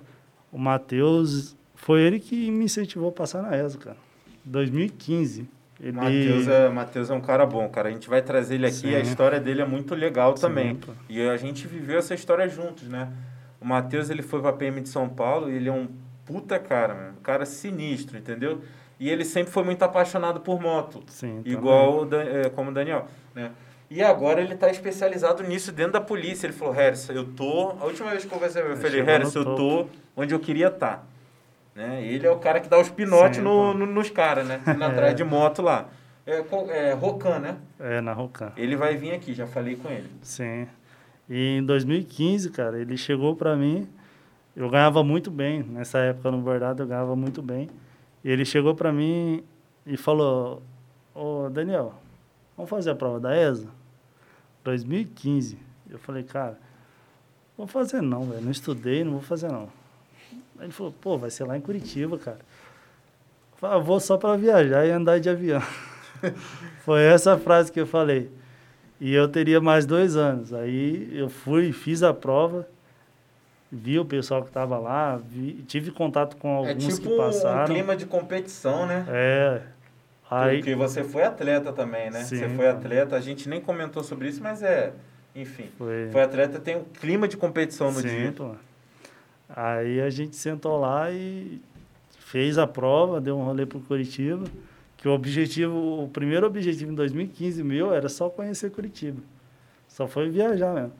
o 0.49 0.57
Matheus, 0.57 1.57
foi 1.75 1.99
ele 2.03 2.21
que 2.21 2.49
me 2.49 2.63
incentivou 2.63 3.09
a 3.09 3.11
passar 3.11 3.41
na 3.41 3.57
ESA, 3.57 3.77
cara. 3.77 3.97
2015. 4.45 5.45
Ele... 5.81 5.93
Matheus 5.93 6.47
é, 6.47 6.69
Mateus 6.69 7.09
é 7.09 7.13
um 7.13 7.19
cara 7.19 7.45
bom, 7.45 7.67
cara. 7.67 7.89
A 7.89 7.91
gente 7.91 8.07
vai 8.07 8.21
trazer 8.21 8.55
ele 8.55 8.67
aqui, 8.67 8.75
Sim. 8.75 8.95
a 8.95 8.99
história 8.99 9.39
dele 9.39 9.61
é 9.61 9.65
muito 9.65 9.95
legal 9.95 10.37
Sim, 10.37 10.41
também. 10.41 10.79
E 11.09 11.19
a 11.27 11.35
gente 11.37 11.67
viveu 11.67 11.97
essa 11.97 12.13
história 12.13 12.47
juntos, 12.47 12.87
né? 12.87 13.11
O 13.59 13.65
Matheus, 13.65 14.09
ele 14.09 14.21
foi 14.21 14.41
pra 14.41 14.53
PM 14.53 14.79
de 14.79 14.89
São 14.89 15.09
Paulo 15.09 15.49
e 15.49 15.55
ele 15.55 15.69
é 15.69 15.71
um 15.71 15.87
puta 16.23 16.59
cara, 16.59 16.93
mano. 16.93 17.15
Um 17.19 17.23
cara 17.23 17.45
sinistro, 17.45 18.17
entendeu? 18.17 18.61
E 18.99 19.09
ele 19.09 19.25
sempre 19.25 19.51
foi 19.51 19.63
muito 19.63 19.81
apaixonado 19.81 20.41
por 20.41 20.61
moto. 20.61 21.01
Sim, 21.07 21.41
igual 21.43 22.07
é, 22.13 22.49
como 22.49 22.69
o 22.69 22.73
Daniel, 22.73 23.07
né? 23.33 23.51
E 23.89 24.01
agora 24.01 24.39
ele 24.39 24.53
está 24.53 24.69
especializado 24.69 25.43
nisso 25.43 25.71
dentro 25.71 25.93
da 25.93 26.01
polícia. 26.01 26.45
Ele 26.45 26.53
falou, 26.53 26.73
Harrison, 26.73 27.11
eu 27.11 27.25
tô... 27.25 27.71
A 27.81 27.85
última 27.85 28.11
vez 28.11 28.23
que 28.23 28.27
eu 28.27 28.33
conversei, 28.33 28.61
eu 28.61 28.77
falei, 28.77 29.01
Harrison, 29.01 29.39
eu 29.39 29.55
tô 29.55 29.87
onde 30.15 30.33
eu 30.33 30.39
queria 30.39 30.67
estar. 30.67 30.97
Tá. 30.97 31.03
Né? 31.75 32.05
Ele 32.05 32.27
é 32.27 32.31
o 32.31 32.37
cara 32.37 32.59
que 32.59 32.67
dá 32.67 32.79
os 32.79 32.89
pinotes 32.89 33.41
no, 33.41 33.73
no, 33.73 33.85
nos 33.85 34.09
caras, 34.09 34.47
né? 34.47 34.61
Na 34.77 34.87
atrás 34.91 35.15
de 35.15 35.23
moto 35.23 35.61
lá. 35.61 35.89
É, 36.25 36.43
é 36.69 36.93
Rocan, 36.93 37.39
né? 37.39 37.57
É, 37.79 38.01
na 38.01 38.13
Rocan. 38.13 38.51
Ele 38.55 38.75
vai 38.75 38.95
vir 38.95 39.13
aqui, 39.13 39.33
já 39.33 39.47
falei 39.47 39.75
com 39.75 39.89
ele. 39.89 40.09
Sim. 40.21 40.67
E 41.29 41.57
em 41.57 41.65
2015, 41.65 42.49
cara, 42.51 42.79
ele 42.79 42.97
chegou 42.97 43.35
para 43.35 43.55
mim, 43.55 43.87
eu 44.55 44.69
ganhava 44.69 45.03
muito 45.03 45.31
bem, 45.31 45.63
nessa 45.63 45.99
época 45.99 46.29
no 46.29 46.39
bordado 46.39 46.83
eu 46.83 46.87
ganhava 46.87 47.15
muito 47.15 47.41
bem. 47.41 47.69
E 48.23 48.29
ele 48.29 48.45
chegou 48.45 48.75
para 48.75 48.91
mim 48.91 49.43
e 49.85 49.97
falou: 49.97 50.61
Ô 51.15 51.49
Daniel, 51.49 51.95
vamos 52.55 52.69
fazer 52.69 52.91
a 52.91 52.95
prova 52.95 53.19
da 53.19 53.35
ESA? 53.35 53.69
2015. 54.63 55.57
Eu 55.89 55.99
falei, 55.99 56.23
cara, 56.23 56.57
vou 57.57 57.67
fazer 57.67 58.01
não, 58.01 58.23
velho. 58.23 58.41
Não 58.41 58.51
estudei, 58.51 59.03
não 59.03 59.13
vou 59.13 59.21
fazer 59.21 59.51
não. 59.51 59.69
Aí 60.61 60.67
ele 60.67 60.73
falou, 60.73 60.93
pô, 61.01 61.17
vai 61.17 61.31
ser 61.31 61.43
lá 61.43 61.57
em 61.57 61.61
Curitiba, 61.61 62.19
cara. 62.19 62.37
Eu 62.37 63.57
falei, 63.57 63.77
ah, 63.77 63.79
vou 63.79 63.99
só 63.99 64.15
para 64.15 64.37
viajar 64.37 64.85
e 64.85 64.91
andar 64.91 65.19
de 65.19 65.27
avião. 65.27 65.61
Foi 66.85 67.01
essa 67.01 67.35
frase 67.35 67.71
que 67.71 67.79
eu 67.79 67.87
falei. 67.87 68.29
E 68.99 69.11
eu 69.11 69.27
teria 69.27 69.59
mais 69.59 69.87
dois 69.87 70.15
anos. 70.15 70.53
Aí 70.53 71.09
eu 71.17 71.29
fui, 71.29 71.71
fiz 71.71 72.03
a 72.03 72.13
prova, 72.13 72.67
vi 73.71 73.97
o 73.97 74.05
pessoal 74.05 74.43
que 74.43 74.49
estava 74.49 74.77
lá, 74.77 75.17
vi, 75.17 75.63
tive 75.67 75.89
contato 75.89 76.37
com 76.37 76.47
é 76.49 76.69
alguns 76.69 76.85
é 76.85 76.95
tipo 76.95 77.09
que 77.09 77.17
passaram. 77.17 77.63
um 77.63 77.65
clima 77.65 77.95
de 77.95 78.05
competição, 78.05 78.85
né? 78.85 79.03
É. 79.09 79.61
Aí... 80.29 80.57
Porque 80.57 80.75
você 80.75 81.03
foi 81.03 81.23
atleta 81.23 81.73
também, 81.73 82.11
né? 82.11 82.23
Sim, 82.23 82.37
você 82.37 82.49
foi 82.49 82.67
atleta, 82.67 83.15
a 83.15 83.19
gente 83.19 83.49
nem 83.49 83.59
comentou 83.59 84.03
sobre 84.03 84.27
isso, 84.27 84.43
mas 84.43 84.61
é... 84.61 84.93
Enfim, 85.35 85.71
foi, 85.75 86.09
foi 86.11 86.21
atleta, 86.21 86.59
tem 86.59 86.75
um 86.77 86.83
clima 86.83 87.27
de 87.27 87.35
competição 87.35 87.91
no 87.91 87.99
Sim, 87.99 88.07
dia. 88.07 88.31
Pô. 88.33 88.51
Aí 89.55 89.99
a 90.01 90.09
gente 90.09 90.35
sentou 90.35 90.79
lá 90.79 91.11
e 91.11 91.61
fez 92.17 92.57
a 92.57 92.65
prova, 92.65 93.19
deu 93.19 93.37
um 93.37 93.43
rolê 93.43 93.65
pro 93.65 93.79
Curitiba 93.81 94.45
que 95.01 95.07
o 95.07 95.13
objetivo, 95.13 96.03
o 96.03 96.07
primeiro 96.09 96.45
objetivo 96.45 96.91
em 96.91 96.95
2015 96.95 97.63
meu 97.63 97.91
era 97.91 98.07
só 98.07 98.29
conhecer 98.29 98.69
Curitiba. 98.69 99.19
Só 99.87 100.07
foi 100.07 100.29
viajar 100.29 100.75
mesmo. 100.75 100.93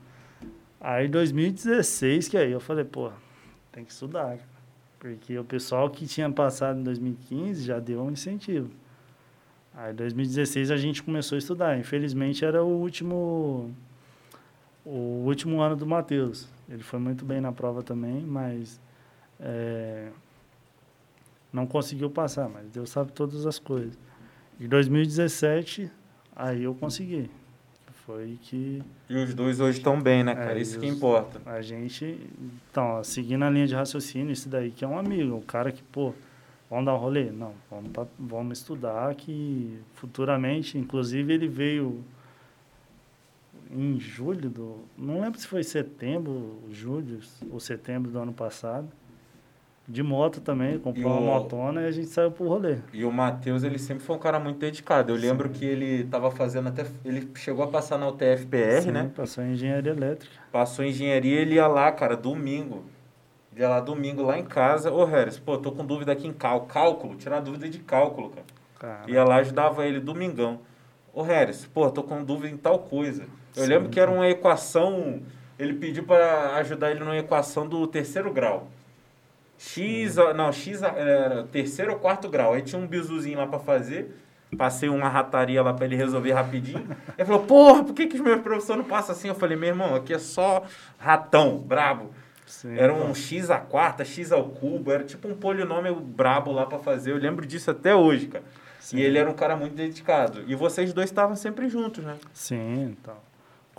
Aí 0.80 1.06
2016 1.06 2.26
que 2.26 2.36
aí 2.36 2.50
eu 2.50 2.58
falei, 2.58 2.84
pô, 2.84 3.12
tem 3.70 3.84
que 3.84 3.92
estudar. 3.92 4.38
Porque 4.98 5.38
o 5.38 5.44
pessoal 5.44 5.88
que 5.88 6.04
tinha 6.04 6.28
passado 6.30 6.80
em 6.80 6.82
2015 6.82 7.62
já 7.62 7.78
deu 7.78 8.02
um 8.02 8.10
incentivo. 8.10 8.70
Aí 9.72 9.94
2016 9.94 10.72
a 10.72 10.76
gente 10.76 11.00
começou 11.00 11.36
a 11.36 11.38
estudar. 11.38 11.78
Infelizmente 11.78 12.44
era 12.44 12.62
o 12.62 12.68
último 12.68 13.72
o 14.84 15.22
último 15.24 15.60
ano 15.60 15.76
do 15.76 15.86
Matheus. 15.86 16.48
Ele 16.68 16.82
foi 16.82 16.98
muito 16.98 17.24
bem 17.24 17.40
na 17.40 17.52
prova 17.52 17.82
também, 17.82 18.22
mas 18.22 18.80
é, 19.40 20.08
não 21.52 21.66
conseguiu 21.66 22.10
passar, 22.10 22.48
mas 22.48 22.68
Deus 22.70 22.90
sabe 22.90 23.12
todas 23.12 23.44
as 23.46 23.58
coisas. 23.58 23.98
Em 24.60 24.68
2017, 24.68 25.90
aí 26.34 26.64
eu 26.64 26.74
consegui. 26.74 27.30
Foi 28.06 28.36
que. 28.42 28.82
E 29.08 29.16
os 29.16 29.32
dois 29.32 29.60
hoje 29.60 29.78
estão 29.78 30.00
bem, 30.00 30.24
né, 30.24 30.34
cara? 30.34 30.58
É, 30.58 30.62
isso 30.62 30.78
que 30.78 30.86
importa. 30.86 31.40
A 31.46 31.62
gente. 31.62 32.18
Então, 32.70 32.94
ó, 32.94 33.02
seguindo 33.04 33.44
a 33.44 33.50
linha 33.50 33.66
de 33.66 33.74
raciocínio, 33.74 34.32
esse 34.32 34.48
daí 34.48 34.72
que 34.72 34.84
é 34.84 34.88
um 34.88 34.98
amigo, 34.98 35.36
um 35.36 35.40
cara 35.40 35.70
que, 35.70 35.82
pô, 35.84 36.12
vamos 36.68 36.86
dar 36.86 36.94
um 36.94 36.98
rolê? 36.98 37.30
Não, 37.30 37.52
vamos, 37.70 37.92
pra, 37.92 38.06
vamos 38.18 38.58
estudar 38.58 39.14
que 39.14 39.78
futuramente, 39.94 40.76
inclusive 40.76 41.32
ele 41.32 41.46
veio 41.46 42.02
em 43.72 43.98
julho 43.98 44.50
do. 44.50 44.84
Não 44.96 45.20
lembro 45.20 45.40
se 45.40 45.46
foi 45.46 45.64
setembro, 45.64 46.60
julho 46.70 47.20
ou 47.50 47.58
setembro 47.58 48.10
do 48.10 48.18
ano 48.18 48.32
passado 48.32 48.88
de 49.88 50.02
moto 50.02 50.40
também, 50.40 50.78
comprou 50.78 51.12
uma 51.12 51.20
motona 51.20 51.82
e 51.82 51.86
a 51.86 51.90
gente 51.90 52.08
saiu 52.08 52.30
pro 52.30 52.46
rolê. 52.46 52.78
E 52.92 53.04
o 53.04 53.12
Matheus, 53.12 53.64
ele 53.64 53.78
sempre 53.78 54.04
foi 54.04 54.14
um 54.16 54.18
cara 54.18 54.38
muito 54.38 54.58
dedicado. 54.58 55.12
Eu 55.12 55.16
Sim. 55.16 55.26
lembro 55.26 55.50
que 55.50 55.64
ele 55.64 56.04
tava 56.04 56.30
fazendo 56.30 56.68
até. 56.68 56.86
Ele 57.04 57.28
chegou 57.34 57.64
a 57.64 57.68
passar 57.68 57.98
na 57.98 58.08
UTFPR, 58.08 58.82
Sim, 58.82 58.90
né? 58.92 59.10
Passou 59.14 59.42
em 59.42 59.52
engenharia 59.52 59.92
elétrica. 59.92 60.34
Passou 60.52 60.84
em 60.84 60.90
engenharia 60.90 61.40
ele 61.40 61.56
ia 61.56 61.66
lá, 61.66 61.90
cara, 61.90 62.16
domingo. 62.16 62.84
Ele 63.52 63.62
ia 63.62 63.68
lá 63.68 63.80
domingo, 63.80 64.22
lá 64.22 64.38
em 64.38 64.44
casa. 64.44 64.92
Ô, 64.92 65.04
Harris, 65.04 65.38
pô, 65.38 65.58
tô 65.58 65.72
com 65.72 65.84
dúvida 65.84 66.12
aqui 66.12 66.26
em 66.28 66.32
cálculo. 66.32 66.72
Cálculo, 66.72 67.16
tirar 67.16 67.40
dúvida 67.40 67.68
de 67.68 67.80
cálculo, 67.80 68.30
cara. 68.30 68.46
Caraca. 68.78 69.10
Ia 69.10 69.24
lá, 69.24 69.36
ajudava 69.36 69.84
ele 69.86 70.00
domingão. 70.00 70.60
Ô, 71.12 71.22
Harris, 71.22 71.66
pô, 71.66 71.90
tô 71.90 72.02
com 72.02 72.24
dúvida 72.24 72.48
em 72.48 72.56
tal 72.56 72.78
coisa. 72.78 73.26
Eu 73.56 73.64
Sim, 73.64 73.68
lembro 73.68 73.88
que 73.88 74.00
era 74.00 74.10
uma 74.10 74.28
equação. 74.28 75.22
Ele 75.58 75.74
pediu 75.74 76.04
para 76.04 76.56
ajudar 76.56 76.90
ele 76.90 77.00
numa 77.00 77.16
equação 77.16 77.66
do 77.68 77.86
terceiro 77.86 78.32
grau. 78.32 78.68
X, 79.58 80.16
não, 80.34 80.50
X 80.52 80.82
era 80.82 81.44
terceiro 81.52 81.92
ou 81.92 81.98
quarto 81.98 82.28
grau. 82.28 82.54
Aí 82.54 82.62
tinha 82.62 82.80
um 82.80 82.86
bizuzinho 82.86 83.38
lá 83.38 83.46
para 83.46 83.58
fazer. 83.58 84.16
Passei 84.56 84.88
uma 84.88 85.08
rataria 85.08 85.62
lá 85.62 85.72
para 85.72 85.86
ele 85.86 85.96
resolver 85.96 86.32
rapidinho. 86.32 86.86
Ele 87.16 87.24
falou, 87.24 87.44
porra, 87.44 87.84
por 87.84 87.94
que, 87.94 88.06
que 88.06 88.16
os 88.16 88.20
meus 88.20 88.42
professores 88.42 88.82
não 88.82 88.88
passam 88.88 89.14
assim? 89.14 89.28
Eu 89.28 89.34
falei, 89.34 89.56
meu 89.56 89.68
irmão, 89.68 89.94
aqui 89.94 90.12
é 90.12 90.18
só 90.18 90.64
ratão, 90.98 91.58
brabo. 91.58 92.10
Sim, 92.44 92.76
era 92.76 92.92
um 92.92 93.14
X 93.14 93.50
a 93.50 93.58
quarta, 93.58 94.04
X 94.04 94.30
ao 94.30 94.44
cubo, 94.44 94.92
era 94.92 95.04
tipo 95.04 95.26
um 95.26 95.34
polinômio 95.34 95.94
brabo 95.94 96.52
lá 96.52 96.66
para 96.66 96.78
fazer. 96.78 97.12
Eu 97.12 97.16
lembro 97.16 97.46
disso 97.46 97.70
até 97.70 97.94
hoje, 97.94 98.26
cara. 98.26 98.44
Sim. 98.78 98.98
E 98.98 99.02
ele 99.02 99.16
era 99.16 99.30
um 99.30 99.34
cara 99.34 99.56
muito 99.56 99.74
dedicado. 99.74 100.42
E 100.46 100.54
vocês 100.54 100.92
dois 100.92 101.08
estavam 101.08 101.34
sempre 101.34 101.68
juntos, 101.68 102.04
né? 102.04 102.16
Sim, 102.34 102.96
então. 102.98 103.16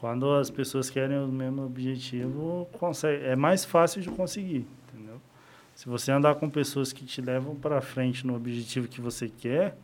Quando 0.04 0.34
as 0.34 0.50
pessoas 0.50 0.90
querem 0.90 1.18
o 1.18 1.30
mesmo 1.30 1.66
objetivo, 1.66 2.68
consegue, 2.74 3.24
é 3.24 3.38
mais 3.38 3.64
fácil 3.64 4.02
de 4.02 4.10
conseguir. 4.10 4.68
Se 5.74 5.88
você 5.88 6.12
andar 6.12 6.36
com 6.36 6.50
pessoas 6.50 6.92
que 6.92 7.06
te 7.06 7.22
levam 7.22 7.56
para 7.56 7.80
frente 7.80 8.28
no 8.28 8.36
objetivo 8.36 8.90
que 8.90 9.00
você 9.00 9.30
quer, 9.30 9.78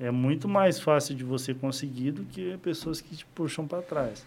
é 0.00 0.10
muito 0.10 0.48
mais 0.48 0.80
fácil 0.80 1.14
de 1.14 1.22
você 1.22 1.54
conseguir 1.54 2.10
do 2.10 2.24
que 2.24 2.58
pessoas 2.58 3.00
que 3.00 3.14
te 3.14 3.24
puxam 3.26 3.64
para 3.64 3.80
trás. 3.80 4.26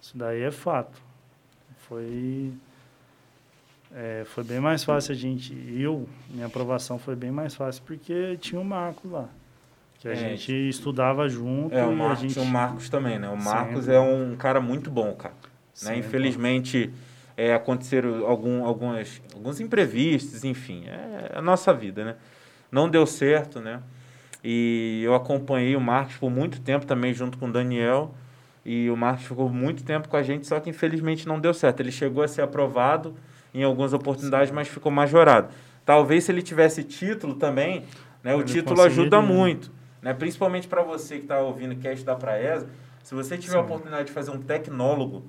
Isso 0.00 0.16
daí 0.16 0.42
é 0.42 0.52
fato. 0.52 0.96
Foi 1.78 2.52
é, 3.92 4.22
foi 4.26 4.44
bem 4.44 4.60
mais 4.60 4.84
fácil 4.84 5.10
a 5.10 5.16
gente 5.16 5.52
eu 5.76 6.08
minha 6.30 6.46
aprovação 6.46 7.00
foi 7.00 7.16
bem 7.16 7.32
mais 7.32 7.56
fácil 7.56 7.82
porque 7.84 8.36
tinha 8.36 8.60
o 8.60 8.64
Marcos 8.64 9.10
lá 9.10 9.28
que 9.98 10.08
a 10.08 10.12
é, 10.12 10.16
gente 10.16 10.52
estudava 10.68 11.28
junto 11.28 11.74
é 11.74 11.84
o 11.84 11.94
Marcos 11.94 12.20
gente... 12.20 12.38
o 12.38 12.44
Marcos 12.44 12.88
também 12.88 13.18
né 13.18 13.28
o 13.28 13.36
Marcos 13.36 13.84
Sempre. 13.84 13.94
é 13.94 14.00
um 14.00 14.36
cara 14.36 14.60
muito 14.60 14.90
bom 14.90 15.14
cara 15.14 15.34
né? 15.82 15.98
infelizmente 15.98 16.92
é, 17.36 17.54
aconteceram 17.54 18.26
algum, 18.26 18.64
algumas, 18.64 19.20
alguns 19.34 19.60
imprevistos 19.60 20.44
enfim 20.44 20.84
é 20.86 21.32
a 21.34 21.42
nossa 21.42 21.72
vida 21.72 22.04
né 22.04 22.16
não 22.70 22.88
deu 22.88 23.06
certo 23.06 23.60
né 23.60 23.80
e 24.48 25.02
eu 25.02 25.12
acompanhei 25.12 25.74
o 25.74 25.80
Marcos 25.80 26.14
por 26.18 26.30
muito 26.30 26.60
tempo 26.60 26.86
também, 26.86 27.12
junto 27.12 27.36
com 27.36 27.48
o 27.48 27.52
Daniel. 27.52 28.14
E 28.64 28.88
o 28.88 28.96
Marcos 28.96 29.24
ficou 29.26 29.48
muito 29.48 29.82
tempo 29.82 30.08
com 30.08 30.16
a 30.16 30.22
gente, 30.22 30.46
só 30.46 30.60
que 30.60 30.70
infelizmente 30.70 31.26
não 31.26 31.40
deu 31.40 31.52
certo. 31.52 31.80
Ele 31.80 31.90
chegou 31.90 32.22
a 32.22 32.28
ser 32.28 32.42
aprovado 32.42 33.16
em 33.52 33.64
algumas 33.64 33.92
oportunidades, 33.92 34.52
mas 34.52 34.68
ficou 34.68 34.92
majorado. 34.92 35.48
Talvez 35.84 36.22
se 36.24 36.30
ele 36.30 36.42
tivesse 36.42 36.84
título 36.84 37.34
também, 37.34 37.82
né, 38.22 38.36
o 38.36 38.44
título 38.44 38.82
ajuda 38.82 39.20
muito. 39.20 39.72
Né? 40.06 40.14
Principalmente 40.14 40.68
para 40.68 40.82
você 40.82 41.16
que 41.16 41.22
está 41.22 41.40
ouvindo 41.40 41.74
quer 41.74 41.94
estudar 41.94 42.14
para 42.14 42.40
ESA, 42.40 42.68
se 43.02 43.12
você 43.12 43.36
tiver 43.36 43.54
Sim. 43.54 43.58
a 43.58 43.62
oportunidade 43.62 44.04
de 44.04 44.12
fazer 44.12 44.30
um 44.30 44.40
tecnólogo 44.40 45.24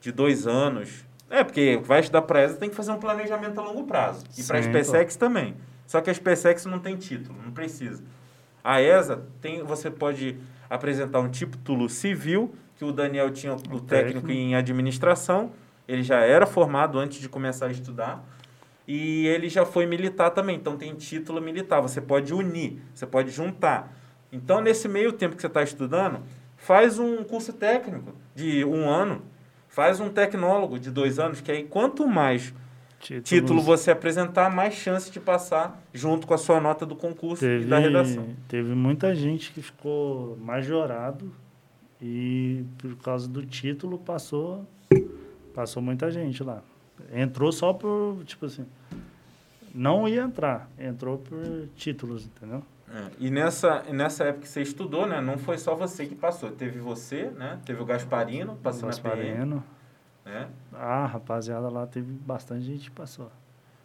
de 0.00 0.10
dois 0.10 0.46
anos, 0.46 1.04
é 1.28 1.44
porque 1.44 1.78
vai 1.84 2.00
estudar 2.00 2.22
para 2.22 2.42
ESA 2.42 2.56
tem 2.56 2.70
que 2.70 2.74
fazer 2.74 2.92
um 2.92 2.98
planejamento 2.98 3.60
a 3.60 3.62
longo 3.62 3.84
prazo. 3.84 4.24
E 4.38 4.42
para 4.42 4.58
a 4.58 4.62
SpaceX 4.62 5.16
também. 5.16 5.54
Só 5.86 6.00
que 6.00 6.08
a 6.08 6.14
SpaceX 6.14 6.64
não 6.64 6.78
tem 6.78 6.96
título, 6.96 7.38
não 7.44 7.52
precisa. 7.52 8.02
A 8.64 8.80
ESA 8.80 9.22
tem, 9.38 9.62
você 9.64 9.90
pode 9.90 10.38
apresentar 10.70 11.20
um 11.20 11.28
título 11.28 11.86
civil, 11.86 12.54
que 12.76 12.86
o 12.86 12.92
Daniel 12.92 13.30
tinha 13.30 13.52
o, 13.52 13.56
o 13.70 13.80
técnico 13.80 14.30
em 14.30 14.54
administração, 14.54 15.52
ele 15.86 16.02
já 16.02 16.20
era 16.20 16.46
formado 16.46 16.98
antes 16.98 17.20
de 17.20 17.28
começar 17.28 17.66
a 17.66 17.70
estudar, 17.70 18.24
e 18.92 19.28
ele 19.28 19.48
já 19.48 19.64
foi 19.64 19.86
militar 19.86 20.30
também, 20.30 20.56
então 20.56 20.76
tem 20.76 20.92
título 20.96 21.40
militar, 21.40 21.80
você 21.80 22.00
pode 22.00 22.34
unir, 22.34 22.82
você 22.92 23.06
pode 23.06 23.30
juntar. 23.30 23.96
Então, 24.32 24.60
nesse 24.60 24.88
meio 24.88 25.12
tempo 25.12 25.36
que 25.36 25.40
você 25.40 25.46
está 25.46 25.62
estudando, 25.62 26.22
faz 26.56 26.98
um 26.98 27.22
curso 27.22 27.52
técnico 27.52 28.12
de 28.34 28.64
um 28.64 28.90
ano, 28.90 29.22
faz 29.68 30.00
um 30.00 30.08
tecnólogo 30.08 30.76
de 30.76 30.90
dois 30.90 31.20
anos, 31.20 31.40
que 31.40 31.52
aí 31.52 31.62
quanto 31.62 32.04
mais 32.08 32.52
Títulos. 32.98 33.28
título 33.28 33.62
você 33.62 33.92
apresentar, 33.92 34.52
mais 34.52 34.74
chance 34.74 35.08
de 35.08 35.20
passar 35.20 35.80
junto 35.94 36.26
com 36.26 36.34
a 36.34 36.38
sua 36.38 36.60
nota 36.60 36.84
do 36.84 36.96
concurso 36.96 37.44
teve, 37.44 37.66
e 37.66 37.68
da 37.68 37.78
redação. 37.78 38.26
Teve 38.48 38.74
muita 38.74 39.14
gente 39.14 39.52
que 39.52 39.62
ficou 39.62 40.36
majorado 40.38 41.32
e 42.02 42.64
por 42.76 42.96
causa 42.96 43.28
do 43.28 43.46
título 43.46 43.98
passou 43.98 44.66
passou 45.54 45.80
muita 45.80 46.10
gente 46.10 46.42
lá. 46.42 46.60
Entrou 47.14 47.52
só 47.52 47.72
por, 47.72 48.22
tipo 48.24 48.46
assim, 48.46 48.66
não 49.74 50.08
ia 50.08 50.22
entrar, 50.22 50.68
entrou 50.78 51.18
por 51.18 51.68
títulos, 51.76 52.26
entendeu? 52.26 52.62
É, 52.92 53.10
e 53.18 53.30
nessa, 53.30 53.82
nessa 53.84 54.24
época 54.24 54.42
que 54.42 54.48
você 54.48 54.62
estudou, 54.62 55.06
né, 55.06 55.20
não 55.20 55.38
foi 55.38 55.58
só 55.58 55.74
você 55.74 56.06
que 56.06 56.14
passou, 56.14 56.50
teve 56.50 56.78
você, 56.80 57.30
né, 57.30 57.60
teve 57.64 57.80
o 57.80 57.84
Gasparino 57.84 58.56
passando 58.56 58.86
Gasparino. 58.86 59.56
na 59.56 59.62
PM. 59.62 59.62
Né? 60.24 60.48
Ah, 60.72 61.06
rapaziada, 61.06 61.68
lá 61.68 61.86
teve 61.86 62.12
bastante 62.12 62.64
gente 62.64 62.90
que 62.90 62.96
passou. 62.96 63.30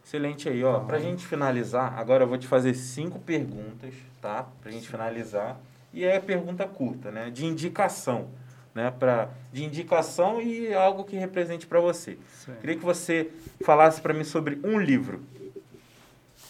Excelente 0.03 0.47
aí, 0.47 0.63
ó. 0.63 0.81
Pra 0.81 0.99
gente 0.99 1.25
finalizar, 1.25 1.97
agora 1.97 2.23
eu 2.23 2.27
vou 2.27 2.37
te 2.37 2.45
fazer 2.45 2.75
cinco 2.75 3.17
perguntas, 3.19 3.95
tá? 4.21 4.45
Pra 4.61 4.71
gente 4.71 4.87
finalizar. 4.87 5.59
E 5.91 6.03
é 6.03 6.19
pergunta 6.19 6.67
curta, 6.67 7.09
né? 7.09 7.31
De 7.31 7.43
indicação, 7.45 8.27
né? 8.75 8.91
Pra, 8.91 9.29
de 9.51 9.63
indicação 9.63 10.39
e 10.39 10.71
algo 10.73 11.05
que 11.05 11.15
represente 11.15 11.65
para 11.65 11.79
você. 11.79 12.19
Sim. 12.33 12.53
Queria 12.61 12.75
que 12.75 12.85
você 12.85 13.31
falasse 13.63 13.99
para 13.99 14.13
mim 14.13 14.23
sobre 14.23 14.59
um 14.63 14.79
livro. 14.79 15.23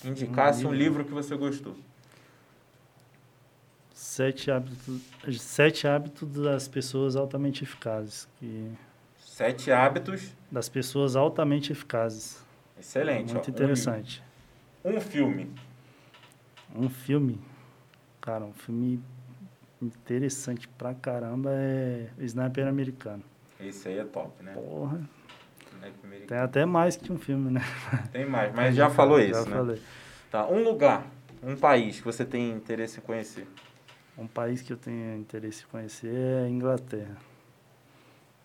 Indicasse 0.05 0.65
um 0.65 0.73
livro. 0.73 1.03
que 1.03 1.11
você 1.11 1.35
gostou. 1.35 1.75
Sete 3.93 4.51
hábitos, 4.51 5.01
sete 5.39 5.87
hábitos 5.87 6.29
das 6.29 6.67
pessoas 6.67 7.15
altamente 7.15 7.63
eficazes. 7.63 8.27
Que 8.39 8.71
Sete 9.17 9.71
hábitos 9.71 10.31
das 10.49 10.69
pessoas 10.69 11.15
altamente 11.15 11.71
eficazes. 11.71 12.41
Excelente. 12.79 13.33
Muito 13.33 13.47
ó, 13.47 13.51
interessante. 13.51 14.23
Um, 14.83 14.95
um, 14.95 15.01
filme. 15.01 15.51
Um 16.73 16.89
filme. 16.89 17.41
Cara, 18.21 18.45
um 18.45 18.53
filme 18.53 19.01
interessante 19.81 20.67
pra 20.67 20.93
caramba 20.93 21.51
é 21.51 22.09
Sniper 22.19 22.67
Americano. 22.67 23.23
Esse 23.59 23.89
aí 23.89 23.97
é 23.97 24.05
top, 24.05 24.43
né? 24.43 24.53
Porra. 24.53 25.01
Tem 26.27 26.37
até 26.37 26.65
mais 26.65 26.95
que 26.95 27.11
um 27.11 27.17
filme, 27.17 27.51
né? 27.51 27.61
Tem 28.11 28.25
mais, 28.25 28.53
mas 28.53 28.75
já 28.75 28.89
falou 28.89 29.19
isso, 29.19 29.43
já 29.43 29.49
né? 29.49 29.55
Falei. 29.55 29.81
Tá, 30.31 30.47
um 30.47 30.63
lugar, 30.63 31.05
um 31.41 31.55
país 31.55 31.99
que 31.99 32.05
você 32.05 32.25
tem 32.25 32.51
interesse 32.51 32.99
em 32.99 33.01
conhecer. 33.01 33.47
Um 34.17 34.27
país 34.27 34.61
que 34.61 34.71
eu 34.73 34.77
tenho 34.77 35.17
interesse 35.17 35.63
em 35.63 35.67
conhecer 35.67 36.13
é 36.13 36.45
a 36.45 36.49
Inglaterra. 36.49 37.17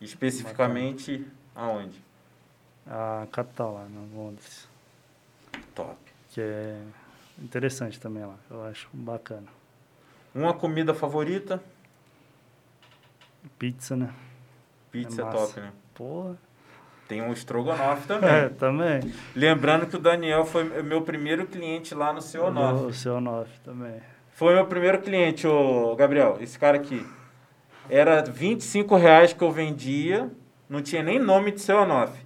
Especificamente 0.00 1.26
aonde? 1.54 2.02
A 2.86 3.26
capital 3.30 3.74
lá, 3.74 3.84
no 3.84 4.16
Londres. 4.16 4.68
Top. 5.74 5.96
Que 6.30 6.40
é 6.40 6.82
interessante 7.38 8.00
também 8.00 8.24
lá, 8.24 8.36
eu 8.50 8.64
acho 8.64 8.88
bacana. 8.92 9.46
Uma 10.34 10.54
comida 10.54 10.94
favorita? 10.94 11.62
Pizza, 13.58 13.96
né? 13.96 14.14
Pizza 14.90 15.22
é, 15.22 15.24
é 15.24 15.30
top, 15.30 15.60
né? 15.60 15.72
Porra. 15.94 16.38
Tem 17.10 17.20
um 17.20 17.32
estrogonofe 17.32 18.06
também. 18.08 18.30
É, 18.30 18.48
também. 18.50 19.00
Lembrando 19.34 19.84
que 19.84 19.96
o 19.96 19.98
Daniel 19.98 20.44
foi 20.44 20.62
meu 20.80 21.02
primeiro 21.02 21.44
cliente 21.44 21.92
lá 21.92 22.12
no 22.12 22.22
Seu 22.22 22.44
Onof. 22.44 22.84
O 22.84 22.92
Seu 22.92 23.16
Onof 23.16 23.50
também. 23.64 23.96
Foi 24.30 24.54
meu 24.54 24.64
primeiro 24.66 25.00
cliente, 25.00 25.44
o 25.44 25.96
Gabriel, 25.96 26.38
esse 26.40 26.56
cara 26.56 26.76
aqui. 26.76 27.04
Era 27.90 28.22
25 28.22 28.94
reais 28.94 29.32
que 29.32 29.42
eu 29.42 29.50
vendia, 29.50 30.30
não 30.68 30.80
tinha 30.80 31.02
nem 31.02 31.18
nome 31.18 31.50
de 31.50 31.60
seu 31.60 31.80
Anof. 31.80 32.16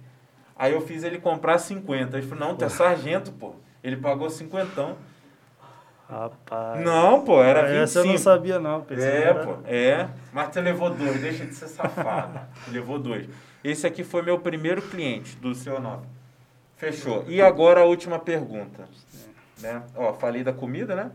Aí 0.55 0.71
eu 0.71 0.81
fiz 0.81 1.03
ele 1.03 1.17
comprar 1.17 1.57
50. 1.57 2.15
Ele 2.15 2.27
falou, 2.27 2.47
não, 2.47 2.55
tu 2.55 2.63
é 2.63 2.69
sargento, 2.69 3.31
pô. 3.31 3.55
Ele 3.83 3.97
pagou 3.97 4.29
cinquentão. 4.29 4.95
Rapaz. 6.09 6.83
Não, 6.83 7.23
pô, 7.23 7.41
era 7.43 7.61
25. 7.63 7.83
Essa 7.83 7.99
eu 7.99 8.05
não 8.05 8.17
sabia, 8.17 8.59
não. 8.59 8.81
Pensei 8.81 9.09
é, 9.09 9.23
era... 9.23 9.45
pô, 9.45 9.57
é. 9.65 10.09
Mas 10.31 10.53
você 10.53 10.61
levou 10.61 10.89
dois, 10.91 11.19
deixa 11.19 11.45
de 11.45 11.55
ser 11.55 11.67
safado. 11.67 12.39
levou 12.71 12.99
dois. 12.99 13.27
Esse 13.63 13.87
aqui 13.87 14.03
foi 14.03 14.21
meu 14.21 14.37
primeiro 14.39 14.81
cliente 14.81 15.35
do 15.37 15.55
seu 15.55 15.79
nome. 15.79 16.05
Fechou. 16.77 17.25
E 17.27 17.41
agora 17.41 17.81
a 17.81 17.85
última 17.85 18.19
pergunta. 18.19 18.87
Né? 19.59 19.81
Ó, 19.95 20.13
falei 20.13 20.43
da 20.43 20.53
comida, 20.53 20.95
né? 20.95 21.11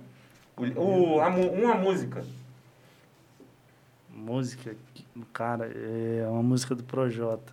O, 0.57 1.17
o, 1.17 1.21
a, 1.21 1.29
uma 1.29 1.75
música 1.75 2.25
música, 4.21 4.77
cara, 5.33 5.67
é 5.67 6.27
uma 6.29 6.43
música 6.43 6.75
do 6.75 6.85
Projota. 6.85 7.53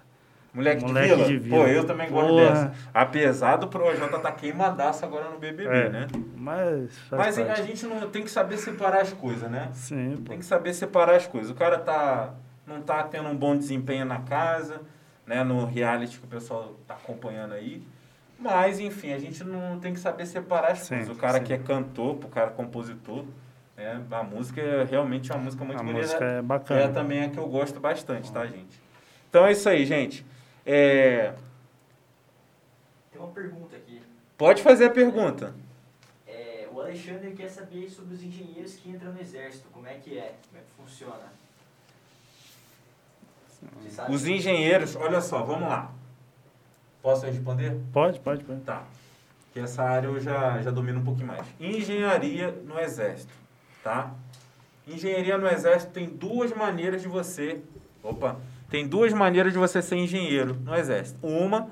Moleque, 0.57 0.84
Moleque 0.84 1.07
de, 1.07 1.15
Vila. 1.15 1.27
de, 1.27 1.38
Vila. 1.38 1.57
Pô, 1.57 1.67
eu 1.67 1.85
também 1.85 2.09
gosto 2.09 2.29
Porra. 2.29 2.49
dessa. 2.49 2.73
Apesar 2.91 3.57
do 3.57 3.67
Projota 3.67 4.17
tá 4.17 4.31
queimadaço 4.31 5.05
agora 5.05 5.29
no 5.29 5.38
BBB, 5.38 5.69
é, 5.69 5.89
né? 5.89 6.07
Mas, 6.35 6.89
mas 7.11 7.38
a 7.38 7.61
gente 7.61 7.85
não 7.85 8.09
tem 8.09 8.23
que 8.23 8.31
saber 8.31 8.57
separar 8.57 9.01
as 9.01 9.13
coisas, 9.13 9.49
né? 9.51 9.69
Sim, 9.71 10.23
Tem 10.27 10.39
que 10.39 10.45
saber 10.45 10.73
separar 10.73 11.15
as 11.15 11.27
coisas. 11.27 11.51
O 11.51 11.53
cara 11.53 11.77
tá, 11.77 12.34
não 12.65 12.81
tá 12.81 13.03
tendo 13.03 13.29
um 13.29 13.35
bom 13.35 13.55
desempenho 13.55 14.03
na 14.03 14.19
casa, 14.21 14.81
né? 15.27 15.43
No 15.43 15.63
reality 15.63 16.17
que 16.17 16.25
o 16.25 16.29
pessoal 16.29 16.75
tá 16.88 16.95
acompanhando 16.95 17.53
aí. 17.53 17.85
Mas, 18.39 18.79
enfim, 18.79 19.13
a 19.13 19.19
gente 19.19 19.43
não 19.43 19.79
tem 19.79 19.93
que 19.93 19.99
saber 19.99 20.25
separar 20.25 20.71
as 20.71 20.79
sim, 20.79 20.95
coisas. 20.95 21.15
O 21.15 21.19
cara 21.19 21.38
sim. 21.38 21.43
que 21.43 21.53
é 21.53 21.59
cantor, 21.59 22.15
o 22.15 22.29
cara 22.29 22.49
compositor, 22.49 23.25
é, 23.77 23.95
a 24.09 24.23
música 24.23 24.59
é 24.59 24.84
realmente 24.85 25.31
uma 25.31 25.39
música 25.39 25.63
muito 25.63 25.79
a 25.79 25.84
bonita. 25.84 26.01
música 26.01 26.25
é 26.25 26.41
bacana. 26.41 26.81
É 26.81 26.88
também 26.88 27.25
a 27.25 27.29
que 27.29 27.38
eu 27.38 27.47
gosto 27.47 27.79
bastante, 27.79 28.31
tá, 28.31 28.43
gente? 28.47 28.81
Então 29.29 29.45
é 29.45 29.51
isso 29.51 29.69
aí, 29.69 29.85
gente. 29.85 30.25
É... 30.68 31.34
Tem 33.11 33.22
uma 33.22 33.31
pergunta 33.31 33.76
aqui. 33.76 34.02
Pode 34.38 34.61
fazer 34.61 34.85
a 34.85 34.89
pergunta. 34.89 35.56
É, 36.27 36.68
o 36.72 36.81
Alexandre 36.81 37.31
quer 37.31 37.49
saber 37.49 37.89
sobre 37.89 38.14
os 38.14 38.22
engenheiros 38.22 38.76
que 38.76 38.89
entram 38.89 39.14
no 39.14 39.22
exército. 39.22 39.69
Como 39.69 39.88
é 39.88 39.94
que 39.94 40.18
é? 40.18 40.35
Como 40.48 40.61
é 40.61 40.65
que 40.65 40.72
funciona? 40.76 41.34
Os 44.10 44.27
engenheiros, 44.27 44.95
olha 44.95 45.22
só, 45.22 45.41
vamos 45.41 45.68
lá. 45.68 45.91
Posso 47.02 47.26
responder? 47.26 47.76
Pode, 47.94 48.19
pode, 48.19 48.44
pode. 48.44 48.61
Tá. 48.61 48.85
Que 49.53 49.61
essa 49.61 49.81
área 49.81 50.07
eu 50.07 50.19
já, 50.19 50.61
já 50.61 50.69
domino 50.69 50.99
um 50.99 51.03
pouquinho 51.03 51.27
mais. 51.27 51.48
Engenharia 51.60 52.52
no 52.52 52.77
exército 52.77 53.34
tá? 53.88 54.11
Engenharia 54.85 55.38
no 55.38 55.48
exército 55.48 55.94
tem 55.94 56.10
duas 56.10 56.52
maneiras 56.53 57.02
de 57.02 57.07
você, 57.07 57.61
opa, 58.03 58.38
tem 58.69 58.88
duas 58.88 59.14
maneiras 59.14 59.53
de 59.53 59.60
você 59.60 59.81
ser 59.81 59.95
engenheiro 59.95 60.56
no 60.56 60.76
exército. 60.76 61.26
Uma 61.26 61.69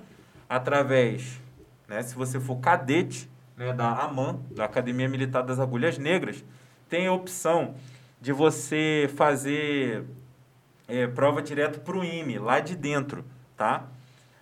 através, 0.48 1.42
né, 1.88 2.02
se 2.02 2.16
você 2.16 2.40
for 2.40 2.58
cadete, 2.58 3.30
né, 3.58 3.74
da 3.74 3.90
AMAN, 4.04 4.40
da 4.52 4.66
Academia 4.66 5.08
Militar 5.08 5.44
das 5.44 5.60
Agulhas 5.60 5.98
Negras, 5.98 6.44
tem 6.90 7.08
a 7.08 7.14
opção 7.14 7.76
de 8.22 8.32
você 8.32 9.10
fazer 9.16 10.06
é, 10.88 11.08
prova 11.08 11.42
direto 11.42 11.80
para 11.80 11.98
o 11.98 12.04
IME, 12.04 12.38
lá 12.38 12.60
de 12.60 12.76
dentro, 12.76 13.26
tá? 13.58 13.88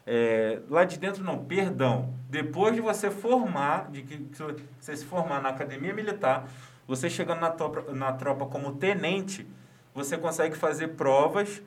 É, 0.05 0.59
lá 0.69 0.83
de 0.83 0.97
dentro 0.99 1.23
não, 1.23 1.43
perdão. 1.45 2.13
Depois 2.29 2.75
de 2.75 2.81
você 2.81 3.09
formar, 3.09 3.89
de 3.91 4.01
que 4.01 4.27
você 4.79 4.95
se 4.95 5.05
formar 5.05 5.41
na 5.41 5.49
academia 5.49 5.93
militar, 5.93 6.47
você 6.87 7.09
chegando 7.09 7.39
na 7.39 7.49
tropa, 7.49 7.93
na 7.93 8.11
tropa 8.11 8.45
como 8.45 8.73
tenente, 8.73 9.47
você 9.93 10.17
consegue 10.17 10.55
fazer 10.55 10.89
provas 10.89 11.61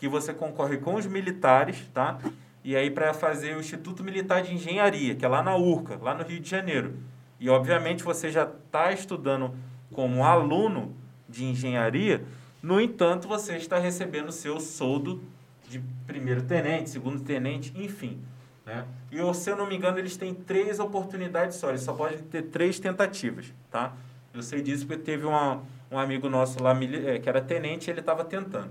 que 0.00 0.08
você 0.08 0.32
concorre 0.32 0.78
com 0.78 0.94
os 0.94 1.06
militares, 1.06 1.86
tá? 1.92 2.18
E 2.64 2.74
aí 2.74 2.90
para 2.90 3.12
fazer 3.12 3.54
o 3.54 3.60
Instituto 3.60 4.02
Militar 4.02 4.42
de 4.42 4.54
Engenharia, 4.54 5.14
que 5.14 5.26
é 5.26 5.28
lá 5.28 5.42
na 5.42 5.54
URCA, 5.54 5.98
lá 6.00 6.14
no 6.14 6.24
Rio 6.24 6.40
de 6.40 6.48
Janeiro. 6.48 6.96
E 7.38 7.50
obviamente 7.50 8.02
você 8.02 8.30
já 8.30 8.44
está 8.44 8.90
estudando 8.92 9.54
como 9.92 10.24
aluno 10.24 10.96
de 11.28 11.44
engenharia, 11.44 12.24
no 12.62 12.80
entanto, 12.80 13.28
você 13.28 13.56
está 13.56 13.78
recebendo 13.78 14.32
seu 14.32 14.58
soldo 14.58 15.22
de 15.68 15.82
primeiro 16.06 16.42
tenente, 16.42 16.90
segundo 16.90 17.20
tenente, 17.20 17.72
enfim. 17.76 18.18
Né? 18.64 18.84
E, 19.10 19.34
se 19.34 19.50
eu 19.50 19.56
não 19.56 19.66
me 19.66 19.76
engano, 19.76 19.98
eles 19.98 20.16
têm 20.16 20.34
três 20.34 20.78
oportunidades 20.78 21.56
só, 21.56 21.68
eles 21.70 21.82
só 21.82 21.92
podem 21.92 22.18
ter 22.18 22.42
três 22.44 22.78
tentativas, 22.78 23.52
tá? 23.70 23.94
Eu 24.32 24.42
sei 24.42 24.62
disso 24.62 24.86
porque 24.86 25.02
teve 25.02 25.26
uma, 25.26 25.62
um 25.90 25.98
amigo 25.98 26.28
nosso 26.28 26.62
lá 26.62 26.72
é, 26.72 27.18
que 27.18 27.28
era 27.28 27.40
tenente 27.40 27.90
ele 27.90 28.00
estava 28.00 28.24
tentando. 28.24 28.70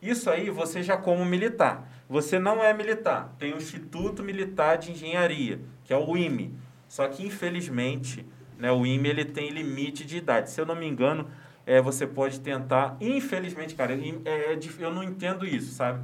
Isso 0.00 0.30
aí 0.30 0.50
você 0.50 0.82
já 0.82 0.96
como 0.96 1.24
militar. 1.24 1.90
Você 2.08 2.38
não 2.38 2.62
é 2.62 2.72
militar. 2.72 3.34
Tem 3.38 3.52
o 3.52 3.56
Instituto 3.56 4.22
Militar 4.22 4.78
de 4.78 4.92
Engenharia, 4.92 5.60
que 5.84 5.92
é 5.92 5.96
o 5.96 6.16
IME. 6.16 6.54
Só 6.88 7.06
que, 7.08 7.26
infelizmente, 7.26 8.24
né, 8.56 8.72
o 8.72 8.86
IME 8.86 9.08
ele 9.08 9.24
tem 9.24 9.50
limite 9.50 10.04
de 10.04 10.16
idade. 10.16 10.50
Se 10.50 10.60
eu 10.60 10.64
não 10.64 10.74
me 10.74 10.86
engano, 10.86 11.28
é, 11.66 11.82
você 11.82 12.06
pode 12.06 12.40
tentar. 12.40 12.96
Infelizmente, 13.00 13.74
cara, 13.74 13.92
é, 13.92 14.54
é, 14.54 14.58
eu 14.78 14.90
não 14.90 15.02
entendo 15.02 15.46
isso, 15.46 15.74
sabe? 15.74 16.00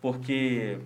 Porque 0.00 0.78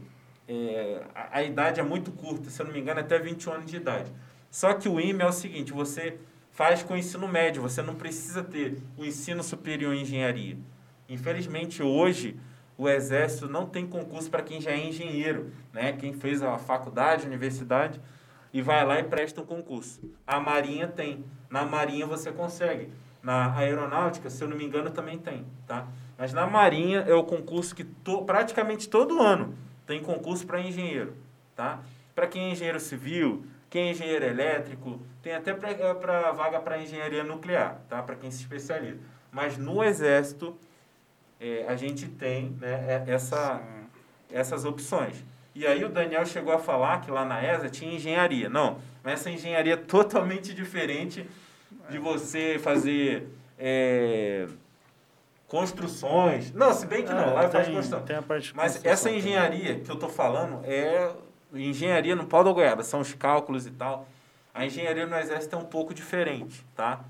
é, 0.49 1.05
a, 1.15 1.39
a, 1.39 1.43
idade 1.45 1.79
é 1.79 1.83
muito 1.83 2.11
curta, 2.11 2.51
se 2.51 2.61
eu 2.61 2.67
não 2.67 2.73
me 2.73 2.81
engano, 2.81 2.99
é 2.99 3.03
até 3.05 3.19
21 3.21 3.53
anos 3.53 3.71
de 3.71 3.77
idade. 3.77 4.13
Só 4.51 4.75
que 4.75 4.89
o 4.89 5.01
IME 5.01 5.23
é 5.23 5.27
o 5.27 5.33
seguinte: 5.33 5.73
você 5.73 6.19
faz 6.51 6.83
com 6.83 6.95
o 6.95 6.97
ensino 6.97 7.29
médio, 7.29 7.63
você 7.63 7.83
não 7.83 7.95
precisa 7.95 8.43
ter 8.43 8.79
o 8.99 9.05
ensino 9.05 9.45
superior 9.45 9.95
em 9.95 10.03
engenharia. 10.03 10.59
Infelizmente, 11.11 11.83
hoje, 11.83 12.39
o 12.79 12.89
Exército 12.89 13.49
não 13.49 13.67
tem 13.67 13.85
concurso 13.85 14.31
para 14.31 14.43
quem 14.43 14.61
já 14.61 14.71
é 14.71 14.79
engenheiro, 14.79 15.51
né? 15.73 15.93
quem 15.93 16.15
fez 16.15 16.41
a 16.41 16.57
faculdade, 16.57 17.25
a 17.25 17.27
universidade, 17.27 18.01
e 18.53 18.63
vai 18.63 18.87
lá 18.87 19.01
e 19.01 19.03
presta 19.03 19.41
um 19.41 19.45
concurso. 19.45 20.01
A 20.25 20.39
Marinha 20.41 20.87
tem. 20.87 21.25
Na 21.51 21.65
Marinha 21.65 22.07
você 22.07 22.31
consegue. 22.31 22.91
Na 23.23 23.57
aeronáutica, 23.57 24.31
se 24.31 24.43
eu 24.43 24.49
não 24.49 24.57
me 24.57 24.65
engano, 24.65 24.91
também 24.91 25.19
tem, 25.19 25.45
tá? 25.67 25.87
Mas 26.17 26.33
na 26.33 26.47
Marinha 26.47 27.01
é 27.01 27.13
o 27.13 27.25
concurso 27.25 27.75
que 27.75 27.85
to, 27.85 28.23
praticamente 28.23 28.89
todo 28.89 29.21
ano 29.21 29.55
tem 29.87 30.01
concurso 30.01 30.47
para 30.47 30.61
engenheiro, 30.61 31.15
tá? 31.55 31.81
Para 32.15 32.27
quem 32.29 32.45
é 32.45 32.53
engenheiro 32.53 32.81
civil, 32.81 33.45
quem 33.69 33.89
é 33.89 33.91
engenheiro 33.91 34.25
elétrico, 34.25 35.01
tem 35.23 35.35
até 35.35 35.53
para 35.53 35.71
é, 35.71 36.33
vaga 36.33 36.61
para 36.61 36.81
engenharia 36.81 37.25
nuclear, 37.25 37.81
tá? 37.89 38.03
Para 38.03 38.15
quem 38.15 38.31
se 38.31 38.43
especializa. 38.43 39.01
Mas 39.31 39.59
no 39.59 39.83
Exército, 39.85 40.57
é, 41.41 41.65
a 41.67 41.75
gente 41.75 42.07
tem 42.07 42.57
né, 42.61 43.03
é, 43.07 43.11
essa, 43.11 43.61
essas 44.31 44.65
opções. 44.65 45.25
E 45.55 45.67
aí 45.67 45.83
o 45.85 45.89
Daniel 45.89 46.25
chegou 46.27 46.53
a 46.53 46.59
falar 46.59 47.01
que 47.01 47.11
lá 47.11 47.25
na 47.25 47.43
ESA 47.43 47.69
tinha 47.69 47.95
engenharia. 47.95 48.49
Não, 48.49 48.79
mas 49.03 49.15
essa 49.15 49.31
engenharia 49.31 49.75
é 49.75 49.77
totalmente 49.77 50.55
diferente 50.55 51.27
de 51.89 51.99
você 51.99 52.59
fazer 52.63 53.29
é, 53.59 54.47
construções. 55.49 56.53
Não, 56.53 56.73
se 56.73 56.87
bem 56.87 57.05
que 57.05 57.13
não, 57.13 57.31
é, 57.31 57.33
lá 57.33 57.41
tem, 57.43 57.51
faz 57.51 57.69
construção. 57.69 58.03
Tem 58.03 58.17
a 58.17 58.23
parte 58.23 58.55
Mas 58.55 58.85
essa 58.85 59.11
engenharia 59.11 59.71
também. 59.71 59.83
que 59.83 59.91
eu 59.91 59.95
estou 59.95 60.09
falando 60.09 60.61
é 60.65 61.13
engenharia 61.53 62.15
no 62.15 62.27
pau 62.27 62.45
da 62.45 62.53
goiaba, 62.53 62.85
são 62.85 63.01
os 63.01 63.13
cálculos 63.13 63.67
e 63.67 63.71
tal. 63.71 64.07
A 64.55 64.65
engenharia 64.65 65.07
no 65.07 65.17
Exército 65.17 65.57
é 65.57 65.59
um 65.59 65.65
pouco 65.65 65.93
diferente, 65.93 66.65
tá? 66.77 67.01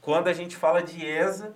Quando 0.00 0.28
a 0.28 0.32
gente 0.32 0.56
fala 0.56 0.82
de 0.82 1.04
ESA 1.04 1.54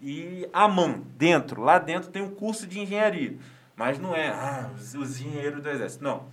e 0.00 0.48
AMAN, 0.52 1.02
dentro, 1.16 1.62
lá 1.62 1.78
dentro 1.78 2.10
tem 2.10 2.22
um 2.22 2.34
curso 2.34 2.66
de 2.66 2.80
engenharia. 2.80 3.36
Mas 3.76 3.98
não 3.98 4.14
é, 4.14 4.28
ah, 4.28 4.70
os, 4.74 4.94
os 4.94 5.20
engenheiros 5.20 5.62
do 5.62 5.68
Exército. 5.68 6.04
Não. 6.04 6.24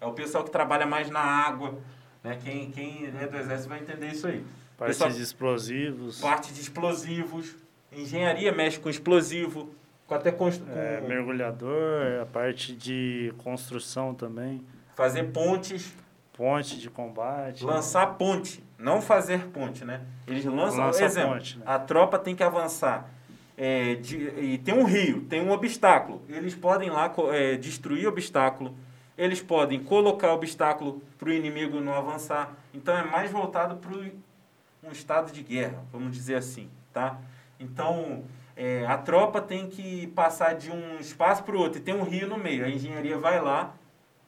É 0.00 0.06
o 0.06 0.12
pessoal 0.12 0.44
que 0.44 0.50
trabalha 0.50 0.86
mais 0.86 1.10
na 1.10 1.20
água. 1.20 1.78
Né? 2.22 2.38
Quem, 2.42 2.70
quem 2.70 3.06
é 3.20 3.26
do 3.26 3.36
Exército 3.36 3.68
vai 3.68 3.80
entender 3.80 4.08
isso 4.08 4.26
aí. 4.26 4.44
Parte 4.76 4.90
Pessoal, 4.90 5.10
de 5.10 5.22
explosivos. 5.22 6.20
Parte 6.20 6.52
de 6.52 6.60
explosivos. 6.60 7.56
Engenharia 7.90 8.52
mexe 8.52 8.78
com 8.78 8.90
explosivo, 8.90 9.74
com 10.06 10.14
até 10.14 10.30
constru... 10.30 10.66
é, 10.70 11.00
mergulhador, 11.00 12.20
a 12.20 12.26
parte 12.26 12.74
de 12.74 13.32
construção 13.38 14.14
também. 14.14 14.62
Fazer 14.94 15.24
pontes. 15.24 15.94
Ponte 16.34 16.78
de 16.78 16.90
combate. 16.90 17.64
Lançar 17.64 18.06
ponte, 18.18 18.62
não 18.78 19.00
fazer 19.00 19.46
ponte, 19.46 19.86
né? 19.86 20.02
Eles 20.26 20.44
lançam, 20.44 20.84
Lança 20.84 21.02
exemplo, 21.02 21.32
ponte, 21.32 21.58
né? 21.58 21.64
a 21.66 21.78
tropa 21.78 22.18
tem 22.18 22.36
que 22.36 22.42
avançar 22.42 23.08
é, 23.56 23.94
de, 23.94 24.16
e 24.38 24.58
tem 24.58 24.74
um 24.74 24.84
rio, 24.84 25.22
tem 25.22 25.40
um 25.40 25.50
obstáculo. 25.50 26.22
Eles 26.28 26.54
podem 26.54 26.90
lá 26.90 27.12
é, 27.32 27.56
destruir 27.56 28.06
o 28.06 28.10
obstáculo, 28.10 28.76
eles 29.16 29.40
podem 29.40 29.82
colocar 29.82 30.32
obstáculo 30.32 31.02
para 31.18 31.28
o 31.28 31.32
inimigo 31.32 31.80
não 31.80 31.94
avançar. 31.94 32.54
Então 32.74 32.96
é 32.96 33.02
mais 33.04 33.30
voltado 33.30 33.76
para 33.76 33.92
um 33.96 34.92
estado 34.92 35.32
de 35.32 35.42
guerra, 35.42 35.82
vamos 35.90 36.14
dizer 36.14 36.34
assim, 36.34 36.68
tá? 36.92 37.18
Então, 37.58 38.24
é, 38.54 38.86
a 38.86 38.98
tropa 38.98 39.40
tem 39.40 39.68
que 39.68 40.06
passar 40.08 40.54
de 40.54 40.70
um 40.70 40.98
espaço 40.98 41.42
para 41.42 41.56
o 41.56 41.58
outro 41.58 41.78
e 41.78 41.82
tem 41.82 41.94
um 41.94 42.02
rio 42.02 42.28
no 42.28 42.36
meio. 42.36 42.64
A 42.64 42.68
engenharia 42.68 43.18
vai 43.18 43.40
lá 43.40 43.74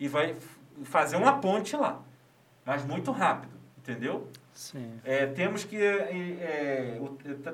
e 0.00 0.09
vai 0.09 0.34
fazer 0.84 1.16
uma 1.16 1.38
ponte 1.38 1.76
lá, 1.76 2.00
mas 2.64 2.84
muito 2.84 3.10
rápido, 3.10 3.52
entendeu? 3.76 4.26
Sim. 4.55 4.98
É, 5.05 5.26
temos 5.26 5.64
que 5.64 5.76
é, 5.76 6.98
é 6.98 7.00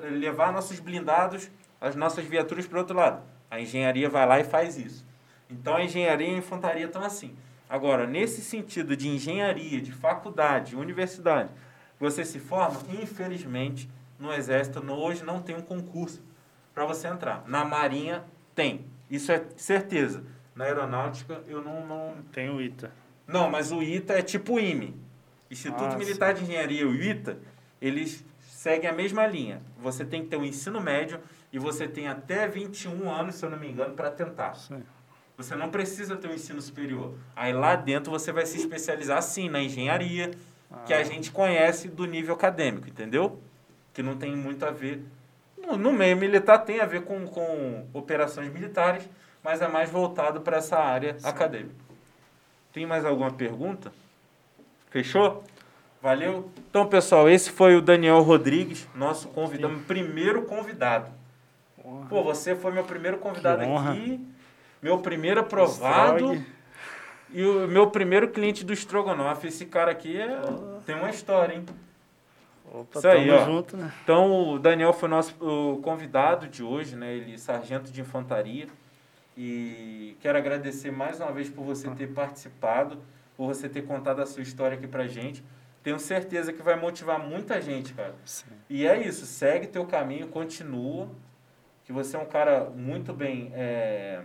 levar 0.09 0.51
nossos 0.51 0.79
blindados, 0.79 1.51
as 1.79 1.95
nossas 1.95 2.25
viaturas 2.25 2.67
para 2.67 2.77
o 2.77 2.79
outro 2.79 2.95
lado. 2.95 3.21
A 3.49 3.59
engenharia 3.59 4.09
vai 4.09 4.25
lá 4.25 4.39
e 4.39 4.43
faz 4.43 4.77
isso. 4.77 5.05
Então, 5.49 5.75
a 5.75 5.83
engenharia 5.83 6.27
e 6.27 6.35
a 6.35 6.37
infantaria 6.37 6.85
estão 6.85 7.03
assim. 7.03 7.35
Agora, 7.69 8.05
nesse 8.05 8.41
sentido 8.41 8.95
de 8.95 9.07
engenharia, 9.07 9.81
de 9.81 9.91
faculdade, 9.91 10.75
universidade, 10.75 11.49
você 11.99 12.23
se 12.23 12.39
forma, 12.39 12.79
infelizmente, 13.01 13.89
no 14.19 14.33
Exército 14.33 14.79
hoje 14.91 15.23
não 15.23 15.41
tem 15.41 15.55
um 15.55 15.61
concurso 15.61 16.21
para 16.73 16.85
você 16.85 17.07
entrar. 17.07 17.43
Na 17.47 17.65
Marinha 17.65 18.23
tem. 18.53 18.85
Isso 19.09 19.31
é 19.31 19.43
certeza. 19.55 20.23
Na 20.55 20.65
Aeronáutica 20.65 21.41
eu 21.47 21.61
não, 21.61 21.85
não... 21.85 22.15
Tem 22.31 22.49
o 22.49 22.61
ITA. 22.61 22.91
Não, 23.27 23.49
mas 23.49 23.71
o 23.71 23.81
ITA 23.81 24.13
é 24.13 24.21
tipo 24.21 24.53
o 24.53 24.59
IME. 24.59 24.95
Instituto 25.49 25.95
ah, 25.95 25.97
Militar 25.97 26.35
sim. 26.35 26.43
de 26.43 26.49
Engenharia 26.49 26.81
e 26.81 26.85
o 26.85 26.95
ITA, 26.95 27.37
eles 27.81 28.25
seguem 28.39 28.89
a 28.89 28.93
mesma 28.93 29.25
linha. 29.27 29.61
Você 29.79 30.05
tem 30.05 30.23
que 30.23 30.29
ter 30.29 30.37
o 30.37 30.41
um 30.41 30.45
ensino 30.45 30.81
médio 30.81 31.19
e 31.55 31.59
você 31.59 31.87
tem 31.87 32.09
até 32.09 32.49
21 32.49 33.09
anos, 33.09 33.35
se 33.35 33.45
eu 33.45 33.49
não 33.49 33.57
me 33.57 33.69
engano, 33.69 33.93
para 33.93 34.11
tentar. 34.11 34.55
Sim. 34.55 34.83
Você 35.37 35.55
não 35.55 35.69
precisa 35.69 36.17
ter 36.17 36.27
o 36.27 36.31
um 36.31 36.33
ensino 36.33 36.61
superior. 36.61 37.13
Aí 37.33 37.53
lá 37.53 37.77
dentro 37.77 38.11
você 38.11 38.33
vai 38.33 38.45
se 38.45 38.57
especializar, 38.57 39.21
sim, 39.21 39.47
na 39.47 39.61
engenharia, 39.61 40.31
que 40.85 40.93
a 40.93 41.01
gente 41.01 41.31
conhece 41.31 41.87
do 41.87 42.03
nível 42.05 42.35
acadêmico, 42.35 42.89
entendeu? 42.89 43.41
Que 43.93 44.03
não 44.03 44.17
tem 44.17 44.35
muito 44.35 44.65
a 44.65 44.71
ver. 44.71 45.01
No, 45.57 45.77
no 45.77 45.93
meio 45.93 46.17
militar 46.17 46.57
tem 46.57 46.81
a 46.81 46.85
ver 46.85 47.03
com, 47.03 47.25
com 47.25 47.87
operações 47.93 48.51
militares, 48.51 49.07
mas 49.41 49.61
é 49.61 49.67
mais 49.69 49.89
voltado 49.89 50.41
para 50.41 50.57
essa 50.57 50.77
área 50.77 51.17
Sim. 51.17 51.25
acadêmica. 51.25 51.85
Tem 52.73 52.85
mais 52.85 53.05
alguma 53.05 53.31
pergunta? 53.31 53.93
Fechou? 54.89 55.41
Valeu? 56.01 56.51
Então, 56.69 56.85
pessoal, 56.85 57.29
esse 57.29 57.49
foi 57.49 57.77
o 57.77 57.81
Daniel 57.81 58.21
Rodrigues, 58.23 58.89
nosso 58.93 59.29
convidado, 59.29 59.79
primeiro 59.87 60.41
convidado. 60.41 61.23
Honra. 61.85 62.07
Pô, 62.09 62.23
você 62.23 62.55
foi 62.55 62.71
meu 62.71 62.83
primeiro 62.83 63.17
convidado 63.19 63.61
aqui, 63.61 64.19
meu 64.81 64.97
primeiro 64.99 65.39
aprovado. 65.41 66.43
E 67.31 67.43
o 67.43 67.67
meu 67.67 67.89
primeiro 67.89 68.29
cliente 68.29 68.63
do 68.63 68.71
Strogonoff, 68.71 69.45
esse 69.45 69.65
cara 69.65 69.91
aqui 69.91 70.17
é, 70.17 70.39
tem 70.85 70.95
uma 70.95 71.09
história, 71.09 71.55
hein? 71.55 71.65
Opa, 72.71 72.99
Isso 72.99 73.07
aí, 73.07 73.29
ó. 73.29 73.45
Junto, 73.45 73.77
né? 73.77 73.91
Então, 74.03 74.49
o 74.49 74.59
Daniel 74.59 74.93
foi 74.93 75.09
nosso 75.09 75.35
o 75.39 75.81
convidado 75.81 76.47
de 76.47 76.63
hoje, 76.63 76.95
né? 76.95 77.13
Ele 77.13 77.33
é 77.33 77.37
sargento 77.37 77.91
de 77.91 78.01
infantaria. 78.01 78.67
E 79.37 80.15
quero 80.21 80.37
agradecer 80.37 80.91
mais 80.91 81.19
uma 81.19 81.31
vez 81.31 81.49
por 81.49 81.63
você 81.63 81.89
ter 81.91 82.07
participado, 82.07 82.97
por 83.35 83.47
você 83.47 83.67
ter 83.67 83.81
contado 83.81 84.21
a 84.21 84.25
sua 84.25 84.41
história 84.41 84.77
aqui 84.77 84.87
pra 84.87 85.07
gente. 85.07 85.43
Tenho 85.83 85.99
certeza 85.99 86.53
que 86.53 86.61
vai 86.63 86.79
motivar 86.79 87.19
muita 87.19 87.61
gente, 87.61 87.93
cara. 87.93 88.15
Sim. 88.23 88.45
E 88.69 88.87
é 88.87 89.05
isso, 89.05 89.25
segue 89.25 89.67
teu 89.67 89.85
caminho, 89.85 90.27
continua, 90.29 91.09
que 91.85 91.93
você 91.93 92.17
é 92.17 92.19
um 92.19 92.25
cara 92.25 92.69
muito 92.75 93.13
bem 93.13 93.51
é, 93.53 94.23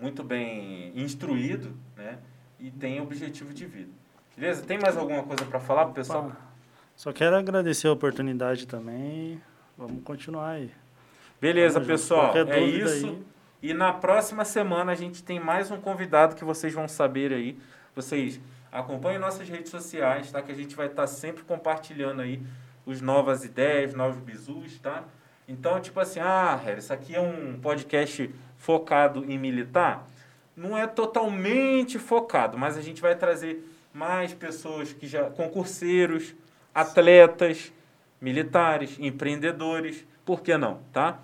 muito 0.00 0.24
bem 0.24 0.92
instruído, 0.96 1.76
né? 1.96 2.18
E 2.58 2.70
tem 2.70 3.00
objetivo 3.00 3.52
de 3.52 3.66
vida. 3.66 3.92
Beleza? 4.36 4.62
Tem 4.64 4.78
mais 4.78 4.96
alguma 4.96 5.22
coisa 5.22 5.44
para 5.44 5.60
falar 5.60 5.84
pro 5.86 5.94
pessoal? 5.94 6.32
Só 6.96 7.12
quero 7.12 7.36
agradecer 7.36 7.88
a 7.88 7.92
oportunidade 7.92 8.66
também. 8.66 9.40
Vamos 9.76 10.02
continuar 10.02 10.50
aí. 10.50 10.70
Beleza, 11.40 11.78
junto. 11.78 11.88
pessoal. 11.88 12.34
É 12.36 12.60
isso. 12.60 13.06
aí. 13.06 13.22
E 13.62 13.74
na 13.74 13.92
próxima 13.92 14.44
semana 14.44 14.92
a 14.92 14.94
gente 14.94 15.22
tem 15.22 15.38
mais 15.38 15.70
um 15.70 15.80
convidado 15.80 16.34
que 16.34 16.44
vocês 16.44 16.72
vão 16.72 16.88
saber 16.88 17.32
aí. 17.32 17.58
Vocês 17.94 18.40
acompanhem 18.70 19.18
nossas 19.18 19.48
redes 19.48 19.70
sociais, 19.70 20.32
tá? 20.32 20.40
Que 20.40 20.52
a 20.52 20.54
gente 20.54 20.74
vai 20.74 20.86
estar 20.86 21.06
sempre 21.06 21.42
compartilhando 21.44 22.22
aí 22.22 22.42
os 22.86 23.00
novas 23.00 23.44
ideias, 23.44 23.94
novos 23.94 24.20
bizus, 24.20 24.78
tá? 24.78 25.04
Então, 25.52 25.78
tipo 25.78 26.00
assim, 26.00 26.18
ah, 26.18 26.58
isso 26.78 26.94
aqui 26.94 27.14
é 27.14 27.20
um 27.20 27.60
podcast 27.60 28.34
focado 28.56 29.22
em 29.30 29.36
militar? 29.36 30.08
Não 30.56 30.78
é 30.78 30.86
totalmente 30.86 31.98
focado, 31.98 32.56
mas 32.56 32.78
a 32.78 32.80
gente 32.80 33.02
vai 33.02 33.14
trazer 33.14 33.62
mais 33.92 34.32
pessoas 34.32 34.94
que 34.94 35.06
já 35.06 35.28
concurseiros, 35.28 36.34
atletas, 36.74 37.70
militares, 38.18 38.96
empreendedores, 38.98 40.06
por 40.24 40.40
que 40.40 40.56
não, 40.56 40.80
tá? 40.90 41.20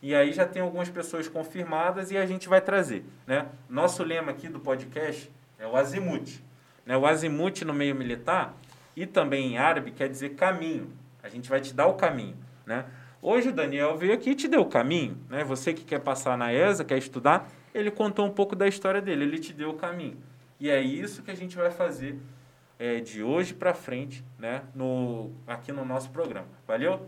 E 0.00 0.14
aí 0.14 0.32
já 0.32 0.46
tem 0.46 0.62
algumas 0.62 0.88
pessoas 0.88 1.28
confirmadas 1.28 2.10
e 2.10 2.16
a 2.16 2.24
gente 2.24 2.48
vai 2.48 2.62
trazer, 2.62 3.04
né? 3.26 3.46
Nosso 3.68 4.02
lema 4.02 4.30
aqui 4.30 4.48
do 4.48 4.58
podcast 4.58 5.30
é 5.58 5.66
o 5.66 5.76
azimuth, 5.76 6.42
né? 6.86 6.96
O 6.96 7.04
azimuth 7.04 7.60
no 7.60 7.74
meio 7.74 7.94
militar 7.94 8.56
e 8.96 9.04
também 9.04 9.52
em 9.52 9.58
árabe 9.58 9.90
quer 9.90 10.08
dizer 10.08 10.30
caminho. 10.30 10.90
A 11.22 11.28
gente 11.28 11.50
vai 11.50 11.60
te 11.60 11.74
dar 11.74 11.88
o 11.88 11.94
caminho, 11.94 12.38
né? 12.64 12.86
Hoje 13.28 13.48
o 13.48 13.52
Daniel 13.52 13.96
veio 13.96 14.14
aqui 14.14 14.30
e 14.30 14.34
te 14.36 14.46
deu 14.46 14.60
o 14.60 14.66
caminho, 14.66 15.18
né? 15.28 15.42
Você 15.42 15.74
que 15.74 15.84
quer 15.84 15.98
passar 15.98 16.38
na 16.38 16.52
ESA, 16.52 16.84
quer 16.84 16.96
estudar, 16.96 17.50
ele 17.74 17.90
contou 17.90 18.24
um 18.24 18.30
pouco 18.30 18.54
da 18.54 18.68
história 18.68 19.02
dele, 19.02 19.24
ele 19.24 19.40
te 19.40 19.52
deu 19.52 19.70
o 19.70 19.74
caminho. 19.74 20.16
E 20.60 20.70
é 20.70 20.80
isso 20.80 21.24
que 21.24 21.32
a 21.32 21.34
gente 21.34 21.56
vai 21.56 21.72
fazer 21.72 22.20
é, 22.78 23.00
de 23.00 23.24
hoje 23.24 23.52
para 23.52 23.74
frente, 23.74 24.24
né? 24.38 24.62
No, 24.72 25.32
aqui 25.44 25.72
no 25.72 25.84
nosso 25.84 26.08
programa. 26.10 26.46
Valeu? 26.68 27.04